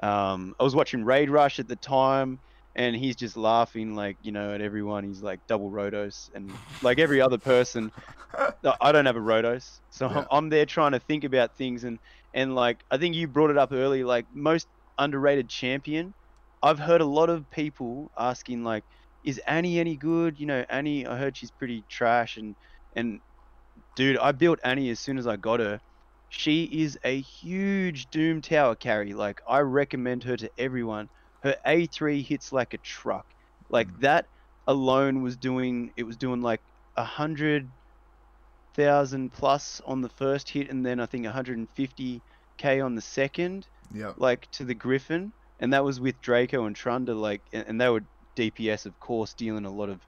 Um, 0.03 0.55
I 0.61 0.65
was 0.65 0.75
watching 0.77 1.05
Raid 1.05 1.31
Rush 1.31 1.59
at 1.59 1.69
the 1.69 1.77
time, 1.77 2.41
and 2.75 2.95
he's 2.97 3.17
just 3.17 3.37
laughing 3.37 3.95
like 3.95 4.19
you 4.21 4.33
know 4.33 4.55
at 4.55 4.61
everyone. 4.61 5.05
He's 5.05 5.23
like 5.23 5.41
double 5.49 5.71
Rotos, 5.71 6.31
and 6.35 6.59
like 6.83 6.99
every 6.99 7.21
other 7.21 7.39
person, 7.39 7.93
I 8.81 8.93
don't 8.93 9.07
have 9.07 9.17
a 9.17 9.21
Rotos, 9.21 9.81
so 9.91 10.09
Yeah. 10.09 10.21
I'm, 10.21 10.27
I'm 10.31 10.49
there 10.51 10.67
trying 10.67 10.93
to 10.93 11.01
think 11.01 11.25
about 11.25 11.57
things 11.57 11.85
and 11.85 11.99
and 12.35 12.55
like 12.55 12.85
I 12.91 12.99
think 12.99 13.15
you 13.15 13.29
brought 13.29 13.51
it 13.51 13.59
up 13.59 13.73
early, 13.73 14.05
like 14.05 14.27
most 14.33 14.69
underrated 14.99 15.49
champion. 15.49 16.15
I've 16.63 16.79
heard 16.79 17.01
a 17.01 17.07
lot 17.07 17.31
of 17.31 17.49
people 17.51 18.11
asking 18.19 18.65
like, 18.65 18.85
is 19.23 19.39
Annie 19.47 19.79
any 19.79 19.97
good? 19.97 20.39
You 20.39 20.47
know, 20.47 20.65
Annie, 20.69 21.07
I 21.07 21.17
heard 21.17 21.37
she's 21.37 21.51
pretty 21.51 21.85
trash, 21.89 22.37
and 22.37 22.57
and 22.95 23.21
dude, 23.97 24.19
I 24.19 24.33
built 24.33 24.61
Annie 24.65 24.91
as 24.91 25.01
soon 25.01 25.19
as 25.19 25.27
I 25.27 25.37
got 25.37 25.61
her. 25.61 25.81
She 26.29 26.65
is 26.65 26.99
a 27.05 27.21
huge 27.21 28.11
Doom 28.11 28.43
Tower 28.43 28.75
carry. 28.77 29.15
Like 29.15 29.41
I 29.49 29.61
recommend 29.61 30.25
her 30.25 30.37
to 30.37 30.51
everyone. 30.59 31.09
Her 31.43 31.57
A3 31.67 32.23
hits 32.23 32.53
like 32.53 32.75
a 32.75 32.79
truck. 32.79 33.27
Like 33.69 33.89
Mm. 33.89 34.01
that 34.01 34.27
alone 34.67 35.23
was 35.23 35.37
doing 35.37 35.93
it 35.97 36.03
was 36.05 36.17
doing 36.17 36.41
like 36.43 36.63
a 36.97 37.05
hundred 37.05 37.73
thousand 38.75 39.31
plus 39.33 39.81
on 39.87 40.01
the 40.03 40.09
first 40.11 40.49
hit 40.51 40.71
and 40.71 40.85
then 40.85 41.01
I 41.01 41.07
think 41.07 41.25
150k 41.27 42.81
on 42.85 42.95
the 42.95 43.01
second 43.03 43.69
Yeah. 43.93 44.15
like 44.17 44.49
to 44.53 44.65
the 44.65 44.75
Griffin, 44.75 45.33
and 45.61 45.73
that 45.73 45.85
was 45.85 46.01
with 46.01 46.21
Draco 46.21 46.67
and 46.67 46.77
Trunda, 46.77 47.15
like, 47.19 47.43
and, 47.53 47.67
and 47.69 47.81
they 47.81 47.89
were 47.89 48.03
DPS, 48.37 48.87
of 48.87 48.99
course, 49.01 49.35
dealing 49.35 49.65
a 49.65 49.73
lot 49.73 49.89
of 49.89 50.03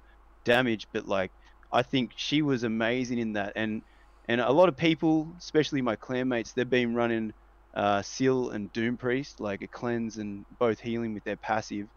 damage, 0.44 0.88
but 0.92 1.06
like, 1.06 1.32
I 1.72 1.82
think 1.82 2.12
she 2.16 2.42
was 2.42 2.64
amazing 2.64 3.18
in 3.18 3.32
that, 3.34 3.52
and 3.56 3.82
and 4.28 4.40
a 4.40 4.52
lot 4.52 4.68
of 4.68 4.76
people, 4.76 5.34
especially 5.38 5.82
my 5.82 5.96
clanmates, 5.96 6.52
they've 6.54 6.68
been 6.68 6.94
running 6.94 7.32
uh, 7.74 8.02
Seal 8.02 8.50
and 8.50 8.70
Doom 8.72 8.96
Priest, 8.98 9.40
like 9.40 9.62
a 9.62 9.68
cleanse 9.68 10.18
and 10.18 10.44
both 10.58 10.80
healing 10.80 11.14
with 11.14 11.24
their 11.24 11.36
passive, 11.38 11.88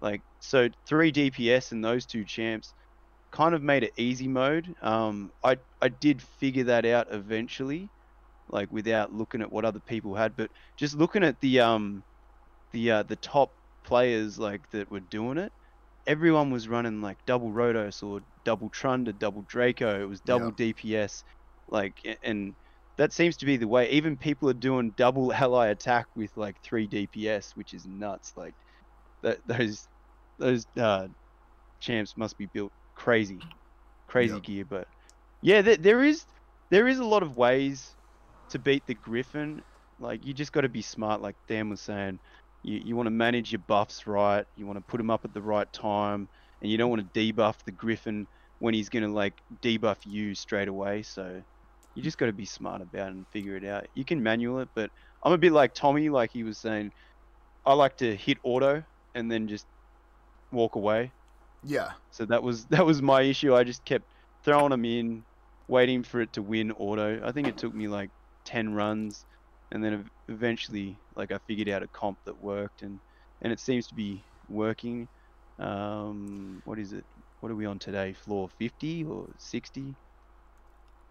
like, 0.00 0.22
so 0.40 0.68
three 0.86 1.12
DPS 1.12 1.72
and 1.72 1.84
those 1.84 2.06
two 2.06 2.24
champs 2.24 2.74
kind 3.32 3.54
of 3.54 3.62
made 3.62 3.84
it 3.84 3.92
easy 3.98 4.28
mode. 4.28 4.74
Um, 4.82 5.30
I 5.44 5.58
I 5.80 5.88
did 5.88 6.22
figure 6.22 6.64
that 6.66 6.86
out 6.86 7.08
eventually, 7.12 7.90
like 8.48 8.70
without 8.72 9.12
looking 9.12 9.42
at 9.42 9.52
what 9.52 9.64
other 9.64 9.80
people 9.80 10.14
had, 10.16 10.36
but 10.36 10.50
just 10.78 10.96
looking 10.96 11.24
at 11.24 11.40
the 11.40 11.60
um 11.60 12.04
the 12.72 12.90
uh, 12.92 13.02
the 13.04 13.16
top 13.16 13.54
players 13.84 14.38
like 14.38 14.68
that 14.70 14.90
were 14.90 15.00
doing 15.00 15.38
it, 15.38 15.52
everyone 16.06 16.50
was 16.50 16.68
running 16.68 17.00
like 17.02 17.18
double 17.26 17.52
Rotos 17.52 18.02
or 18.02 18.20
double 18.44 18.70
Trunda, 18.70 19.16
double 19.18 19.42
Draco. 19.48 20.02
It 20.02 20.08
was 20.08 20.20
double 20.20 20.52
DPS, 20.52 21.24
like 21.68 22.00
and 22.22 22.56
that 22.98 23.12
seems 23.12 23.38
to 23.38 23.46
be 23.46 23.56
the 23.56 23.68
way. 23.68 23.90
Even 23.90 24.16
people 24.18 24.50
are 24.50 24.54
doing 24.54 24.92
double 24.92 25.32
ally 25.34 25.68
attack 25.68 26.06
with 26.16 26.36
like 26.36 26.60
three 26.62 26.88
DPS, 26.88 27.52
which 27.56 27.74
is 27.74 27.86
nuts. 27.86 28.32
Like 28.36 28.54
that 29.22 29.40
those 29.46 29.88
those 30.38 30.66
uh, 30.78 31.08
champs 31.80 32.16
must 32.16 32.36
be 32.38 32.46
built 32.46 32.72
crazy, 32.94 33.44
crazy 34.08 34.40
Yep. 34.40 34.42
gear. 34.42 34.64
But 34.64 34.88
yeah, 35.42 35.62
there, 35.62 35.76
there 35.76 36.04
is 36.04 36.26
there 36.70 36.88
is 36.88 36.98
a 36.98 37.04
lot 37.04 37.22
of 37.22 37.36
ways 37.36 37.96
to 38.50 38.58
beat 38.58 38.86
the 38.86 38.94
Griffin. 38.94 39.62
Like 39.98 40.24
you 40.26 40.34
just 40.34 40.52
got 40.52 40.62
to 40.62 40.68
be 40.68 40.82
smart, 40.82 41.22
like 41.22 41.36
Dan 41.48 41.70
was 41.70 41.82
saying. 41.82 42.20
You 42.62 42.80
you 42.84 42.96
want 42.96 43.06
to 43.06 43.10
manage 43.12 43.52
your 43.52 43.60
buffs 43.66 44.06
right. 44.06 44.44
You 44.56 44.66
want 44.66 44.78
to 44.78 44.84
put 44.84 44.98
them 44.98 45.10
up 45.10 45.24
at 45.24 45.34
the 45.34 45.42
right 45.42 45.70
time, 45.72 46.28
and 46.60 46.70
you 46.70 46.78
don't 46.78 46.90
want 46.90 47.12
to 47.12 47.20
debuff 47.20 47.56
the 47.64 47.72
Griffin 47.72 48.26
when 48.58 48.74
he's 48.74 48.88
gonna 48.88 49.12
like 49.12 49.42
debuff 49.62 49.98
you 50.04 50.34
straight 50.34 50.68
away. 50.68 51.02
So 51.02 51.42
you 51.94 52.02
just 52.02 52.18
got 52.18 52.26
to 52.26 52.32
be 52.32 52.46
smart 52.46 52.82
about 52.82 53.08
it 53.08 53.14
and 53.14 53.28
figure 53.28 53.56
it 53.56 53.64
out. 53.64 53.86
You 53.94 54.04
can 54.04 54.22
manual 54.22 54.60
it, 54.60 54.70
but 54.74 54.90
I'm 55.24 55.32
a 55.32 55.38
bit 55.38 55.52
like 55.52 55.74
Tommy, 55.74 56.08
like 56.08 56.30
he 56.32 56.44
was 56.44 56.60
saying. 56.60 56.92
I 57.64 57.74
like 57.74 57.98
to 57.98 58.16
hit 58.16 58.38
auto 58.44 58.84
and 59.14 59.30
then 59.30 59.48
just 59.48 59.66
walk 60.52 60.76
away. 60.76 61.14
Yeah. 61.62 61.92
So 62.10 62.26
that 62.26 62.42
was 62.42 62.66
that 62.70 62.86
was 62.86 63.02
my 63.02 63.22
issue. 63.22 63.54
I 63.54 63.64
just 63.64 63.84
kept 63.84 64.06
throwing 64.44 64.70
them 64.70 64.84
in, 64.84 65.24
waiting 65.68 66.02
for 66.02 66.20
it 66.20 66.34
to 66.34 66.42
win 66.42 66.72
auto. 66.72 67.20
I 67.26 67.32
think 67.32 67.48
it 67.48 67.58
took 67.58 67.74
me 67.74 67.88
like 67.88 68.10
ten 68.44 68.74
runs, 68.74 69.26
and 69.70 69.82
then 69.82 70.08
eventually, 70.32 70.96
like 71.16 71.30
I 71.32 71.38
figured 71.46 71.68
out 71.68 71.82
a 71.82 71.88
comp 71.88 72.18
that 72.24 72.42
worked, 72.42 72.82
and 72.82 72.98
and 73.42 73.52
it 73.52 73.60
seems 73.60 73.86
to 73.88 73.94
be 73.94 74.22
working. 74.48 75.08
Um, 75.58 76.60
what 76.64 76.78
is 76.78 76.92
it? 76.92 77.04
What 77.40 77.52
are 77.52 77.56
we 77.56 77.66
on 77.66 77.78
today? 77.78 78.12
Floor 78.12 78.48
fifty 78.58 79.04
or 79.04 79.28
sixty? 79.38 79.94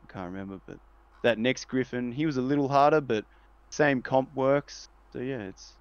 I 0.03 0.13
can't 0.13 0.31
remember, 0.31 0.59
but 0.67 0.77
that 1.23 1.37
next 1.37 1.65
Griffin, 1.65 2.11
he 2.11 2.25
was 2.25 2.37
a 2.37 2.41
little 2.41 2.67
harder, 2.67 3.01
but 3.01 3.25
same 3.69 4.01
comp 4.01 4.33
works. 4.33 4.87
So 5.13 5.19
yeah, 5.19 5.43
it's 5.43 5.73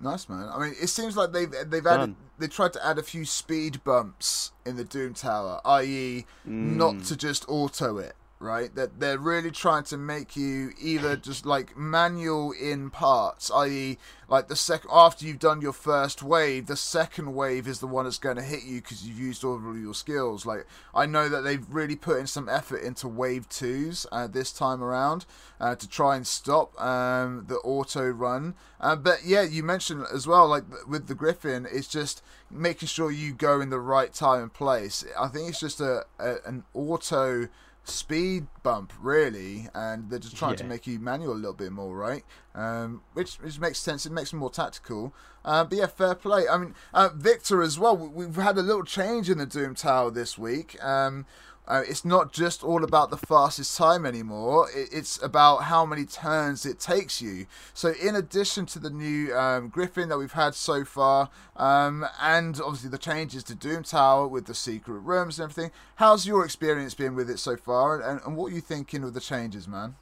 Nice 0.00 0.28
man. 0.28 0.48
I 0.48 0.58
mean, 0.58 0.74
it 0.80 0.88
seems 0.88 1.16
like 1.16 1.32
they've 1.32 1.50
they've 1.50 1.86
added 1.86 2.14
Done. 2.14 2.16
they 2.38 2.48
tried 2.48 2.72
to 2.72 2.84
add 2.84 2.98
a 2.98 3.02
few 3.02 3.24
speed 3.24 3.84
bumps 3.84 4.50
in 4.66 4.76
the 4.76 4.84
Doom 4.84 5.14
Tower, 5.14 5.60
i.e., 5.64 6.24
not 6.44 6.96
Mm. 6.96 7.06
to 7.08 7.16
just 7.16 7.44
auto 7.48 7.98
it, 7.98 8.14
right? 8.42 8.74
That 8.74 9.00
they're 9.00 9.18
really 9.18 9.50
trying 9.50 9.84
to 9.84 9.96
make 9.96 10.36
you 10.36 10.72
either 10.80 11.16
just 11.16 11.46
like 11.46 11.76
manual 11.76 12.52
in 12.52 12.90
parts, 12.90 13.50
i.e., 13.54 13.98
like 14.28 14.48
the 14.48 14.56
second 14.56 14.90
after 14.92 15.26
you've 15.26 15.38
done 15.38 15.60
your 15.60 15.74
first 15.74 16.22
wave, 16.22 16.66
the 16.66 16.76
second 16.76 17.34
wave 17.34 17.68
is 17.68 17.80
the 17.80 17.86
one 17.86 18.04
that's 18.04 18.18
going 18.18 18.36
to 18.36 18.42
hit 18.42 18.64
you 18.64 18.80
because 18.80 19.06
you've 19.06 19.18
used 19.18 19.44
all 19.44 19.56
of 19.56 19.78
your 19.78 19.94
skills. 19.94 20.46
Like 20.46 20.66
I 20.94 21.06
know 21.06 21.28
that 21.28 21.42
they've 21.42 21.64
really 21.68 21.96
put 21.96 22.18
in 22.18 22.26
some 22.26 22.48
effort 22.48 22.82
into 22.82 23.08
wave 23.08 23.48
twos 23.48 24.06
uh, 24.10 24.26
this 24.26 24.50
time 24.50 24.82
around 24.82 25.26
uh, 25.60 25.74
to 25.74 25.86
try 25.86 26.16
and 26.16 26.26
stop 26.26 26.80
um, 26.80 27.44
the 27.48 27.56
auto 27.56 28.08
run. 28.08 28.54
Uh, 28.80 28.96
but 28.96 29.18
yeah, 29.24 29.42
you 29.42 29.62
mentioned 29.62 30.06
as 30.12 30.26
well, 30.26 30.48
like 30.48 30.64
with 30.88 31.08
the 31.08 31.14
Griffin, 31.14 31.66
it's 31.70 31.88
just 31.88 32.22
making 32.50 32.88
sure 32.88 33.10
you 33.10 33.32
go 33.34 33.60
in 33.60 33.70
the 33.70 33.80
right 33.80 34.12
time 34.12 34.42
and 34.42 34.52
place. 34.52 35.04
I 35.18 35.28
think 35.28 35.50
it's 35.50 35.60
just 35.60 35.80
a, 35.80 36.06
a 36.18 36.36
an 36.46 36.64
auto 36.74 37.48
speed 37.84 38.46
bump, 38.62 38.92
really, 39.00 39.68
and 39.74 40.08
they're 40.10 40.18
just 40.18 40.36
trying 40.36 40.52
to 40.56 40.64
make 40.68 40.86
you 40.86 40.98
manual 41.00 41.32
a 41.32 41.34
little 41.34 41.52
bit 41.52 41.72
more, 41.72 41.96
right? 41.96 42.24
Um, 42.54 43.02
which 43.14 43.36
which 43.36 43.58
makes 43.58 43.78
sense. 43.78 44.06
It 44.06 44.12
makes 44.12 44.30
them 44.30 44.38
more 44.40 44.50
tactical. 44.50 45.12
Uh, 45.44 45.64
but 45.64 45.76
yeah, 45.78 45.86
fair 45.86 46.14
play. 46.14 46.46
I 46.48 46.56
mean, 46.58 46.74
uh, 46.94 47.08
Victor 47.14 47.62
as 47.62 47.78
well. 47.78 47.96
we- 47.96 48.08
We've 48.26 48.36
had 48.36 48.56
a 48.58 48.62
little 48.62 48.84
change 48.84 49.28
in 49.28 49.38
the 49.38 49.46
Doom 49.46 49.74
Tower 49.74 50.10
this 50.12 50.38
week. 50.38 50.82
Um, 50.84 51.26
uh, 51.68 51.82
it's 51.88 52.04
not 52.04 52.32
just 52.32 52.64
all 52.64 52.82
about 52.82 53.10
the 53.10 53.16
fastest 53.16 53.76
time 53.76 54.04
anymore. 54.04 54.68
It, 54.74 54.88
it's 54.92 55.22
about 55.22 55.64
how 55.64 55.86
many 55.86 56.04
turns 56.04 56.66
it 56.66 56.80
takes 56.80 57.22
you. 57.22 57.46
So, 57.72 57.92
in 58.02 58.16
addition 58.16 58.66
to 58.66 58.78
the 58.78 58.90
new 58.90 59.34
um, 59.36 59.68
Griffin 59.68 60.08
that 60.08 60.18
we've 60.18 60.32
had 60.32 60.54
so 60.54 60.84
far, 60.84 61.30
um, 61.56 62.04
and 62.20 62.60
obviously 62.60 62.90
the 62.90 62.98
changes 62.98 63.44
to 63.44 63.54
Doom 63.54 63.84
Tower 63.84 64.26
with 64.26 64.46
the 64.46 64.54
secret 64.54 64.98
rooms 65.00 65.38
and 65.38 65.50
everything, 65.50 65.70
how's 65.96 66.26
your 66.26 66.44
experience 66.44 66.94
been 66.94 67.14
with 67.14 67.30
it 67.30 67.38
so 67.38 67.56
far? 67.56 68.00
And, 68.00 68.20
and 68.24 68.36
what 68.36 68.52
are 68.52 68.54
you 68.54 68.60
thinking 68.60 69.04
of 69.04 69.14
the 69.14 69.20
changes, 69.20 69.68
man? 69.68 69.94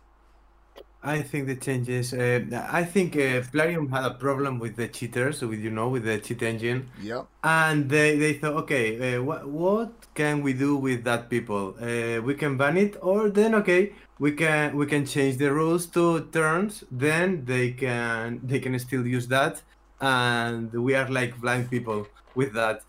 I 1.02 1.22
think 1.22 1.46
the 1.46 1.56
changes. 1.56 2.12
Uh, 2.12 2.40
I 2.70 2.84
think 2.84 3.16
uh, 3.16 3.42
Plarium 3.52 3.90
had 3.90 4.04
a 4.04 4.14
problem 4.14 4.58
with 4.58 4.76
the 4.76 4.88
cheaters, 4.88 5.40
with 5.42 5.58
you 5.60 5.70
know, 5.70 5.88
with 5.88 6.04
the 6.04 6.18
cheat 6.18 6.42
engine, 6.42 6.90
Yep. 6.94 7.28
and 7.42 7.88
they, 7.88 8.18
they 8.18 8.34
thought, 8.34 8.54
okay, 8.64 9.16
uh, 9.16 9.22
what 9.22 9.48
what 9.48 9.92
can 10.14 10.42
we 10.42 10.52
do 10.52 10.76
with 10.76 11.04
that 11.04 11.30
people? 11.30 11.74
Uh, 11.80 12.20
we 12.22 12.34
can 12.34 12.56
ban 12.58 12.76
it, 12.76 12.96
or 13.00 13.30
then 13.30 13.54
okay, 13.56 13.94
we 14.18 14.32
can 14.32 14.76
we 14.76 14.86
can 14.86 15.06
change 15.06 15.38
the 15.38 15.50
rules 15.52 15.86
to 15.88 16.28
turns. 16.32 16.84
Then 16.90 17.46
they 17.46 17.72
can 17.72 18.40
they 18.42 18.60
can 18.60 18.78
still 18.78 19.06
use 19.06 19.26
that, 19.28 19.62
and 20.00 20.70
we 20.72 20.94
are 20.94 21.08
like 21.08 21.40
blind 21.40 21.70
people 21.70 22.08
with 22.34 22.52
that. 22.54 22.82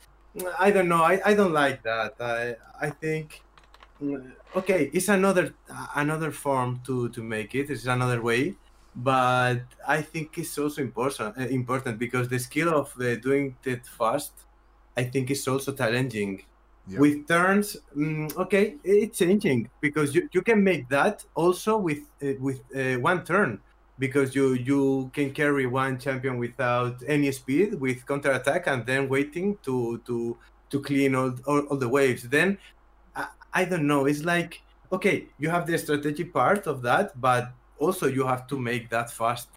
I 0.60 0.72
don't 0.72 0.90
know. 0.90 1.04
I, 1.04 1.22
I 1.26 1.34
don't 1.34 1.54
like 1.54 1.84
that. 1.84 2.14
I 2.20 2.56
I 2.80 2.90
think 2.90 3.44
Mm, 4.02 4.34
okay 4.56 4.90
it's 4.94 5.08
another 5.08 5.54
another 5.96 6.32
form 6.32 6.82
to 6.86 7.10
to 7.10 7.22
make 7.24 7.56
it. 7.56 7.70
It's 7.70 7.86
another 7.86 8.22
way 8.22 8.56
but 8.94 9.62
i 9.88 10.02
think 10.02 10.38
it's 10.38 10.58
also 10.58 10.82
important 10.82 11.38
uh, 11.38 11.42
important 11.44 11.98
because 11.98 12.28
the 12.28 12.38
skill 12.38 12.70
of 12.70 12.94
uh, 13.00 13.16
doing 13.16 13.56
it 13.64 13.86
fast 13.88 14.34
i 14.98 15.04
think 15.04 15.32
is 15.32 15.48
also 15.48 15.72
challenging. 15.72 16.44
Yep. 16.88 17.00
with 17.00 17.28
turns 17.28 17.78
mm, 17.96 18.36
okay 18.36 18.76
it's 18.84 19.20
changing 19.20 19.70
because 19.82 20.16
you, 20.16 20.28
you 20.34 20.42
can 20.42 20.64
make 20.64 20.90
that 20.90 21.24
also 21.36 21.78
with 21.78 22.00
uh, 22.24 22.34
with 22.40 22.60
uh, 22.76 23.00
one 23.00 23.24
turn 23.24 23.62
because 24.00 24.34
you 24.34 24.54
you 24.56 25.12
can 25.14 25.32
carry 25.32 25.68
one 25.68 26.00
champion 26.00 26.40
without 26.40 26.96
any 27.08 27.32
speed 27.32 27.76
with 27.80 28.06
counter 28.08 28.32
attack 28.32 28.66
and 28.66 28.84
then 28.88 29.08
waiting 29.08 29.58
to 29.62 30.00
to 30.08 30.36
to 30.72 30.82
clean 30.82 31.14
all, 31.14 31.36
all, 31.46 31.60
all 31.68 31.78
the 31.78 31.88
waves. 31.88 32.24
Then 32.24 32.58
I, 33.54 33.66
don't 33.66 33.88
know. 33.88 34.06
It's 34.06 34.24
like 34.24 34.62
okay 34.94 35.26
you 35.40 35.50
have 35.50 35.66
the 35.66 35.78
strategy 35.78 36.26
part 36.26 36.68
of 36.68 36.82
that 36.82 37.20
but 37.20 37.54
also 37.80 38.08
you 38.08 38.26
have 38.26 38.48
to 38.48 38.60
make 38.60 38.90
that 38.90 39.12
fast. 39.12 39.50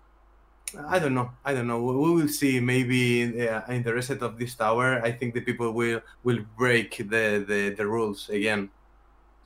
I 0.88 0.98
don't 0.98 1.14
know. 1.14 1.30
I 1.44 1.54
don't 1.54 1.66
know. 1.66 1.80
We 1.80 2.14
will 2.14 2.28
see. 2.28 2.58
Maybe 2.58 3.22
in, 3.22 3.48
uh, 3.48 3.64
in 3.68 3.82
the 3.82 3.94
reset 3.94 4.22
of 4.22 4.38
this 4.38 4.54
tower 4.54 5.00
i 5.04 5.12
think 5.12 5.34
the 5.34 5.40
people 5.40 5.70
will 5.72 6.00
will 6.24 6.40
break 6.56 6.96
the 6.96 7.44
the, 7.46 7.74
the 7.76 7.86
rules 7.86 8.28
again. 8.28 8.70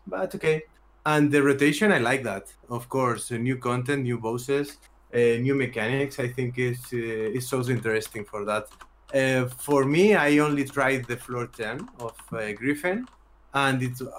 But 0.06 0.34
okay. 0.34 0.62
And 1.04 1.30
the 1.32 1.42
rotation 1.42 1.92
i 1.92 1.98
like 1.98 2.22
that. 2.24 2.52
Of 2.68 2.88
course 2.88 3.32
uh, 3.32 3.36
new 3.36 3.56
content 3.56 4.02
new 4.02 4.18
bosses 4.18 4.78
uh, 5.14 5.18
new 5.46 5.54
mechanics 5.54 6.18
i 6.18 6.28
think 6.28 6.58
is 6.58 6.80
uh, 6.92 7.38
is 7.38 7.52
also 7.52 7.72
interesting 7.72 8.24
for 8.24 8.44
that. 8.44 8.66
Uh, 9.14 9.46
for 9.46 9.86
me 9.86 10.14
i 10.14 10.36
only 10.38 10.64
tried 10.64 11.06
the 11.06 11.16
floor 11.16 11.46
10 11.46 11.88
of 12.00 12.14
uh, 12.32 12.52
griffin 12.52 13.06
and 13.54 13.82
it's 13.82 14.02
uh, 14.02 14.10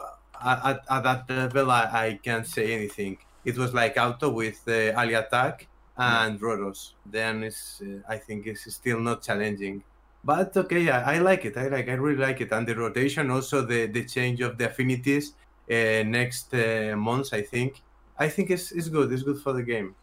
at, 0.46 0.80
at 0.90 1.04
that 1.04 1.30
level 1.30 1.72
I, 1.72 1.84
I 2.06 2.20
can't 2.24 2.48
say 2.48 2.74
anything. 2.74 3.18
It 3.46 3.58
was 3.58 3.74
like 3.74 3.98
auto 3.98 4.30
with 4.30 4.62
uh, 4.68 5.00
ali 5.00 5.14
attack 5.14 5.68
and 5.98 6.40
Rotos 6.40 6.94
then 7.06 7.44
it's 7.44 7.82
uh, 7.82 8.00
i 8.08 8.18
think 8.18 8.48
it's 8.48 8.74
still 8.74 9.00
not 9.00 9.22
challenging. 9.22 9.84
But 10.24 10.56
okay 10.58 10.90
I, 10.90 11.16
I 11.16 11.18
like 11.20 11.46
it. 11.46 11.58
I 11.58 11.68
like 11.68 11.88
i 11.90 11.94
really 11.94 12.22
like 12.28 12.42
it. 12.42 12.52
And 12.52 12.68
the 12.68 12.76
rotation 12.76 13.32
also 13.32 13.62
the 13.62 13.88
the 13.88 14.06
change 14.06 14.42
of 14.42 14.58
the 14.58 14.66
affinities 14.72 15.34
uh, 15.70 16.04
next 16.04 16.54
uh, 16.54 16.96
months 16.98 17.34
i 17.34 17.42
think. 17.42 17.82
I 18.18 18.28
think 18.28 18.50
it's, 18.52 18.74
it's 18.74 18.90
good. 18.90 19.14
It's 19.14 19.24
good 19.24 19.40
for 19.42 19.54
the 19.54 19.64
game 19.64 19.96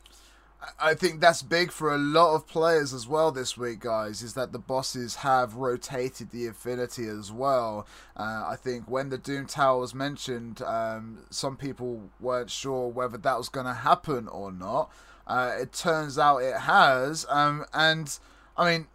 I 0.81 0.95
think 0.95 1.21
that's 1.21 1.43
big 1.43 1.71
for 1.71 1.95
a 1.95 1.99
lot 1.99 2.35
of 2.35 2.47
players 2.47 2.93
as 2.93 3.07
well 3.07 3.31
this 3.31 3.57
week, 3.57 3.81
guys. 3.81 4.23
Is 4.23 4.35
that 4.35 4.53
the 4.53 4.59
bosses 4.59 5.17
have 5.17 5.55
rotated 5.55 6.31
the 6.31 6.47
affinity 6.47 7.07
as 7.07 7.33
well? 7.33 7.87
Uh, 8.17 8.45
I 8.49 8.57
think 8.61 8.89
when 8.89 9.11
the 9.11 9.19
Doom 9.19 9.47
Tower 9.47 9.81
was 9.81 9.95
mentioned, 9.95 10.63
um, 10.63 11.19
some 11.31 11.57
people 11.57 12.11
weren't 12.21 12.51
sure 12.51 12.89
whether 12.89 13.19
that 13.19 13.39
was 13.39 13.49
going 13.49 13.67
to 13.67 13.75
happen 13.75 14.29
or 14.29 14.53
not. 14.53 14.91
Uh, 15.27 15.53
it 15.61 15.73
turns 15.73 16.19
out 16.19 16.39
it 16.39 16.57
has, 16.57 17.27
um, 17.29 17.65
and 17.73 18.19
I 18.57 18.71
mean, 18.71 18.87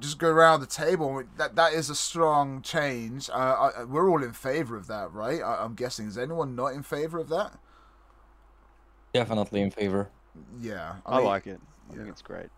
just 0.00 0.18
go 0.18 0.28
around 0.28 0.60
the 0.60 0.66
table. 0.66 1.22
That 1.36 1.56
that 1.56 1.72
is 1.72 1.88
a 1.88 1.94
strong 1.94 2.62
change. 2.62 3.30
Uh, 3.30 3.70
I, 3.76 3.84
we're 3.84 4.10
all 4.10 4.22
in 4.22 4.32
favour 4.32 4.76
of 4.76 4.86
that, 4.88 5.12
right? 5.12 5.40
I, 5.40 5.64
I'm 5.64 5.74
guessing. 5.74 6.06
Is 6.06 6.18
anyone 6.18 6.54
not 6.54 6.74
in 6.74 6.82
favour 6.82 7.18
of 7.18 7.28
that? 7.30 7.58
Definitely 9.14 9.62
in 9.62 9.70
favor. 9.70 10.10
Yeah, 10.60 10.96
I, 11.06 11.16
mean, 11.16 11.26
like 11.26 11.46
it. 11.46 11.60
I 11.90 11.94
think 11.94 12.08
it's 12.08 12.22
great. 12.22 12.48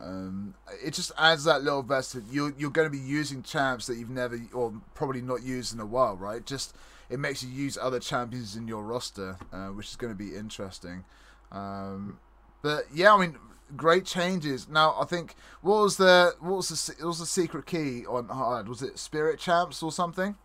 Um, 0.00 0.54
it 0.82 0.94
just 0.94 1.12
adds 1.18 1.44
that 1.44 1.62
little 1.62 1.82
versatility. 1.82 2.34
You're 2.34 2.54
you're 2.58 2.70
going 2.70 2.86
to 2.86 2.90
be 2.90 3.02
using 3.02 3.42
champs 3.42 3.86
that 3.86 3.96
you've 3.96 4.10
never 4.10 4.40
or 4.52 4.72
probably 4.94 5.22
not 5.22 5.42
used 5.42 5.74
in 5.74 5.80
a 5.80 5.86
while, 5.86 6.16
right? 6.16 6.44
Just 6.44 6.74
it 7.10 7.18
makes 7.18 7.42
you 7.42 7.50
use 7.50 7.76
other 7.80 8.00
champions 8.00 8.56
in 8.56 8.66
your 8.66 8.82
roster, 8.82 9.36
uh, 9.52 9.68
which 9.68 9.88
is 9.88 9.96
going 9.96 10.12
to 10.12 10.18
be 10.18 10.34
interesting. 10.34 11.04
Um, 11.50 12.18
but 12.62 12.84
yeah, 12.94 13.14
I 13.14 13.20
mean, 13.20 13.36
great 13.76 14.04
changes. 14.06 14.68
Now 14.68 14.96
I 14.98 15.04
think 15.04 15.34
what 15.60 15.82
was 15.82 15.96
the 15.96 16.34
what 16.40 16.56
was 16.56 16.68
the 16.68 16.94
what 16.98 17.08
was 17.08 17.18
the 17.18 17.26
secret 17.26 17.66
key 17.66 18.06
on 18.06 18.28
hard? 18.28 18.68
Was 18.68 18.82
it 18.82 18.98
spirit 18.98 19.38
champs 19.38 19.82
or 19.82 19.92
something? 19.92 20.36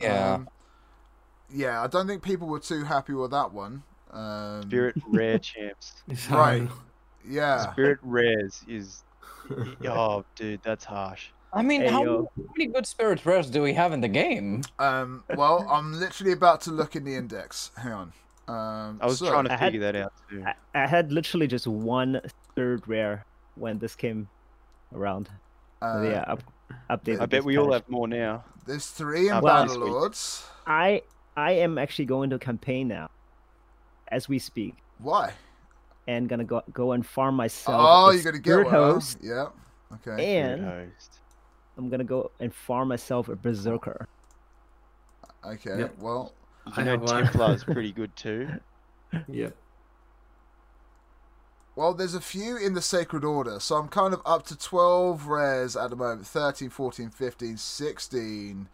Yeah. 0.00 0.34
Um, 0.34 0.48
yeah, 1.52 1.82
I 1.82 1.86
don't 1.86 2.06
think 2.06 2.22
people 2.22 2.48
were 2.48 2.60
too 2.60 2.84
happy 2.84 3.12
with 3.12 3.30
that 3.30 3.52
one. 3.52 3.82
Um, 4.14 4.62
Spirit 4.62 4.96
rare 5.08 5.38
champs. 5.38 6.02
Right. 6.30 6.68
Yeah. 7.28 7.72
Spirit 7.72 7.98
rares 8.02 8.62
is. 8.68 9.02
Oh, 9.86 10.24
dude, 10.36 10.62
that's 10.62 10.84
harsh. 10.84 11.28
I 11.52 11.62
mean, 11.62 11.82
Hey, 11.82 11.88
how 11.90 12.02
yo. 12.04 12.30
many 12.56 12.66
good 12.72 12.86
spirit 12.86 13.24
rares 13.26 13.50
do 13.50 13.60
we 13.62 13.74
have 13.74 13.92
in 13.92 14.00
the 14.00 14.08
game? 14.08 14.62
Um, 14.78 15.22
well, 15.36 15.66
I'm 15.70 15.92
literally 15.92 16.32
about 16.32 16.62
to 16.62 16.70
look 16.72 16.96
in 16.96 17.04
the 17.04 17.14
index. 17.14 17.70
Hang 17.76 17.92
on. 17.92 18.12
Um, 18.48 18.98
I 19.02 19.06
was 19.06 19.18
so- 19.18 19.30
trying 19.30 19.44
to 19.44 19.52
I 19.52 19.56
had- 19.56 19.72
figure 19.72 19.92
that 19.92 19.96
out 19.96 20.12
too. 20.30 20.42
I, 20.46 20.54
I 20.82 20.86
had 20.86 21.12
literally 21.12 21.46
just 21.46 21.66
one 21.66 22.20
third 22.56 22.88
rare 22.88 23.24
when 23.56 23.78
this 23.78 23.94
came 23.94 24.28
around. 24.94 25.28
uh, 25.82 26.00
the 26.00 26.16
uh, 26.28 26.32
up, 26.32 26.42
update. 26.90 27.20
I 27.20 27.26
bet 27.26 27.44
we 27.44 27.58
all 27.58 27.72
have 27.72 27.88
more 27.88 28.08
now. 28.08 28.44
There's 28.66 28.86
three 28.86 29.28
in 29.28 29.34
Uh, 29.34 29.40
well- 29.42 29.66
Battle 29.66 29.86
Lords. 29.86 30.46
I 30.66 31.02
I 31.36 31.52
am 31.52 31.76
actually 31.78 32.06
going 32.06 32.30
to 32.30 32.38
campaign 32.38 32.88
now, 32.88 33.10
as 34.08 34.28
we 34.28 34.38
speak, 34.38 34.76
Why? 34.98 35.32
and 36.06 36.28
gonna 36.28 36.44
go 36.44 36.62
go 36.72 36.92
and 36.92 37.04
farm 37.06 37.34
myself. 37.36 37.76
Oh, 37.80 38.10
you're 38.10 38.22
gonna 38.22 38.38
get 38.38 38.44
Spirit 38.44 38.66
one. 38.66 38.74
huh? 38.74 38.92
host, 38.94 39.18
Yeah. 39.22 39.46
Okay. 40.06 40.36
And 40.38 40.64
host. 40.64 41.20
I'm 41.76 41.88
gonna 41.88 42.04
go 42.04 42.30
and 42.40 42.54
farm 42.54 42.88
myself 42.88 43.28
a 43.28 43.36
berserker. 43.36 44.08
Okay. 45.44 45.78
Yep. 45.78 45.98
Well, 46.00 46.32
I 46.66 46.80
I 46.80 46.84
know 46.84 46.90
have 46.92 47.02
one. 47.02 47.24
Templar's 47.24 47.64
pretty 47.64 47.92
good 47.92 48.14
too. 48.16 48.48
yeah 49.28 49.50
well, 51.76 51.92
there's 51.92 52.14
a 52.14 52.20
few 52.20 52.56
in 52.56 52.74
the 52.74 52.80
Sacred 52.82 53.24
Order, 53.24 53.58
so 53.58 53.74
I'm 53.76 53.88
kind 53.88 54.14
of 54.14 54.20
up 54.24 54.46
to 54.46 54.56
12 54.56 55.26
rares 55.26 55.76
at 55.76 55.90
the 55.90 55.96
moment 55.96 56.24
13, 56.26 56.70
14, 56.70 57.10
15, 57.10 57.56
16. 57.56 58.68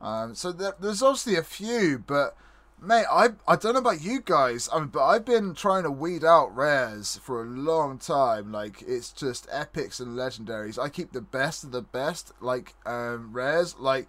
Um, 0.00 0.34
so 0.36 0.52
there, 0.52 0.74
there's 0.80 1.02
obviously 1.02 1.34
a 1.34 1.42
few, 1.42 1.98
but 2.06 2.36
mate, 2.80 3.06
I 3.10 3.30
I 3.46 3.56
don't 3.56 3.74
know 3.74 3.80
about 3.80 4.02
you 4.02 4.20
guys, 4.20 4.68
I 4.72 4.78
mean, 4.78 4.88
but 4.88 5.04
I've 5.04 5.24
been 5.24 5.54
trying 5.54 5.84
to 5.84 5.90
weed 5.90 6.24
out 6.24 6.54
rares 6.54 7.18
for 7.22 7.42
a 7.42 7.46
long 7.46 7.98
time. 7.98 8.52
Like 8.52 8.82
it's 8.82 9.10
just 9.10 9.48
epics 9.50 10.00
and 10.00 10.16
legendaries. 10.16 10.78
I 10.78 10.88
keep 10.88 11.12
the 11.12 11.20
best 11.20 11.64
of 11.64 11.72
the 11.72 11.82
best, 11.82 12.32
like 12.40 12.74
um, 12.86 13.32
rares, 13.32 13.76
like 13.78 14.08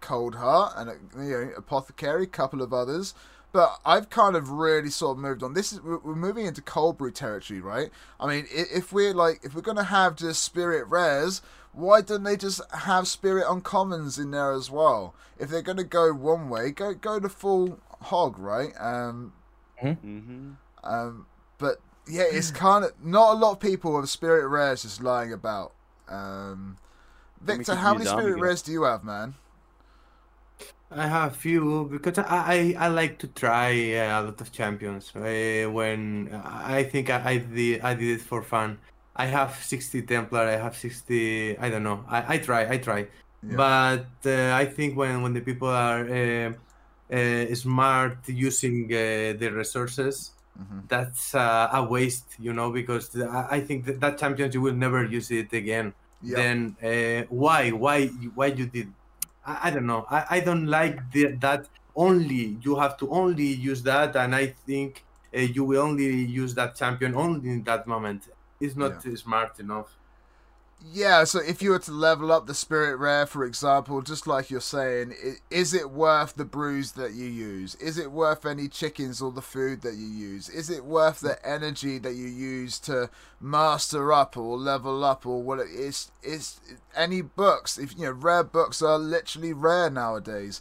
Cold 0.00 0.34
Heart, 0.34 0.72
and 0.76 0.90
uh, 0.90 1.22
you 1.22 1.30
know 1.30 1.50
Apothecary, 1.56 2.26
couple 2.26 2.62
of 2.62 2.72
others. 2.72 3.14
But 3.50 3.78
I've 3.84 4.10
kind 4.10 4.36
of 4.36 4.50
really 4.50 4.90
sort 4.90 5.16
of 5.16 5.22
moved 5.22 5.42
on. 5.42 5.54
This 5.54 5.72
is 5.72 5.80
we're 5.80 5.98
we're 5.98 6.14
moving 6.14 6.46
into 6.46 6.60
Cobru 6.60 7.14
territory, 7.14 7.60
right? 7.60 7.90
I 8.20 8.26
mean, 8.26 8.46
if 8.50 8.92
we're 8.92 9.14
like 9.14 9.40
if 9.42 9.54
we're 9.54 9.62
gonna 9.62 9.84
have 9.84 10.16
just 10.16 10.42
spirit 10.42 10.86
rares, 10.88 11.40
why 11.72 12.00
don't 12.00 12.24
they 12.24 12.36
just 12.36 12.60
have 12.72 13.08
spirit 13.08 13.46
uncommons 13.46 14.18
in 14.18 14.30
there 14.30 14.52
as 14.52 14.70
well? 14.70 15.14
If 15.38 15.50
they're 15.50 15.62
gonna 15.62 15.84
go 15.84 16.12
one 16.12 16.48
way, 16.48 16.70
go 16.70 16.94
go 16.94 17.18
the 17.18 17.28
full 17.28 17.78
hog, 18.02 18.38
right? 18.38 18.72
Um, 18.80 19.32
hmm 19.80 20.52
um, 20.84 21.26
but 21.58 21.76
yeah, 22.08 22.24
it's 22.30 22.50
kind 22.50 22.84
of 22.84 22.92
not 23.04 23.34
a 23.34 23.38
lot 23.38 23.52
of 23.52 23.60
people 23.60 23.96
have 23.98 24.08
spirit 24.08 24.46
rares 24.48 24.82
just 24.82 25.02
lying 25.02 25.32
about. 25.32 25.72
Um, 26.08 26.78
Victor, 27.40 27.76
how 27.76 27.94
many 27.94 28.06
spirit 28.06 28.38
Armageddon. 28.38 28.40
rares 28.40 28.62
do 28.62 28.72
you 28.72 28.82
have, 28.84 29.04
man? 29.04 29.34
I 30.90 31.06
have 31.06 31.36
few 31.36 31.84
because 31.90 32.18
I, 32.18 32.74
I, 32.78 32.86
I 32.86 32.88
like 32.88 33.18
to 33.20 33.26
try 33.28 33.70
uh, 33.94 34.22
a 34.22 34.24
lot 34.24 34.40
of 34.40 34.52
champions. 34.52 35.14
Uh, 35.14 35.68
when 35.70 36.30
I 36.44 36.82
think 36.84 37.10
I, 37.10 37.30
I 37.32 37.36
did 37.38 37.80
I 37.82 37.94
did 37.94 38.20
it 38.20 38.22
for 38.22 38.42
fun. 38.42 38.78
I 39.18 39.26
have 39.26 39.54
60 39.62 40.02
Templar. 40.02 40.40
I 40.48 40.56
have 40.56 40.76
60. 40.76 41.58
I 41.58 41.68
don't 41.70 41.82
know. 41.82 42.04
I, 42.08 42.34
I 42.34 42.38
try. 42.38 42.62
I 42.70 42.78
try. 42.78 43.00
Yeah. 43.42 43.56
But 43.56 44.06
uh, 44.26 44.54
I 44.54 44.64
think 44.66 44.96
when 44.96 45.22
when 45.22 45.32
the 45.34 45.40
people 45.40 45.68
are 45.68 46.02
uh, 46.08 46.52
uh, 47.12 47.54
smart 47.54 48.18
using 48.28 48.86
uh, 48.92 48.98
the 49.40 49.48
resources, 49.62 50.32
Mhm. 50.58 50.88
that's 50.88 51.34
uh, 51.36 51.68
a 51.72 51.82
waste. 51.84 52.30
You 52.38 52.52
know, 52.52 52.70
because 52.72 53.14
I 53.56 53.60
think 53.60 53.84
that, 53.86 54.00
that 54.00 54.18
champions 54.18 54.54
you 54.54 54.60
will 54.66 54.74
never 54.86 55.04
use 55.04 55.30
it 55.30 55.52
again. 55.52 55.94
Yeah. 56.22 56.36
Then 56.40 56.58
uh, 56.82 57.26
why 57.30 57.70
why 57.70 58.06
why 58.38 58.46
you 58.58 58.66
did? 58.66 58.88
I, 59.46 59.54
I 59.66 59.70
don't 59.70 59.86
know. 59.86 60.02
I, 60.10 60.20
I 60.36 60.40
don't 60.40 60.66
like 60.66 60.96
the, 61.12 61.24
that 61.46 61.68
only 61.94 62.58
you 62.66 62.74
have 62.82 62.96
to 62.98 63.06
only 63.10 63.50
use 63.70 63.82
that, 63.84 64.16
and 64.16 64.34
I 64.34 64.46
think 64.66 65.04
uh, 65.34 65.38
you 65.40 65.62
will 65.64 65.82
only 65.82 66.10
use 66.42 66.54
that 66.54 66.74
champion 66.74 67.14
only 67.14 67.50
in 67.50 67.62
that 67.70 67.86
moment. 67.86 68.22
It's 68.60 68.76
not 68.76 69.02
smart 69.16 69.58
enough. 69.60 69.96
Yeah, 70.92 71.24
so 71.24 71.40
if 71.40 71.60
you 71.60 71.70
were 71.70 71.80
to 71.80 71.90
level 71.92 72.30
up 72.30 72.46
the 72.46 72.54
spirit 72.54 72.98
rare, 72.98 73.26
for 73.26 73.44
example, 73.44 74.00
just 74.00 74.28
like 74.28 74.48
you're 74.48 74.60
saying, 74.60 75.12
is 75.50 75.74
it 75.74 75.90
worth 75.90 76.36
the 76.36 76.44
brews 76.44 76.92
that 76.92 77.14
you 77.14 77.26
use? 77.26 77.74
Is 77.76 77.98
it 77.98 78.12
worth 78.12 78.46
any 78.46 78.68
chickens 78.68 79.20
or 79.20 79.32
the 79.32 79.42
food 79.42 79.82
that 79.82 79.96
you 79.96 80.06
use? 80.06 80.48
Is 80.48 80.70
it 80.70 80.84
worth 80.84 81.18
the 81.18 81.44
energy 81.44 81.98
that 81.98 82.14
you 82.14 82.28
use 82.28 82.78
to 82.80 83.10
master 83.40 84.12
up 84.12 84.36
or 84.36 84.56
level 84.56 85.02
up 85.02 85.26
or 85.26 85.42
what 85.42 85.58
it 85.58 85.68
is? 85.68 86.12
Is 86.22 86.60
any 86.94 87.22
books? 87.22 87.76
If 87.76 87.96
you 87.96 88.04
know, 88.04 88.12
rare 88.12 88.44
books 88.44 88.80
are 88.80 88.98
literally 88.98 89.52
rare 89.52 89.90
nowadays. 89.90 90.60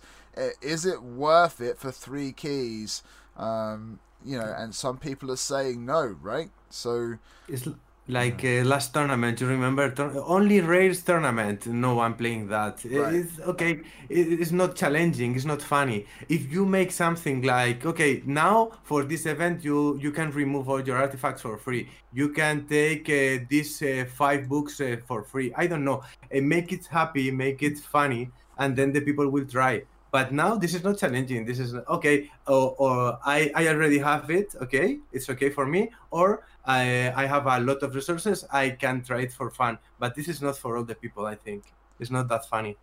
Is 0.62 0.84
it 0.84 1.04
worth 1.04 1.62
it 1.62 1.78
for 1.78 1.92
three 1.92 2.32
keys? 2.32 3.04
Um, 3.38 4.00
you 4.26 4.38
know, 4.40 4.52
and 4.58 4.74
some 4.74 4.98
people 4.98 5.32
are 5.32 5.36
saying 5.38 5.86
no, 5.86 6.18
right? 6.22 6.50
So 6.72 7.20
It's 7.48 7.68
l- 7.68 7.76
like 8.08 8.44
uh, 8.46 8.64
last 8.64 8.94
tournament. 8.94 9.42
You 9.42 9.48
remember? 9.48 9.94
Only 10.26 10.62
rares 10.62 11.02
tournament. 11.04 11.66
No 11.68 11.96
one 11.96 12.14
playing 12.14 12.48
that. 12.50 12.84
Right. 12.86 13.14
It's 13.16 13.40
okay. 13.42 13.72
it- 14.10 14.40
It's 14.42 14.52
not 14.52 14.76
challenging. 14.76 15.36
It's 15.36 15.46
not 15.46 15.62
funny. 15.62 16.06
If 16.30 16.52
you 16.52 16.66
make 16.66 16.92
something 16.92 17.42
like 17.42 17.86
okay, 17.86 18.22
now 18.26 18.72
for 18.84 19.04
this 19.04 19.26
event, 19.26 19.64
you 19.64 19.98
you 20.00 20.12
can 20.12 20.32
remove 20.32 20.70
all 20.70 20.82
your 20.82 20.98
artifacts 20.98 21.42
for 21.42 21.58
free. 21.58 21.90
You 22.14 22.30
can 22.30 22.66
take 22.68 23.10
uh, 23.10 23.46
these 23.50 23.82
uh, 23.82 24.06
five 24.22 24.48
books 24.48 24.80
uh, 24.80 24.98
for 25.08 25.24
free. 25.24 25.54
I 25.58 25.68
don't 25.68 25.84
know. 25.84 26.04
Uh, 26.34 26.42
make 26.42 26.72
it 26.72 26.86
happy. 26.88 27.32
Make 27.32 27.62
it 27.64 27.78
funny, 27.80 28.32
and 28.58 28.76
then 28.76 28.92
the 28.94 29.02
people 29.02 29.30
will 29.30 29.46
try. 29.46 29.84
But 30.10 30.32
now 30.32 30.56
this 30.56 30.74
is 30.74 30.84
not 30.84 30.98
challenging. 30.98 31.46
This 31.46 31.60
is 31.60 31.76
okay. 31.98 32.32
Or, 32.48 32.74
or 32.80 33.20
I, 33.26 33.52
I 33.54 33.68
already 33.68 33.98
have 34.00 34.30
it. 34.32 34.56
Okay, 34.62 35.00
it's 35.12 35.30
okay 35.30 35.50
for 35.50 35.66
me. 35.66 35.92
Or 36.12 36.46
I, 36.68 37.12
I 37.16 37.26
have 37.26 37.48
a 37.48 37.60
lot 37.60 37.82
of 37.84 37.96
resources. 37.96 38.46
I 38.52 38.72
can 38.72 39.02
try 39.04 39.22
it 39.22 39.34
for 39.34 39.50
fun. 39.50 39.80
But 40.00 40.16
this 40.16 40.28
is 40.28 40.42
not 40.42 40.58
for 40.58 40.78
all 40.78 40.84
the 40.84 40.96
people. 40.96 41.26
I 41.26 41.36
think 41.36 41.64
it's 42.00 42.12
not 42.12 42.28
that 42.28 42.46
funny. 42.46 42.78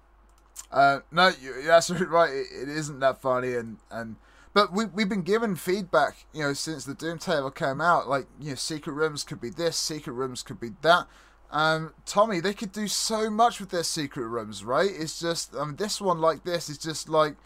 Uh, 0.72 1.00
no, 1.10 1.28
you- 1.40 1.60
you're 1.62 1.72
absolutely 1.72 2.08
right. 2.08 2.32
It, 2.32 2.46
it 2.62 2.68
isn't 2.68 3.00
that 3.00 3.20
funny, 3.20 3.54
and 3.54 3.78
and 3.90 4.16
but 4.52 4.72
we 4.72 4.86
we've 4.86 5.08
been 5.08 5.22
given 5.22 5.56
feedback, 5.56 6.26
you 6.32 6.42
know, 6.42 6.52
since 6.52 6.84
the 6.84 6.94
Doom 6.94 7.18
Tower 7.18 7.50
came 7.50 7.80
out. 7.80 8.08
Like, 8.08 8.26
you 8.40 8.50
know, 8.50 8.54
secret 8.54 8.92
rooms 8.92 9.24
could 9.24 9.40
be 9.40 9.50
this, 9.50 9.76
secret 9.76 10.12
rooms 10.12 10.42
could 10.42 10.60
be 10.60 10.70
that. 10.82 11.06
Um, 11.50 11.94
Tommy, 12.06 12.40
they 12.40 12.54
could 12.54 12.72
do 12.72 12.88
so 12.88 13.30
much 13.30 13.60
with 13.60 13.70
their 13.70 13.84
secret 13.84 14.26
rooms, 14.26 14.64
right? 14.64 14.90
It's 14.92 15.20
just, 15.20 15.54
I 15.54 15.64
mean, 15.64 15.76
this 15.76 16.00
one 16.00 16.20
like 16.20 16.42
this 16.44 16.68
is 16.68 16.78
just 16.78 17.08
like, 17.08 17.36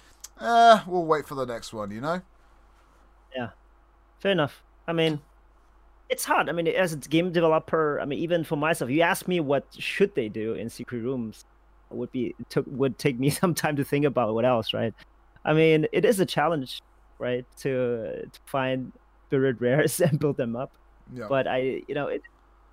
eh, 0.41 0.81
we'll 0.87 1.05
wait 1.05 1.27
for 1.27 1.35
the 1.35 1.45
next 1.45 1.75
one, 1.75 1.91
you 1.91 2.01
know? 2.01 2.23
Yeah, 3.37 3.51
fair 4.21 4.33
enough. 4.33 4.63
I 4.87 4.93
mean, 4.95 5.21
it's 6.09 6.25
hard. 6.25 6.49
I 6.49 6.53
mean, 6.53 6.67
as 6.69 6.93
a 6.93 6.97
game 6.97 7.33
developer, 7.33 8.01
I 8.01 8.05
mean, 8.05 8.19
even 8.19 8.45
for 8.45 8.57
myself, 8.57 8.91
you 8.91 9.03
ask 9.03 9.29
me 9.29 9.41
what 9.41 9.67
should 9.79 10.15
they 10.15 10.29
do 10.29 10.55
in 10.55 10.69
secret 10.71 11.01
rooms, 11.01 11.45
would 11.91 12.13
be 12.13 12.35
took 12.51 12.67
would 12.69 12.99
take 12.99 13.19
me 13.19 13.31
some 13.43 13.55
time 13.55 13.77
to 13.77 13.85
think 13.85 14.05
about 14.05 14.35
what 14.35 14.45
else, 14.45 14.75
right? 14.75 14.95
I 15.45 15.53
mean, 15.53 15.87
it 15.93 16.05
is 16.05 16.21
a 16.21 16.27
challenge, 16.27 16.83
right, 17.19 17.45
to 17.59 18.27
to 18.27 18.41
find 18.47 18.93
spirit 19.27 19.57
rares 19.61 20.01
and 20.01 20.19
build 20.19 20.37
them 20.37 20.57
up. 20.57 20.73
Yeah. 21.15 21.27
But 21.29 21.47
I, 21.47 21.83
you 21.89 21.95
know, 21.95 22.09
it 22.09 22.23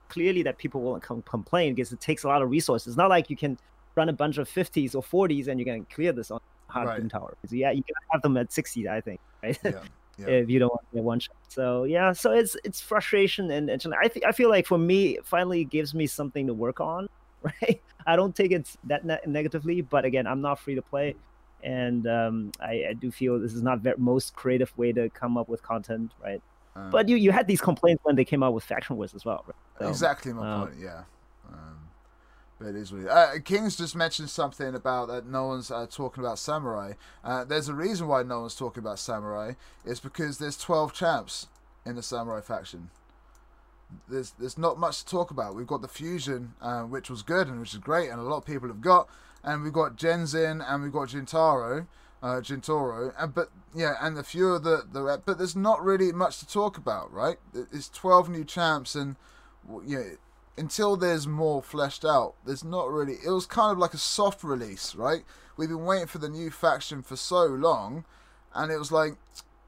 clearly 0.10 0.44
that 0.44 0.58
people 0.58 0.82
won't 0.82 1.04
com- 1.04 1.24
complain 1.24 1.76
because 1.76 1.92
it 1.92 2.02
takes 2.02 2.24
a 2.24 2.28
lot 2.28 2.42
of 2.42 2.50
resources. 2.50 2.88
It's 2.88 2.98
not 2.98 3.10
like 3.10 3.30
you 3.30 3.38
can 3.38 3.58
run 3.96 4.10
a 4.10 4.14
bunch 4.14 4.38
of 4.38 4.50
50s 4.50 4.94
or 4.94 5.02
40s 5.02 5.48
and 5.48 5.60
you 5.60 5.66
can 5.66 5.86
clear 5.86 6.12
this 6.12 6.32
on 6.32 6.40
hard 6.68 6.88
Right. 6.88 7.10
Tower. 7.10 7.38
So 7.46 7.56
yeah, 7.56 7.72
you 7.72 7.84
can 7.84 7.96
have 8.12 8.22
them 8.22 8.36
at 8.38 8.52
60, 8.52 8.90
I 8.90 9.02
think, 9.02 9.20
right? 9.42 9.58
yeah. 9.64 9.72
Yeah. 10.18 10.28
if 10.28 10.50
you 10.50 10.60
don't 10.60 10.70
want 10.70 10.82
to 10.90 10.96
get 10.96 11.04
one 11.04 11.20
shot. 11.20 11.36
So 11.48 11.84
yeah, 11.84 12.14
so 12.14 12.32
it's 12.32 12.56
it's 12.64 12.82
frustration 12.82 13.52
and, 13.52 13.70
and 13.70 13.94
I 14.02 14.08
think 14.08 14.26
I 14.26 14.32
feel 14.32 14.50
like 14.50 14.66
for 14.66 14.78
me, 14.78 15.18
it 15.18 15.26
finally 15.26 15.66
gives 15.66 15.94
me 15.94 16.08
something 16.08 16.48
to 16.48 16.54
work 16.54 16.80
on. 16.80 17.08
Right, 17.62 17.80
I 18.08 18.16
don't 18.16 18.36
take 18.36 18.52
it 18.52 18.68
that 18.86 19.06
ne- 19.06 19.20
negatively, 19.28 19.82
but 19.82 20.04
again, 20.04 20.26
I'm 20.26 20.42
not 20.42 20.58
free 20.58 20.74
to 20.74 20.82
play, 20.82 21.14
and 21.62 22.08
um, 22.08 22.52
I, 22.60 22.86
I 22.90 22.94
do 22.94 23.12
feel 23.12 23.40
this 23.40 23.54
is 23.54 23.62
not 23.62 23.84
the 23.84 23.94
most 24.00 24.36
creative 24.36 24.76
way 24.80 24.92
to 24.94 25.12
come 25.12 25.38
up 25.38 25.48
with 25.48 25.62
content, 25.62 26.12
right? 26.24 26.42
Um, 26.76 26.90
But 26.90 27.08
you 27.08 27.18
you 27.18 27.32
had 27.32 27.46
these 27.46 27.62
complaints 27.62 28.04
when 28.04 28.16
they 28.16 28.26
came 28.26 28.42
out 28.42 28.56
with 28.56 28.64
Faction 28.64 28.98
Wars 28.98 29.14
as 29.14 29.26
well, 29.26 29.46
right? 29.46 29.56
So, 29.78 29.90
exactly 29.90 30.34
my 30.34 30.54
um, 30.54 30.68
point. 30.68 30.80
Yeah. 30.80 31.04
But 32.60 32.70
it 32.70 32.76
is 32.78 32.92
is. 32.92 33.06
Uh, 33.06 33.34
King's 33.44 33.76
just 33.76 33.96
mentioned 33.96 34.30
something 34.30 34.76
about 34.76 35.10
that 35.10 35.26
no 35.26 35.48
one's 35.48 35.72
uh, 35.72 35.88
talking 35.90 36.24
about 36.24 36.40
samurai. 36.40 36.94
Uh, 37.24 37.44
there's 37.44 37.68
a 37.68 37.74
reason 37.74 38.08
why 38.08 38.24
no 38.24 38.42
one's 38.42 38.56
talking 38.56 38.82
about 38.82 39.00
samurai. 39.00 39.54
It's 39.84 40.00
because 40.00 40.38
there's 40.38 40.58
12 40.58 40.94
champs 40.94 41.48
in 41.86 41.96
the 41.96 42.04
samurai 42.04 42.42
faction. 42.42 42.92
There's 44.10 44.32
there's 44.40 44.58
not 44.58 44.80
much 44.80 45.00
to 45.00 45.06
talk 45.06 45.32
about. 45.32 45.56
We've 45.56 45.68
got 45.68 45.82
the 45.82 45.88
fusion, 45.88 46.54
uh, 46.62 46.84
which 46.84 47.10
was 47.10 47.22
good 47.22 47.48
and 47.48 47.60
which 47.60 47.74
is 47.74 47.80
great, 47.80 48.10
and 48.10 48.20
a 48.20 48.24
lot 48.24 48.38
of 48.38 48.46
people 48.46 48.68
have 48.70 48.82
got. 48.82 49.10
And 49.44 49.62
we've 49.62 49.74
got 49.74 49.96
Genzin 49.96 50.66
and 50.68 50.82
we've 50.82 50.92
got 50.92 51.10
Jintaro, 51.10 51.86
uh, 52.24 52.42
Jintoro, 52.42 53.14
and 53.20 53.34
but 53.34 53.52
yeah, 53.76 53.94
and 54.02 54.18
a 54.18 54.24
few 54.24 54.54
of 54.54 54.64
the 54.64 54.88
the. 54.92 55.22
But 55.24 55.38
there's 55.38 55.56
not 55.56 55.84
really 55.84 56.12
much 56.12 56.40
to 56.40 56.48
talk 56.48 56.78
about, 56.78 57.12
right? 57.14 57.38
It's 57.54 57.90
12 57.90 58.30
new 58.30 58.44
champs 58.44 58.96
and 58.96 59.18
you 59.86 59.98
know, 59.98 60.10
until 60.58 60.96
there's 60.96 61.28
more 61.28 61.62
fleshed 61.62 62.06
out, 62.06 62.36
there's 62.46 62.64
not 62.64 62.90
really. 62.90 63.18
It 63.26 63.30
was 63.30 63.46
kind 63.46 63.72
of 63.72 63.78
like 63.78 63.94
a 63.94 64.00
soft 64.00 64.44
release, 64.44 64.96
right? 64.96 65.24
We've 65.58 65.70
been 65.70 65.86
waiting 65.86 66.08
for 66.08 66.18
the 66.18 66.30
new 66.30 66.52
faction 66.52 67.02
for 67.02 67.16
so 67.16 67.46
long, 67.46 68.06
and 68.54 68.72
it 68.72 68.78
was 68.78 68.92
like, 68.92 69.16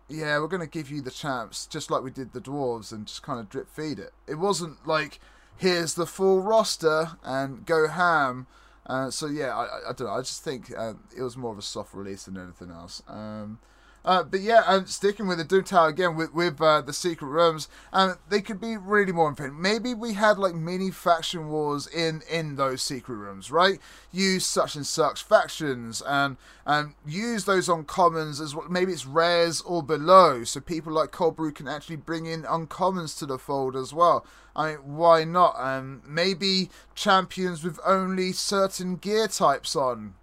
yeah, 0.10 0.40
we're 0.40 0.48
gonna 0.48 0.68
give 0.68 0.90
you 0.90 1.02
the 1.02 1.12
champs 1.12 1.66
just 1.66 1.92
like 1.92 2.04
we 2.04 2.12
did 2.12 2.34
the 2.34 2.42
dwarves 2.42 2.92
and 2.92 3.06
just 3.06 3.24
kind 3.24 3.40
of 3.40 3.50
drip 3.50 3.70
feed 3.70 4.00
it. 4.00 4.12
It 4.28 4.36
wasn't 4.36 4.88
like 4.88 5.20
here's 5.58 5.96
the 5.96 6.06
full 6.06 6.42
roster 6.42 7.18
and 7.24 7.66
go 7.66 7.88
ham. 7.88 8.48
Uh, 8.86 9.12
so 9.12 9.28
yeah, 9.28 9.56
I, 9.56 9.64
I, 9.64 9.90
I 9.90 9.94
don't 9.94 10.08
know. 10.08 10.14
I 10.14 10.22
just 10.22 10.44
think 10.44 10.72
uh, 10.78 10.94
it 11.16 11.22
was 11.22 11.36
more 11.36 11.52
of 11.52 11.58
a 11.58 11.64
soft 11.64 11.94
release 11.94 12.24
than 12.24 12.38
anything 12.38 12.72
else. 12.72 13.04
Um, 13.08 13.60
uh, 14.08 14.24
but 14.24 14.40
yeah, 14.40 14.64
and 14.66 14.88
sticking 14.88 15.28
with 15.28 15.38
the 15.38 15.44
Doom 15.44 15.66
Tower 15.66 15.90
again 15.90 16.16
with 16.16 16.34
with 16.34 16.62
uh, 16.62 16.80
the 16.80 16.94
secret 16.94 17.28
rooms, 17.28 17.68
um, 17.92 18.18
they 18.30 18.40
could 18.40 18.62
be 18.62 18.78
really 18.78 19.12
more 19.12 19.28
infinite. 19.28 19.54
Maybe 19.54 19.94
we 19.94 20.14
had 20.14 20.40
like 20.40 20.56
mini 20.56 20.92
faction 20.92 21.50
wars 21.50 21.88
in 21.88 22.22
in 22.32 22.56
those 22.56 22.82
secret 22.82 23.16
rooms, 23.16 23.52
right? 23.52 23.80
Use 24.14 24.46
such 24.46 24.78
and 24.78 24.88
such 24.88 25.24
factions 25.24 26.02
and 26.08 26.38
and 26.66 26.94
use 27.06 27.44
those 27.44 27.68
uncommons 27.68 28.40
as 28.40 28.56
well. 28.56 28.70
Maybe 28.70 28.94
it's 28.94 29.06
rares 29.06 29.60
or 29.60 29.84
below, 29.84 30.46
so 30.46 30.62
people 30.62 30.94
like 30.94 31.12
Cobru 31.12 31.54
can 31.54 31.68
actually 31.68 31.98
bring 31.98 32.28
in 32.28 32.44
uncommons 32.44 33.20
to 33.20 33.26
the 33.26 33.38
fold 33.38 33.76
as 33.76 33.94
well. 33.94 34.26
I 34.56 34.70
mean, 34.70 34.96
why 34.96 35.26
not? 35.26 35.56
Um, 35.60 36.02
maybe 36.08 36.70
champions 36.96 37.62
with 37.62 37.78
only 37.86 38.32
certain 38.32 38.96
gear 38.96 39.28
types 39.28 39.76
on. 39.76 40.14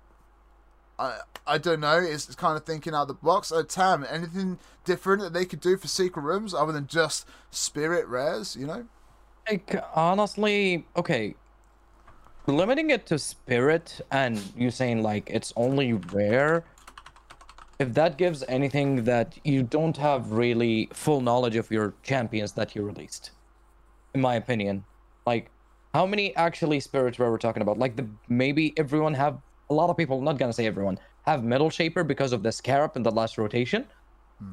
I 1.46 1.58
don't 1.58 1.80
know. 1.80 1.98
It's, 1.98 2.26
it's 2.26 2.36
kind 2.36 2.56
of 2.56 2.64
thinking 2.64 2.94
out 2.94 3.08
the 3.08 3.14
box. 3.14 3.52
Uh, 3.52 3.62
Tam, 3.62 4.06
anything 4.08 4.58
different 4.84 5.22
that 5.22 5.32
they 5.32 5.44
could 5.44 5.60
do 5.60 5.76
for 5.76 5.88
secret 5.88 6.22
rooms 6.22 6.54
other 6.54 6.72
than 6.72 6.86
just 6.86 7.26
spirit 7.50 8.06
rares? 8.06 8.56
You 8.56 8.66
know? 8.66 8.84
Like 9.48 9.76
honestly, 9.94 10.86
okay. 10.96 11.34
Limiting 12.46 12.90
it 12.90 13.06
to 13.06 13.18
spirit 13.18 14.00
and 14.10 14.40
you 14.56 14.70
saying 14.70 15.02
like 15.02 15.30
it's 15.30 15.52
only 15.56 15.94
rare. 15.94 16.64
If 17.78 17.92
that 17.94 18.16
gives 18.16 18.44
anything 18.48 19.04
that 19.04 19.36
you 19.44 19.62
don't 19.62 19.96
have 19.96 20.30
really 20.30 20.88
full 20.92 21.20
knowledge 21.20 21.56
of 21.56 21.70
your 21.70 21.94
champions 22.02 22.52
that 22.52 22.74
you 22.74 22.82
released, 22.82 23.32
in 24.14 24.20
my 24.20 24.36
opinion, 24.36 24.84
like 25.26 25.50
how 25.92 26.06
many 26.06 26.34
actually 26.36 26.80
spirits 26.80 27.18
we're 27.18 27.36
talking 27.38 27.62
about? 27.62 27.78
Like 27.78 27.96
the 27.96 28.06
maybe 28.28 28.72
everyone 28.76 29.14
have 29.14 29.38
a 29.74 29.76
lot 29.80 29.90
of 29.90 29.96
people. 30.02 30.16
Not 30.30 30.36
gonna 30.38 30.52
say 30.60 30.66
everyone 30.74 30.96
have 31.30 31.42
metal 31.54 31.70
shaper 31.78 32.02
because 32.04 32.32
of 32.36 32.40
the 32.46 32.52
scarab 32.60 32.90
in 32.98 33.02
the 33.08 33.14
last 33.20 33.38
rotation, 33.44 33.82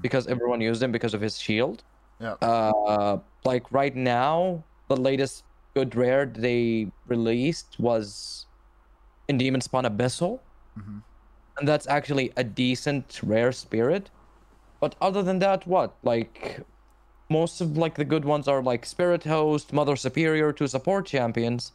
because 0.05 0.23
everyone 0.27 0.59
used 0.69 0.81
him 0.85 0.91
because 0.97 1.13
of 1.17 1.21
his 1.27 1.35
shield. 1.45 1.77
Yeah. 2.19 2.35
Uh, 2.51 3.17
like 3.51 3.65
right 3.81 3.95
now, 3.95 4.63
the 4.91 4.97
latest 5.09 5.43
good 5.77 5.95
rare 5.95 6.25
they 6.47 6.87
released 7.07 7.69
was 7.79 8.45
in 9.29 9.37
Demon 9.37 9.61
Spawn 9.61 9.85
Abyssal. 9.91 10.39
Mhm. 10.79 11.01
and 11.57 11.67
that's 11.67 11.87
actually 11.97 12.27
a 12.37 12.43
decent 12.43 13.19
rare 13.33 13.51
spirit. 13.51 14.09
But 14.79 14.95
other 15.07 15.21
than 15.21 15.39
that, 15.39 15.59
what? 15.67 15.89
Like 16.11 16.61
most 17.29 17.61
of 17.61 17.77
like 17.83 17.95
the 18.01 18.05
good 18.13 18.25
ones 18.33 18.47
are 18.47 18.61
like 18.71 18.85
Spirit 18.95 19.23
Host, 19.35 19.73
Mother 19.79 19.95
Superior 20.07 20.49
to 20.59 20.65
support 20.75 21.05
champions. 21.05 21.71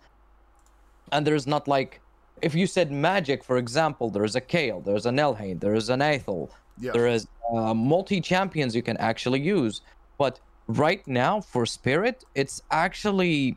And 1.13 1.27
there's 1.27 1.47
not 1.55 1.69
like 1.77 2.01
if 2.43 2.55
you 2.55 2.67
said 2.67 2.91
magic, 2.93 3.43
for 3.45 3.57
example, 3.57 4.11
there's 4.11 4.37
a 4.37 4.41
Kael, 4.41 4.85
there's 4.85 5.07
an 5.07 5.17
Elhain, 5.17 5.61
there's 5.61 5.89
an 5.89 6.01
Aethel, 6.01 6.51
Yeah. 6.79 6.93
there 6.93 7.07
is 7.07 7.27
uh, 7.53 7.73
multi 7.75 8.21
champions 8.21 8.75
you 8.77 8.83
can 8.83 8.97
actually 8.99 9.41
use. 9.41 9.81
But 10.19 10.41
right 10.69 11.07
now 11.07 11.41
for 11.41 11.67
Spirit, 11.67 12.25
it's 12.35 12.63
actually. 12.71 13.57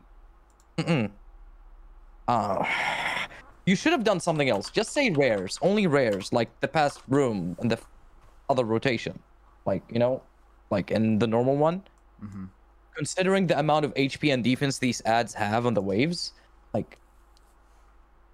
Uh, 2.28 2.64
you 3.66 3.76
should 3.76 3.92
have 3.92 4.04
done 4.04 4.20
something 4.20 4.48
else. 4.48 4.70
Just 4.70 4.92
say 4.92 5.10
rares, 5.10 5.58
only 5.62 5.86
rares, 5.86 6.32
like 6.32 6.48
the 6.60 6.68
past 6.68 7.02
room 7.08 7.56
and 7.60 7.70
the 7.70 7.78
other 8.48 8.64
rotation. 8.64 9.18
Like, 9.66 9.82
you 9.90 9.98
know, 9.98 10.22
like 10.70 10.90
in 10.90 11.18
the 11.18 11.26
normal 11.26 11.56
one. 11.56 11.82
Mhm. 12.24 12.48
Considering 12.96 13.46
the 13.46 13.58
amount 13.58 13.84
of 13.84 13.92
HP 13.94 14.30
and 14.32 14.42
defense 14.44 14.78
these 14.78 15.02
ads 15.04 15.34
have 15.34 15.66
on 15.66 15.74
the 15.74 15.82
waves, 15.82 16.32
like, 16.74 16.98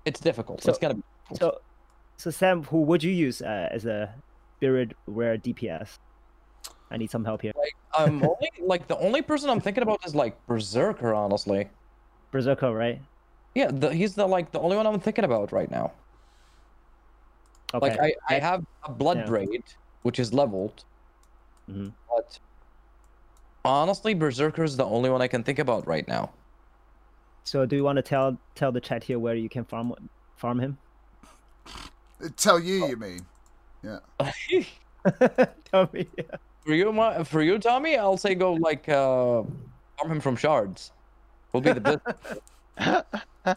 it's 0.07 0.21
difficult. 0.21 0.63
So- 0.63 0.71
it's 0.71 0.79
gonna 0.79 0.95
be. 0.95 1.03
So, 1.35 1.61
so 2.17 2.31
Sam, 2.31 2.63
who 2.63 2.83
would 2.83 3.03
you 3.03 3.11
use 3.13 3.43
uh, 3.43 3.69
as 3.71 3.85
a 3.85 4.15
spirit 4.57 4.93
rare 5.07 5.37
DPS? 5.37 5.99
I 6.91 6.97
need 6.97 7.11
some 7.11 7.25
help 7.25 7.43
here. 7.43 7.53
Like, 7.57 7.75
I'm 7.93 8.23
only 8.31 8.51
like 8.61 8.87
the 8.87 8.97
only 8.99 9.21
person 9.21 9.51
I'm 9.51 9.61
thinking 9.61 9.83
about 9.83 10.01
is 10.07 10.15
like 10.15 10.35
Berserker, 10.47 11.13
honestly. 11.15 11.69
Berserker, 12.31 12.73
right? 12.73 13.01
Yeah, 13.55 13.71
the, 13.73 13.93
he's 13.93 14.15
the 14.15 14.27
like 14.27 14.53
the 14.53 14.61
only 14.61 14.77
one 14.77 14.87
I'm 14.87 15.01
thinking 15.01 15.25
about 15.25 15.53
right 15.53 15.71
now. 15.71 15.93
Okay. 17.75 17.89
Like 17.89 17.99
I, 18.01 18.37
I 18.37 18.39
have 18.39 18.65
a 18.85 18.93
Blood 18.93 19.19
Yeah. 19.19 19.27
Braid, 19.27 19.65
which 20.03 20.19
is 20.21 20.33
leveled, 20.33 20.85
Mhm. 21.69 21.93
but 22.09 22.39
honestly, 23.65 24.15
Berserker 24.15 24.63
is 24.63 24.77
the 24.77 24.85
only 24.85 25.11
one 25.11 25.21
I 25.21 25.27
can 25.29 25.43
think 25.43 25.59
about 25.59 25.87
right 25.87 26.07
now. 26.07 26.31
So, 27.47 27.65
do 27.65 27.77
you 27.77 27.85
want 27.85 27.95
to 27.97 28.03
tell 28.03 28.37
tell 28.57 28.73
the 28.73 28.81
chat 28.81 29.05
here 29.05 29.21
where 29.21 29.37
you 29.37 29.49
can 29.49 29.65
farm 29.65 29.95
farm 30.35 30.59
him? 30.59 30.77
Tell 32.37 32.59
you, 32.59 32.87
you 32.89 32.97
mean? 32.97 33.21
tell 35.71 35.89
me. 35.93 36.09
For 36.65 36.75
you, 36.75 36.93
Ma- 36.93 37.23
for 37.23 37.43
you, 37.43 37.59
Tommy, 37.61 37.97
I'll 37.97 38.17
say 38.17 38.35
go 38.35 38.55
like 38.55 38.89
uh, 38.89 39.45
farm 39.97 40.11
him 40.11 40.21
from 40.21 40.35
shards. 40.35 40.91
Will 41.53 41.61
be 41.61 41.73
the 41.73 41.81
best. 42.77 43.57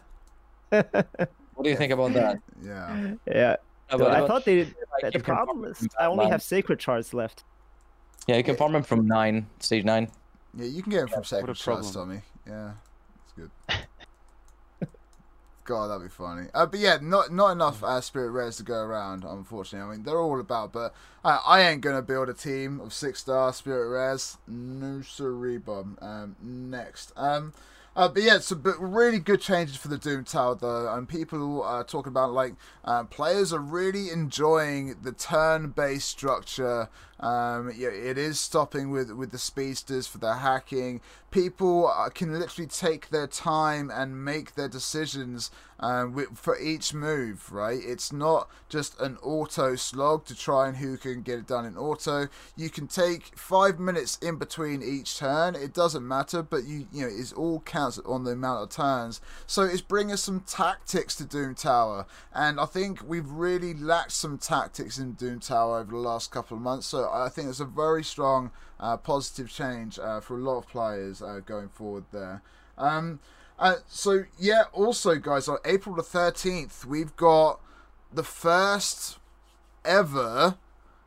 What 0.70 1.64
do 1.64 1.70
you 1.70 1.76
think 1.76 1.92
about 1.92 2.12
that? 2.14 2.38
Yeah. 2.62 3.14
yeah. 3.26 3.56
Uh, 3.90 3.98
So 3.98 3.98
but- 3.98 4.12
I 4.12 4.26
thought 4.26 4.44
they. 4.44 4.64
like, 4.64 4.72
the 5.02 5.06
you 5.06 5.10
can 5.10 5.22
farm 5.22 5.46
problem 5.46 5.64
is 5.64 5.88
I 5.98 6.06
only 6.06 6.18
Batman. 6.18 6.30
have 6.32 6.42
sacred 6.44 6.80
shards 6.80 7.12
left. 7.12 7.42
Yeah, 8.28 8.36
you 8.36 8.44
can 8.44 8.54
farm 8.56 8.76
him 8.76 8.84
from 8.84 9.06
nine, 9.08 9.48
stage 9.58 9.84
nine. 9.84 10.08
Yeah, 10.54 10.66
you 10.66 10.82
can 10.82 10.92
get 10.92 11.00
him 11.02 11.08
from 11.08 11.24
Sacred 11.24 11.50
a 11.50 11.54
Shards, 11.54 11.90
problem. 11.90 12.22
Tommy. 12.22 12.22
Yeah, 12.46 12.72
it's 13.36 13.50
good. 13.68 13.78
God, 15.64 15.88
that'd 15.88 16.02
be 16.02 16.08
funny. 16.08 16.48
Uh, 16.52 16.66
but 16.66 16.80
yeah, 16.80 16.98
not 17.00 17.32
not 17.32 17.52
enough 17.52 17.84
uh, 17.84 18.00
spirit 18.00 18.30
rares 18.30 18.56
to 18.56 18.62
go 18.62 18.78
around, 18.78 19.24
unfortunately. 19.24 19.88
I 19.88 19.96
mean, 19.96 20.04
they're 20.04 20.18
all 20.18 20.40
about, 20.40 20.72
but 20.72 20.94
I 21.24 21.62
ain't 21.62 21.80
gonna 21.80 22.02
build 22.02 22.28
a 22.28 22.34
team 22.34 22.80
of 22.80 22.92
six 22.92 23.20
star 23.20 23.52
spirit 23.52 23.88
rares. 23.88 24.38
No 24.48 25.02
siree, 25.02 25.58
Bob. 25.58 25.98
Um, 26.02 26.36
next. 26.42 27.12
Um, 27.16 27.52
uh, 27.96 28.08
but 28.08 28.22
yeah, 28.22 28.38
so 28.38 28.56
but 28.56 28.80
really 28.80 29.18
good 29.18 29.40
changes 29.40 29.76
for 29.76 29.88
the 29.88 29.98
Doom 29.98 30.24
Tower 30.24 30.54
though, 30.54 30.92
and 30.92 31.08
people 31.08 31.62
are 31.62 31.84
talking 31.84 32.10
about 32.10 32.32
like 32.32 32.54
uh, 32.84 33.04
players 33.04 33.52
are 33.52 33.60
really 33.60 34.10
enjoying 34.10 34.96
the 35.02 35.12
turn-based 35.12 36.08
structure. 36.08 36.88
Um, 37.20 37.70
yeah, 37.76 37.88
it 37.88 38.16
is 38.16 38.40
stopping 38.40 38.90
with 38.90 39.10
with 39.12 39.30
the 39.30 39.38
speedsters 39.38 40.06
for 40.06 40.18
the 40.18 40.36
hacking. 40.36 41.02
People 41.30 41.86
uh, 41.86 42.08
can 42.08 42.36
literally 42.36 42.66
take 42.66 43.10
their 43.10 43.26
time 43.26 43.90
and 43.92 44.24
make 44.24 44.54
their 44.54 44.68
decisions 44.68 45.50
um, 45.78 46.12
with, 46.12 46.36
for 46.36 46.58
each 46.58 46.94
move. 46.94 47.52
Right, 47.52 47.78
it's 47.84 48.10
not 48.10 48.48
just 48.70 48.98
an 49.00 49.18
auto 49.22 49.76
slog 49.76 50.24
to 50.26 50.34
try 50.34 50.68
and 50.68 50.78
who 50.78 50.96
can 50.96 51.20
get 51.20 51.40
it 51.40 51.46
done 51.46 51.66
in 51.66 51.76
auto. 51.76 52.28
You 52.56 52.70
can 52.70 52.86
take 52.86 53.36
five 53.36 53.78
minutes 53.78 54.16
in 54.22 54.36
between 54.36 54.82
each 54.82 55.18
turn. 55.18 55.54
It 55.54 55.74
doesn't 55.74 56.06
matter, 56.06 56.42
but 56.42 56.64
you 56.64 56.86
you 56.90 57.02
know 57.02 57.12
it's 57.12 57.34
all 57.34 57.60
counts 57.60 57.98
on 58.06 58.24
the 58.24 58.32
amount 58.32 58.62
of 58.62 58.70
turns. 58.70 59.20
So 59.46 59.62
it's 59.62 59.82
bringing 59.82 60.16
some 60.16 60.40
tactics 60.40 61.16
to 61.16 61.26
Doom 61.26 61.54
Tower, 61.54 62.06
and 62.34 62.58
I 62.58 62.64
think 62.64 63.02
we've 63.06 63.28
really 63.28 63.74
lacked 63.74 64.12
some 64.12 64.38
tactics 64.38 64.98
in 64.98 65.12
Doom 65.12 65.40
Tower 65.40 65.80
over 65.80 65.90
the 65.90 65.98
last 65.98 66.30
couple 66.30 66.56
of 66.56 66.62
months. 66.62 66.86
So 66.86 67.09
I 67.10 67.28
think 67.28 67.48
it's 67.48 67.60
a 67.60 67.64
very 67.64 68.04
strong 68.04 68.50
uh, 68.78 68.96
positive 68.96 69.48
change 69.50 69.98
uh, 69.98 70.20
for 70.20 70.36
a 70.36 70.40
lot 70.40 70.58
of 70.58 70.68
players 70.68 71.22
uh, 71.22 71.40
going 71.44 71.68
forward 71.68 72.04
there. 72.12 72.42
Um, 72.78 73.20
uh, 73.58 73.76
so 73.86 74.24
yeah, 74.38 74.64
also 74.72 75.16
guys, 75.16 75.48
on 75.48 75.58
April 75.64 75.94
the 75.94 76.02
thirteenth, 76.02 76.84
we've 76.84 77.14
got 77.16 77.60
the 78.12 78.22
first 78.22 79.18
ever 79.84 80.56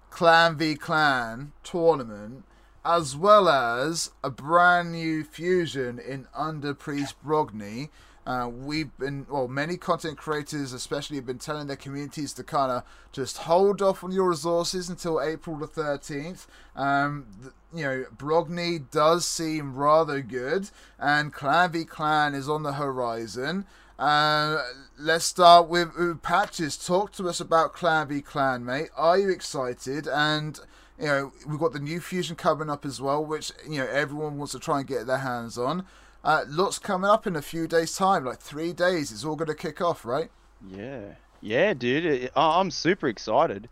Clan 0.10 0.58
v 0.58 0.76
Clan 0.76 1.52
tournament, 1.64 2.46
as 2.86 3.16
well 3.16 3.48
as 3.48 4.12
a 4.24 4.30
brand 4.30 4.92
new 4.92 5.24
fusion 5.24 6.00
in 6.00 6.28
Under 6.36 6.74
Priest 6.74 7.16
Brogni. 7.26 7.90
Uh, 8.26 8.50
we've 8.50 8.96
been, 8.98 9.26
well, 9.30 9.50
many 9.50 9.76
content 9.76 10.18
creators, 10.18 10.72
especially, 10.72 11.18
have 11.18 11.26
been 11.26 11.40
telling 11.40 11.68
their 11.68 11.76
communities 11.76 12.32
to 12.34 12.44
kind 12.44 12.72
of 12.72 12.84
just 13.12 13.40
hold 13.40 13.82
off 13.82 14.04
on 14.04 14.12
your 14.12 14.30
resources 14.30 14.90
until 14.90 15.22
April 15.22 15.58
the 15.58 15.68
13th. 15.68 16.48
Um, 16.76 17.26
th- 17.42 17.54
you 17.74 17.84
know, 17.84 18.06
Brogni 18.16 18.90
does 18.92 19.26
seem 19.26 19.76
rather 19.76 20.22
good, 20.22 20.70
and 20.98 21.34
Clan 21.34 21.72
v 21.74 21.84
Clan 21.84 22.34
is 22.34 22.48
on 22.48 22.64
the 22.64 22.74
horizon. 22.74 23.66
Uh, 24.00 24.64
let's 24.98 25.26
start 25.26 25.68
with, 25.68 25.96
with 25.98 26.22
Patches. 26.22 26.78
Talk 26.78 27.12
to 27.14 27.28
us 27.28 27.42
about 27.42 27.74
Clan 27.74 28.08
v 28.08 28.22
Clan, 28.22 28.64
mate. 28.64 28.90
Are 28.96 29.18
you 29.18 29.30
excited? 29.30 30.08
And 30.08 30.60
you 31.00 31.06
know, 31.08 31.32
we've 31.48 31.60
got 31.60 31.74
the 31.74 31.80
new 31.80 32.00
fusion 32.00 32.36
coming 32.36 32.70
up 32.70 32.86
as 32.86 33.02
well, 33.02 33.24
which 33.24 33.52
you 33.68 33.80
know 33.80 33.88
everyone 33.88 34.38
wants 34.38 34.54
to 34.54 34.60
try 34.60 34.80
and 34.80 34.88
get 34.88 35.08
their 35.08 35.18
hands 35.18 35.58
on. 35.58 35.86
Uh, 36.24 36.44
lots 36.48 36.80
coming 36.80 37.10
up 37.10 37.28
in 37.28 37.36
a 37.36 37.42
few 37.42 37.68
days' 37.68 37.96
time, 37.96 38.24
like 38.24 38.40
three 38.40 38.72
days. 38.72 39.12
It's 39.12 39.26
all 39.26 39.36
going 39.36 39.50
to 39.50 39.56
kick 39.56 39.82
off, 39.82 40.06
right? 40.06 40.30
Yeah, 40.70 41.16
yeah, 41.42 41.74
dude. 41.74 42.30
I'm 42.36 42.72
super 42.72 43.08
excited. 43.10 43.68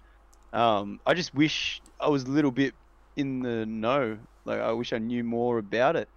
Um, 0.52 1.00
I 1.06 1.14
just 1.14 1.34
wish 1.34 1.82
I 2.00 2.10
was 2.10 2.24
a 2.24 2.30
little 2.30 2.52
bit 2.52 2.74
in 3.16 3.42
the 3.42 3.66
know. 3.66 4.18
Like, 4.44 4.60
I 4.60 4.74
wish 4.74 4.92
I 4.92 4.98
knew 4.98 5.24
more 5.24 5.60
about 5.60 5.96
it. 5.96 6.10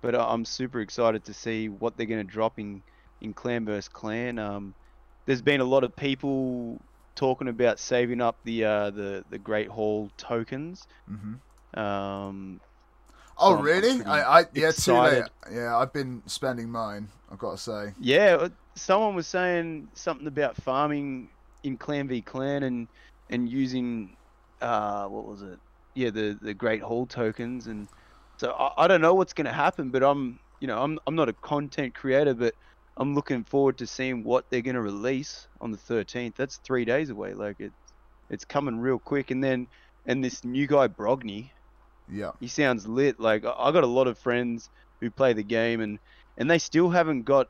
But 0.00 0.14
I- 0.14 0.32
I'm 0.32 0.44
super 0.46 0.80
excited 0.80 1.24
to 1.26 1.34
see 1.34 1.68
what 1.68 1.96
they're 1.96 2.06
gonna 2.06 2.24
drop 2.24 2.58
in 2.58 2.82
in 3.20 3.34
Clan 3.34 3.66
vs 3.66 3.88
Clan. 3.88 4.38
Um, 4.38 4.74
there's 5.26 5.42
been 5.42 5.60
a 5.60 5.64
lot 5.64 5.84
of 5.84 5.94
people 5.94 6.80
talking 7.14 7.48
about 7.48 7.78
saving 7.78 8.20
up 8.20 8.36
the 8.44 8.64
uh, 8.64 8.90
the 8.90 9.24
the 9.30 9.38
Great 9.38 9.68
Hall 9.68 10.10
tokens. 10.16 10.86
Mm-hmm. 11.10 11.78
Um, 11.78 12.60
Oh, 13.38 13.48
So 13.48 13.56
I'm- 13.56 13.58
I'm 13.58 13.64
really? 13.64 14.04
I, 14.04 14.40
I 14.40 14.44
yeah, 14.52 14.70
too 14.72 14.92
late. 14.92 15.24
Yeah, 15.50 15.76
I've 15.76 15.92
been 15.92 16.22
spending 16.26 16.70
mine. 16.70 17.08
I've 17.30 17.38
got 17.38 17.52
to 17.52 17.56
say. 17.58 17.92
Yeah, 17.98 18.36
uh, 18.38 18.48
someone 18.74 19.14
was 19.14 19.26
saying 19.26 19.88
something 19.94 20.26
about 20.26 20.54
farming 20.56 21.30
in 21.62 21.78
Clan 21.78 22.08
v 22.08 22.20
Clan 22.20 22.62
and 22.64 22.88
and 23.30 23.48
using 23.48 24.16
uh 24.60 25.06
what 25.06 25.26
was 25.26 25.42
it? 25.42 25.58
Yeah, 25.94 26.10
the 26.10 26.38
the 26.42 26.52
Great 26.54 26.82
Hall 26.82 27.06
tokens 27.06 27.66
and 27.68 27.88
so 28.36 28.52
I, 28.52 28.84
I 28.84 28.86
don't 28.86 29.00
know 29.00 29.14
what's 29.14 29.32
gonna 29.32 29.52
happen, 29.52 29.90
but 29.90 30.02
I'm 30.02 30.38
you 30.60 30.68
know 30.68 30.80
I'm 30.82 30.98
I'm 31.06 31.14
not 31.14 31.28
a 31.30 31.32
content 31.32 31.94
creator, 31.94 32.34
but 32.34 32.54
I'm 32.96 33.14
looking 33.14 33.44
forward 33.44 33.78
to 33.78 33.86
seeing 33.86 34.22
what 34.24 34.50
they're 34.50 34.60
gonna 34.62 34.82
release 34.82 35.48
on 35.60 35.70
the 35.72 35.78
13th. 35.78 36.34
That's 36.36 36.56
three 36.58 36.84
days 36.84 37.10
away. 37.10 37.34
Like 37.34 37.56
it's 37.58 37.74
it's 38.30 38.44
coming 38.44 38.78
real 38.80 38.98
quick, 38.98 39.30
and 39.30 39.42
then 39.42 39.66
and 40.06 40.22
this 40.24 40.44
new 40.44 40.66
guy 40.66 40.88
Brogni, 40.88 41.50
Yeah. 42.08 42.32
he 42.40 42.48
sounds 42.48 42.86
lit. 42.86 43.18
Like 43.20 43.44
I 43.44 43.52
I 43.52 43.72
got 43.72 43.84
a 43.84 43.86
lot 43.98 44.08
of 44.08 44.18
friends 44.18 44.68
who 45.00 45.10
play 45.10 45.32
the 45.32 45.42
game 45.42 45.80
and 45.80 45.98
and 46.36 46.50
they 46.50 46.58
still 46.58 46.90
haven't 46.90 47.22
got 47.22 47.48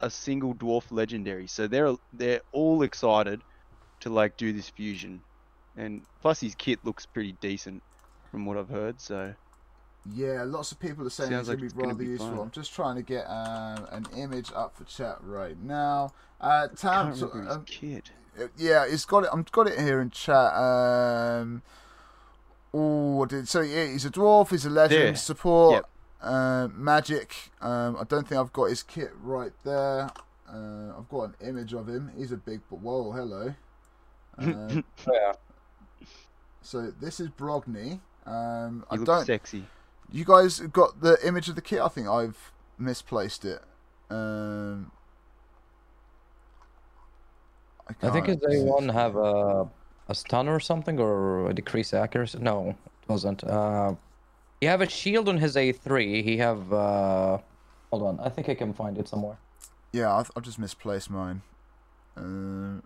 a 0.00 0.10
single 0.10 0.54
dwarf 0.54 0.90
legendary. 0.90 1.46
So 1.46 1.66
they're 1.66 1.94
they're 2.12 2.40
all 2.52 2.82
excited 2.82 3.40
to 4.00 4.10
like 4.10 4.36
do 4.36 4.52
this 4.52 4.68
fusion. 4.68 5.22
And 5.76 6.02
plus 6.20 6.40
his 6.40 6.54
kit 6.54 6.80
looks 6.84 7.06
pretty 7.06 7.32
decent 7.40 7.82
from 8.30 8.44
what 8.44 8.58
I've 8.58 8.68
heard. 8.68 9.00
So 9.00 9.34
Yeah, 10.10 10.42
lots 10.44 10.72
of 10.72 10.80
people 10.80 11.06
are 11.06 11.10
saying 11.10 11.30
Sounds 11.30 11.48
it's 11.48 11.48
like 11.48 11.58
gonna 11.58 11.66
it's 11.66 11.74
be 11.74 11.82
rather 11.82 11.94
be 11.94 12.04
useful. 12.06 12.30
fun. 12.30 12.38
I'm 12.40 12.50
just 12.50 12.74
trying 12.74 12.96
to 12.96 13.02
get 13.02 13.24
um, 13.26 13.86
an 13.92 14.06
image 14.16 14.50
up 14.54 14.76
for 14.76 14.84
chat 14.84 15.18
right 15.20 15.56
now. 15.62 16.12
Uh, 16.40 16.66
Tam, 16.68 17.12
can't 17.14 17.20
remember 17.22 17.42
his 17.46 17.56
um, 17.56 17.64
kit. 17.64 18.10
Uh, 18.40 18.46
yeah, 18.56 18.84
it's 18.88 19.04
got 19.04 19.24
it. 19.24 19.30
I've 19.32 19.50
got 19.52 19.68
it 19.68 19.78
here 19.78 20.00
in 20.00 20.10
chat. 20.10 20.52
Um, 20.54 21.62
oh, 22.74 23.24
did 23.26 23.48
so? 23.48 23.60
Yeah, 23.60 23.86
he's 23.86 24.04
a 24.04 24.10
dwarf. 24.10 24.50
He's 24.50 24.64
a 24.66 24.70
legend 24.70 25.00
There. 25.02 25.14
support. 25.16 25.74
Yep. 25.74 25.88
Uh, 26.20 26.68
magic. 26.74 27.34
Um, 27.60 27.96
I 28.00 28.04
don't 28.04 28.26
think 28.26 28.40
I've 28.40 28.52
got 28.52 28.70
his 28.70 28.82
kit 28.82 29.10
right 29.22 29.52
there. 29.64 30.10
Uh, 30.52 30.98
I've 30.98 31.08
got 31.08 31.22
an 31.24 31.34
image 31.48 31.74
of 31.74 31.88
him. 31.88 32.10
He's 32.16 32.32
a 32.32 32.36
big. 32.36 32.60
But 32.70 32.80
whoa, 32.80 33.12
hello. 33.12 33.54
Uh, 34.38 34.80
Yeah. 35.12 35.32
so 36.62 36.90
this 37.00 37.20
is 37.20 37.28
Brogni. 37.28 38.00
Um, 38.26 38.84
I 38.90 38.94
You 38.94 39.00
look 39.00 39.06
don't. 39.06 39.26
sexy. 39.26 39.64
You 40.12 40.24
guys 40.24 40.60
got 40.60 41.00
the 41.00 41.16
image 41.26 41.48
of 41.48 41.54
the 41.54 41.62
kit? 41.62 41.80
I 41.80 41.88
think 41.88 42.06
I've 42.06 42.52
misplaced 42.78 43.44
it. 43.44 43.62
Um, 44.10 44.92
I 47.88 48.10
think 48.10 48.26
can't 48.26 48.42
his. 48.42 48.62
A1 48.62 48.92
have 48.92 49.16
a 49.16 49.68
a 50.08 50.14
stun 50.14 50.48
or 50.48 50.60
something 50.60 50.98
or 50.98 51.48
a 51.50 51.54
decreased 51.54 51.94
accuracy. 51.94 52.38
No, 52.38 52.70
it 52.70 53.08
wasn't. 53.08 53.42
Uh, 53.44 53.94
he 54.60 54.66
have 54.66 54.80
a 54.80 54.88
shield 54.88 55.28
on 55.28 55.38
his 55.38 55.56
A3. 55.56 56.22
He 56.22 56.36
have. 56.36 56.72
Uh, 56.72 57.38
hold 57.90 58.02
on, 58.02 58.20
I 58.20 58.28
think 58.28 58.48
I 58.48 58.54
can 58.54 58.72
find 58.74 58.98
it 58.98 59.08
somewhere. 59.08 59.38
Yeah, 59.92 60.14
I've, 60.14 60.30
I've 60.36 60.42
just 60.42 60.58
misplaced 60.58 61.10
mine. 61.10 61.42
Um, 62.16 62.82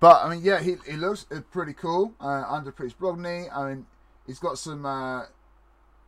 but 0.00 0.24
I 0.24 0.30
mean, 0.30 0.40
yeah, 0.42 0.60
he 0.60 0.76
he 0.86 0.96
looks 0.96 1.26
uh, 1.30 1.40
pretty 1.50 1.74
cool. 1.74 2.12
Uh, 2.20 2.44
under 2.48 2.72
Priest 2.72 2.98
Brogni. 2.98 3.54
I 3.54 3.68
mean, 3.68 3.86
he's 4.26 4.38
got 4.38 4.58
some. 4.58 4.84
Uh, 4.86 5.22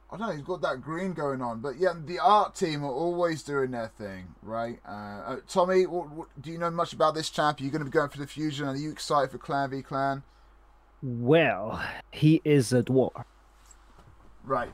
I 0.08 0.16
don't 0.16 0.20
know. 0.20 0.32
He's 0.32 0.42
got 0.42 0.62
that 0.62 0.82
green 0.82 1.12
going 1.14 1.42
on, 1.42 1.60
but 1.60 1.78
yeah, 1.78 1.92
the 2.04 2.18
art 2.20 2.54
team 2.54 2.84
are 2.84 2.92
always 2.92 3.42
doing 3.42 3.72
their 3.72 3.88
thing, 3.98 4.34
right? 4.42 4.78
Uh, 4.86 4.90
uh, 4.92 5.36
Tommy, 5.48 5.84
what, 5.86 6.10
what, 6.10 6.28
do 6.40 6.52
you 6.52 6.58
know 6.58 6.70
much 6.70 6.92
about 6.92 7.14
this 7.14 7.28
champ? 7.28 7.60
Are 7.60 7.64
you 7.64 7.70
going 7.70 7.80
to 7.80 7.84
be 7.84 7.90
going 7.90 8.10
for 8.10 8.18
the 8.18 8.26
fusion? 8.26 8.68
Are 8.68 8.76
you 8.76 8.90
excited 8.92 9.32
for 9.32 9.38
Clan 9.38 9.70
v 9.70 9.82
Clan? 9.82 10.22
Well, 11.02 11.82
he 12.12 12.40
is 12.44 12.72
a 12.72 12.82
dwarf. 12.84 13.24
Right. 14.44 14.70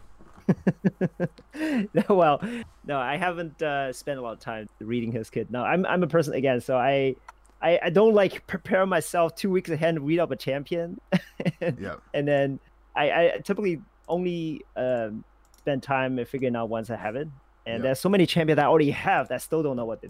no, 1.54 2.02
well, 2.10 2.42
no, 2.84 2.98
I 2.98 3.16
haven't 3.16 3.62
uh, 3.62 3.92
spent 3.92 4.18
a 4.18 4.22
lot 4.22 4.32
of 4.34 4.40
time 4.40 4.68
reading 4.80 5.12
his 5.12 5.30
kit. 5.30 5.50
No, 5.50 5.62
I'm 5.64 5.86
I'm 5.86 6.02
a 6.02 6.06
person 6.06 6.34
again, 6.34 6.60
so 6.60 6.76
I 6.76 7.16
I, 7.62 7.78
I 7.84 7.90
don't 7.90 8.14
like 8.14 8.46
prepare 8.46 8.84
myself 8.86 9.34
two 9.34 9.50
weeks 9.50 9.70
ahead 9.70 9.94
and 9.94 10.06
read 10.06 10.18
up 10.18 10.30
a 10.30 10.36
champion, 10.36 11.00
Yeah. 11.60 11.96
and 12.12 12.26
then 12.28 12.60
I, 12.96 13.10
I 13.10 13.40
typically 13.44 13.80
only 14.08 14.62
um, 14.76 15.24
spend 15.58 15.82
time 15.82 16.22
figuring 16.24 16.56
out 16.56 16.68
once 16.68 16.90
I 16.90 16.96
have 16.96 17.16
it. 17.16 17.28
And 17.66 17.78
Yeah. 17.78 17.82
there's 17.82 18.00
so 18.00 18.08
many 18.08 18.26
champions 18.26 18.58
I 18.58 18.64
already 18.64 18.90
have 18.90 19.28
that 19.28 19.42
still 19.42 19.62
don't 19.62 19.76
know 19.76 19.84
what 19.84 20.00
to 20.02 20.08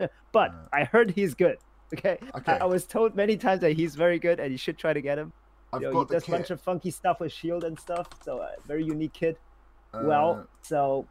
do. 0.00 0.08
but 0.32 0.52
I 0.72 0.84
heard 0.84 1.10
he's 1.10 1.34
good. 1.34 1.56
Okay. 1.94 2.18
Okay. 2.34 2.52
I, 2.52 2.58
I 2.58 2.64
was 2.64 2.86
told 2.86 3.14
many 3.14 3.36
times 3.36 3.60
that 3.60 3.72
he's 3.72 3.94
very 3.94 4.18
good 4.18 4.40
and 4.40 4.50
you 4.52 4.58
should 4.58 4.78
try 4.78 4.92
to 4.92 5.00
get 5.00 5.18
him. 5.18 5.32
I've 5.72 5.80
You 5.80 5.86
know, 5.86 5.92
he 5.92 5.98
got 5.98 6.08
the 6.08 6.14
does 6.14 6.28
a 6.28 6.30
bunch 6.30 6.50
of 6.50 6.60
funky 6.60 6.90
stuff 6.90 7.20
with 7.20 7.32
shield 7.32 7.64
and 7.64 7.78
stuff. 7.78 8.08
So 8.22 8.38
uh, 8.38 8.48
very 8.66 8.84
unique 8.84 9.12
kid. 9.12 9.36
Uh, 9.92 10.00
well, 10.04 10.48
so 10.62 11.06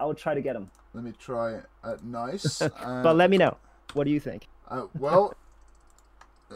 I 0.00 0.04
will 0.04 0.14
try 0.14 0.34
to 0.34 0.40
get 0.40 0.56
him. 0.56 0.70
let 0.94 1.04
me 1.04 1.12
try. 1.18 1.60
Uh, 1.82 1.96
nice. 2.02 2.62
but 3.02 3.16
let 3.16 3.30
me 3.30 3.36
know. 3.36 3.56
What 3.94 4.04
do 4.04 4.10
you 4.10 4.20
think? 4.20 4.46
Uh, 4.68 4.86
well, 4.98 5.34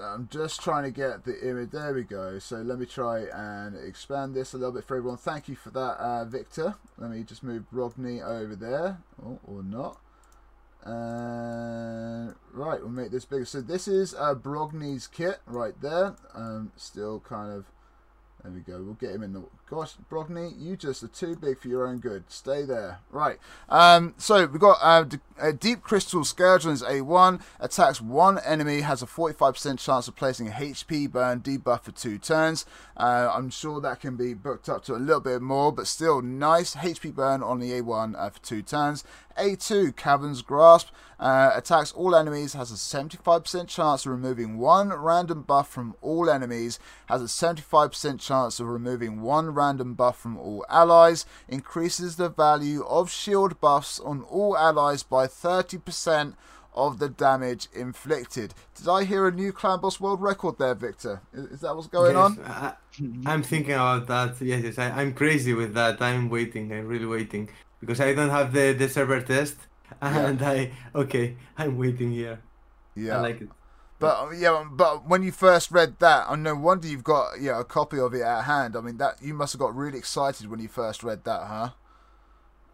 I'm 0.02 0.28
just 0.30 0.60
trying 0.60 0.84
to 0.84 0.90
get 0.90 1.24
the 1.24 1.48
image. 1.48 1.70
There 1.70 1.94
we 1.94 2.02
go. 2.02 2.38
So 2.38 2.56
let 2.56 2.78
me 2.78 2.86
try 2.86 3.26
and 3.32 3.76
expand 3.76 4.34
this 4.34 4.52
a 4.52 4.58
little 4.58 4.72
bit 4.72 4.84
for 4.84 4.96
everyone. 4.96 5.18
Thank 5.18 5.48
you 5.48 5.56
for 5.56 5.70
that, 5.70 5.96
uh, 5.98 6.24
Victor. 6.24 6.74
Let 6.98 7.10
me 7.10 7.22
just 7.22 7.42
move 7.42 7.64
Brogni 7.72 8.24
over 8.24 8.56
there, 8.56 8.98
oh, 9.24 9.38
or 9.44 9.62
not. 9.62 10.00
Uh, 10.84 12.32
right, 12.52 12.80
we'll 12.80 12.90
make 12.90 13.10
this 13.10 13.24
bigger. 13.24 13.44
So 13.44 13.60
this 13.60 13.88
is 13.88 14.14
uh, 14.14 14.34
Brogni's 14.34 15.06
kit 15.06 15.40
right 15.46 15.78
there. 15.80 16.14
Um, 16.34 16.72
still 16.76 17.20
kind 17.20 17.52
of. 17.52 17.66
There 18.42 18.52
we 18.52 18.60
go. 18.60 18.80
We'll 18.80 18.94
get 18.94 19.10
him 19.10 19.22
in 19.22 19.32
the. 19.32 19.42
Gosh, 19.68 19.94
Brogni, 20.08 20.52
you 20.56 20.76
just 20.76 21.02
are 21.02 21.08
too 21.08 21.34
big 21.34 21.58
for 21.58 21.66
your 21.66 21.88
own 21.88 21.98
good. 21.98 22.24
Stay 22.28 22.64
there. 22.64 23.00
Right. 23.10 23.38
Um. 23.68 24.14
So 24.18 24.46
we've 24.46 24.60
got 24.60 24.78
uh, 24.80 25.04
a 25.40 25.52
deep 25.52 25.82
crystal 25.82 26.24
scourge 26.24 26.64
on 26.64 26.70
his 26.70 26.82
A1. 26.82 27.40
Attacks 27.58 28.00
one 28.00 28.38
enemy. 28.38 28.82
Has 28.82 29.02
a 29.02 29.06
45% 29.06 29.78
chance 29.78 30.06
of 30.06 30.14
placing 30.14 30.48
a 30.48 30.52
HP 30.52 31.10
burn 31.10 31.40
debuff 31.40 31.82
for 31.82 31.92
two 31.92 32.18
turns. 32.18 32.66
Uh, 32.96 33.30
I'm 33.34 33.50
sure 33.50 33.80
that 33.80 34.00
can 34.00 34.16
be 34.16 34.32
booked 34.32 34.68
up 34.68 34.84
to 34.84 34.94
a 34.94 34.96
little 34.96 35.20
bit 35.20 35.42
more, 35.42 35.72
but 35.72 35.86
still 35.86 36.22
nice 36.22 36.76
HP 36.76 37.14
burn 37.14 37.42
on 37.42 37.58
the 37.58 37.72
A1 37.72 38.14
uh, 38.16 38.30
for 38.30 38.38
two 38.40 38.62
turns. 38.62 39.02
A2 39.38 39.94
Cavern's 39.96 40.42
Grasp 40.42 40.88
uh, 41.18 41.50
attacks 41.54 41.92
all 41.92 42.14
enemies. 42.14 42.52
Has 42.54 42.70
a 42.70 42.74
75% 42.74 43.68
chance 43.68 44.06
of 44.06 44.12
removing 44.12 44.58
one 44.58 44.90
random 44.92 45.42
buff 45.42 45.68
from 45.68 45.94
all 46.02 46.28
enemies. 46.30 46.78
Has 47.06 47.22
a 47.22 47.24
75% 47.26 48.20
chance 48.20 48.60
of 48.60 48.66
removing 48.66 49.22
one 49.22 49.50
random 49.50 49.94
buff 49.94 50.18
from 50.18 50.36
all 50.38 50.64
allies. 50.68 51.24
Increases 51.48 52.16
the 52.16 52.28
value 52.28 52.84
of 52.84 53.10
shield 53.10 53.60
buffs 53.60 53.98
on 54.00 54.22
all 54.22 54.56
allies 54.56 55.02
by 55.02 55.26
30% 55.26 56.34
of 56.74 56.98
the 56.98 57.08
damage 57.08 57.68
inflicted. 57.74 58.52
Did 58.74 58.86
I 58.88 59.04
hear 59.04 59.26
a 59.26 59.32
new 59.32 59.50
Clan 59.50 59.80
Boss 59.80 59.98
world 59.98 60.20
record 60.20 60.58
there, 60.58 60.74
Victor? 60.74 61.22
Is, 61.32 61.46
is 61.46 61.60
that 61.62 61.74
what's 61.74 61.86
going 61.88 62.14
Yes, 62.14 62.38
on? 62.38 62.38
I, 62.44 62.74
I'm 63.24 63.42
thinking 63.42 63.72
about 63.74 64.06
that. 64.08 64.40
Yes, 64.42 64.62
yes. 64.62 64.78
I, 64.78 64.90
I'm 64.90 65.14
crazy 65.14 65.54
with 65.54 65.72
that. 65.74 66.02
I'm 66.02 66.28
waiting. 66.28 66.70
I'm 66.72 66.86
really 66.86 67.06
waiting 67.06 67.48
because 67.80 68.00
I 68.00 68.14
don't 68.14 68.30
have 68.30 68.52
the, 68.52 68.72
the 68.72 68.88
server 68.88 69.20
test, 69.20 69.56
and 70.00 70.42
I 70.42 70.72
okay. 70.94 71.36
I'm 71.58 71.76
waiting 71.78 72.12
here. 72.12 72.40
Yeah. 72.94 73.18
I 73.18 73.20
like 73.20 73.40
it. 73.42 73.48
But 73.98 74.26
uh, 74.26 74.30
yeah, 74.30 74.64
but 74.70 75.08
when 75.08 75.22
you 75.22 75.32
first 75.32 75.70
read 75.70 75.98
that, 76.00 76.26
oh, 76.28 76.34
no 76.34 76.54
wonder 76.54 76.86
you've 76.86 77.04
got 77.04 77.40
yeah 77.40 77.60
a 77.60 77.64
copy 77.64 77.98
of 77.98 78.14
it 78.14 78.22
at 78.22 78.42
hand. 78.42 78.76
I 78.76 78.80
mean 78.80 78.98
that 78.98 79.22
you 79.22 79.34
must 79.34 79.52
have 79.54 79.60
got 79.60 79.74
really 79.74 79.98
excited 79.98 80.48
when 80.50 80.60
you 80.60 80.68
first 80.68 81.02
read 81.02 81.24
that, 81.24 81.46
huh? 81.46 81.70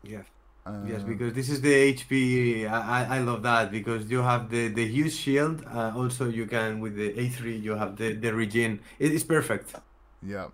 Yeah. 0.03 0.23
Um, 0.65 0.87
Yes, 0.87 1.03
because 1.03 1.33
this 1.35 1.49
is 1.49 1.61
the 1.61 1.73
HP. 1.95 2.69
I, 2.69 3.03
I 3.05 3.17
I 3.17 3.19
love 3.21 3.43
that 3.43 3.71
because 3.73 4.11
you 4.11 4.21
have 4.23 4.51
the, 4.51 4.69
the 4.69 4.87
huge 4.87 5.15
shield. 5.15 5.65
Uh, 5.67 5.93
also, 5.97 6.29
you 6.29 6.47
can 6.47 6.81
with 6.81 6.97
the 6.97 7.13
A3 7.15 7.61
you 7.63 7.75
have 7.75 7.97
the 7.97 8.13
the 8.15 8.33
regen. 8.35 8.81
It 8.99 9.13
is 9.13 9.25
perfect. 9.25 9.75
Yeah. 10.23 10.49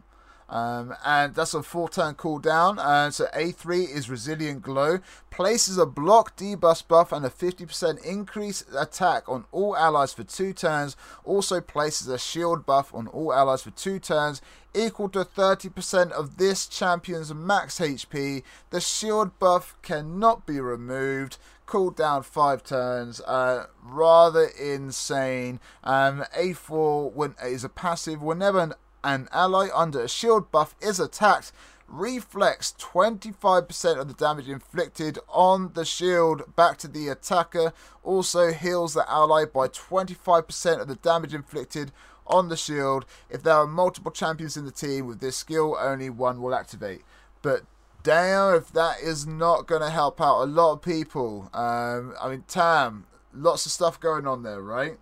Um, 0.49 0.95
and 1.05 1.35
that's 1.35 1.55
a 1.55 1.63
four 1.63 1.89
turn 1.89 2.15
cooldown. 2.15 2.79
And 2.83 3.13
so 3.13 3.27
A3 3.35 3.95
is 3.95 4.09
Resilient 4.09 4.63
Glow. 4.63 5.01
Places 5.31 5.77
a 5.79 5.87
block 5.87 6.37
debuff 6.37 6.87
buff 6.89 7.13
and 7.13 7.25
a 7.25 7.31
50% 7.31 8.05
increase 8.05 8.65
attack 8.77 9.29
on 9.29 9.45
all 9.53 9.77
allies 9.77 10.13
for 10.13 10.25
two 10.25 10.53
turns. 10.53 10.97
Also 11.25 11.61
places 11.61 12.09
a 12.09 12.19
shield 12.19 12.65
buff 12.65 12.95
on 12.95 13.09
all 13.09 13.33
allies 13.33 13.63
for 13.63 13.71
two 13.71 13.99
turns, 13.99 14.41
equal 14.75 15.09
to 15.11 15.25
30% 15.25 16.13
of 16.13 16.39
this 16.39 16.67
champion's 16.67 17.35
max 17.35 17.79
HP. 17.79 18.43
The 18.71 18.81
shield 18.81 19.39
buff 19.39 19.77
cannot 19.83 20.47
be 20.47 20.61
removed. 20.61 21.37
Cooldown 21.67 22.25
five 22.25 22.65
turns. 22.65 23.21
Uh, 23.21 23.67
rather 23.83 24.47
insane. 24.59 25.61
Um, 25.85 26.25
A4 26.35 27.13
when, 27.13 27.35
is 27.45 27.65
a 27.65 27.69
passive. 27.69 28.23
Whenever 28.23 28.61
an 28.61 28.73
an 29.05 29.29
ally 29.33 29.69
under 29.75 30.03
a 30.03 30.09
shield 30.09 30.51
buff 30.51 30.75
is 30.81 31.01
attacked, 31.01 31.53
reflects 31.87 32.75
25% 32.79 33.99
of 33.99 34.09
the 34.09 34.15
damage 34.15 34.49
inflicted 34.49 35.19
on 35.29 35.73
the 35.75 35.85
shield 35.85 36.55
back 36.55 36.77
to 36.79 36.89
the 36.89 37.09
attacker. 37.09 37.73
Also 38.03 38.53
heals 38.53 38.95
the 38.95 39.11
ally 39.11 39.45
by 39.45 39.69
25% 39.69 40.81
of 40.81 40.89
the 40.89 40.97
damage 40.97 41.35
inflicted 41.35 41.93
on 42.27 42.49
the 42.49 42.57
shield. 42.57 43.07
If 43.31 43.43
there 43.43 43.55
are 43.55 43.67
multiple 43.67 44.13
champions 44.13 44.57
in 44.57 44.65
the 44.65 44.71
team 44.71 45.07
with 45.07 45.21
this 45.21 45.37
skill, 45.37 45.77
only 45.81 46.11
one 46.11 46.43
will 46.43 46.55
activate. 46.55 47.03
But 47.41 47.63
damn, 48.03 48.55
if 48.55 48.73
that 48.73 49.01
is 49.01 49.27
not 49.27 49.67
going 49.67 49.83
to 49.83 49.91
help 49.91 50.21
out 50.21 50.43
a 50.43 50.45
lot 50.45 50.73
of 50.73 50.83
people. 50.83 51.49
Um, 51.55 52.15
I 52.21 52.29
mean, 52.29 52.45
Tam, 52.47 53.07
lots 53.33 53.67
of 53.67 53.73
stuff 53.73 53.99
going 53.99 54.27
on 54.27 54.43
there, 54.43 54.61
right? 54.61 54.99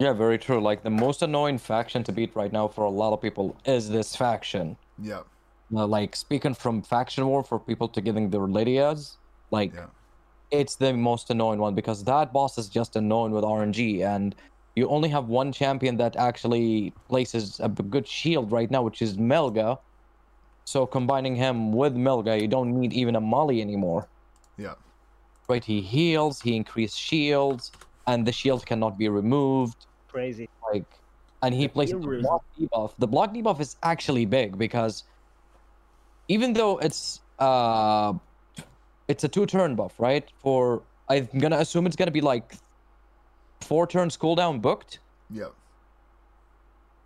Yeah, 0.00 0.14
very 0.14 0.38
true. 0.38 0.60
Like 0.62 0.82
the 0.82 0.90
most 0.90 1.20
annoying 1.20 1.58
faction 1.58 2.02
to 2.04 2.12
beat 2.12 2.34
right 2.34 2.50
now 2.52 2.66
for 2.68 2.84
a 2.84 2.90
lot 2.90 3.12
of 3.12 3.20
people 3.20 3.54
is 3.66 3.90
this 3.90 4.16
faction. 4.16 4.76
Yeah. 4.98 5.20
Uh, 5.74 5.86
like 5.86 6.16
speaking 6.16 6.54
from 6.54 6.82
faction 6.82 7.26
war 7.26 7.44
for 7.44 7.60
people 7.60 7.86
to 7.88 8.00
getting 8.00 8.30
their 8.30 8.40
Lydias, 8.48 9.18
like 9.50 9.74
Yeah. 9.74 9.88
it's 10.50 10.76
the 10.76 10.94
most 10.94 11.28
annoying 11.30 11.60
one 11.60 11.74
because 11.74 12.02
that 12.04 12.32
boss 12.32 12.56
is 12.56 12.68
just 12.70 12.96
annoying 12.96 13.32
with 13.32 13.44
RNG 13.44 14.02
and 14.02 14.34
you 14.74 14.88
only 14.88 15.10
have 15.10 15.26
one 15.28 15.52
champion 15.52 15.98
that 15.98 16.16
actually 16.16 16.94
places 17.08 17.60
a 17.60 17.68
good 17.68 18.08
shield 18.08 18.50
right 18.50 18.70
now, 18.70 18.82
which 18.82 19.02
is 19.02 19.18
Melga. 19.18 19.78
So 20.64 20.86
combining 20.86 21.36
him 21.36 21.72
with 21.72 21.94
Melga, 21.94 22.40
you 22.40 22.48
don't 22.48 22.72
need 22.80 22.94
even 22.94 23.16
a 23.16 23.20
Molly 23.20 23.60
anymore. 23.60 24.08
Yeah. 24.56 24.76
Right? 25.46 25.64
He 25.64 25.82
heals, 25.82 26.40
he 26.40 26.56
increases 26.56 26.96
shields, 26.96 27.70
and 28.06 28.26
the 28.26 28.32
shield 28.32 28.64
cannot 28.64 28.96
be 28.96 29.08
removed 29.08 29.86
Crazy. 30.10 30.48
like 30.72 30.84
and 31.42 31.54
he 31.54 31.66
The 31.66 31.72
plays 31.72 31.90
the 31.90 31.98
block 31.98 32.44
debuff. 32.58 32.92
The 32.98 33.06
block 33.06 33.32
debuff 33.34 33.60
is 33.60 33.76
actually 33.82 34.26
big 34.26 34.58
because 34.58 35.04
even 36.28 36.52
though 36.52 36.78
it's 36.78 37.20
uh 37.38 38.12
it's 39.08 39.24
a 39.24 39.28
two 39.28 39.46
turn 39.46 39.74
buff, 39.74 39.94
right? 39.98 40.28
For 40.42 40.82
I'm 41.08 41.28
gonna 41.38 41.58
assume 41.58 41.86
it's 41.86 41.96
gonna 41.96 42.10
be 42.10 42.20
like 42.20 42.54
four 43.60 43.86
turns 43.86 44.16
cooldown 44.16 44.60
booked. 44.60 44.98
Yeah. 45.30 45.48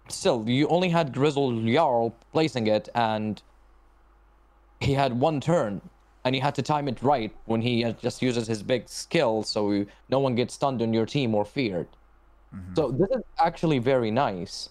Still, 0.09 0.45
you 0.47 0.69
only 0.69 0.91
had 0.91 1.15
Grizzled 1.15 1.67
Jarl 1.67 2.15
placing 2.33 2.67
it 2.67 2.89
and 2.95 3.41
he 4.81 4.93
had 4.93 5.19
one 5.19 5.41
turn 5.41 5.81
and 6.25 6.35
he 6.35 6.41
had 6.41 6.55
to 6.57 6.63
time 6.63 6.89
it 6.89 7.03
right 7.03 7.33
when 7.47 7.61
he 7.61 7.85
uh, 7.85 7.93
just 7.93 8.21
uses 8.21 8.47
his 8.47 8.63
big 8.63 8.89
skill 8.89 9.43
so 9.43 9.87
no 10.11 10.19
one 10.19 10.35
gets 10.35 10.55
stunned 10.55 10.83
on 10.83 10.93
your 10.93 11.07
team 11.07 11.35
or 11.35 11.45
feared. 11.45 11.89
Mhm. 12.55 12.77
So 12.77 12.91
this 12.91 13.11
is 13.11 13.23
actually 13.39 13.79
very 13.79 14.11
nice. 14.11 14.69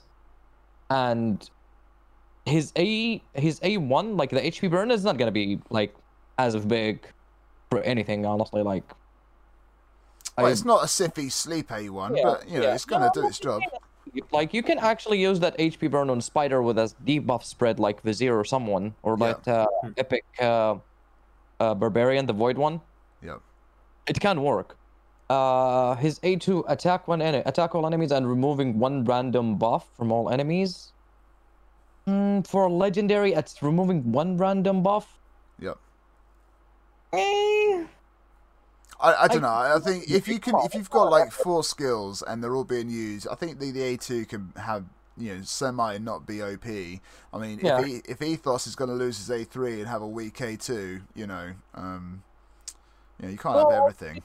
And 0.89 1.49
his 2.45 2.71
A 2.77 3.21
his 3.33 3.59
A1, 3.61 4.17
like 4.17 4.29
the 4.29 4.41
HP 4.45 4.69
burn 4.69 4.91
is 4.91 5.03
not 5.03 5.17
gonna 5.17 5.31
be 5.31 5.59
like 5.69 5.95
as 6.37 6.55
of 6.55 6.67
big 6.67 7.05
for 7.69 7.79
anything, 7.81 8.25
honestly. 8.25 8.61
Like 8.63 8.83
Well, 10.37 10.47
I- 10.47 10.51
it's 10.51 10.65
not 10.65 10.83
a 10.83 10.87
Siphi 10.87 11.31
sleep 11.31 11.69
A1, 11.69 12.15
Yeah, 12.17 12.23
but 12.23 12.47
you 12.49 12.57
know 12.59 12.63
yeah. 12.67 12.73
it's 12.75 12.85
gonna 12.85 13.11
No, 13.15 13.21
do 13.21 13.27
its 13.27 13.39
job. 13.39 13.61
like 14.31 14.53
you 14.53 14.63
can 14.63 14.77
actually 14.79 15.19
use 15.21 15.39
that 15.39 15.55
HP 15.59 15.87
burn 15.87 16.09
on 16.09 16.21
Spider 16.21 16.61
with 16.61 16.77
a 16.77 16.93
debuff 17.05 17.43
spread 17.43 17.79
like 17.79 18.01
Vizier 18.01 18.37
or 18.37 18.43
someone, 18.45 18.95
or 19.03 19.15
Yeah. 19.17 19.25
like 19.27 19.47
uh, 19.47 19.67
Epic 19.97 20.25
uh, 20.41 20.75
uh, 21.59 21.73
Barbarian, 21.75 22.25
the 22.25 22.33
Void 22.33 22.57
one. 22.57 22.81
Yeah, 23.21 23.37
It 24.07 24.19
can 24.19 24.41
work. 24.41 24.77
Uh, 25.29 25.95
his 25.95 26.19
A2 26.19 26.65
attack 26.67 27.07
one 27.07 27.21
enemy, 27.21 27.43
attack 27.45 27.73
all 27.75 27.85
enemies 27.87 28.11
and 28.11 28.27
removing 28.27 28.77
one 28.77 29.03
random 29.05 29.57
buff 29.57 29.87
from 29.95 30.11
all 30.11 30.29
enemies. 30.29 30.91
Mm, 32.07 32.45
for 32.45 32.69
legendary, 32.69 33.33
it's 33.33 33.63
removing 33.63 34.11
one 34.11 34.37
random 34.37 34.83
buff. 34.83 35.17
Yep. 35.59 35.77
Eh, 37.13 37.85
I, 38.99 39.13
I 39.23 39.27
don't 39.27 39.43
I- 39.45 39.69
know. 39.69 39.75
I 39.75 39.79
think 39.79 40.09
if 40.09 40.27
you 40.27 40.39
can, 40.39 40.55
if 40.63 40.73
you've 40.75 40.89
got 40.89 41.09
like 41.09 41.31
four 41.31 41.63
skills 41.63 42.21
and 42.25 42.43
they're 42.43 42.55
all 42.55 42.63
being 42.65 42.89
used, 42.89 43.27
I 43.31 43.35
think 43.35 43.59
the, 43.59 43.71
the 43.71 43.81
A 43.83 43.97
two 43.97 44.25
can 44.25 44.51
have 44.57 44.83
you 45.17 45.35
know 45.35 45.41
semi 45.43 45.97
not 45.99 46.25
be 46.27 46.41
OP. 46.41 46.65
I 46.65 47.37
mean, 47.39 47.59
Yeah. 47.63 47.79
if 47.79 47.85
he, 47.85 48.01
if 48.07 48.21
Ethos 48.21 48.67
is 48.67 48.75
going 48.75 48.89
to 48.89 48.95
lose 48.95 49.17
his 49.17 49.29
A 49.29 49.45
three 49.45 49.79
and 49.79 49.87
have 49.87 50.01
a 50.01 50.07
weak 50.07 50.41
A 50.41 50.57
two, 50.57 51.01
you 51.15 51.25
know, 51.27 51.51
um, 51.75 52.23
you 53.19 53.25
know, 53.27 53.31
you 53.31 53.37
can't 53.37 53.57
have 53.57 53.71
everything. 53.71 54.21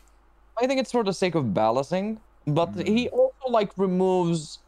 I 0.60 0.66
think 0.66 0.80
it's 0.80 0.92
for 0.92 1.04
the 1.04 1.12
sake 1.12 1.34
of 1.34 1.54
balancing, 1.54 2.20
but 2.46 2.72
Mm. 2.74 2.86
he 2.86 3.08
also 3.08 3.46
like 3.48 3.70
removes 3.76 4.58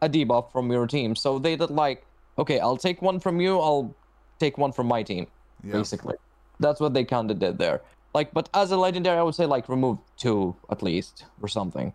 a 0.00 0.08
debuff 0.08 0.50
from 0.52 0.70
your 0.70 0.86
team. 0.86 1.14
So 1.14 1.38
they 1.38 1.56
did 1.56 1.70
like, 1.70 2.06
okay, 2.38 2.58
I'll 2.60 2.76
take 2.76 3.02
one 3.02 3.20
from 3.20 3.40
you, 3.40 3.58
I'll 3.58 3.94
take 4.40 4.58
one 4.58 4.72
from 4.72 4.86
my 4.88 5.02
team, 5.02 5.26
Yeah. 5.62 5.72
basically. 5.72 6.16
That's 6.58 6.80
what 6.80 6.94
they 6.94 7.04
kind 7.04 7.30
of 7.30 7.38
did 7.38 7.58
there. 7.58 7.82
Like, 8.14 8.32
but 8.32 8.48
as 8.54 8.70
a 8.70 8.76
legendary, 8.76 9.18
I 9.18 9.22
would 9.22 9.34
say 9.34 9.46
like 9.46 9.68
remove 9.68 9.98
two 10.16 10.56
at 10.70 10.82
least 10.82 11.24
or 11.42 11.48
something. 11.48 11.92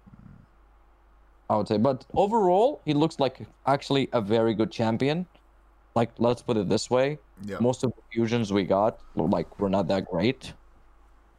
I 1.50 1.58
would 1.58 1.68
say, 1.68 1.78
but 1.78 2.06
overall, 2.14 2.82
he 2.86 2.94
looks 2.94 3.20
like 3.20 3.46
actually 3.66 4.08
a 4.14 4.22
very 4.22 4.54
good 4.54 4.72
champion. 4.72 5.26
Like, 5.96 6.12
let's 6.20 6.42
put 6.42 6.56
it 6.58 6.70
this 6.70 6.90
way: 6.90 7.20
Yeah. 7.46 7.60
most 7.60 7.84
of 7.84 7.92
the 7.96 8.02
fusions 8.14 8.54
we 8.54 8.64
got 8.64 9.00
were 9.16 9.28
like 9.28 9.60
were 9.60 9.70
not 9.70 9.88
that 9.88 10.06
great 10.06 10.54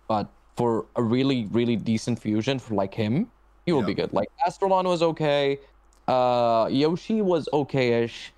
but 0.09 0.29
for 0.57 0.87
a 0.97 1.03
really 1.03 1.47
really 1.47 1.77
decent 1.77 2.19
fusion 2.19 2.59
for 2.59 2.75
like 2.75 2.95
him 2.95 3.31
he 3.67 3.73
will 3.73 3.83
be 3.83 3.95
good 3.95 4.13
like 4.13 4.29
Astralon 4.47 4.85
was 4.85 5.03
okay 5.03 5.59
uh 6.09 6.69
yoshi 6.71 7.23
was 7.23 7.49
okay-ish 7.53 8.33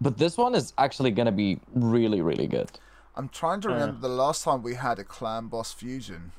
but 0.00 0.18
this 0.18 0.36
one 0.36 0.54
is 0.54 0.72
actually 0.78 1.10
gonna 1.10 1.32
be 1.32 1.58
really 1.74 2.20
really 2.20 2.46
good 2.46 2.70
I'm 3.16 3.28
trying 3.28 3.60
to 3.62 3.68
Yeah. 3.68 3.74
remember 3.74 4.00
the 4.00 4.14
last 4.14 4.42
time 4.44 4.62
we 4.62 4.74
had 4.74 4.98
a 4.98 5.04
clan 5.04 5.46
boss 5.48 5.72
fusion. 5.72 6.32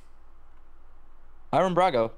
iron 1.51 1.73
brago 1.75 2.11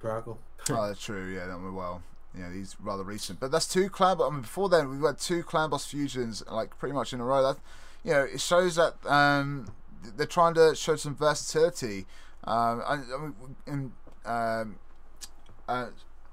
Brago. 0.00 0.36
oh, 0.70 0.86
that's 0.86 1.02
true. 1.02 1.32
Yeah, 1.34 1.46
that 1.46 1.58
went 1.60 1.74
well. 1.74 2.02
Yeah, 2.38 2.52
he's 2.52 2.76
rather 2.78 3.02
recent, 3.04 3.40
but 3.40 3.50
that's 3.50 3.66
two 3.66 3.88
clan. 3.88 4.18
But 4.18 4.26
I 4.28 4.30
mean, 4.30 4.42
before 4.42 4.68
then 4.68 4.90
we've 4.90 5.00
had 5.00 5.18
two 5.18 5.42
clan 5.42 5.70
boss 5.70 5.86
fusions 5.86 6.42
like 6.50 6.76
pretty 6.78 6.94
much 6.94 7.12
in 7.14 7.20
a 7.20 7.24
row. 7.24 7.42
That 7.42 7.58
you 8.04 8.12
know, 8.12 8.20
it 8.24 8.40
shows 8.40 8.76
that 8.76 8.94
um, 9.06 9.68
they're 10.16 10.26
trying 10.26 10.54
to 10.54 10.74
show 10.74 10.96
some 10.96 11.14
versatility. 11.14 12.06
Um, 12.44 13.34
um, 14.26 14.76
uh, 15.68 15.86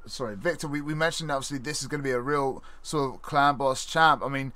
sorry, 0.06 0.36
Victor, 0.36 0.68
we, 0.68 0.82
we 0.82 0.94
mentioned 0.94 1.32
obviously 1.32 1.58
this 1.58 1.82
is 1.82 1.88
going 1.88 2.02
to 2.02 2.04
be 2.04 2.12
a 2.12 2.20
real 2.20 2.64
sort 2.82 3.16
of 3.16 3.22
clan 3.22 3.58
boss 3.58 3.86
champ. 3.86 4.22
I 4.24 4.30
mean, 4.30 4.54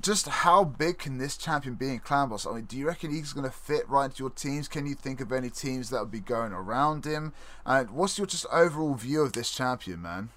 just 0.00 0.28
how 0.28 0.64
big 0.64 0.98
can 0.98 1.18
this 1.18 1.36
champion 1.36 1.74
be 1.74 1.88
in 1.88 1.98
clan 1.98 2.30
boss? 2.30 2.46
I 2.46 2.52
mean, 2.54 2.64
do 2.64 2.76
you 2.76 2.86
reckon 2.86 3.10
he's 3.10 3.32
going 3.32 3.44
to 3.44 3.54
fit 3.54 3.88
right 3.88 4.06
into 4.06 4.22
your 4.22 4.30
teams? 4.30 4.66
Can 4.68 4.86
you 4.86 4.94
think 4.94 5.20
of 5.20 5.32
any 5.32 5.50
teams 5.50 5.90
that 5.90 6.00
would 6.00 6.10
be 6.10 6.20
going 6.20 6.52
around 6.52 7.04
him? 7.04 7.32
And 7.66 7.90
what's 7.90 8.16
your 8.16 8.26
just 8.26 8.46
overall 8.50 8.94
view 8.94 9.22
of 9.22 9.32
this 9.34 9.50
champion, 9.50 10.02
man? 10.02 10.30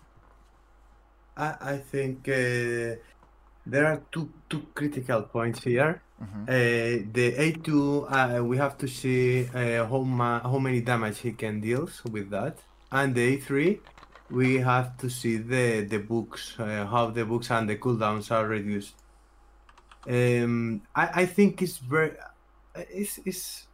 I, 1.38 1.56
I 1.62 1.78
think 1.78 2.28
uh, 2.28 3.00
there 3.66 3.86
are 3.86 4.02
two 4.12 4.30
two 4.50 4.66
critical 4.74 5.22
points 5.24 5.64
here. 5.64 6.02
Mhm. 6.22 6.44
Uh, 6.48 7.10
the 7.12 7.28
A2, 7.38 8.06
uh, 8.10 8.44
we 8.44 8.58
have 8.58 8.78
to 8.78 8.88
see 8.88 9.48
uh, 9.54 9.86
how, 9.88 10.04
ma- 10.04 10.42
how 10.42 10.60
many 10.60 10.82
damage 10.82 11.20
he 11.20 11.34
can 11.34 11.60
deal 11.62 11.90
with 12.12 12.30
that. 12.30 12.58
And 12.92 13.16
the 13.16 13.22
A3, 13.38 13.82
we 14.30 14.58
have 14.60 14.98
to 14.98 15.10
see 15.10 15.38
the, 15.38 15.82
the 15.82 15.98
books, 16.00 16.56
uh, 16.60 16.86
how 16.88 17.10
the 17.12 17.26
books 17.26 17.50
and 17.52 17.70
the 17.70 17.78
cooldowns 17.78 18.32
are 18.32 18.48
reduced. 18.48 18.96
Um, 20.08 20.82
I, 20.96 21.22
I 21.22 21.26
think 21.26 21.62
it's 21.62 21.78
very, 21.78 22.14
it's, 22.76 23.20
it's, 23.26 23.68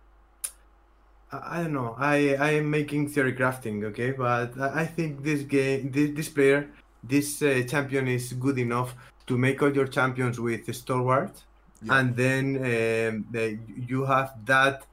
I 1.32 1.64
don't 1.64 1.74
know. 1.74 1.96
I, 1.98 2.36
I 2.36 2.50
am 2.52 2.70
making 2.70 3.10
theory 3.10 3.34
crafting, 3.34 3.84
okay? 3.86 4.12
But 4.12 4.58
I 4.60 4.82
I 4.82 4.86
think 4.86 5.24
this 5.24 5.42
game, 5.44 5.92
this, 5.92 6.12
this 6.16 6.30
player, 6.30 6.74
this 7.04 7.42
uh, 7.42 7.64
champion 7.68 8.08
is 8.08 8.32
good 8.34 8.58
enough 8.60 8.96
to 9.28 9.38
make 9.38 9.62
all 9.62 9.74
your 9.76 9.88
champions 9.88 10.40
with 10.40 10.74
stalwart 10.74 11.44
Yeah. 11.84 12.00
and 12.00 12.16
then 12.16 12.46
um, 12.58 13.26
the, 13.32 13.60
you 13.88 14.06
have 14.06 14.34
that 14.46 14.84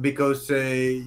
because 0.00 0.50
uh, 0.50 1.00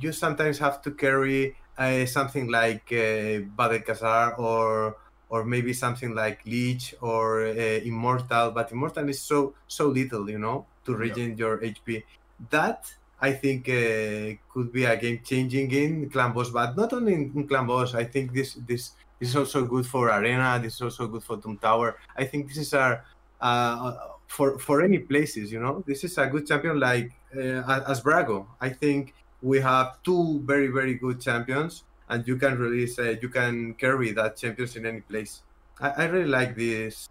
you 0.00 0.12
sometimes 0.12 0.58
have 0.58 0.82
to 0.82 0.90
carry 0.90 1.56
uh, 1.78 2.06
something 2.06 2.48
like 2.48 2.84
uh, 2.92 3.40
Bad 3.56 3.72
El 3.72 3.80
Kazar 3.80 4.38
or 4.38 4.96
or 5.30 5.44
maybe 5.44 5.72
something 5.72 6.14
like 6.14 6.44
Leech 6.46 6.94
or 7.00 7.46
uh, 7.46 7.50
Immortal, 7.84 8.50
but 8.52 8.70
Immortal 8.72 9.08
is 9.08 9.20
so 9.22 9.54
so 9.66 9.88
little, 9.88 10.28
you 10.30 10.38
know, 10.38 10.66
to 10.84 10.92
Yeah. 10.92 11.34
your 11.36 11.58
HP. 11.58 12.04
That 12.50 12.92
I 13.20 13.32
think 13.32 13.68
uh, 13.68 14.36
could 14.52 14.70
be 14.72 14.84
a 14.84 14.96
game 14.96 15.20
changing 15.24 15.70
in 15.72 16.10
Clan 16.10 16.32
Boss, 16.32 16.50
but 16.50 16.76
not 16.76 16.92
only 16.92 17.14
in, 17.14 17.48
Clan 17.48 17.66
Boss. 17.66 17.94
I 17.94 18.04
think 18.04 18.32
this 18.34 18.54
this 18.66 18.92
this 19.18 19.30
is 19.30 19.36
also 19.36 19.64
good 19.64 19.86
for 19.86 20.10
Arena. 20.10 20.60
This 20.62 20.74
is 20.74 20.82
also 20.82 21.06
good 21.08 21.22
for 21.22 21.36
Doom 21.38 21.56
Tower. 21.58 21.96
I 22.16 22.24
think 22.26 22.48
this 22.48 22.58
is 22.58 22.74
our 22.74 23.04
uh, 23.40 24.13
for 24.26 24.58
for 24.58 24.82
any 24.82 24.98
places. 24.98 25.52
You 25.52 25.60
know, 25.60 25.84
this 25.86 26.04
is 26.04 26.18
a 26.18 26.26
good 26.26 26.46
champion 26.46 26.80
like 26.80 27.12
uh, 27.36 27.82
as 27.86 28.00
Brago. 28.00 28.46
I 28.60 28.70
think 28.70 29.14
we 29.42 29.60
have 29.60 30.02
two 30.02 30.40
very 30.44 30.68
very 30.68 30.94
good 30.94 31.20
champions, 31.20 31.84
and 32.08 32.26
you 32.26 32.36
can 32.36 32.58
really 32.58 32.86
say 32.86 33.18
you 33.20 33.28
can 33.28 33.74
carry 33.74 34.12
that 34.12 34.36
champions 34.36 34.76
in 34.76 34.86
any 34.86 35.00
place. 35.00 35.42
I, 35.80 35.90
I 35.90 36.04
really 36.06 36.28
like 36.28 36.56
this 36.56 37.08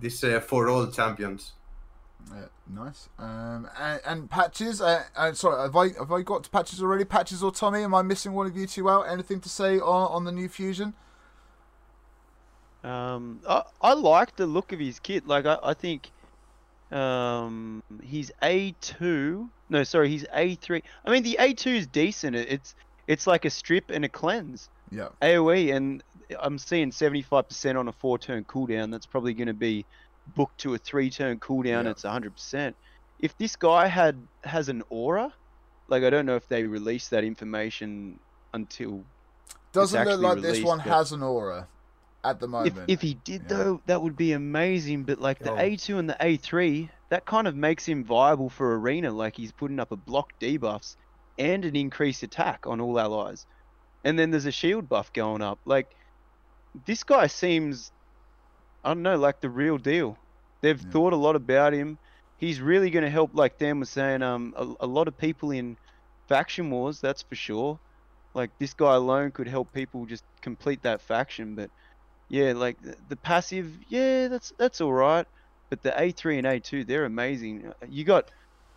this 0.00 0.24
uh, 0.24 0.40
for 0.40 0.68
all 0.68 0.86
champions. 0.86 1.52
Yeah, 2.32 2.46
nice. 2.68 3.08
Um, 3.18 3.68
and, 3.78 4.00
and 4.06 4.30
patches. 4.30 4.80
Uh, 4.80 5.04
uh, 5.14 5.32
sorry, 5.34 5.60
have 5.62 5.76
I 5.76 5.88
have 5.98 6.10
I 6.10 6.22
got 6.22 6.44
to 6.44 6.50
patches 6.50 6.82
already? 6.82 7.04
Patches 7.04 7.42
or 7.42 7.52
Tommy? 7.52 7.82
Am 7.82 7.94
I 7.94 8.02
missing 8.02 8.32
one 8.32 8.46
of 8.46 8.56
you 8.56 8.66
two 8.66 8.88
out? 8.88 9.02
Anything 9.02 9.40
to 9.40 9.48
say 9.48 9.78
on, 9.78 10.10
on 10.10 10.24
the 10.24 10.32
new 10.32 10.48
fusion? 10.48 10.94
Um, 12.82 13.40
I, 13.48 13.62
I 13.80 13.92
like 13.94 14.36
the 14.36 14.46
look 14.46 14.72
of 14.72 14.78
his 14.78 14.98
kit. 15.00 15.26
Like 15.26 15.46
I, 15.46 15.58
I 15.62 15.74
think, 15.74 16.10
um, 16.92 17.82
he's 18.02 18.30
A 18.42 18.72
two. 18.80 19.48
No, 19.68 19.82
sorry, 19.84 20.08
he's 20.10 20.24
A 20.32 20.54
three. 20.56 20.82
I 21.04 21.10
mean, 21.10 21.22
the 21.22 21.36
A 21.40 21.52
two 21.54 21.70
is 21.70 21.86
decent. 21.86 22.36
It's 22.36 22.74
it's 23.06 23.26
like 23.26 23.44
a 23.44 23.50
strip 23.50 23.90
and 23.90 24.04
a 24.04 24.08
cleanse. 24.08 24.68
Yeah. 24.90 25.08
AOE, 25.20 25.74
and 25.74 26.02
I'm 26.40 26.58
seeing 26.58 26.90
75% 26.90 27.78
on 27.78 27.88
a 27.88 27.92
four 27.92 28.18
turn 28.18 28.44
cooldown. 28.44 28.90
That's 28.90 29.06
probably 29.06 29.34
going 29.34 29.48
to 29.48 29.54
be 29.54 29.84
booked 30.34 30.58
to 30.58 30.74
a 30.74 30.78
three 30.78 31.10
turn 31.10 31.38
cooldown. 31.40 31.84
Yeah. 31.84 31.90
It's 31.90 32.02
100%. 32.02 32.74
If 33.20 33.36
this 33.38 33.56
guy 33.56 33.86
had 33.86 34.16
has 34.44 34.68
an 34.68 34.82
aura, 34.90 35.32
like 35.88 36.02
I 36.04 36.10
don't 36.10 36.26
know 36.26 36.36
if 36.36 36.48
they 36.48 36.64
released 36.64 37.10
that 37.10 37.24
information 37.24 38.18
until 38.52 39.02
Doesn't 39.72 40.04
look 40.06 40.20
like 40.20 40.40
this 40.40 40.62
one 40.62 40.78
but- 40.78 40.86
has 40.86 41.12
an 41.12 41.22
aura 41.22 41.66
at 42.24 42.40
the 42.40 42.48
if, 42.62 42.74
moment. 42.74 42.84
if 42.86 43.00
he 43.02 43.14
did 43.14 43.46
Yeah. 43.46 43.48
though, 43.48 43.82
that 43.86 44.02
would 44.02 44.16
be 44.16 44.32
amazing. 44.32 45.04
But 45.04 45.18
like 45.20 45.42
the 45.42 45.52
Oh. 45.52 45.58
A2 45.58 45.98
and 45.98 46.08
the 46.08 46.16
A3, 46.20 46.90
that 47.10 47.26
kind 47.26 47.46
of 47.48 47.56
makes 47.56 47.86
him 47.86 48.04
viable 48.04 48.50
for 48.50 48.78
arena. 48.78 49.12
Like 49.12 49.36
he's 49.36 49.52
putting 49.52 49.80
up 49.80 49.92
a 49.92 49.96
block 49.96 50.32
debuffs 50.40 50.96
and 51.38 51.64
an 51.64 51.76
increased 51.76 52.22
attack 52.22 52.66
on 52.66 52.80
all 52.80 52.98
allies, 52.98 53.46
and 54.04 54.18
then 54.18 54.30
there's 54.30 54.46
a 54.46 54.52
shield 54.52 54.88
buff 54.88 55.12
going 55.12 55.42
up. 55.42 55.60
Like 55.66 55.88
this 56.86 57.04
guy 57.04 57.26
seems, 57.28 57.92
I 58.84 58.90
don't 58.90 59.02
know, 59.02 59.16
like 59.16 59.40
the 59.40 59.50
real 59.50 59.78
deal. 59.78 60.18
They've 60.62 60.80
Yeah. 60.80 60.92
thought 60.92 61.12
a 61.12 61.16
lot 61.16 61.36
about 61.36 61.72
him. 61.72 61.98
He's 62.36 62.60
really 62.60 62.90
going 62.90 63.04
to 63.04 63.10
help. 63.10 63.32
Like 63.34 63.58
Dan 63.58 63.80
was 63.80 63.90
saying, 63.90 64.22
um, 64.22 64.54
a, 64.56 64.74
a 64.80 64.86
lot 64.86 65.08
of 65.08 65.16
people 65.16 65.50
in 65.50 65.76
faction 66.28 66.70
wars. 66.70 67.00
That's 67.00 67.22
for 67.22 67.34
sure. 67.36 67.80
Like 68.34 68.52
this 68.58 68.74
guy 68.74 68.94
alone 68.94 69.32
could 69.32 69.48
help 69.48 69.72
people 69.72 70.06
just 70.06 70.24
complete 70.42 70.82
that 70.82 71.02
faction, 71.02 71.54
but 71.56 71.70
yeah, 72.28 72.52
like 72.52 72.80
the, 72.82 72.96
the 73.08 73.16
passive, 73.16 73.70
yeah, 73.88 74.28
that's 74.28 74.52
that's 74.58 74.80
all 74.80 74.92
right. 74.92 75.26
But 75.70 75.82
the 75.82 75.90
A3 75.90 76.38
and 76.38 76.46
A2, 76.46 76.86
they're 76.86 77.04
amazing. 77.04 77.72
You 77.88 78.04
got 78.04 78.30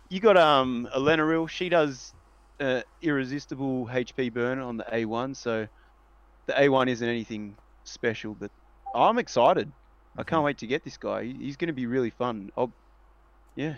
you 0.08 0.20
got 0.20 0.36
um 0.36 0.88
Elenaril, 0.94 1.48
she 1.48 1.68
does 1.68 2.12
uh, 2.60 2.82
irresistible 3.02 3.86
HP 3.86 4.32
burn 4.32 4.58
on 4.58 4.76
the 4.78 4.84
A1, 4.84 5.36
so 5.36 5.66
the 6.46 6.52
A1 6.54 6.88
isn't 6.88 7.08
anything 7.08 7.56
special, 7.84 8.34
but 8.34 8.50
I'm 8.94 9.18
excited. 9.18 9.70
I 10.16 10.24
can't 10.24 10.42
wait 10.42 10.58
to 10.58 10.66
get 10.66 10.84
this 10.84 10.96
guy. 10.96 11.24
He's 11.24 11.56
going 11.56 11.68
to 11.68 11.74
be 11.74 11.86
really 11.86 12.10
fun. 12.10 12.50
I'll, 12.56 12.72
yeah. 13.54 13.76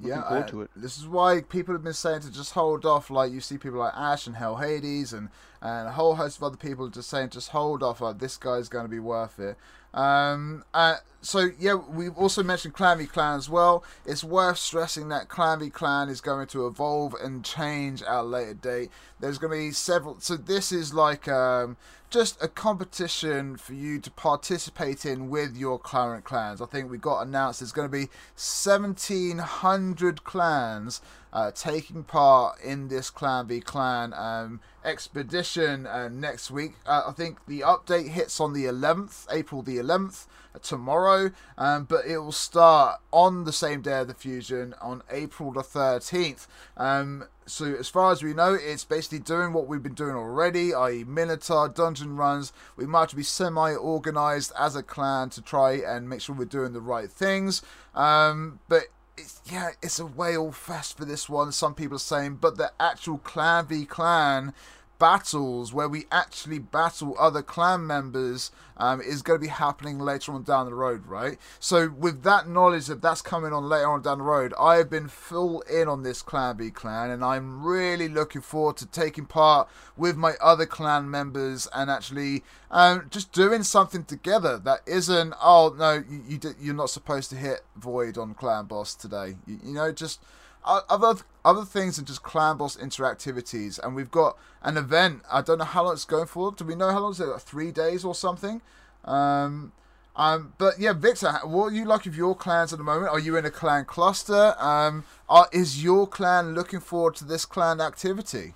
Yeah, 0.00 0.22
forward 0.28 0.48
to 0.48 0.62
it. 0.62 0.70
This 0.76 0.98
is 0.98 1.06
why 1.06 1.40
people 1.40 1.74
have 1.74 1.82
been 1.82 1.92
saying 1.92 2.20
to 2.20 2.32
just 2.32 2.52
hold 2.52 2.84
off. 2.84 3.10
Like 3.10 3.32
you 3.32 3.40
see 3.40 3.58
people 3.58 3.78
like 3.80 3.94
Ash 3.96 4.26
and 4.26 4.36
HellHades 4.36 5.12
and 5.12 5.28
and 5.60 5.88
a 5.88 5.92
whole 5.92 6.14
host 6.14 6.38
of 6.38 6.44
other 6.44 6.56
people 6.56 6.88
just 6.88 7.10
saying 7.10 7.30
just 7.30 7.50
hold 7.50 7.82
off. 7.82 8.00
Like 8.00 8.18
this 8.18 8.36
guy's 8.36 8.68
going 8.68 8.84
to 8.84 8.90
be 8.90 9.00
worth 9.00 9.38
it. 9.40 9.56
Um, 9.94 10.64
uh, 10.72 10.96
so 11.20 11.50
yeah, 11.58 11.74
we've 11.74 12.16
also 12.16 12.42
mentioned 12.42 12.74
Clan 12.74 12.98
v 12.98 13.06
Clan 13.06 13.36
as 13.36 13.48
well. 13.48 13.82
It's 14.06 14.22
worth 14.22 14.58
stressing 14.58 15.08
that 15.08 15.28
Clan 15.28 15.58
v 15.58 15.70
Clan 15.70 16.08
is 16.08 16.20
going 16.20 16.46
to 16.48 16.66
evolve 16.66 17.14
and 17.14 17.44
change 17.44 18.02
at 18.02 18.20
a 18.20 18.22
later 18.22 18.54
date. 18.54 18.90
There's 19.18 19.38
going 19.38 19.50
to 19.50 19.58
be 19.58 19.72
several. 19.72 20.20
So 20.20 20.36
this 20.36 20.70
is 20.70 20.94
like 20.94 21.26
um, 21.26 21.76
just 22.10 22.42
a 22.42 22.48
competition 22.48 23.56
for 23.56 23.74
you 23.74 23.98
to 24.00 24.10
participate 24.10 25.04
in 25.04 25.28
with 25.28 25.56
your 25.56 25.78
current 25.78 26.24
clans. 26.24 26.62
I 26.62 26.66
think 26.66 26.90
we 26.90 26.98
got 26.98 27.26
announced 27.26 27.60
there's 27.60 27.72
going 27.72 27.88
to 27.88 27.92
be 27.92 28.08
1,700 28.36 30.24
clans 30.24 31.00
uh, 31.32 31.50
taking 31.50 32.04
part 32.04 32.60
in 32.60 32.88
this 32.88 33.10
Clan 33.10 33.48
v 33.48 33.60
Clan 33.60 34.14
um, 34.14 34.60
expedition 34.84 35.86
uh, 35.86 36.08
next 36.08 36.50
week. 36.50 36.74
Uh, 36.86 37.02
I 37.08 37.12
think 37.12 37.44
the 37.46 37.60
update 37.60 38.08
hits 38.08 38.40
on 38.40 38.54
the 38.54 38.64
11th, 38.64 39.26
April 39.30 39.62
the 39.62 39.76
11th, 39.76 40.26
uh, 40.47 40.47
tomorrow, 40.62 41.30
um, 41.56 41.84
but 41.84 42.06
it 42.06 42.18
will 42.18 42.32
start 42.32 43.00
on 43.12 43.44
the 43.44 43.52
same 43.52 43.82
day 43.82 44.00
of 44.00 44.08
the 44.08 44.14
fusion 44.14 44.74
on 44.80 45.02
April 45.10 45.52
the 45.52 45.62
13th. 45.62 46.46
Um, 46.76 47.24
so 47.46 47.66
as 47.66 47.88
far 47.88 48.12
as 48.12 48.22
we 48.22 48.34
know, 48.34 48.54
it's 48.54 48.84
basically 48.84 49.20
doing 49.20 49.52
what 49.52 49.66
we've 49.66 49.82
been 49.82 49.94
doing 49.94 50.14
already, 50.14 50.74
i.e. 50.74 51.04
Minotaur, 51.04 51.68
dungeon 51.68 52.16
runs. 52.16 52.52
We 52.76 52.86
might 52.86 53.14
be 53.14 53.22
semi-organized 53.22 54.52
as 54.58 54.76
a 54.76 54.82
clan 54.82 55.30
to 55.30 55.42
try 55.42 55.72
and 55.72 56.08
make 56.08 56.20
sure 56.20 56.36
we're 56.36 56.44
doing 56.44 56.72
the 56.72 56.80
right 56.80 57.10
things. 57.10 57.62
Um, 57.94 58.60
but 58.68 58.84
it's, 59.16 59.40
yeah, 59.50 59.70
it's 59.82 59.98
a 59.98 60.06
whale 60.06 60.52
fest 60.52 60.96
for 60.96 61.04
this 61.04 61.28
one. 61.28 61.52
Some 61.52 61.74
people 61.74 61.96
are 61.96 62.00
saying, 62.00 62.36
but 62.36 62.56
the 62.56 62.72
actual 62.78 63.18
clan 63.18 63.66
v 63.66 63.84
clan 63.84 64.54
battles 64.98 65.72
where 65.72 65.88
we 65.88 66.06
actually 66.10 66.58
battle 66.58 67.14
other 67.18 67.42
clan 67.42 67.86
members 67.86 68.50
um, 68.76 69.00
is 69.00 69.22
going 69.22 69.38
to 69.38 69.44
be 69.44 69.50
happening 69.50 69.98
later 69.98 70.32
on 70.32 70.42
down 70.42 70.66
the 70.66 70.74
road, 70.74 71.06
right? 71.06 71.38
So 71.58 71.88
with 71.88 72.22
that 72.22 72.48
knowledge 72.48 72.86
that 72.86 73.02
that's 73.02 73.22
coming 73.22 73.52
on 73.52 73.68
later 73.68 73.88
on 73.90 74.02
down 74.02 74.18
the 74.18 74.24
road, 74.24 74.54
I 74.58 74.76
have 74.76 74.90
been 74.90 75.08
full 75.08 75.60
in 75.62 75.88
on 75.88 76.02
this 76.02 76.22
clan 76.22 76.56
B 76.56 76.70
clan, 76.70 77.10
and 77.10 77.24
I'm 77.24 77.64
really 77.64 78.08
looking 78.08 78.42
forward 78.42 78.76
to 78.78 78.86
taking 78.86 79.26
part 79.26 79.68
with 79.96 80.16
my 80.16 80.34
other 80.40 80.66
clan 80.66 81.10
members 81.10 81.68
and 81.74 81.90
actually 81.90 82.44
um, 82.70 83.06
just 83.10 83.32
doing 83.32 83.62
something 83.62 84.04
together 84.04 84.58
that 84.58 84.80
isn't 84.86 85.34
oh 85.42 85.74
no 85.78 86.04
you, 86.08 86.22
you 86.28 86.54
you're 86.60 86.74
not 86.74 86.90
supposed 86.90 87.30
to 87.30 87.36
hit 87.36 87.62
void 87.76 88.18
on 88.18 88.34
clan 88.34 88.66
boss 88.66 88.94
today, 88.94 89.36
you, 89.46 89.58
you 89.64 89.74
know 89.74 89.90
just 89.90 90.20
other 90.68 91.22
other 91.44 91.64
things 91.64 91.96
than 91.96 92.04
just 92.04 92.22
clan 92.22 92.56
boss 92.56 92.76
interactivities 92.76 93.78
and 93.82 93.94
we've 93.94 94.10
got 94.10 94.36
an 94.62 94.76
event. 94.76 95.22
I 95.30 95.42
don't 95.42 95.58
know 95.58 95.64
how 95.64 95.84
long 95.84 95.94
it's 95.94 96.04
going 96.04 96.26
for. 96.26 96.52
Do 96.52 96.64
we 96.64 96.74
know 96.74 96.90
how 96.90 97.00
long? 97.00 97.12
Is 97.12 97.20
it 97.20 97.26
like 97.26 97.40
three 97.40 97.72
days 97.72 98.04
or 98.04 98.14
something? 98.14 98.60
Um 99.04 99.72
um 100.16 100.52
but 100.58 100.80
yeah 100.80 100.92
victor 100.92 101.32
what 101.44 101.66
are 101.66 101.74
you 101.76 101.84
like 101.84 102.04
with 102.04 102.16
your 102.16 102.34
clans 102.34 102.72
at 102.72 102.78
the 102.78 102.84
moment? 102.84 103.10
Are 103.10 103.20
you 103.20 103.36
in 103.36 103.44
a 103.44 103.50
clan 103.50 103.84
cluster? 103.84 104.54
Um 104.58 105.04
are, 105.28 105.48
is 105.52 105.82
your 105.82 106.06
clan 106.06 106.54
looking 106.54 106.80
forward 106.80 107.14
to 107.16 107.24
this 107.24 107.44
clan 107.44 107.80
activity? 107.80 108.54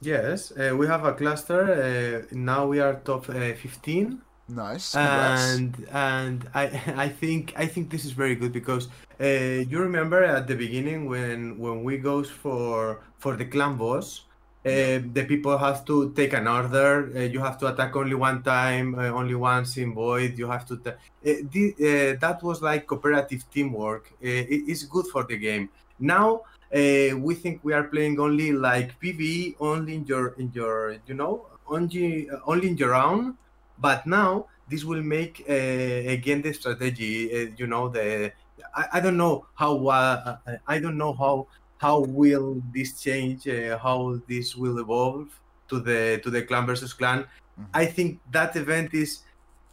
Yes, 0.00 0.52
uh, 0.52 0.76
we 0.76 0.86
have 0.86 1.04
a 1.06 1.14
cluster. 1.14 2.26
Uh, 2.30 2.34
now 2.36 2.66
we 2.66 2.78
are 2.78 2.94
top 2.96 3.30
uh, 3.30 3.54
15. 3.54 4.20
Nice 4.48 4.96
congrats. 4.96 5.62
and 5.62 5.86
and 5.92 6.48
I 6.54 6.64
I 7.06 7.08
think 7.08 7.52
I 7.56 7.66
think 7.66 7.90
this 7.90 8.04
is 8.04 8.12
very 8.12 8.34
good 8.34 8.52
because 8.52 8.88
uh, 9.20 9.24
you 9.70 9.78
remember 9.80 10.22
at 10.24 10.46
the 10.46 10.54
beginning 10.56 11.06
when 11.06 11.58
when 11.58 11.82
we 11.84 11.98
goes 11.98 12.30
for 12.30 13.00
for 13.18 13.36
the 13.36 13.44
clan 13.46 13.76
boss, 13.76 14.26
uh, 14.66 15.00
the 15.16 15.24
people 15.28 15.56
have 15.58 15.84
to 15.86 16.12
take 16.12 16.32
an 16.34 16.46
order. 16.48 17.10
Uh, 17.16 17.20
you 17.20 17.40
have 17.40 17.58
to 17.58 17.66
attack 17.68 17.96
only 17.96 18.14
one 18.14 18.42
time, 18.42 18.94
uh, 18.98 19.08
only 19.20 19.34
once 19.34 19.76
in 19.76 19.94
void. 19.94 20.38
You 20.38 20.48
have 20.50 20.66
to. 20.66 20.76
ta- 20.78 20.90
uh, 21.26 21.32
the, 21.52 21.64
uh, 21.80 22.18
that 22.20 22.42
was 22.42 22.62
like 22.62 22.86
cooperative 22.86 23.48
teamwork. 23.50 24.10
Uh, 24.22 24.44
it 24.54 24.68
is 24.68 24.84
good 24.84 25.06
for 25.06 25.24
the 25.24 25.36
game. 25.36 25.68
Now 25.98 26.42
uh, 26.74 27.16
we 27.18 27.34
think 27.34 27.60
we 27.64 27.72
are 27.72 27.84
playing 27.84 28.18
only 28.20 28.52
like 28.52 28.98
PVE, 29.00 29.56
only 29.60 29.94
in 29.96 30.04
your 30.06 30.34
in 30.38 30.50
your 30.52 30.96
you 31.06 31.14
know 31.14 31.46
only 31.66 32.28
only 32.46 32.68
in 32.68 32.76
your 32.76 32.94
own 32.94 33.36
but 33.78 34.06
now 34.06 34.46
this 34.68 34.84
will 34.84 35.02
make 35.02 35.44
uh, 35.48 35.52
again 35.52 36.42
the 36.42 36.52
strategy 36.52 37.30
uh, 37.32 37.50
you 37.56 37.66
know 37.66 37.88
the 37.88 38.32
I, 38.74 38.86
I 38.94 39.00
don't 39.00 39.16
know 39.16 39.46
how 39.54 39.86
uh, 39.88 40.36
i 40.66 40.78
don't 40.78 40.96
know 40.96 41.12
how 41.12 41.46
how 41.78 42.00
will 42.00 42.62
this 42.72 43.00
change 43.00 43.46
uh, 43.48 43.78
how 43.78 44.20
this 44.28 44.56
will 44.56 44.78
evolve 44.78 45.28
to 45.68 45.80
the 45.80 46.20
to 46.22 46.30
the 46.30 46.42
clan 46.42 46.66
versus 46.66 46.92
clan. 46.92 47.26
Mhm. 47.58 47.66
i 47.74 47.86
think 47.86 48.20
that 48.32 48.56
event 48.56 48.94
is 48.94 49.22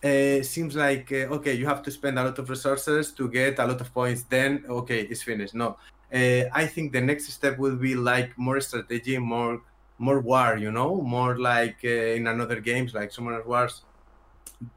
uh, 0.04 0.42
seems 0.44 0.76
like 0.76 1.12
uh, 1.12 1.36
okay 1.36 1.54
you 1.54 1.66
have 1.66 1.82
to 1.84 1.92
spend 1.92 2.18
a 2.20 2.24
lot 2.24 2.38
of 2.40 2.50
resources 2.50 3.12
to 3.12 3.30
get 3.30 3.60
a 3.60 3.66
lot 3.66 3.80
of 3.82 3.94
points 3.94 4.24
then 4.24 4.64
okay 4.68 5.02
it's 5.02 5.24
finished. 5.24 5.54
No. 5.54 5.78
Uh, 6.14 6.44
i 6.62 6.66
think 6.66 6.92
the 6.92 7.00
next 7.00 7.26
step 7.32 7.58
will 7.58 7.78
be 7.78 7.96
like 7.96 8.38
more 8.38 8.60
strategy 8.60 9.18
more 9.18 9.62
more 9.98 10.20
war 10.20 10.58
you 10.58 10.72
know 10.72 11.02
more 11.02 11.38
like 11.40 11.80
uh, 11.86 12.18
in 12.18 12.28
another 12.28 12.60
games 12.60 12.94
like 12.94 13.12
Summoners 13.12 13.46
War 13.46 13.70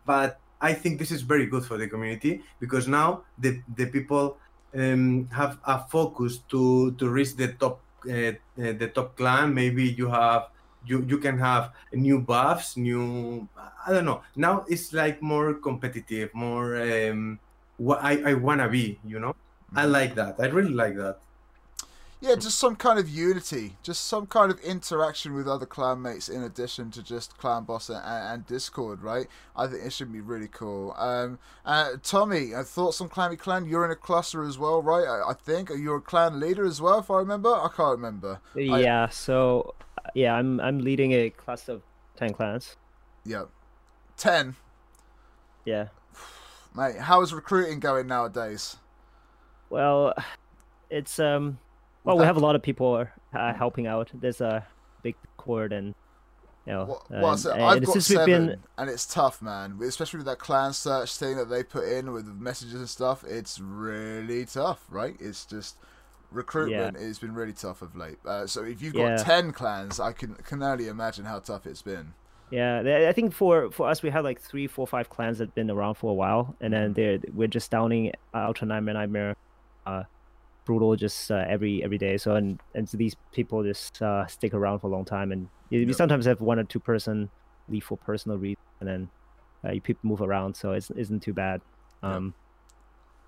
but 0.05 0.39
i 0.61 0.73
think 0.73 0.99
this 0.99 1.11
is 1.11 1.23
very 1.23 1.47
good 1.47 1.65
for 1.65 1.77
the 1.77 1.89
community 1.89 2.43
because 2.61 2.89
now 2.89 3.23
the 3.39 3.61
the 3.77 3.87
people 3.87 4.37
um, 4.75 5.29
have 5.33 5.59
a 5.65 5.79
focus 5.89 6.39
to 6.51 6.93
to 6.99 7.09
reach 7.09 7.37
the 7.37 7.49
top 7.55 7.81
uh, 8.09 8.37
uh, 8.61 8.73
the 8.77 8.91
top 8.93 9.17
clan. 9.17 9.55
Maybe 9.55 9.85
you 9.85 10.09
have 10.11 10.49
you 10.85 11.05
you 11.09 11.19
can 11.19 11.39
have 11.39 11.73
new 11.93 12.21
buffs 12.21 12.77
new 12.77 13.49
i 13.87 13.93
don't 13.93 14.05
know. 14.05 14.21
Now 14.37 14.65
it's 14.69 14.93
like 14.93 15.23
more 15.23 15.55
competitive 15.55 16.35
more 16.35 16.77
um 16.77 17.39
what 17.79 18.05
i 18.05 18.21
i 18.31 18.35
wanna 18.35 18.69
be 18.69 18.99
you 19.05 19.19
know? 19.19 19.35
I 19.75 19.87
like 19.87 20.15
that. 20.15 20.37
I 20.39 20.47
really 20.47 20.75
like 20.75 20.97
that 20.97 21.19
Yeah, 22.25 22.37
just 22.37 22.59
some 22.59 22.75
kind 22.75 22.99
of 22.99 23.07
unity, 23.07 23.77
just 23.83 24.07
some 24.07 24.25
kind 24.27 24.51
of 24.51 24.59
interaction 24.61 25.35
with 25.35 25.47
other 25.47 25.67
clanmates 25.67 26.31
in 26.31 26.43
addition 26.43 26.91
to 26.93 27.03
just 27.03 27.37
Clan 27.37 27.65
Boss 27.65 27.91
and, 27.91 28.01
and 28.03 28.47
Discord, 28.47 29.03
right? 29.03 29.27
I 29.55 29.67
think 29.67 29.85
it 29.85 29.93
should 29.93 30.11
be 30.11 30.23
really 30.23 30.49
cool. 30.49 30.95
Um, 30.97 31.39
uh, 31.67 31.91
Tommy, 32.03 32.55
uh, 32.55 32.63
thoughts 32.63 33.03
on 33.03 33.11
Clammy 33.11 33.37
Clan? 33.37 33.67
You're 33.67 33.85
in 33.85 33.91
a 33.91 33.95
cluster 33.97 34.43
as 34.43 34.57
well, 34.57 34.81
right? 34.81 35.05
I, 35.07 35.33
I 35.33 35.35
think 35.35 35.69
you're 35.77 35.97
a 35.99 36.01
clan 36.01 36.41
leader 36.41 36.65
as 36.65 36.81
well, 36.81 37.01
if 37.01 37.11
I 37.11 37.19
remember. 37.19 37.51
I 37.55 37.69
can't 37.77 37.91
remember. 37.99 38.41
I- 38.57 38.61
Yeah, 38.61 39.11
so 39.11 39.75
uh, 39.99 40.09
yeah, 40.15 40.35
I'm 40.35 40.61
I'm 40.61 40.79
leading 40.79 41.13
a 41.13 41.29
cluster 41.29 41.73
of 41.73 41.83
ten 42.17 42.33
clans. 42.33 42.77
Yeah, 43.27 43.45
ten, 44.17 44.57
Yeah. 45.67 45.89
mate. 46.75 46.97
How 47.01 47.21
is 47.21 47.35
recruiting 47.35 47.81
going 47.81 48.07
nowadays? 48.07 48.77
Well, 49.69 50.15
it's 50.89 51.19
um. 51.19 51.59
Well, 52.05 52.19
we 52.19 52.25
have 52.25 52.37
a 52.37 52.41
lot 52.41 52.55
of 52.55 52.63
people 52.63 53.07
uh, 53.35 53.55
helping 53.55 53.87
out. 53.87 54.11
There's 54.15 54.41
a 54.41 54.67
big 55.03 55.17
cord 55.37 55.73
and 55.73 55.95
you 56.67 56.73
know. 56.73 56.85
Well, 56.85 57.07
uh, 57.11 57.21
well 57.23 57.37
so 57.37 57.53
and 57.53 57.63
I've 57.63 57.85
got 57.85 57.93
since 57.93 58.09
we've 58.11 58.19
seven, 58.19 58.47
been- 58.47 58.61
and 58.79 58.91
it's 58.91 59.07
tough, 59.07 59.41
man. 59.43 59.79
Especially 59.83 60.19
with 60.19 60.27
that 60.27 60.39
clan 60.39 60.73
search 60.73 61.17
thing 61.17 61.37
that 61.37 61.49
they 61.49 61.63
put 61.63 61.85
in 61.89 62.13
with 62.13 62.27
messages 62.27 62.75
and 62.75 62.89
stuff. 62.89 63.25
It's 63.25 63.59
really 63.59 64.45
tough, 64.45 64.85
right? 64.91 65.17
It's 65.19 65.45
just 65.47 65.77
recruitment. 66.31 66.97
It's 66.99 67.19
been 67.19 67.35
really 67.35 67.53
tough 67.53 67.81
of 67.83 67.97
late. 67.97 68.19
Uh, 68.27 68.47
so 68.47 68.63
if 68.65 68.83
you've 68.83 68.95
got 68.95 69.01
Yeah. 69.03 69.17
ten 69.17 69.53
clans, 69.53 69.99
I 70.01 70.13
can 70.13 70.35
can 70.35 70.63
only 70.63 70.89
imagine 70.89 71.25
how 71.25 71.39
tough 71.39 71.67
it's 71.67 71.83
been. 71.83 72.13
Yeah, 72.51 73.07
I 73.09 73.13
think 73.13 73.33
for 73.33 73.71
for 73.71 73.89
us 73.89 74.03
we 74.03 74.11
had 74.11 74.25
like 74.25 74.41
three, 74.41 74.67
four, 74.67 74.87
five 74.87 75.09
clans 75.09 75.39
that've 75.39 75.55
been 75.55 75.71
around 75.71 75.95
for 75.95 76.11
a 76.11 76.15
while, 76.15 76.55
and 76.61 76.73
then 76.75 76.93
they're 76.93 77.19
we're 77.33 77.49
just 77.49 77.71
downing 77.71 78.13
Ultra 78.35 78.67
Nightmare, 78.67 78.95
Nightmare, 78.95 79.37
uh, 79.87 80.05
Brutal 80.65 80.97
just 80.97 81.31
uh, 81.31 81.45
every 81.49 81.83
every 81.85 81.99
day. 81.99 82.17
So 82.17 82.37
and 82.37 82.59
and 82.75 82.89
so 82.89 82.97
these 82.97 83.15
people 83.33 83.63
just 83.63 84.01
uh, 84.03 84.27
stick 84.27 84.55
around 84.55 84.81
for 84.81 84.87
a 84.89 84.91
long 84.91 85.05
time, 85.05 85.33
and 85.33 85.49
we 85.71 85.85
Yeah. 85.85 85.93
sometimes 85.93 86.27
have 86.27 86.41
one 86.41 86.59
or 86.59 86.65
two 86.65 86.81
person 86.81 87.31
leave 87.69 87.85
for 87.85 87.97
personal 87.99 88.39
reasons, 88.39 88.57
and 88.81 88.89
then 88.89 89.11
uh, 89.65 89.73
you 89.73 89.81
people 89.81 90.09
move 90.09 90.21
around, 90.23 90.55
so 90.57 90.73
it 90.73 90.87
isn't 90.97 91.21
too 91.21 91.33
bad. 91.35 91.61
Um, 92.03 92.35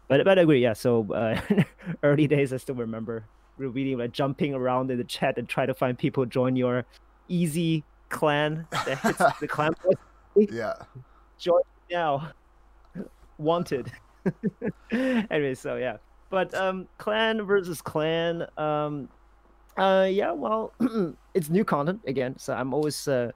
but 0.08 0.24
but 0.24 0.38
I 0.38 0.42
agree, 0.42 0.60
yeah. 0.62 0.72
So 0.74 1.12
uh, 1.12 1.40
early 2.02 2.26
days, 2.26 2.52
I 2.52 2.56
still 2.58 2.74
remember 2.76 3.28
really 3.58 3.96
like 3.96 4.12
jumping 4.12 4.52
around 4.54 4.90
in 4.90 4.98
the 4.98 5.04
chat 5.04 5.38
and 5.38 5.48
try 5.48 5.64
to 5.64 5.72
find 5.74 5.96
people 5.98 6.26
join 6.26 6.56
your 6.56 6.84
easy 7.28 7.84
clan 8.10 8.66
that 8.70 8.98
hits 8.98 9.22
the 9.40 9.48
clan 9.48 9.72
Yeah, 10.36 10.74
join 11.38 11.60
now 11.90 12.32
wanted 13.38 13.90
anyway 14.92 15.54
so 15.54 15.76
yeah 15.76 15.96
but 16.30 16.52
um 16.54 16.88
clan 16.98 17.42
versus 17.46 17.80
clan 17.82 18.46
um 18.56 19.08
uh 19.78 20.06
yeah 20.10 20.32
well 20.32 20.72
it's 21.34 21.50
new 21.50 21.64
content 21.64 22.00
again 22.06 22.34
so 22.38 22.54
i'm 22.54 22.72
always 22.74 23.06
uh 23.08 23.30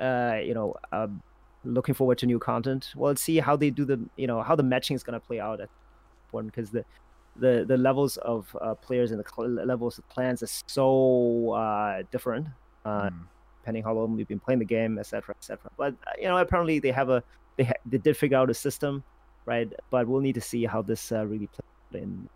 uh, 0.00 0.40
you 0.44 0.54
know, 0.54 0.74
um, 0.90 1.22
looking 1.64 1.94
forward 1.94 2.18
to 2.18 2.26
new 2.26 2.38
content. 2.40 2.90
Well, 2.96 3.10
let's 3.10 3.22
see 3.22 3.38
how 3.38 3.54
they 3.56 3.70
do 3.70 3.84
the, 3.84 4.00
you 4.16 4.26
know, 4.26 4.42
how 4.42 4.56
the 4.56 4.64
matching 4.64 4.96
is 4.96 5.04
gonna 5.04 5.20
play 5.20 5.38
out 5.38 5.60
at 5.60 5.68
one 6.32 6.46
because 6.46 6.70
the 6.70 6.84
the 7.36 7.64
the 7.66 7.76
levels 7.76 8.16
of 8.18 8.54
uh, 8.60 8.74
players 8.74 9.12
and 9.12 9.20
the 9.20 9.24
cl- 9.28 9.48
levels 9.48 9.98
of 9.98 10.08
clans 10.08 10.42
are 10.42 10.48
so 10.66 11.50
uh, 11.52 12.02
different. 12.10 12.48
Uh, 12.84 13.08
Mm. 13.10 13.28
depending 13.62 13.84
how 13.84 13.94
long 13.94 14.14
we've 14.16 14.28
been 14.28 14.40
playing 14.40 14.58
the 14.58 14.64
game, 14.66 14.98
etc., 14.98 15.34
etc. 15.38 15.70
But 15.78 15.94
uh, 16.06 16.10
you 16.18 16.24
know, 16.24 16.36
apparently 16.38 16.80
they 16.80 16.90
have 16.90 17.08
a 17.08 17.22
they 17.56 17.64
ha- 17.64 17.80
they 17.86 17.98
did 17.98 18.16
figure 18.16 18.36
out 18.36 18.50
a 18.50 18.54
system, 18.54 19.04
right? 19.46 19.72
But 19.90 20.06
we'll 20.08 20.20
need 20.20 20.34
to 20.34 20.40
see 20.40 20.64
how 20.66 20.82
this 20.82 21.12
uh, 21.12 21.24
really 21.24 21.46
plays 21.46 21.73
in 21.94 22.28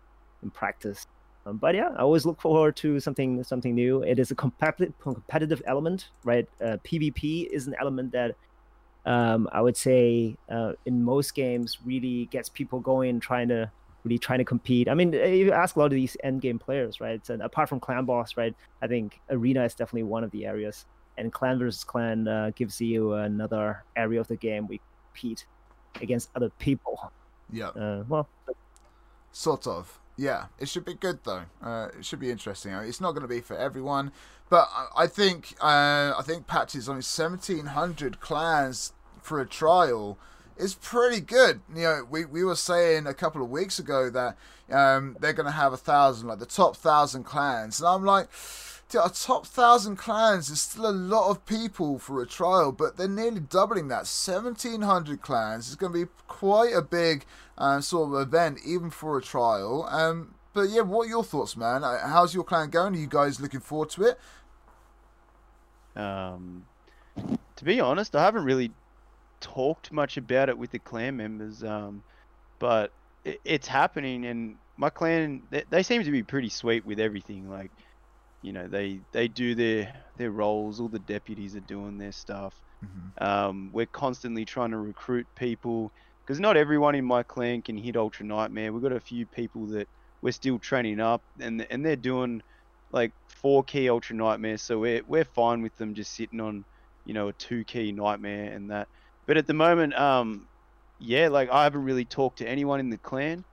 in 0.43 0.49
practice. 0.49 1.05
Um, 1.45 1.57
but 1.57 1.75
yeah, 1.75 1.89
I 1.95 2.01
always 2.01 2.25
look 2.25 2.41
forward 2.41 2.75
to 2.77 2.99
something 2.99 3.43
something 3.43 3.73
new. 3.73 4.03
It 4.03 4.19
is 4.19 4.31
a 4.31 4.35
competitive 4.35 4.93
competitive 4.99 5.61
element, 5.65 6.09
right? 6.23 6.47
Uh, 6.61 6.77
PvP 6.83 7.47
is 7.51 7.67
an 7.67 7.75
element 7.79 8.11
that 8.11 8.35
um, 9.05 9.47
I 9.51 9.61
would 9.61 9.77
say 9.77 10.35
uh, 10.51 10.73
in 10.85 11.03
most 11.03 11.33
games 11.33 11.79
really 11.83 12.25
gets 12.25 12.49
people 12.49 12.79
going, 12.79 13.19
trying 13.19 13.47
to 13.49 13.71
really 14.03 14.17
trying 14.17 14.39
to 14.39 14.45
compete. 14.45 14.87
I 14.87 14.93
mean, 14.93 15.13
you 15.13 15.51
ask 15.51 15.75
a 15.75 15.79
lot 15.79 15.87
of 15.87 15.91
these 15.91 16.15
end 16.23 16.41
game 16.41 16.59
players, 16.59 17.01
right? 17.01 17.27
And 17.29 17.41
apart 17.41 17.69
from 17.69 17.79
clan 17.79 18.05
boss, 18.05 18.37
right? 18.37 18.55
I 18.81 18.87
think 18.87 19.19
arena 19.29 19.63
is 19.65 19.73
definitely 19.73 20.03
one 20.03 20.23
of 20.23 20.31
the 20.31 20.45
areas, 20.45 20.85
and 21.17 21.31
clan 21.31 21.59
versus 21.59 21.83
clan 21.83 22.27
uh, 22.27 22.51
gives 22.55 22.79
you 22.79 23.13
another 23.13 23.83
area 23.95 24.19
of 24.19 24.27
the 24.27 24.37
game 24.37 24.67
we 24.67 24.79
compete 25.13 25.45
against 26.01 26.29
other 26.35 26.49
people. 26.59 27.11
Yeah. 27.51 27.69
Uh, 27.69 28.03
well, 28.07 28.27
Sort 29.31 29.67
of. 29.67 29.99
Yeah, 30.17 30.45
it 30.59 30.67
should 30.67 30.85
be 30.85 30.93
good 30.95 31.19
though. 31.23 31.43
Uh, 31.63 31.89
it 31.97 32.03
should 32.05 32.19
be 32.19 32.29
interesting. 32.29 32.73
It's 32.73 32.99
not 32.99 33.11
going 33.11 33.21
to 33.21 33.27
be 33.27 33.39
for 33.41 33.57
everyone, 33.57 34.11
but 34.49 34.67
I- 34.73 35.03
I 35.03 35.07
think 35.07 35.55
uh, 35.61 36.13
I 36.17 36.21
think 36.25 36.45
patches 36.47 36.89
on 36.89 37.01
seventeen 37.01 37.67
hundred 37.67 38.19
clans 38.19 38.91
for 39.21 39.39
a 39.39 39.45
trial 39.45 40.17
is 40.57 40.75
pretty 40.75 41.21
good. 41.21 41.61
You 41.73 41.83
know, 41.83 42.07
we, 42.09 42.25
we 42.25 42.43
were 42.43 42.55
saying 42.57 43.07
a 43.07 43.13
couple 43.13 43.41
of 43.41 43.49
weeks 43.49 43.79
ago 43.79 44.09
that 44.09 44.35
um, 44.69 45.15
they're 45.21 45.31
going 45.33 45.45
to 45.45 45.51
have 45.53 45.71
a 45.71 45.77
thousand, 45.77 46.27
like 46.27 46.39
the 46.39 46.45
top 46.45 46.75
thousand 46.75 47.23
clans, 47.23 47.79
and 47.79 47.87
I'm 47.87 48.03
like. 48.03 48.27
Dude, 48.89 49.01
A 49.05 49.09
top 49.09 49.45
thousand 49.45 49.95
clans 49.97 50.49
is 50.49 50.61
still 50.61 50.89
a 50.89 50.91
lot 50.91 51.29
of 51.29 51.45
people 51.45 51.99
for 51.99 52.21
a 52.21 52.25
trial, 52.25 52.71
but 52.71 52.97
they're 52.97 53.07
nearly 53.07 53.39
doubling 53.39 53.87
that. 53.89 54.07
Seventeen 54.07 54.81
hundred 54.81 55.21
clans 55.21 55.69
is 55.69 55.75
going 55.75 55.93
to 55.93 56.05
be 56.05 56.11
quite 56.27 56.73
a 56.73 56.81
big 56.81 57.25
um, 57.57 57.81
sort 57.81 58.13
of 58.13 58.27
event, 58.27 58.59
even 58.65 58.89
for 58.89 59.17
a 59.17 59.21
trial. 59.21 59.87
Um, 59.89 60.35
but 60.53 60.69
yeah, 60.69 60.81
what 60.81 61.05
are 61.05 61.09
your 61.09 61.23
thoughts, 61.23 61.55
man? 61.55 61.83
Uh, 61.83 62.07
How's 62.07 62.33
your 62.33 62.43
clan 62.43 62.69
going? 62.69 62.95
Are 62.95 62.99
you 62.99 63.07
guys 63.07 63.39
looking 63.39 63.59
forward 63.59 63.91
to 63.91 64.03
it? 64.03 64.19
Um, 65.95 66.65
to 67.55 67.65
be 67.65 67.79
honest, 67.79 68.15
I 68.15 68.23
haven't 68.23 68.43
really 68.43 68.71
talked 69.39 69.91
much 69.91 70.17
about 70.17 70.49
it 70.49 70.57
with 70.57 70.71
the 70.71 70.79
clan 70.79 71.17
members. 71.17 71.63
Um, 71.63 72.03
but 72.57 72.91
it, 73.23 73.39
it's 73.45 73.67
happening, 73.67 74.25
and 74.25 74.55
my 74.77 74.89
clan 74.89 75.43
they, 75.49 75.63
they 75.69 75.83
seem 75.83 76.03
to 76.03 76.11
be 76.11 76.23
pretty 76.23 76.49
sweet 76.49 76.85
with 76.85 76.99
everything. 76.99 77.49
Like, 77.49 77.71
you 78.41 78.53
know, 78.53 78.67
they 78.67 79.01
they 79.13 79.27
do 79.27 79.55
their 79.55 79.93
their 80.17 80.31
roles. 80.31 80.79
All 80.79 80.89
the 80.89 80.99
deputies 80.99 81.55
are 81.55 81.61
doing 81.61 81.97
their 81.97 82.11
stuff. 82.13 82.55
Um, 83.19 83.71
we're 83.73 83.87
constantly 83.87 84.45
trying 84.45 84.71
to 84.71 84.77
recruit 84.77 85.27
people 85.35 85.93
because 86.25 86.39
not 86.39 86.57
everyone 86.57 86.95
in 86.95 87.05
my 87.05 87.23
clan 87.23 87.61
can 87.63 87.77
hit 87.77 87.97
Ultra 87.97 88.25
Nightmare. 88.25 88.71
We've 88.73 88.83
got 88.83 88.93
a 88.93 88.99
few 89.01 89.25
people 89.27 89.67
that 89.69 89.89
we're 90.21 90.31
still 90.31 90.59
training 90.59 90.99
up, 91.01 91.23
and 91.39 91.65
and 91.69 91.85
they're 91.85 91.95
doing 91.97 92.41
like 92.91 93.13
four 93.41 93.63
key 93.63 93.89
Ultra 93.89 94.15
Nightmare, 94.15 94.57
so 94.57 94.79
we're 94.79 95.01
we're 95.07 95.25
fine 95.25 95.61
with 95.61 95.75
them 95.77 95.93
just 95.95 96.15
sitting 96.15 96.39
on, 96.41 96.65
you 97.05 97.13
know, 97.13 97.29
a 97.29 97.33
two 97.33 97.65
key 97.65 97.91
Nightmare 97.91 98.51
and 98.53 98.71
that. 98.71 98.89
But 99.27 99.37
at 99.37 99.47
the 99.47 99.53
moment, 99.53 99.99
um, 99.99 100.47
yeah, 100.99 101.29
like 101.29 101.49
I 101.51 101.63
haven't 101.65 101.83
really 101.83 102.05
talked 102.05 102.39
to 102.39 102.49
anyone 102.49 102.79
in 102.79 102.89
the 102.89 102.97
clan, 102.99 103.45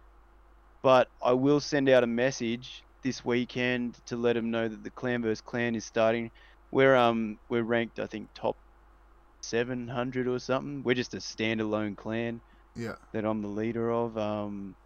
but 0.83 1.09
I 1.23 1.35
will 1.35 1.61
send 1.61 1.89
out 1.89 2.05
a 2.05 2.09
message 2.09 2.86
this 3.07 3.25
weekend 3.25 4.01
to 4.07 4.17
let 4.17 4.35
them 4.35 4.51
know 4.53 4.69
that 4.69 4.85
the 4.85 4.93
clan 4.93 5.23
versus 5.23 5.43
clan 5.43 5.77
is 5.77 5.87
starting. 5.87 6.33
We're 6.73 6.97
um 6.97 7.39
we're 7.51 7.65
ranked 7.65 8.01
I 8.01 8.07
think 8.09 8.31
top 8.35 8.59
700 9.43 10.29
or 10.29 10.39
something. 10.41 10.83
We're 10.85 10.95
just 10.95 11.15
a 11.15 11.19
standalone 11.19 11.97
clan 11.97 12.43
Yeah. 12.75 12.97
that 13.13 13.25
I'm 13.27 13.43
the 13.43 13.49
leader 13.49 13.91
of. 13.93 14.17
Um, 14.19 14.77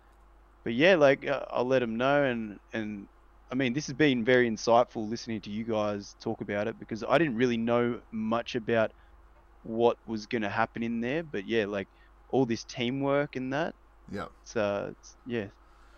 but 0.65 0.75
yeah, 0.75 0.97
like 0.97 1.27
uh, 1.27 1.45
I'll 1.51 1.67
let 1.67 1.81
them 1.81 1.97
know, 1.97 2.25
and 2.25 2.59
and 2.73 3.09
I 3.51 3.57
mean 3.57 3.75
this 3.75 3.87
has 3.89 3.95
been 3.97 4.25
very 4.25 4.51
insightful 4.51 5.09
listening 5.09 5.43
to 5.43 5.51
you 5.51 5.65
guys 5.65 6.15
talk 6.21 6.43
about 6.43 6.69
it 6.69 6.79
because 6.79 7.05
I 7.09 7.19
didn't 7.19 7.37
really 7.37 7.59
know 7.59 8.03
much 8.13 8.57
about 8.57 8.93
what 9.63 9.99
was 10.07 10.27
gonna 10.27 10.51
happen 10.51 10.83
in 10.85 11.01
there. 11.01 11.25
But 11.25 11.47
yeah, 11.47 11.67
like 11.67 11.89
all 12.29 12.47
this 12.47 12.65
teamwork 12.65 13.37
and 13.37 13.53
that, 13.55 13.75
Yeah. 14.09 14.29
it's 14.43 14.57
uh, 14.57 14.91
it's, 14.93 15.17
yeah, 15.27 15.49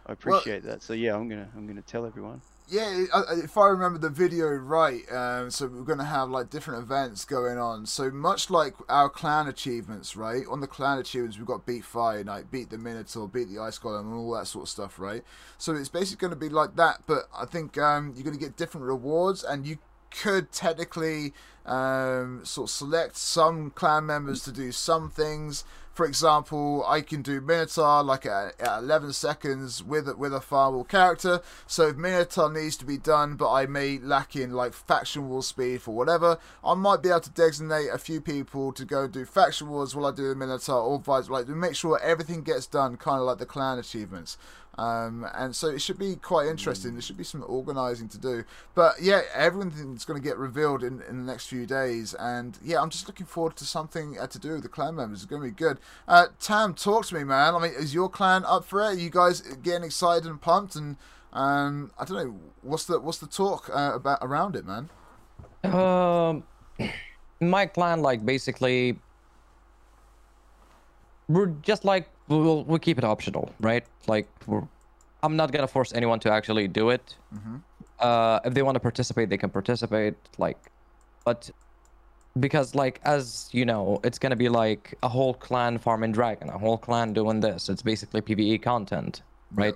I 0.06 0.12
appreciate 0.12 0.64
that. 0.64 0.82
So 0.82 0.92
yeah, 0.92 1.14
I'm 1.14 1.28
gonna 1.28 1.48
I'm 1.56 1.66
gonna 1.66 1.82
tell 1.82 2.06
everyone. 2.06 2.40
Yeah, 2.68 3.04
if 3.32 3.58
I 3.58 3.68
remember 3.68 3.98
the 3.98 4.08
video 4.08 4.46
right, 4.48 5.02
um, 5.12 5.50
so 5.50 5.66
we're 5.66 5.82
going 5.82 5.98
to 5.98 6.04
have 6.04 6.30
like 6.30 6.48
different 6.48 6.82
events 6.82 7.26
going 7.26 7.58
on. 7.58 7.84
So 7.84 8.10
much 8.10 8.48
like 8.48 8.74
our 8.88 9.10
clan 9.10 9.46
achievements, 9.46 10.16
right? 10.16 10.44
On 10.48 10.60
the 10.60 10.66
clan 10.66 10.96
achievements, 10.96 11.36
we've 11.36 11.46
got 11.46 11.66
beat 11.66 11.84
Fire 11.84 12.24
Knight, 12.24 12.50
beat 12.50 12.70
the 12.70 12.78
Minotaur, 12.78 13.28
beat 13.28 13.50
the 13.50 13.58
Ice 13.58 13.78
Golem, 13.78 14.02
and 14.02 14.14
all 14.14 14.32
that 14.32 14.46
sort 14.46 14.62
of 14.62 14.68
stuff, 14.70 14.98
right? 14.98 15.22
So 15.58 15.74
it's 15.74 15.90
basically 15.90 16.20
going 16.20 16.38
to 16.38 16.40
be 16.40 16.48
like 16.48 16.76
that, 16.76 17.02
but 17.06 17.24
I 17.36 17.44
think 17.44 17.76
um, 17.76 18.14
you're 18.14 18.24
going 18.24 18.38
to 18.38 18.42
get 18.42 18.56
different 18.56 18.86
rewards, 18.86 19.44
and 19.44 19.66
you 19.66 19.76
could 20.10 20.52
technically 20.52 21.34
um, 21.66 22.40
sort 22.44 22.68
of 22.68 22.70
select 22.70 23.16
some 23.16 23.70
clan 23.70 24.06
members 24.06 24.44
to 24.44 24.52
do 24.52 24.72
some 24.72 25.10
things. 25.10 25.64
For 25.92 26.06
example, 26.06 26.84
I 26.86 27.02
can 27.02 27.20
do 27.20 27.42
Minotaur 27.42 28.02
like 28.02 28.24
at, 28.24 28.58
at 28.58 28.78
11 28.78 29.12
seconds 29.12 29.82
with 29.82 30.08
with 30.16 30.32
a 30.32 30.40
fireball 30.40 30.84
character. 30.84 31.40
So 31.66 31.88
if 31.88 31.96
Minotaur 31.96 32.50
needs 32.50 32.78
to 32.78 32.86
be 32.86 32.96
done, 32.96 33.36
but 33.36 33.52
I 33.52 33.66
may 33.66 33.98
lack 33.98 34.34
in 34.34 34.52
like 34.52 34.72
faction 34.72 35.28
war 35.28 35.42
speed 35.42 35.82
for 35.82 35.94
whatever, 35.94 36.38
I 36.64 36.74
might 36.74 37.02
be 37.02 37.10
able 37.10 37.20
to 37.20 37.30
designate 37.30 37.88
a 37.92 37.98
few 37.98 38.22
people 38.22 38.72
to 38.72 38.86
go 38.86 39.06
do 39.06 39.26
faction 39.26 39.68
wars 39.68 39.94
while 39.94 40.06
I 40.06 40.16
do 40.16 40.28
the 40.28 40.34
Minotaur, 40.34 40.80
or 40.80 40.98
vice 40.98 41.28
like 41.28 41.46
to 41.46 41.54
make 41.54 41.74
sure 41.74 42.00
everything 42.00 42.42
gets 42.42 42.66
done, 42.66 42.96
kind 42.96 43.20
of 43.20 43.26
like 43.26 43.38
the 43.38 43.46
clan 43.46 43.78
achievements. 43.78 44.38
Um, 44.78 45.26
and 45.34 45.54
so 45.54 45.68
it 45.68 45.80
should 45.80 45.98
be 45.98 46.16
quite 46.16 46.48
interesting. 46.48 46.92
There 46.94 47.02
should 47.02 47.18
be 47.18 47.24
some 47.24 47.44
organising 47.46 48.08
to 48.08 48.18
do. 48.18 48.44
But 48.74 49.02
yeah, 49.02 49.22
everything's 49.34 50.04
going 50.04 50.20
to 50.20 50.26
get 50.26 50.38
revealed 50.38 50.82
in, 50.82 51.02
in 51.02 51.18
the 51.18 51.30
next 51.30 51.46
few 51.46 51.66
days. 51.66 52.14
And 52.14 52.58
yeah, 52.64 52.80
I'm 52.80 52.90
just 52.90 53.06
looking 53.06 53.26
forward 53.26 53.56
to 53.56 53.64
something 53.64 54.18
uh, 54.18 54.26
to 54.28 54.38
do 54.38 54.52
with 54.52 54.62
the 54.62 54.68
clan 54.68 54.94
members. 54.94 55.22
It's 55.22 55.30
going 55.30 55.42
to 55.42 55.48
be 55.48 55.54
good. 55.54 55.78
Uh, 56.08 56.26
Tam, 56.40 56.74
talk 56.74 57.06
to 57.06 57.14
me, 57.14 57.24
man. 57.24 57.54
I 57.54 57.58
mean, 57.58 57.72
is 57.78 57.92
your 57.92 58.08
clan 58.08 58.44
up 58.46 58.64
for 58.64 58.80
it? 58.80 58.86
Are 58.86 58.94
you 58.94 59.10
guys 59.10 59.40
getting 59.40 59.84
excited 59.84 60.26
and 60.26 60.40
pumped? 60.40 60.74
And 60.74 60.96
um, 61.32 61.90
I 61.98 62.04
don't 62.04 62.16
know, 62.16 62.40
what's 62.62 62.84
the 62.84 63.00
what's 63.00 63.18
the 63.18 63.26
talk 63.26 63.70
uh, 63.74 63.92
about 63.94 64.18
around 64.22 64.56
it, 64.56 64.64
man? 64.66 64.90
Um, 65.64 66.44
my 67.40 67.66
clan, 67.66 68.02
like 68.02 68.24
basically, 68.24 68.98
we're 71.28 71.46
just 71.62 71.84
like 71.84 72.08
we'll 72.40 72.64
we 72.64 72.78
keep 72.78 72.98
it 72.98 73.04
optional, 73.04 73.52
right? 73.60 73.84
Like 74.06 74.28
we're, 74.46 74.62
I'm 75.22 75.36
not 75.36 75.52
gonna 75.52 75.66
force 75.68 75.92
anyone 75.92 76.20
to 76.20 76.30
actually 76.32 76.68
do 76.68 76.90
it. 76.90 77.14
Uh, 77.98 78.40
if 78.44 78.54
they 78.54 78.62
want 78.62 78.74
to 78.74 78.80
participate, 78.80 79.28
they 79.30 79.36
can 79.38 79.50
participate. 79.50 80.14
Like, 80.38 80.58
but 81.24 81.50
because 82.40 82.74
like 82.74 83.00
as 83.04 83.48
you 83.52 83.64
know, 83.64 84.00
it's 84.04 84.18
gonna 84.18 84.36
be 84.36 84.48
like 84.48 84.94
a 85.02 85.08
whole 85.08 85.34
clan 85.34 85.78
farming 85.78 86.12
dragon, 86.12 86.48
a 86.48 86.58
whole 86.58 86.78
clan 86.78 87.12
doing 87.12 87.40
this. 87.40 87.68
It's 87.68 87.82
basically 87.82 88.20
PVE 88.22 88.62
content, 88.62 89.22
right? 89.54 89.74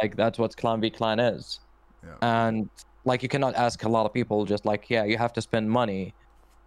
Like 0.00 0.16
that's 0.16 0.38
what 0.38 0.56
clan 0.56 0.80
v 0.80 0.90
clan 0.90 1.18
is 1.18 1.60
Yeah. 2.04 2.14
and 2.22 2.68
like 3.04 3.22
you 3.22 3.28
cannot 3.28 3.54
ask 3.54 3.82
a 3.84 3.88
lot 3.88 4.04
of 4.06 4.12
people 4.12 4.44
just 4.44 4.64
like 4.66 4.90
yeah 4.90 5.04
you 5.04 5.16
have 5.18 5.32
to 5.32 5.40
spend 5.40 5.70
money 5.70 6.12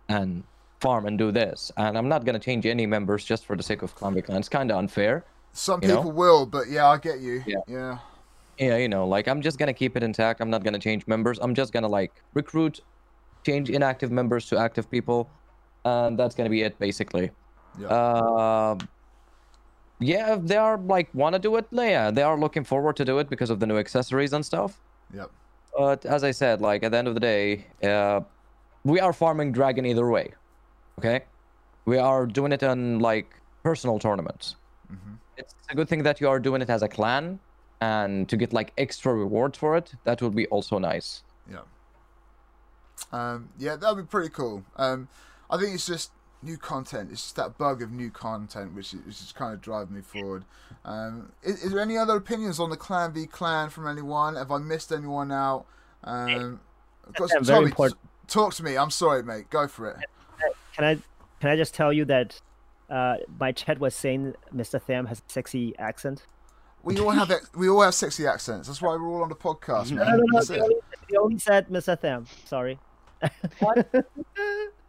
and 0.08 0.44
farm 0.82 1.06
and 1.06 1.18
do 1.18 1.32
this 1.32 1.72
and 1.78 1.98
i'm 1.98 2.08
not 2.08 2.24
going 2.26 2.34
to 2.34 2.40
change 2.40 2.66
any 2.66 2.86
members 2.86 3.24
just 3.26 3.46
for 3.46 3.56
the 3.56 3.64
sake 3.64 3.82
of 3.82 3.94
clan 3.96 4.20
clan 4.22 4.38
it's 4.40 4.50
kind 4.50 4.72
of 4.72 4.78
unfair 4.78 5.26
Some 5.54 5.82
You 5.82 5.90
know? 5.90 5.96
people 5.98 6.12
will, 6.12 6.46
but 6.46 6.70
yeah, 6.70 6.88
I 6.88 6.98
get 6.98 7.20
you. 7.20 7.44
Yeah. 7.48 7.58
yeah. 7.68 7.98
yeah 8.58 8.78
you 8.78 8.88
know 8.88 9.06
like 9.08 9.28
i'm 9.28 9.42
just 9.42 9.58
going 9.58 9.68
to 9.68 9.74
keep 9.74 9.98
it 9.98 10.04
intact 10.04 10.42
i'm 10.42 10.50
not 10.50 10.64
going 10.64 10.74
to 10.80 10.80
change 10.80 11.08
members 11.08 11.38
i'm 11.42 11.54
just 11.56 11.74
going 11.74 11.84
to 11.84 11.90
like 12.00 12.12
recruit 12.34 12.80
change 13.48 13.70
inactive 13.70 14.12
members 14.12 14.44
to 14.50 14.58
active 14.58 14.86
people 14.96 15.30
and 15.86 16.18
that's 16.20 16.36
going 16.36 16.46
to 16.46 16.52
be 16.58 16.62
it 16.68 16.78
basically 16.80 17.32
Yeah. 17.80 17.88
uh, 17.88 18.76
yeah 20.00 20.36
if 20.36 20.42
they 20.46 20.58
are 20.58 20.78
like 20.78 21.08
want 21.14 21.34
to 21.34 21.40
do 21.40 21.56
it 21.58 21.66
yeah 21.72 22.12
they 22.12 22.24
are 22.24 22.38
looking 22.40 22.64
forward 22.64 22.96
to 22.98 23.06
do 23.06 23.20
it 23.20 23.30
because 23.30 23.50
of 23.50 23.60
the 23.60 23.68
new 23.72 23.78
accessories 23.78 24.34
and 24.34 24.46
stuff 24.46 24.80
Yep. 25.14 25.30
But 25.78 26.06
as 26.06 26.24
I 26.24 26.32
said, 26.32 26.62
like 26.62 26.84
at 26.84 26.92
the 26.92 26.98
end 26.98 27.08
of 27.08 27.14
the 27.16 27.20
day, 27.20 27.66
uh, 27.84 28.20
we 28.84 29.00
are 29.00 29.14
farming 29.14 29.52
dragon 29.54 29.86
either 29.86 30.08
way. 30.10 30.34
Okay, 31.00 31.24
we 31.86 31.98
are 31.98 32.26
doing 32.26 32.52
it 32.52 32.62
in 32.62 33.00
like 33.00 33.28
personal 33.64 34.00
tournaments. 34.00 34.58
Mhm. 34.92 35.18
It's 35.38 35.56
a 35.70 35.76
good 35.76 35.88
thing 35.88 36.04
that 36.04 36.20
you 36.20 36.28
are 36.28 36.40
doing 36.40 36.62
it 36.62 36.70
as 36.70 36.82
a 36.82 36.90
clan, 36.90 37.40
and 37.80 38.28
to 38.28 38.36
get 38.36 38.52
like 38.52 38.74
extra 38.78 39.14
rewards 39.14 39.58
for 39.58 39.78
it, 39.78 39.94
that 40.04 40.22
would 40.22 40.36
be 40.36 40.46
also 40.48 40.78
nice. 40.78 41.24
Yeah. 41.50 41.62
Um, 43.14 43.50
yeah, 43.58 43.78
that'd 43.78 43.98
be 43.98 44.04
pretty 44.04 44.28
cool. 44.30 44.66
Um, 44.76 45.08
I 45.50 45.58
think 45.58 45.74
it's 45.74 45.86
just 45.86 46.12
new 46.44 46.58
content. 46.58 47.12
It's 47.14 47.24
just 47.24 47.38
that 47.38 47.58
bug 47.58 47.82
of 47.82 47.92
new 47.92 48.12
content, 48.12 48.74
which 48.76 48.94
is, 48.94 49.00
which 49.06 49.22
is 49.22 49.32
kind 49.32 49.54
of 49.54 49.62
driving 49.62 49.96
me 49.96 50.02
forward. 50.02 50.44
Um, 50.84 51.32
is, 51.44 51.64
is 51.64 51.72
there 51.72 51.80
any 51.80 51.98
other 51.98 52.18
opinions 52.18 52.60
on 52.60 52.70
the 52.70 52.78
Clan 52.78 53.14
v 53.14 53.26
Clan 53.26 53.70
from 53.70 53.88
anyone? 53.88 54.36
Have 54.36 54.52
I 54.52 54.58
missed 54.58 54.92
anyone 54.92 55.32
out? 55.32 55.66
Um, 56.04 56.60
I've 57.08 57.14
got- 57.16 57.30
Yeah, 57.32 57.40
very 57.40 57.56
Tommy, 57.60 57.66
important. 57.68 58.00
talk 58.28 58.54
to 58.56 58.64
me. 58.64 58.78
I'm 58.78 58.92
sorry, 58.92 59.24
mate. 59.24 59.50
Go 59.50 59.66
for 59.70 59.90
it. 59.92 59.98
Can 60.80 60.88
I 60.88 60.98
can 61.42 61.50
I 61.50 61.56
just 61.58 61.74
tell 61.74 61.92
you 61.92 62.06
that 62.06 62.40
uh, 62.90 63.18
my 63.38 63.52
chat 63.52 63.80
was 63.80 63.94
saying 63.94 64.34
Mr. 64.56 64.84
Tam 64.84 65.08
has 65.08 65.20
a 65.20 65.22
sexy 65.28 65.78
accent. 65.78 66.24
We 66.84 66.98
all 67.00 67.10
have 67.10 67.30
ex- 67.32 67.50
we 67.54 67.68
all 67.68 67.82
have 67.82 67.94
sexy 67.94 68.26
accents. 68.26 68.68
That's 68.70 68.82
why 68.82 68.94
we're 68.96 69.10
all 69.10 69.24
on 69.24 69.28
the 69.30 69.36
podcast, 69.36 69.92
No, 69.92 69.98
man. 70.06 70.08
no, 70.18 70.24
no. 70.24 70.26
That's 70.40 70.50
it. 70.52 70.62
only, 70.62 70.76
only 71.20 71.38
said 71.40 71.68
Mr. 71.68 72.00
Tam. 72.00 72.26
Sorry. 72.46 72.80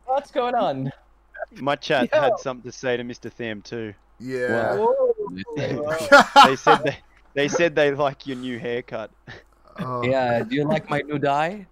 What's 0.07 0.31
going 0.31 0.55
on? 0.55 0.93
My 1.57 1.75
chat 1.75 2.09
Yo. 2.13 2.21
had 2.21 2.39
something 2.39 2.71
to 2.71 2.77
say 2.77 2.97
to 2.97 3.03
Mr. 3.03 3.35
Tam 3.35 3.61
too. 3.63 3.93
Yeah. 4.21 4.87
They 6.47 6.57
said 6.57 6.85
they, 6.85 6.99
they 7.35 7.49
said 7.49 7.75
they 7.75 7.91
like 7.93 8.29
your 8.29 8.37
new 8.37 8.59
haircut. 8.61 9.11
Oh. 9.81 10.05
Yeah, 10.05 10.43
do 10.45 10.55
you 10.55 10.65
like 10.65 10.89
my 10.89 11.01
new 11.01 11.19
dye? 11.19 11.67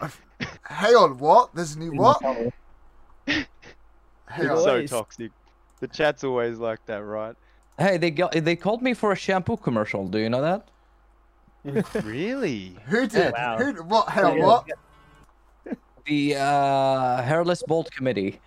Hang 0.62 0.94
on, 0.94 1.18
what? 1.18 1.54
There's 1.54 1.74
a 1.74 1.78
new 1.78 1.92
what? 1.92 2.20
Hang 4.34 4.46
It's 4.46 4.66
on. 4.66 4.86
so 4.88 4.98
toxic. 4.98 5.30
The 5.80 5.88
chat's 5.88 6.24
always 6.24 6.58
like 6.58 6.84
that, 6.86 7.02
right? 7.04 7.36
Hey, 7.78 7.96
they 7.98 8.10
got 8.10 8.32
they 8.32 8.56
called 8.56 8.82
me 8.82 8.94
for 8.94 9.12
a 9.12 9.16
shampoo 9.16 9.56
commercial. 9.56 10.06
Do 10.08 10.18
you 10.18 10.28
know 10.28 10.42
that? 10.42 10.68
really? 12.04 12.76
Who 12.86 13.06
did? 13.06 13.32
Wow. 13.32 13.58
Who? 13.58 13.72
What? 13.84 14.08
Hang 14.08 14.24
on, 14.24 14.38
Yeah. 14.38 14.44
what? 14.44 14.66
The 16.06 16.36
uh, 16.36 17.22
hairless 17.22 17.62
bald 17.66 17.90
committee. 17.92 18.40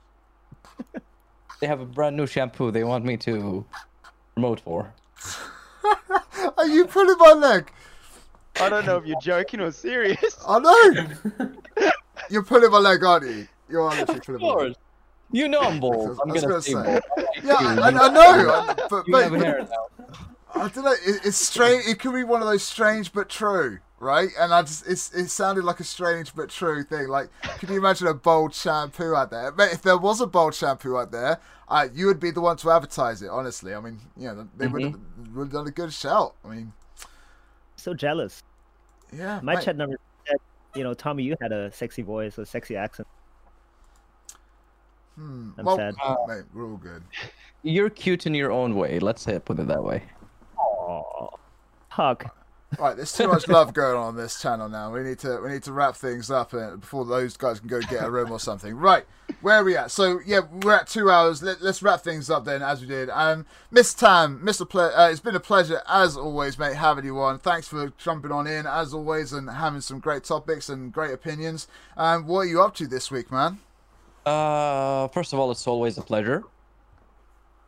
they 1.61 1.68
have 1.68 1.80
a 1.80 1.85
brand 1.85 2.15
new 2.15 2.27
shampoo 2.27 2.69
they 2.72 2.84
want 2.84 3.03
me 3.05 3.18
to 3.18 3.65
promote 4.35 4.59
for. 4.59 4.93
Are 6.57 6.68
you 6.68 6.85
pulling 6.85 7.18
my 7.18 7.31
leg? 7.34 7.72
I 8.61 8.69
don't 8.69 8.85
know 8.85 8.97
if 8.97 9.05
you're 9.05 9.19
joking 9.22 9.61
or 9.61 9.72
serious. 9.72 10.38
I 10.47 10.59
know. 10.59 11.49
You're 12.30 12.43
pulling 12.43 12.69
my 12.72 12.77
leg, 12.80 13.03
aren't 13.03 13.26
you? 13.26 13.47
You 13.69 13.81
are 13.81 13.95
literally 13.95 14.39
pulling 14.39 14.41
my 14.57 14.64
leg. 14.65 14.76
Course. 15.30 15.40
You 15.40 15.48
know 15.48 15.60
I'm 15.62 15.80
bald. 15.82 16.20
I'm 16.24 16.30
I 16.30 16.34
was 16.34 16.41
gonna 16.41 16.54
gonna 16.54 16.62
say 16.62 16.72
say. 16.74 16.84
bald. 16.84 17.04
Yeah, 17.44 17.54
I, 17.60 17.76
I, 17.80 17.88
I 17.88 17.91
know. 17.91 18.49
I- 18.52 18.88
But, 18.90 19.08
You 19.08 19.12
but 19.14 19.24
have 19.24 19.34
hair 19.41 19.68
now. 19.70 19.88
I 20.56 20.68
don't 20.70 20.84
know. 20.86 20.91
It, 20.91 21.22
it's 21.26 21.38
strange. 21.38 21.86
It 21.88 21.99
could 21.99 22.14
be 22.14 22.24
one 22.24 22.41
of 22.41 22.48
those 22.48 22.64
strange 22.64 23.14
but 23.14 23.30
true, 23.30 23.80
right? 23.99 24.30
And 24.40 24.54
I 24.54 24.62
just 24.64 24.88
it's 24.88 25.14
it 25.14 25.28
sounded 25.30 25.64
like 25.66 25.80
a 25.80 25.84
strange 25.84 26.34
but 26.34 26.49
true 26.49 26.84
thing. 26.84 27.08
Like, 27.10 27.30
can 27.60 27.70
you 27.72 27.78
imagine 27.78 28.08
a 28.08 28.14
bold 28.14 28.56
shampoo 28.56 29.14
out 29.16 29.30
there? 29.30 29.52
But 29.52 29.72
if 29.74 29.82
there 29.84 29.98
was 29.98 30.20
a 30.22 30.26
bold 30.26 30.56
shampoo 30.56 30.98
out 30.98 31.12
there, 31.12 31.40
uh, 31.68 31.88
you 31.94 32.08
would 32.08 32.20
be 32.20 32.32
the 32.32 32.41
one 32.41 32.58
to 32.58 32.72
advertise 32.72 33.22
it. 33.22 33.30
Honestly, 33.30 33.76
I 33.76 33.80
mean, 33.82 33.99
you 34.18 34.30
know, 34.34 34.48
they 34.58 34.66
would 34.68 34.82
have 34.84 34.95
would 35.36 35.44
have 35.44 35.52
done 35.52 35.68
a 35.68 35.72
good 35.72 35.94
shout. 35.94 36.34
I 36.44 36.48
mean, 36.48 36.74
So 37.76 37.94
jealous. 37.94 38.41
yeah. 39.14 39.40
My 39.44 39.56
mate. 39.56 39.64
chat 39.66 39.76
never 39.78 39.99
said, 40.28 40.38
you 40.74 40.84
know, 40.84 40.94
Tommy, 40.95 41.22
you 41.24 41.36
had 41.40 41.52
a 41.52 41.72
sexy 41.72 42.02
voice, 42.02 42.38
a 42.40 42.45
sexy 42.48 42.76
accent. 42.76 43.08
Hmm. 45.18 45.49
I'm 45.57 45.65
well, 45.65 45.77
sad. 45.77 45.95
mate, 46.27 46.44
we're 46.53 46.65
all 46.65 46.77
good. 46.77 47.03
You're 47.64 47.89
cute 47.89 48.27
in 48.27 48.35
your 48.35 48.52
own 48.52 48.76
way. 48.76 48.99
Let's 48.99 49.23
say 49.23 49.39
put 49.39 49.60
it 49.60 49.68
that 49.68 49.84
way. 49.84 50.03
Oh, 50.60 51.31
hug. 51.89 52.30
Right, 52.77 52.98
there's 52.98 53.14
too 53.14 53.27
much 53.30 53.48
love 53.48 53.73
going 53.73 53.95
on 53.95 54.03
on 54.03 54.15
this 54.18 54.41
channel 54.41 54.68
now. 54.68 54.91
We 54.91 55.02
need 55.02 55.19
to 55.19 55.39
we 55.41 55.49
need 55.49 55.64
to 55.64 55.72
wrap 55.72 55.95
things 55.95 56.30
up 56.30 56.53
uh, 56.53 56.76
before 56.76 57.06
those 57.06 57.38
guys 57.38 57.60
can 57.60 57.69
go 57.69 57.80
get 57.80 58.03
a 58.03 58.11
room 58.11 58.30
or 58.30 58.41
something. 58.41 58.76
Right, 58.76 59.06
where 59.41 59.56
are 59.56 59.64
we 59.64 59.77
at? 59.77 59.89
So 59.89 60.19
yeah, 60.26 60.41
we're 60.61 60.76
at 60.76 60.88
two 60.88 61.10
hours. 61.10 61.41
Let, 61.41 61.61
let's 61.61 61.81
wrap 61.81 62.02
things 62.02 62.30
up 62.30 62.44
then, 62.44 62.61
as 62.61 62.81
we 62.81 62.88
did. 62.88 63.10
Um, 63.10 63.45
Miss 63.72 63.94
Tam, 63.94 64.41
Mr. 64.44 64.69
Ple- 64.69 64.91
uh, 64.94 65.10
it's 65.10 65.22
been 65.22 65.35
a 65.35 65.39
pleasure 65.39 65.81
as 65.88 66.18
always, 66.18 66.60
mate, 66.60 66.76
having 66.76 67.06
you 67.06 67.19
on. 67.19 67.39
Thanks 67.39 67.69
for 67.69 67.94
jumping 67.98 68.34
on 68.34 68.48
in 68.48 68.68
as 68.68 68.94
always 68.94 69.31
and 69.31 69.49
having 69.49 69.81
some 69.81 69.99
great 69.99 70.26
topics 70.26 70.68
and 70.68 70.91
great 70.91 71.14
opinions. 71.14 71.68
Um, 71.95 72.27
what 72.27 72.39
are 72.41 72.45
you 72.45 72.61
up 72.61 72.76
to 72.76 72.88
this 72.88 73.10
week, 73.10 73.31
man? 73.31 73.60
Uh, 74.28 75.08
first 75.10 75.32
of 75.32 75.40
all, 75.40 75.52
it's 75.52 75.66
always 75.68 75.98
a 75.98 76.02
pleasure. 76.02 76.44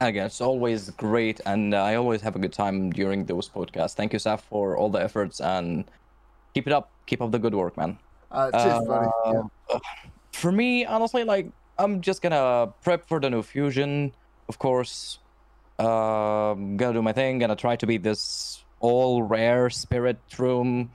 Again, 0.02 0.26
it's 0.26 0.41
always 0.41 0.90
great, 0.91 1.40
and 1.45 1.73
uh, 1.73 1.84
I 1.84 1.95
always 1.95 2.22
have 2.22 2.36
a 2.36 2.40
good 2.40 2.53
time 2.53 2.91
during 2.91 3.26
those 3.26 3.48
podcasts. 3.49 3.95
Thank 3.95 4.14
you, 4.14 4.19
Saf, 4.19 4.41
for 4.41 4.76
all 4.77 4.90
the 4.90 5.02
efforts, 5.02 5.40
and 5.40 5.86
keep 6.53 6.68
it 6.68 6.73
up. 6.73 6.90
Keep 7.06 7.22
up 7.22 7.31
the 7.31 7.40
good 7.40 7.56
work, 7.56 7.76
man. 7.77 7.98
Uh, 8.31 8.52
cheers, 8.52 8.88
buddy. 8.88 9.10
Yeah. 9.26 9.44
Uh, 9.72 9.80
For 10.31 10.52
me, 10.52 10.86
honestly, 10.86 11.23
like 11.23 11.48
I'm 11.77 12.02
just 12.02 12.22
gonna 12.22 12.72
prep 12.84 13.07
for 13.07 13.19
the 13.19 13.30
new 13.30 13.41
fusion, 13.41 14.14
of 14.48 14.60
course. 14.60 15.19
Um, 15.80 16.76
gonna 16.77 16.94
do 16.94 17.02
my 17.02 17.14
thing. 17.14 17.40
Gonna 17.40 17.56
try 17.56 17.76
to 17.76 17.88
beat 17.88 18.03
this 18.03 18.64
all 18.80 19.23
rare 19.23 19.69
spirit 19.69 20.19
room. 20.38 20.91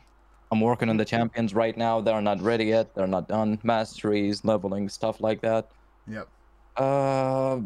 I'm 0.55 0.61
working 0.61 0.89
on 0.89 0.97
the 0.97 1.05
champions 1.05 1.53
right 1.53 1.77
now. 1.77 2.01
They're 2.01 2.21
not 2.23 2.41
ready 2.41 2.67
yet. 2.67 2.95
They're 2.95 3.09
not 3.09 3.27
done. 3.27 3.59
Masteries, 3.65 4.45
leveling, 4.45 4.89
stuff 4.89 5.21
like 5.21 5.41
that. 5.41 5.69
Yep. 6.07 6.29
Uh, 6.77 7.59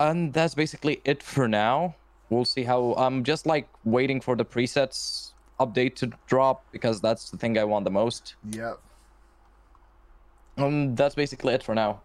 and 0.00 0.32
that's 0.32 0.54
basically 0.54 1.02
it 1.04 1.22
for 1.22 1.46
now. 1.46 1.94
We'll 2.30 2.46
see 2.46 2.62
how. 2.62 2.94
I'm 2.96 3.24
just 3.24 3.44
like 3.44 3.68
waiting 3.84 4.22
for 4.22 4.36
the 4.36 4.44
presets 4.46 5.32
update 5.58 5.96
to 5.96 6.10
drop 6.26 6.64
because 6.72 7.02
that's 7.02 7.28
the 7.28 7.36
thing 7.36 7.58
I 7.58 7.64
want 7.64 7.84
the 7.84 7.90
most. 7.90 8.36
Yep. 8.50 8.80
Um, 10.56 10.94
that's 10.94 11.14
basically 11.14 11.52
it 11.52 11.62
for 11.62 11.74
now. 11.74 12.00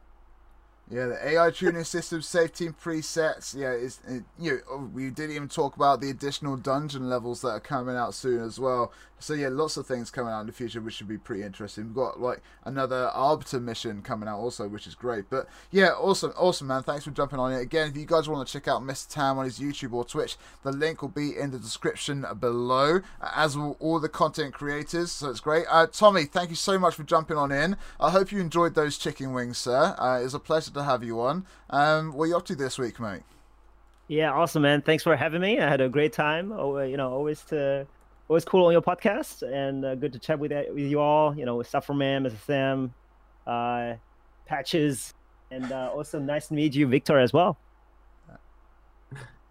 Yeah, 0.90 1.08
the 1.08 1.30
AI 1.30 1.50
tuning 1.50 1.84
system, 1.84 2.22
safe 2.22 2.54
team 2.54 2.76
presets. 2.80 3.56
Yeah, 3.56 3.72
it's 3.72 4.00
it, 4.08 4.24
you. 4.38 4.52
Know, 4.52 4.60
oh, 4.70 4.90
we 4.94 5.10
didn't 5.10 5.36
even 5.36 5.50
talk 5.50 5.76
about 5.76 6.00
the 6.00 6.12
additional 6.12 6.58
dungeon 6.58 7.10
levels 7.10 7.42
that 7.42 7.50
are 7.50 7.60
coming 7.60 7.96
out 7.96 8.14
soon 8.14 8.44
as 8.44 8.60
well. 8.60 8.92
So 9.18 9.34
yeah, 9.34 9.48
lots 9.48 9.78
of 9.78 9.88
things 9.88 10.12
coming 10.12 10.32
out 10.32 10.42
in 10.42 10.48
the 10.48 10.54
future, 10.54 10.82
which 10.82 10.96
should 10.96 11.08
be 11.08 11.18
pretty 11.18 11.42
interesting. 11.42 11.86
We've 11.86 11.96
got 11.96 12.20
like 12.20 12.44
another 12.66 13.10
Arbiter 13.14 13.60
mission 13.60 14.04
coming 14.04 14.30
out 14.30 14.38
also, 14.38 14.68
which 14.68 14.86
is 14.86 14.94
great. 14.94 15.30
But 15.30 15.48
yeah, 15.72 15.92
awesome, 15.94 16.34
awesome, 16.38 16.68
man. 16.68 16.84
Thanks 16.84 17.06
for 17.06 17.12
jumping 17.12 17.40
on 17.40 17.52
it 17.52 17.62
again. 17.62 17.90
If 17.90 17.98
you 17.98 18.06
guys 18.06 18.30
want 18.30 18.46
to 18.46 18.54
check 18.54 18.68
out 18.68 18.84
Mr. 18.84 19.08
Tam 19.10 19.40
on 19.40 19.46
his 19.46 19.58
YouTube 19.58 19.94
or 19.94 20.06
Twitch, 20.06 20.38
the 20.64 20.72
link 20.72 21.02
will 21.02 21.10
be 21.10 21.36
in 21.36 21.50
the 21.50 21.58
description 21.58 22.26
below, 22.40 23.00
as 23.36 23.58
will 23.58 23.78
all 23.80 24.00
the 24.00 24.10
content 24.10 24.54
creators. 24.54 25.12
So 25.12 25.30
it's 25.32 25.40
great. 25.40 25.66
Uh, 25.70 25.88
Tommy, 25.88 26.26
thank 26.26 26.52
you 26.52 26.56
so 26.56 26.78
much 26.78 26.94
for 26.94 27.04
jumping 27.04 27.38
on 27.38 27.52
in. 27.52 27.78
I 28.00 28.12
hope 28.12 28.32
you 28.32 28.40
enjoyed 28.40 28.76
those 28.76 28.98
chicken 28.98 29.34
wings, 29.34 29.58
sir. 29.58 29.96
Uh, 29.98 30.20
it 30.20 30.24
was 30.26 30.36
a 30.36 30.40
pleasure 30.40 30.72
to 30.76 30.84
have 30.84 31.04
you 31.04 31.20
on. 31.22 31.46
Um, 31.70 32.14
what 32.14 32.26
are 32.26 32.28
you 32.28 32.38
up 32.38 32.46
to 32.46 32.56
this 32.56 32.78
week, 32.78 33.00
mate? 33.00 33.24
Yeah, 34.08 34.32
awesome, 34.32 34.62
man. 34.62 34.82
Thanks 34.84 35.04
for 35.04 35.16
having 35.16 35.42
me. 35.42 35.60
I 35.60 35.68
had 35.68 35.82
a 35.82 35.90
great 35.90 36.14
time. 36.14 36.52
Oh, 36.52 36.78
uh, 36.78 36.84
you 36.84 36.96
know, 36.98 37.12
always 37.12 37.42
to 37.46 37.88
always 38.28 38.46
cool 38.46 38.66
on 38.68 38.72
your 38.72 38.82
podcast, 38.82 39.42
and 39.42 39.84
uh, 39.84 39.96
good 39.96 40.14
to 40.14 40.20
chat 40.20 40.38
with 40.40 40.52
with 40.52 40.86
you 40.86 41.00
all. 41.00 41.36
You 41.36 41.46
know, 41.46 41.56
with 41.56 41.68
Sufferman, 41.68 42.24
Mr. 42.24 42.38
Sam, 42.46 42.94
uh, 43.48 43.96
Patches, 44.46 45.14
and 45.50 45.72
uh, 45.72 45.92
also 45.94 46.20
nice 46.20 46.48
to 46.50 46.54
meet 46.54 46.76
you, 46.76 46.86
Victor, 46.88 47.18
as 47.20 47.34
well. 47.34 47.58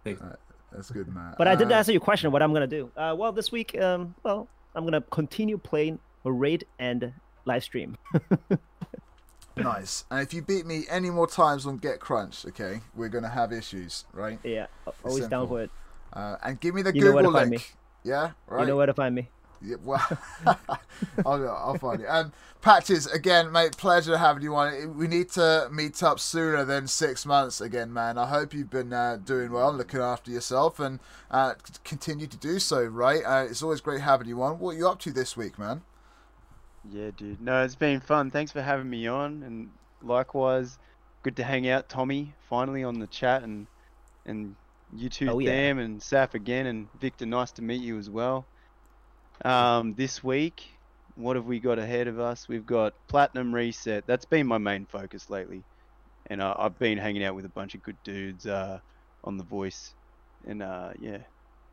That's 0.05 0.91
good, 0.91 1.09
man. 1.13 1.35
But 1.39 1.49
I 1.49 1.55
did 1.55 1.71
Uh, 1.71 1.77
answer 1.77 1.93
your 1.93 2.01
question. 2.01 2.31
What 2.31 2.43
I'm 2.43 2.53
gonna 2.53 2.67
do? 2.67 2.91
Uh, 2.97 3.15
well, 3.17 3.33
this 3.33 3.51
week, 3.51 3.81
um, 3.81 4.15
well, 4.23 4.49
I'm 4.75 4.85
gonna 4.85 5.01
continue 5.01 5.57
playing 5.59 5.99
a 6.25 6.33
raid 6.33 6.65
and 6.79 7.13
live 7.45 7.63
stream. 7.65 7.97
Nice. 9.57 10.05
And 10.11 10.21
if 10.21 10.35
you 10.35 10.43
beat 10.43 10.67
me 10.67 10.85
any 10.89 11.11
more 11.11 11.27
times 11.27 11.67
on 11.67 11.79
Get 11.79 12.01
Crunch, 12.01 12.45
okay, 12.47 12.81
we're 12.95 13.09
gonna 13.09 13.29
have 13.29 13.53
issues, 13.53 14.05
right? 14.13 14.39
Yeah, 14.43 14.67
always 15.05 15.27
down 15.29 15.49
for 15.49 15.63
it. 15.63 15.71
Uh, 16.13 16.37
and 16.43 16.61
give 16.61 16.75
me 16.75 16.83
the 16.83 16.95
You 16.95 17.03
Google 17.03 17.33
link. 17.33 17.77
Yeah, 18.03 18.33
right. 18.47 18.63
You 18.63 18.67
know 18.67 18.77
where 18.77 18.87
to 18.87 18.95
find 18.95 19.15
me. 19.15 19.29
Yeah, 19.63 19.77
well, 19.83 20.07
I'll, 21.25 21.49
I'll 21.49 21.79
find 21.79 22.03
it. 22.03 22.07
Um, 22.07 22.33
Patches, 22.61 23.07
again, 23.07 23.51
mate, 23.53 23.77
pleasure 23.77 24.17
having 24.17 24.43
you 24.43 24.55
on. 24.57 24.97
We 24.97 25.07
need 25.07 25.31
to 25.33 25.69
meet 25.73 26.03
up 26.03 26.21
sooner 26.21 26.65
than 26.65 26.87
six 26.87 27.25
months 27.25 27.61
again, 27.61 27.93
man. 27.93 28.19
I 28.19 28.27
hope 28.27 28.53
you've 28.53 28.71
been 28.71 28.93
uh, 28.93 29.19
doing 29.23 29.53
well, 29.53 29.73
looking 29.73 30.01
after 30.01 30.31
yourself, 30.31 30.81
and 30.81 31.01
uh, 31.31 31.55
continue 31.85 32.27
to 32.27 32.37
do 32.37 32.59
so, 32.59 32.85
right? 32.85 33.23
Uh, 33.25 33.47
it's 33.49 33.63
always 33.63 33.81
great 33.81 34.01
having 34.03 34.29
you 34.29 34.43
on. 34.43 34.59
What 34.59 34.71
are 34.73 34.79
you 34.79 34.89
up 34.89 34.99
to 35.01 35.13
this 35.13 35.37
week, 35.37 35.59
man? 35.59 35.83
Yeah, 36.91 37.11
dude. 37.17 37.41
No, 37.41 37.65
it's 37.65 37.77
been 37.77 38.01
fun. 38.01 38.31
Thanks 38.31 38.53
for 38.53 38.63
having 38.63 38.89
me 38.89 39.07
on, 39.07 39.43
and 39.43 39.71
likewise, 40.03 40.79
good 41.23 41.37
to 41.37 41.45
hang 41.45 41.69
out, 41.69 41.89
Tommy. 41.89 42.35
Finally 42.49 42.85
on 42.85 42.99
the 42.99 43.07
chat, 43.07 43.43
and 43.43 43.67
and 44.27 44.55
you 44.95 45.09
two, 45.09 45.29
Oh, 45.31 45.39
yeah. 45.39 45.51
Tam 45.51 45.79
and 45.79 46.01
Saf 46.01 46.35
again, 46.35 46.67
and 46.67 46.89
Victor. 47.01 47.27
Nice 47.27 47.53
to 47.53 47.63
meet 47.63 47.81
you 47.81 47.99
as 47.99 48.11
well. 48.11 48.47
Um, 49.45 49.95
this 49.95 50.23
week, 50.23 50.63
what 51.17 51.37
have 51.37 51.47
we 51.47 51.59
got 51.59 51.79
ahead 51.79 52.07
of 52.07 52.21
us? 52.21 52.49
We've 52.49 52.67
got 52.67 52.95
Platinum 53.09 53.55
Reset. 53.55 54.07
That's 54.07 54.25
been 54.27 54.47
my 54.47 54.59
main 54.59 54.87
focus 54.87 55.31
lately, 55.31 55.65
and 56.27 56.43
uh, 56.43 56.55
I've 56.59 56.79
been 56.79 56.99
hanging 56.99 57.25
out 57.25 57.35
with 57.35 57.47
a 57.47 57.51
bunch 57.51 57.75
of 57.75 57.83
good 57.83 57.97
dudes 58.05 58.47
uh, 58.47 58.79
on 59.25 59.39
The 59.39 59.45
Voice, 59.45 59.95
and 60.47 60.63
uh, 60.63 60.91
yeah, 60.99 61.19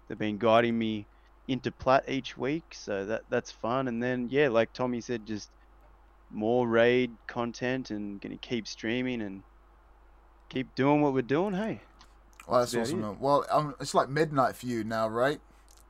they've 0.07 0.17
been 0.17 0.37
guiding 0.37 0.77
me 0.77 1.05
into 1.51 1.71
plat 1.71 2.05
each 2.07 2.37
week, 2.37 2.63
so 2.71 3.05
that 3.05 3.23
that's 3.29 3.51
fun. 3.51 3.87
And 3.87 4.01
then 4.01 4.27
yeah, 4.31 4.47
like 4.47 4.73
Tommy 4.73 5.01
said, 5.01 5.25
just 5.25 5.49
more 6.29 6.67
raid 6.67 7.11
content 7.27 7.91
and 7.91 8.21
gonna 8.21 8.37
keep 8.37 8.67
streaming 8.67 9.21
and 9.21 9.43
keep 10.49 10.73
doing 10.75 11.01
what 11.01 11.13
we're 11.13 11.21
doing. 11.21 11.53
Hey. 11.53 11.81
Well, 12.47 12.61
that's 12.61 12.75
awesome. 12.75 13.19
Well, 13.19 13.45
um, 13.51 13.75
it's 13.79 13.93
like 13.93 14.09
midnight 14.09 14.55
for 14.55 14.65
you 14.65 14.83
now, 14.83 15.07
right? 15.07 15.39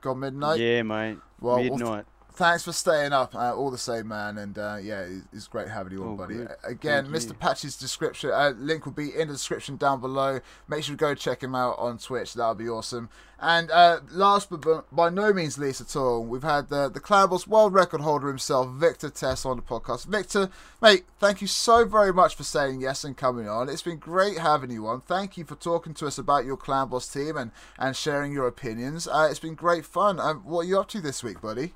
Gone 0.00 0.20
midnight. 0.20 0.60
Yeah, 0.60 0.82
mate. 0.82 1.18
Well, 1.40 1.62
Midnight. 1.62 2.04
Thanks 2.34 2.64
for 2.64 2.72
staying 2.72 3.12
up. 3.12 3.34
Uh, 3.34 3.54
all 3.54 3.70
the 3.70 3.78
same, 3.78 4.08
man. 4.08 4.38
And 4.38 4.58
uh, 4.58 4.78
yeah, 4.82 5.06
it's 5.32 5.46
great 5.48 5.68
having 5.68 5.92
you 5.92 6.02
on, 6.02 6.08
Oh, 6.10 6.16
buddy. 6.16 6.34
good. 6.34 6.50
Again, 6.64 7.04
Thank 7.04 7.16
Mr. 7.16 7.28
you. 7.28 7.34
Patch's 7.34 7.76
description 7.76 8.30
uh, 8.32 8.52
link 8.56 8.84
will 8.84 8.92
be 8.92 9.14
in 9.14 9.28
the 9.28 9.34
description 9.34 9.76
down 9.76 10.00
below. 10.00 10.40
Make 10.68 10.84
sure 10.84 10.94
to 10.96 11.00
go 11.00 11.14
check 11.14 11.42
him 11.42 11.54
out 11.54 11.78
on 11.78 11.98
Twitch. 11.98 12.34
That'll 12.34 12.54
be 12.54 12.68
awesome. 12.68 13.08
And 13.44 13.72
uh, 13.72 14.00
last 14.12 14.50
but 14.50 14.84
by 14.94 15.08
no 15.10 15.32
means 15.32 15.58
least 15.58 15.80
at 15.80 15.96
all, 15.96 16.24
we've 16.24 16.44
had 16.44 16.68
the 16.68 16.88
the 16.88 17.00
Clan 17.00 17.28
Boss 17.28 17.44
world 17.44 17.74
record 17.74 18.00
holder 18.00 18.28
himself, 18.28 18.68
Victor 18.70 19.10
Tess, 19.10 19.44
on 19.44 19.56
the 19.56 19.62
podcast. 19.62 20.06
Victor, 20.06 20.48
mate, 20.80 21.04
thank 21.18 21.40
you 21.40 21.48
so 21.48 21.84
very 21.84 22.12
much 22.12 22.36
for 22.36 22.44
saying 22.44 22.80
yes 22.80 23.02
and 23.02 23.16
coming 23.16 23.48
on. 23.48 23.68
It's 23.68 23.82
been 23.82 23.98
great 23.98 24.38
having 24.38 24.70
you 24.70 24.86
on. 24.86 25.00
Thank 25.00 25.36
you 25.36 25.44
for 25.44 25.56
talking 25.56 25.92
to 25.94 26.06
us 26.06 26.18
about 26.18 26.44
your 26.44 26.56
Clan 26.56 26.86
Boss 26.88 27.08
team 27.12 27.36
and 27.36 27.50
and 27.80 27.96
sharing 27.96 28.30
your 28.32 28.46
opinions. 28.46 29.08
Uh, 29.08 29.26
it's 29.28 29.40
been 29.40 29.56
great 29.56 29.84
fun. 29.84 30.20
Um, 30.20 30.42
what 30.44 30.60
are 30.60 30.68
you 30.68 30.78
up 30.78 30.88
to 30.90 31.00
this 31.00 31.24
week, 31.24 31.40
buddy? 31.40 31.74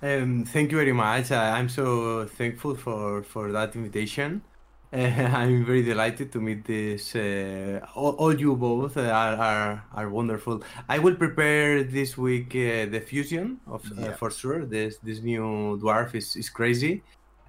Um, 0.00 0.44
thank 0.44 0.70
you 0.70 0.78
very 0.78 0.92
much. 0.92 1.32
I, 1.32 1.58
I'm 1.58 1.68
so 1.68 2.24
thankful 2.26 2.76
for, 2.76 3.22
for 3.24 3.50
that 3.52 3.74
invitation. 3.74 4.42
Uh, 4.92 4.96
I'm 4.96 5.64
very 5.66 5.82
delighted 5.82 6.30
to 6.32 6.40
meet 6.40 6.64
this. 6.64 7.14
Uh, 7.16 7.80
all, 7.94 8.12
all 8.12 8.34
you 8.38 8.54
both 8.56 8.96
are, 8.96 9.10
are 9.36 9.84
are 9.92 10.08
wonderful. 10.08 10.62
I 10.88 10.98
will 11.00 11.16
prepare 11.16 11.82
this 11.82 12.16
week 12.16 12.54
uh, 12.54 12.86
the 12.86 13.00
fusion 13.04 13.60
of 13.66 13.84
uh, 13.98 14.02
Yeah. 14.02 14.12
for 14.12 14.30
sure. 14.30 14.64
This 14.64 14.98
this 15.02 15.20
new 15.20 15.78
dwarf 15.82 16.14
is, 16.14 16.36
is 16.36 16.48
crazy, 16.48 17.02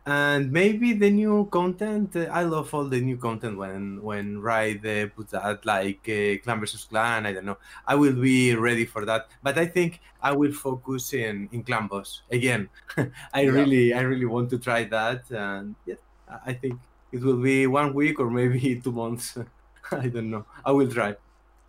and 0.10 0.52
maybe 0.52 0.94
the 0.94 1.10
new 1.12 1.48
content. 1.52 2.16
Uh, 2.16 2.26
I 2.32 2.44
love 2.44 2.74
all 2.74 2.86
the 2.90 3.02
new 3.02 3.18
content 3.18 3.58
when 3.58 4.02
when 4.02 4.40
Ride 4.42 4.86
uh, 4.86 5.08
puts 5.16 5.32
that 5.32 5.66
like 5.66 6.02
uh, 6.10 6.42
clan 6.44 6.60
versus 6.60 6.86
clan. 6.86 7.26
I 7.26 7.34
don't 7.34 7.46
know. 7.46 7.58
I 7.86 7.96
will 7.96 8.16
be 8.16 8.56
ready 8.56 8.86
for 8.86 9.06
that. 9.06 9.30
But 9.44 9.58
I 9.58 9.66
think 9.68 10.02
I 10.22 10.32
will 10.34 10.54
focus 10.54 11.14
in 11.14 11.50
in 11.52 11.64
clan 11.64 11.88
boss 11.88 12.24
again. 12.32 12.70
I 13.34 13.42
Yeah. 13.42 13.52
really 13.58 13.94
I 13.94 14.02
really 14.02 14.26
want 14.26 14.50
to 14.52 14.60
try 14.60 14.84
that, 14.86 15.30
and 15.32 15.76
yeah, 15.86 16.02
I 16.46 16.54
think 16.54 16.82
it 17.12 17.22
will 17.22 17.42
be 17.42 17.68
one 17.68 17.94
week 17.94 18.20
or 18.20 18.30
maybe 18.30 18.80
two 18.84 18.92
months. 18.92 19.38
I 19.92 20.08
don't 20.10 20.30
know. 20.30 20.46
I 20.66 20.72
will 20.72 20.90
try. 20.92 21.16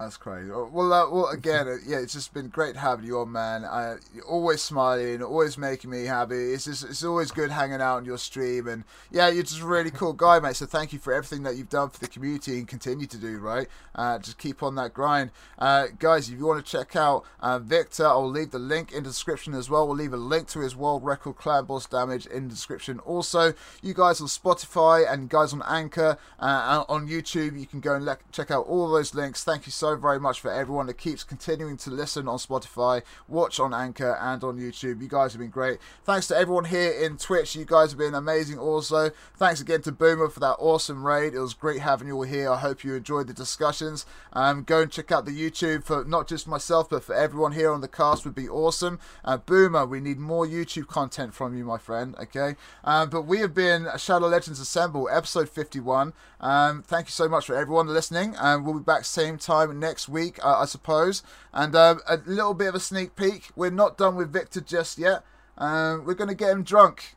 That's 0.00 0.16
crazy. 0.16 0.50
Well, 0.50 0.94
uh, 0.94 1.10
well, 1.10 1.28
again, 1.28 1.68
uh, 1.68 1.76
yeah, 1.86 1.98
it's 1.98 2.14
just 2.14 2.32
been 2.32 2.48
great 2.48 2.74
having 2.74 3.04
you 3.04 3.18
on, 3.18 3.32
man. 3.32 3.66
I, 3.66 3.96
you're 4.14 4.24
always 4.24 4.62
smiling, 4.62 5.22
always 5.22 5.58
making 5.58 5.90
me 5.90 6.06
happy. 6.06 6.54
It's 6.54 6.64
just, 6.64 6.84
it's 6.84 7.04
always 7.04 7.30
good 7.30 7.50
hanging 7.50 7.82
out 7.82 7.98
on 7.98 8.06
your 8.06 8.16
stream, 8.16 8.66
and 8.66 8.84
yeah, 9.10 9.28
you're 9.28 9.42
just 9.42 9.60
a 9.60 9.66
really 9.66 9.90
cool 9.90 10.14
guy, 10.14 10.40
mate. 10.40 10.56
So 10.56 10.64
thank 10.64 10.94
you 10.94 10.98
for 10.98 11.12
everything 11.12 11.42
that 11.42 11.56
you've 11.56 11.68
done 11.68 11.90
for 11.90 12.00
the 12.00 12.08
community 12.08 12.56
and 12.56 12.66
continue 12.66 13.06
to 13.08 13.18
do. 13.18 13.38
Right, 13.40 13.68
uh, 13.94 14.18
just 14.20 14.38
keep 14.38 14.62
on 14.62 14.74
that 14.76 14.94
grind, 14.94 15.32
uh, 15.58 15.88
guys. 15.98 16.30
If 16.30 16.38
you 16.38 16.46
want 16.46 16.64
to 16.64 16.72
check 16.72 16.96
out 16.96 17.26
uh, 17.40 17.58
Victor, 17.58 18.06
I'll 18.06 18.26
leave 18.26 18.52
the 18.52 18.58
link 18.58 18.92
in 18.92 19.02
the 19.02 19.10
description 19.10 19.52
as 19.52 19.68
well. 19.68 19.86
We'll 19.86 19.98
leave 19.98 20.14
a 20.14 20.16
link 20.16 20.48
to 20.48 20.60
his 20.60 20.74
world 20.74 21.04
record 21.04 21.36
clan 21.36 21.66
boss 21.66 21.84
damage 21.84 22.24
in 22.24 22.44
the 22.44 22.54
description. 22.54 23.00
Also, 23.00 23.52
you 23.82 23.92
guys 23.92 24.22
on 24.22 24.28
Spotify 24.28 25.12
and 25.12 25.28
guys 25.28 25.52
on 25.52 25.62
Anchor, 25.68 26.16
uh, 26.38 26.84
on 26.88 27.06
YouTube, 27.06 27.60
you 27.60 27.66
can 27.66 27.80
go 27.80 27.96
and 27.96 28.08
check 28.32 28.50
out 28.50 28.64
all 28.66 28.90
those 28.90 29.14
links. 29.14 29.44
Thank 29.44 29.66
you 29.66 29.72
so 29.72 29.89
very 29.96 30.20
much 30.20 30.40
for 30.40 30.52
everyone 30.52 30.86
that 30.86 30.98
keeps 30.98 31.24
continuing 31.24 31.76
to 31.78 31.90
listen 31.90 32.28
on 32.28 32.38
Spotify, 32.38 33.02
watch 33.28 33.58
on 33.58 33.72
Anchor, 33.72 34.16
and 34.20 34.42
on 34.44 34.58
YouTube. 34.58 35.00
You 35.00 35.08
guys 35.08 35.32
have 35.32 35.40
been 35.40 35.50
great. 35.50 35.78
Thanks 36.04 36.26
to 36.28 36.36
everyone 36.36 36.66
here 36.66 36.90
in 36.90 37.16
Twitch. 37.16 37.54
You 37.56 37.64
guys 37.64 37.90
have 37.90 37.98
been 37.98 38.14
amazing 38.14 38.58
also. 38.58 39.10
Thanks 39.36 39.60
again 39.60 39.82
to 39.82 39.92
Boomer 39.92 40.28
for 40.28 40.40
that 40.40 40.56
awesome 40.58 41.06
raid. 41.06 41.34
It 41.34 41.40
was 41.40 41.54
great 41.54 41.80
having 41.80 42.08
you 42.08 42.16
all 42.16 42.22
here. 42.22 42.50
I 42.50 42.58
hope 42.58 42.84
you 42.84 42.94
enjoyed 42.94 43.26
the 43.26 43.34
discussions. 43.34 44.06
Um, 44.32 44.62
go 44.62 44.82
and 44.82 44.90
check 44.90 45.10
out 45.12 45.24
the 45.24 45.32
YouTube 45.32 45.84
for 45.84 46.04
not 46.04 46.28
just 46.28 46.46
myself, 46.46 46.88
but 46.88 47.04
for 47.04 47.14
everyone 47.14 47.52
here 47.52 47.72
on 47.72 47.80
the 47.80 47.88
cast 47.88 48.24
would 48.24 48.34
be 48.34 48.48
awesome. 48.48 48.98
Uh, 49.24 49.36
Boomer, 49.36 49.86
we 49.86 50.00
need 50.00 50.18
more 50.18 50.46
YouTube 50.46 50.86
content 50.86 51.34
from 51.34 51.56
you, 51.56 51.64
my 51.64 51.78
friend. 51.78 52.14
Okay. 52.20 52.56
Um, 52.84 53.10
but 53.10 53.22
we 53.22 53.40
have 53.40 53.54
been 53.54 53.88
Shadow 53.96 54.28
Legends 54.28 54.60
Assemble, 54.60 55.08
episode 55.08 55.48
51. 55.48 56.12
Um, 56.40 56.82
thank 56.82 57.06
you 57.06 57.12
so 57.12 57.28
much 57.28 57.46
for 57.46 57.54
everyone 57.54 57.86
listening. 57.86 58.34
And 58.38 58.64
we'll 58.64 58.78
be 58.78 58.84
back 58.84 59.04
same 59.04 59.38
time 59.38 59.78
next 59.78 60.08
week, 60.08 60.42
uh, 60.44 60.58
I 60.58 60.64
suppose. 60.64 61.22
And 61.52 61.74
um, 61.76 62.00
a 62.08 62.18
little 62.26 62.54
bit 62.54 62.68
of 62.68 62.74
a 62.74 62.80
sneak 62.80 63.16
peek. 63.16 63.50
We're 63.54 63.70
not 63.70 63.98
done 63.98 64.16
with 64.16 64.32
Victor 64.32 64.60
just 64.60 64.98
yet. 64.98 65.22
Um, 65.58 66.04
we're 66.04 66.14
going 66.14 66.28
to 66.28 66.34
get 66.34 66.50
him 66.50 66.62
drunk 66.62 67.16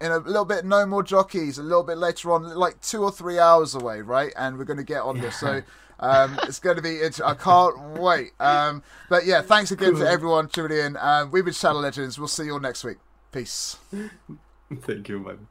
in 0.00 0.12
a 0.12 0.18
little 0.18 0.44
bit. 0.44 0.64
No 0.64 0.86
more 0.86 1.02
jockeys. 1.02 1.58
A 1.58 1.62
little 1.62 1.82
bit 1.82 1.98
later 1.98 2.30
on, 2.32 2.54
like 2.54 2.80
two 2.80 3.02
or 3.02 3.10
three 3.10 3.38
hours 3.38 3.74
away, 3.74 4.00
right? 4.00 4.32
And 4.36 4.56
we're 4.56 4.64
going 4.64 4.78
to 4.78 4.84
get 4.84 5.02
on 5.02 5.20
this. 5.20 5.38
So. 5.38 5.62
Um, 6.00 6.38
it's 6.44 6.60
going 6.60 6.76
to 6.76 6.82
be. 6.82 6.90
It's, 6.90 7.20
I 7.20 7.34
can't 7.34 7.98
wait. 7.98 8.30
Um, 8.38 8.82
but 9.08 9.26
yeah, 9.26 9.42
thanks 9.42 9.72
again 9.72 9.94
to 9.96 10.08
everyone 10.08 10.48
tuning 10.48 10.78
in. 10.78 10.96
Um, 10.96 11.32
we've 11.32 11.44
been 11.44 11.54
Shadow 11.54 11.80
Legends. 11.80 12.18
We'll 12.18 12.28
see 12.28 12.44
you 12.44 12.52
all 12.52 12.60
next 12.60 12.84
week. 12.84 12.98
Peace. 13.32 13.78
Thank 14.82 15.08
you, 15.08 15.18
man. 15.18 15.48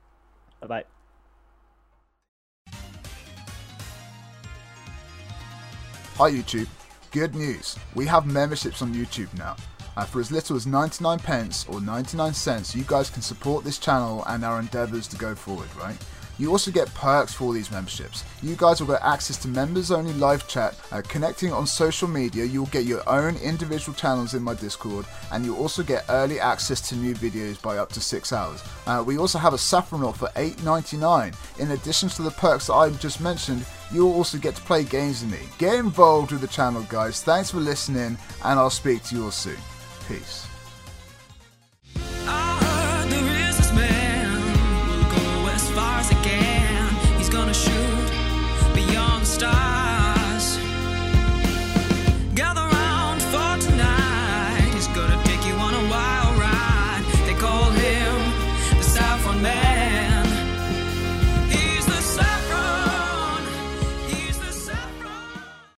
Bye 0.62 0.68
bye. 0.68 0.97
Hi 6.18 6.32
YouTube. 6.32 6.68
Good 7.12 7.36
news. 7.36 7.78
We 7.94 8.08
have 8.08 8.26
memberships 8.26 8.82
on 8.82 8.92
YouTube 8.92 9.32
now. 9.38 9.56
And 9.96 10.08
for 10.10 10.20
as 10.20 10.32
little 10.32 10.56
as 10.56 10.66
99 10.66 11.20
pence 11.20 11.68
or 11.70 11.80
99 11.80 12.34
cents, 12.34 12.76
you 12.76 12.84
guys 12.88 13.12
can 13.12 13.22
support 13.22 13.64
this 13.64 13.78
channel 13.78 14.24
and 14.26 14.44
our 14.44 14.60
endeavors 14.60 15.08
to 15.10 15.16
go 15.16 15.36
forward, 15.36 15.68
right? 15.80 15.96
You 16.40 16.50
also 16.50 16.72
get 16.72 16.92
perks 16.96 17.36
for 17.36 17.54
these 17.54 17.70
memberships. 17.70 18.24
You 18.42 18.56
guys 18.56 18.80
will 18.80 18.88
get 18.88 19.04
access 19.04 19.38
to 19.38 19.48
members 19.48 19.92
only 19.92 20.14
live 20.14 20.48
chat, 20.48 20.76
uh, 20.92 21.04
connecting 21.08 21.54
on 21.54 21.68
social 21.68 22.08
media, 22.08 22.46
you'll 22.46 22.66
get 22.68 22.86
your 22.86 23.08
own 23.08 23.36
individual 23.36 23.96
channels 23.96 24.34
in 24.34 24.42
my 24.42 24.56
Discord, 24.56 25.06
and 25.32 25.46
you'll 25.46 25.58
also 25.58 25.84
get 25.84 26.06
early 26.10 26.40
access 26.40 26.82
to 26.90 26.96
new 26.96 27.14
videos 27.14 27.62
by 27.62 27.78
up 27.78 27.92
to 27.92 28.02
6 28.02 28.34
hours. 28.34 28.64
Uh, 28.88 29.04
we 29.06 29.20
also 29.20 29.38
have 29.38 29.54
a 29.54 29.58
Saffron 29.58 30.14
for 30.14 30.30
$8.99. 30.30 31.36
In 31.60 31.72
addition 31.72 32.10
to 32.10 32.24
the 32.24 32.32
perks 32.32 32.68
that 32.68 32.74
I 32.74 32.90
just 32.90 33.22
mentioned, 33.22 33.64
you'll 33.92 34.14
also 34.14 34.38
get 34.38 34.56
to 34.56 34.62
play 34.62 34.84
games 34.84 35.24
with 35.24 35.32
me. 35.32 35.40
Get 35.58 35.76
involved 35.76 36.32
with 36.32 36.42
the 36.42 36.48
channel, 36.48 36.86
guys. 36.90 37.24
Thanks 37.24 37.52
for 37.52 37.58
listening, 37.58 38.18
and 38.44 38.60
I'll 38.60 38.70
speak 38.70 39.04
to 39.04 39.16
you 39.16 39.26
all 39.26 39.32
soon. 39.32 39.58
Peace. 40.08 40.48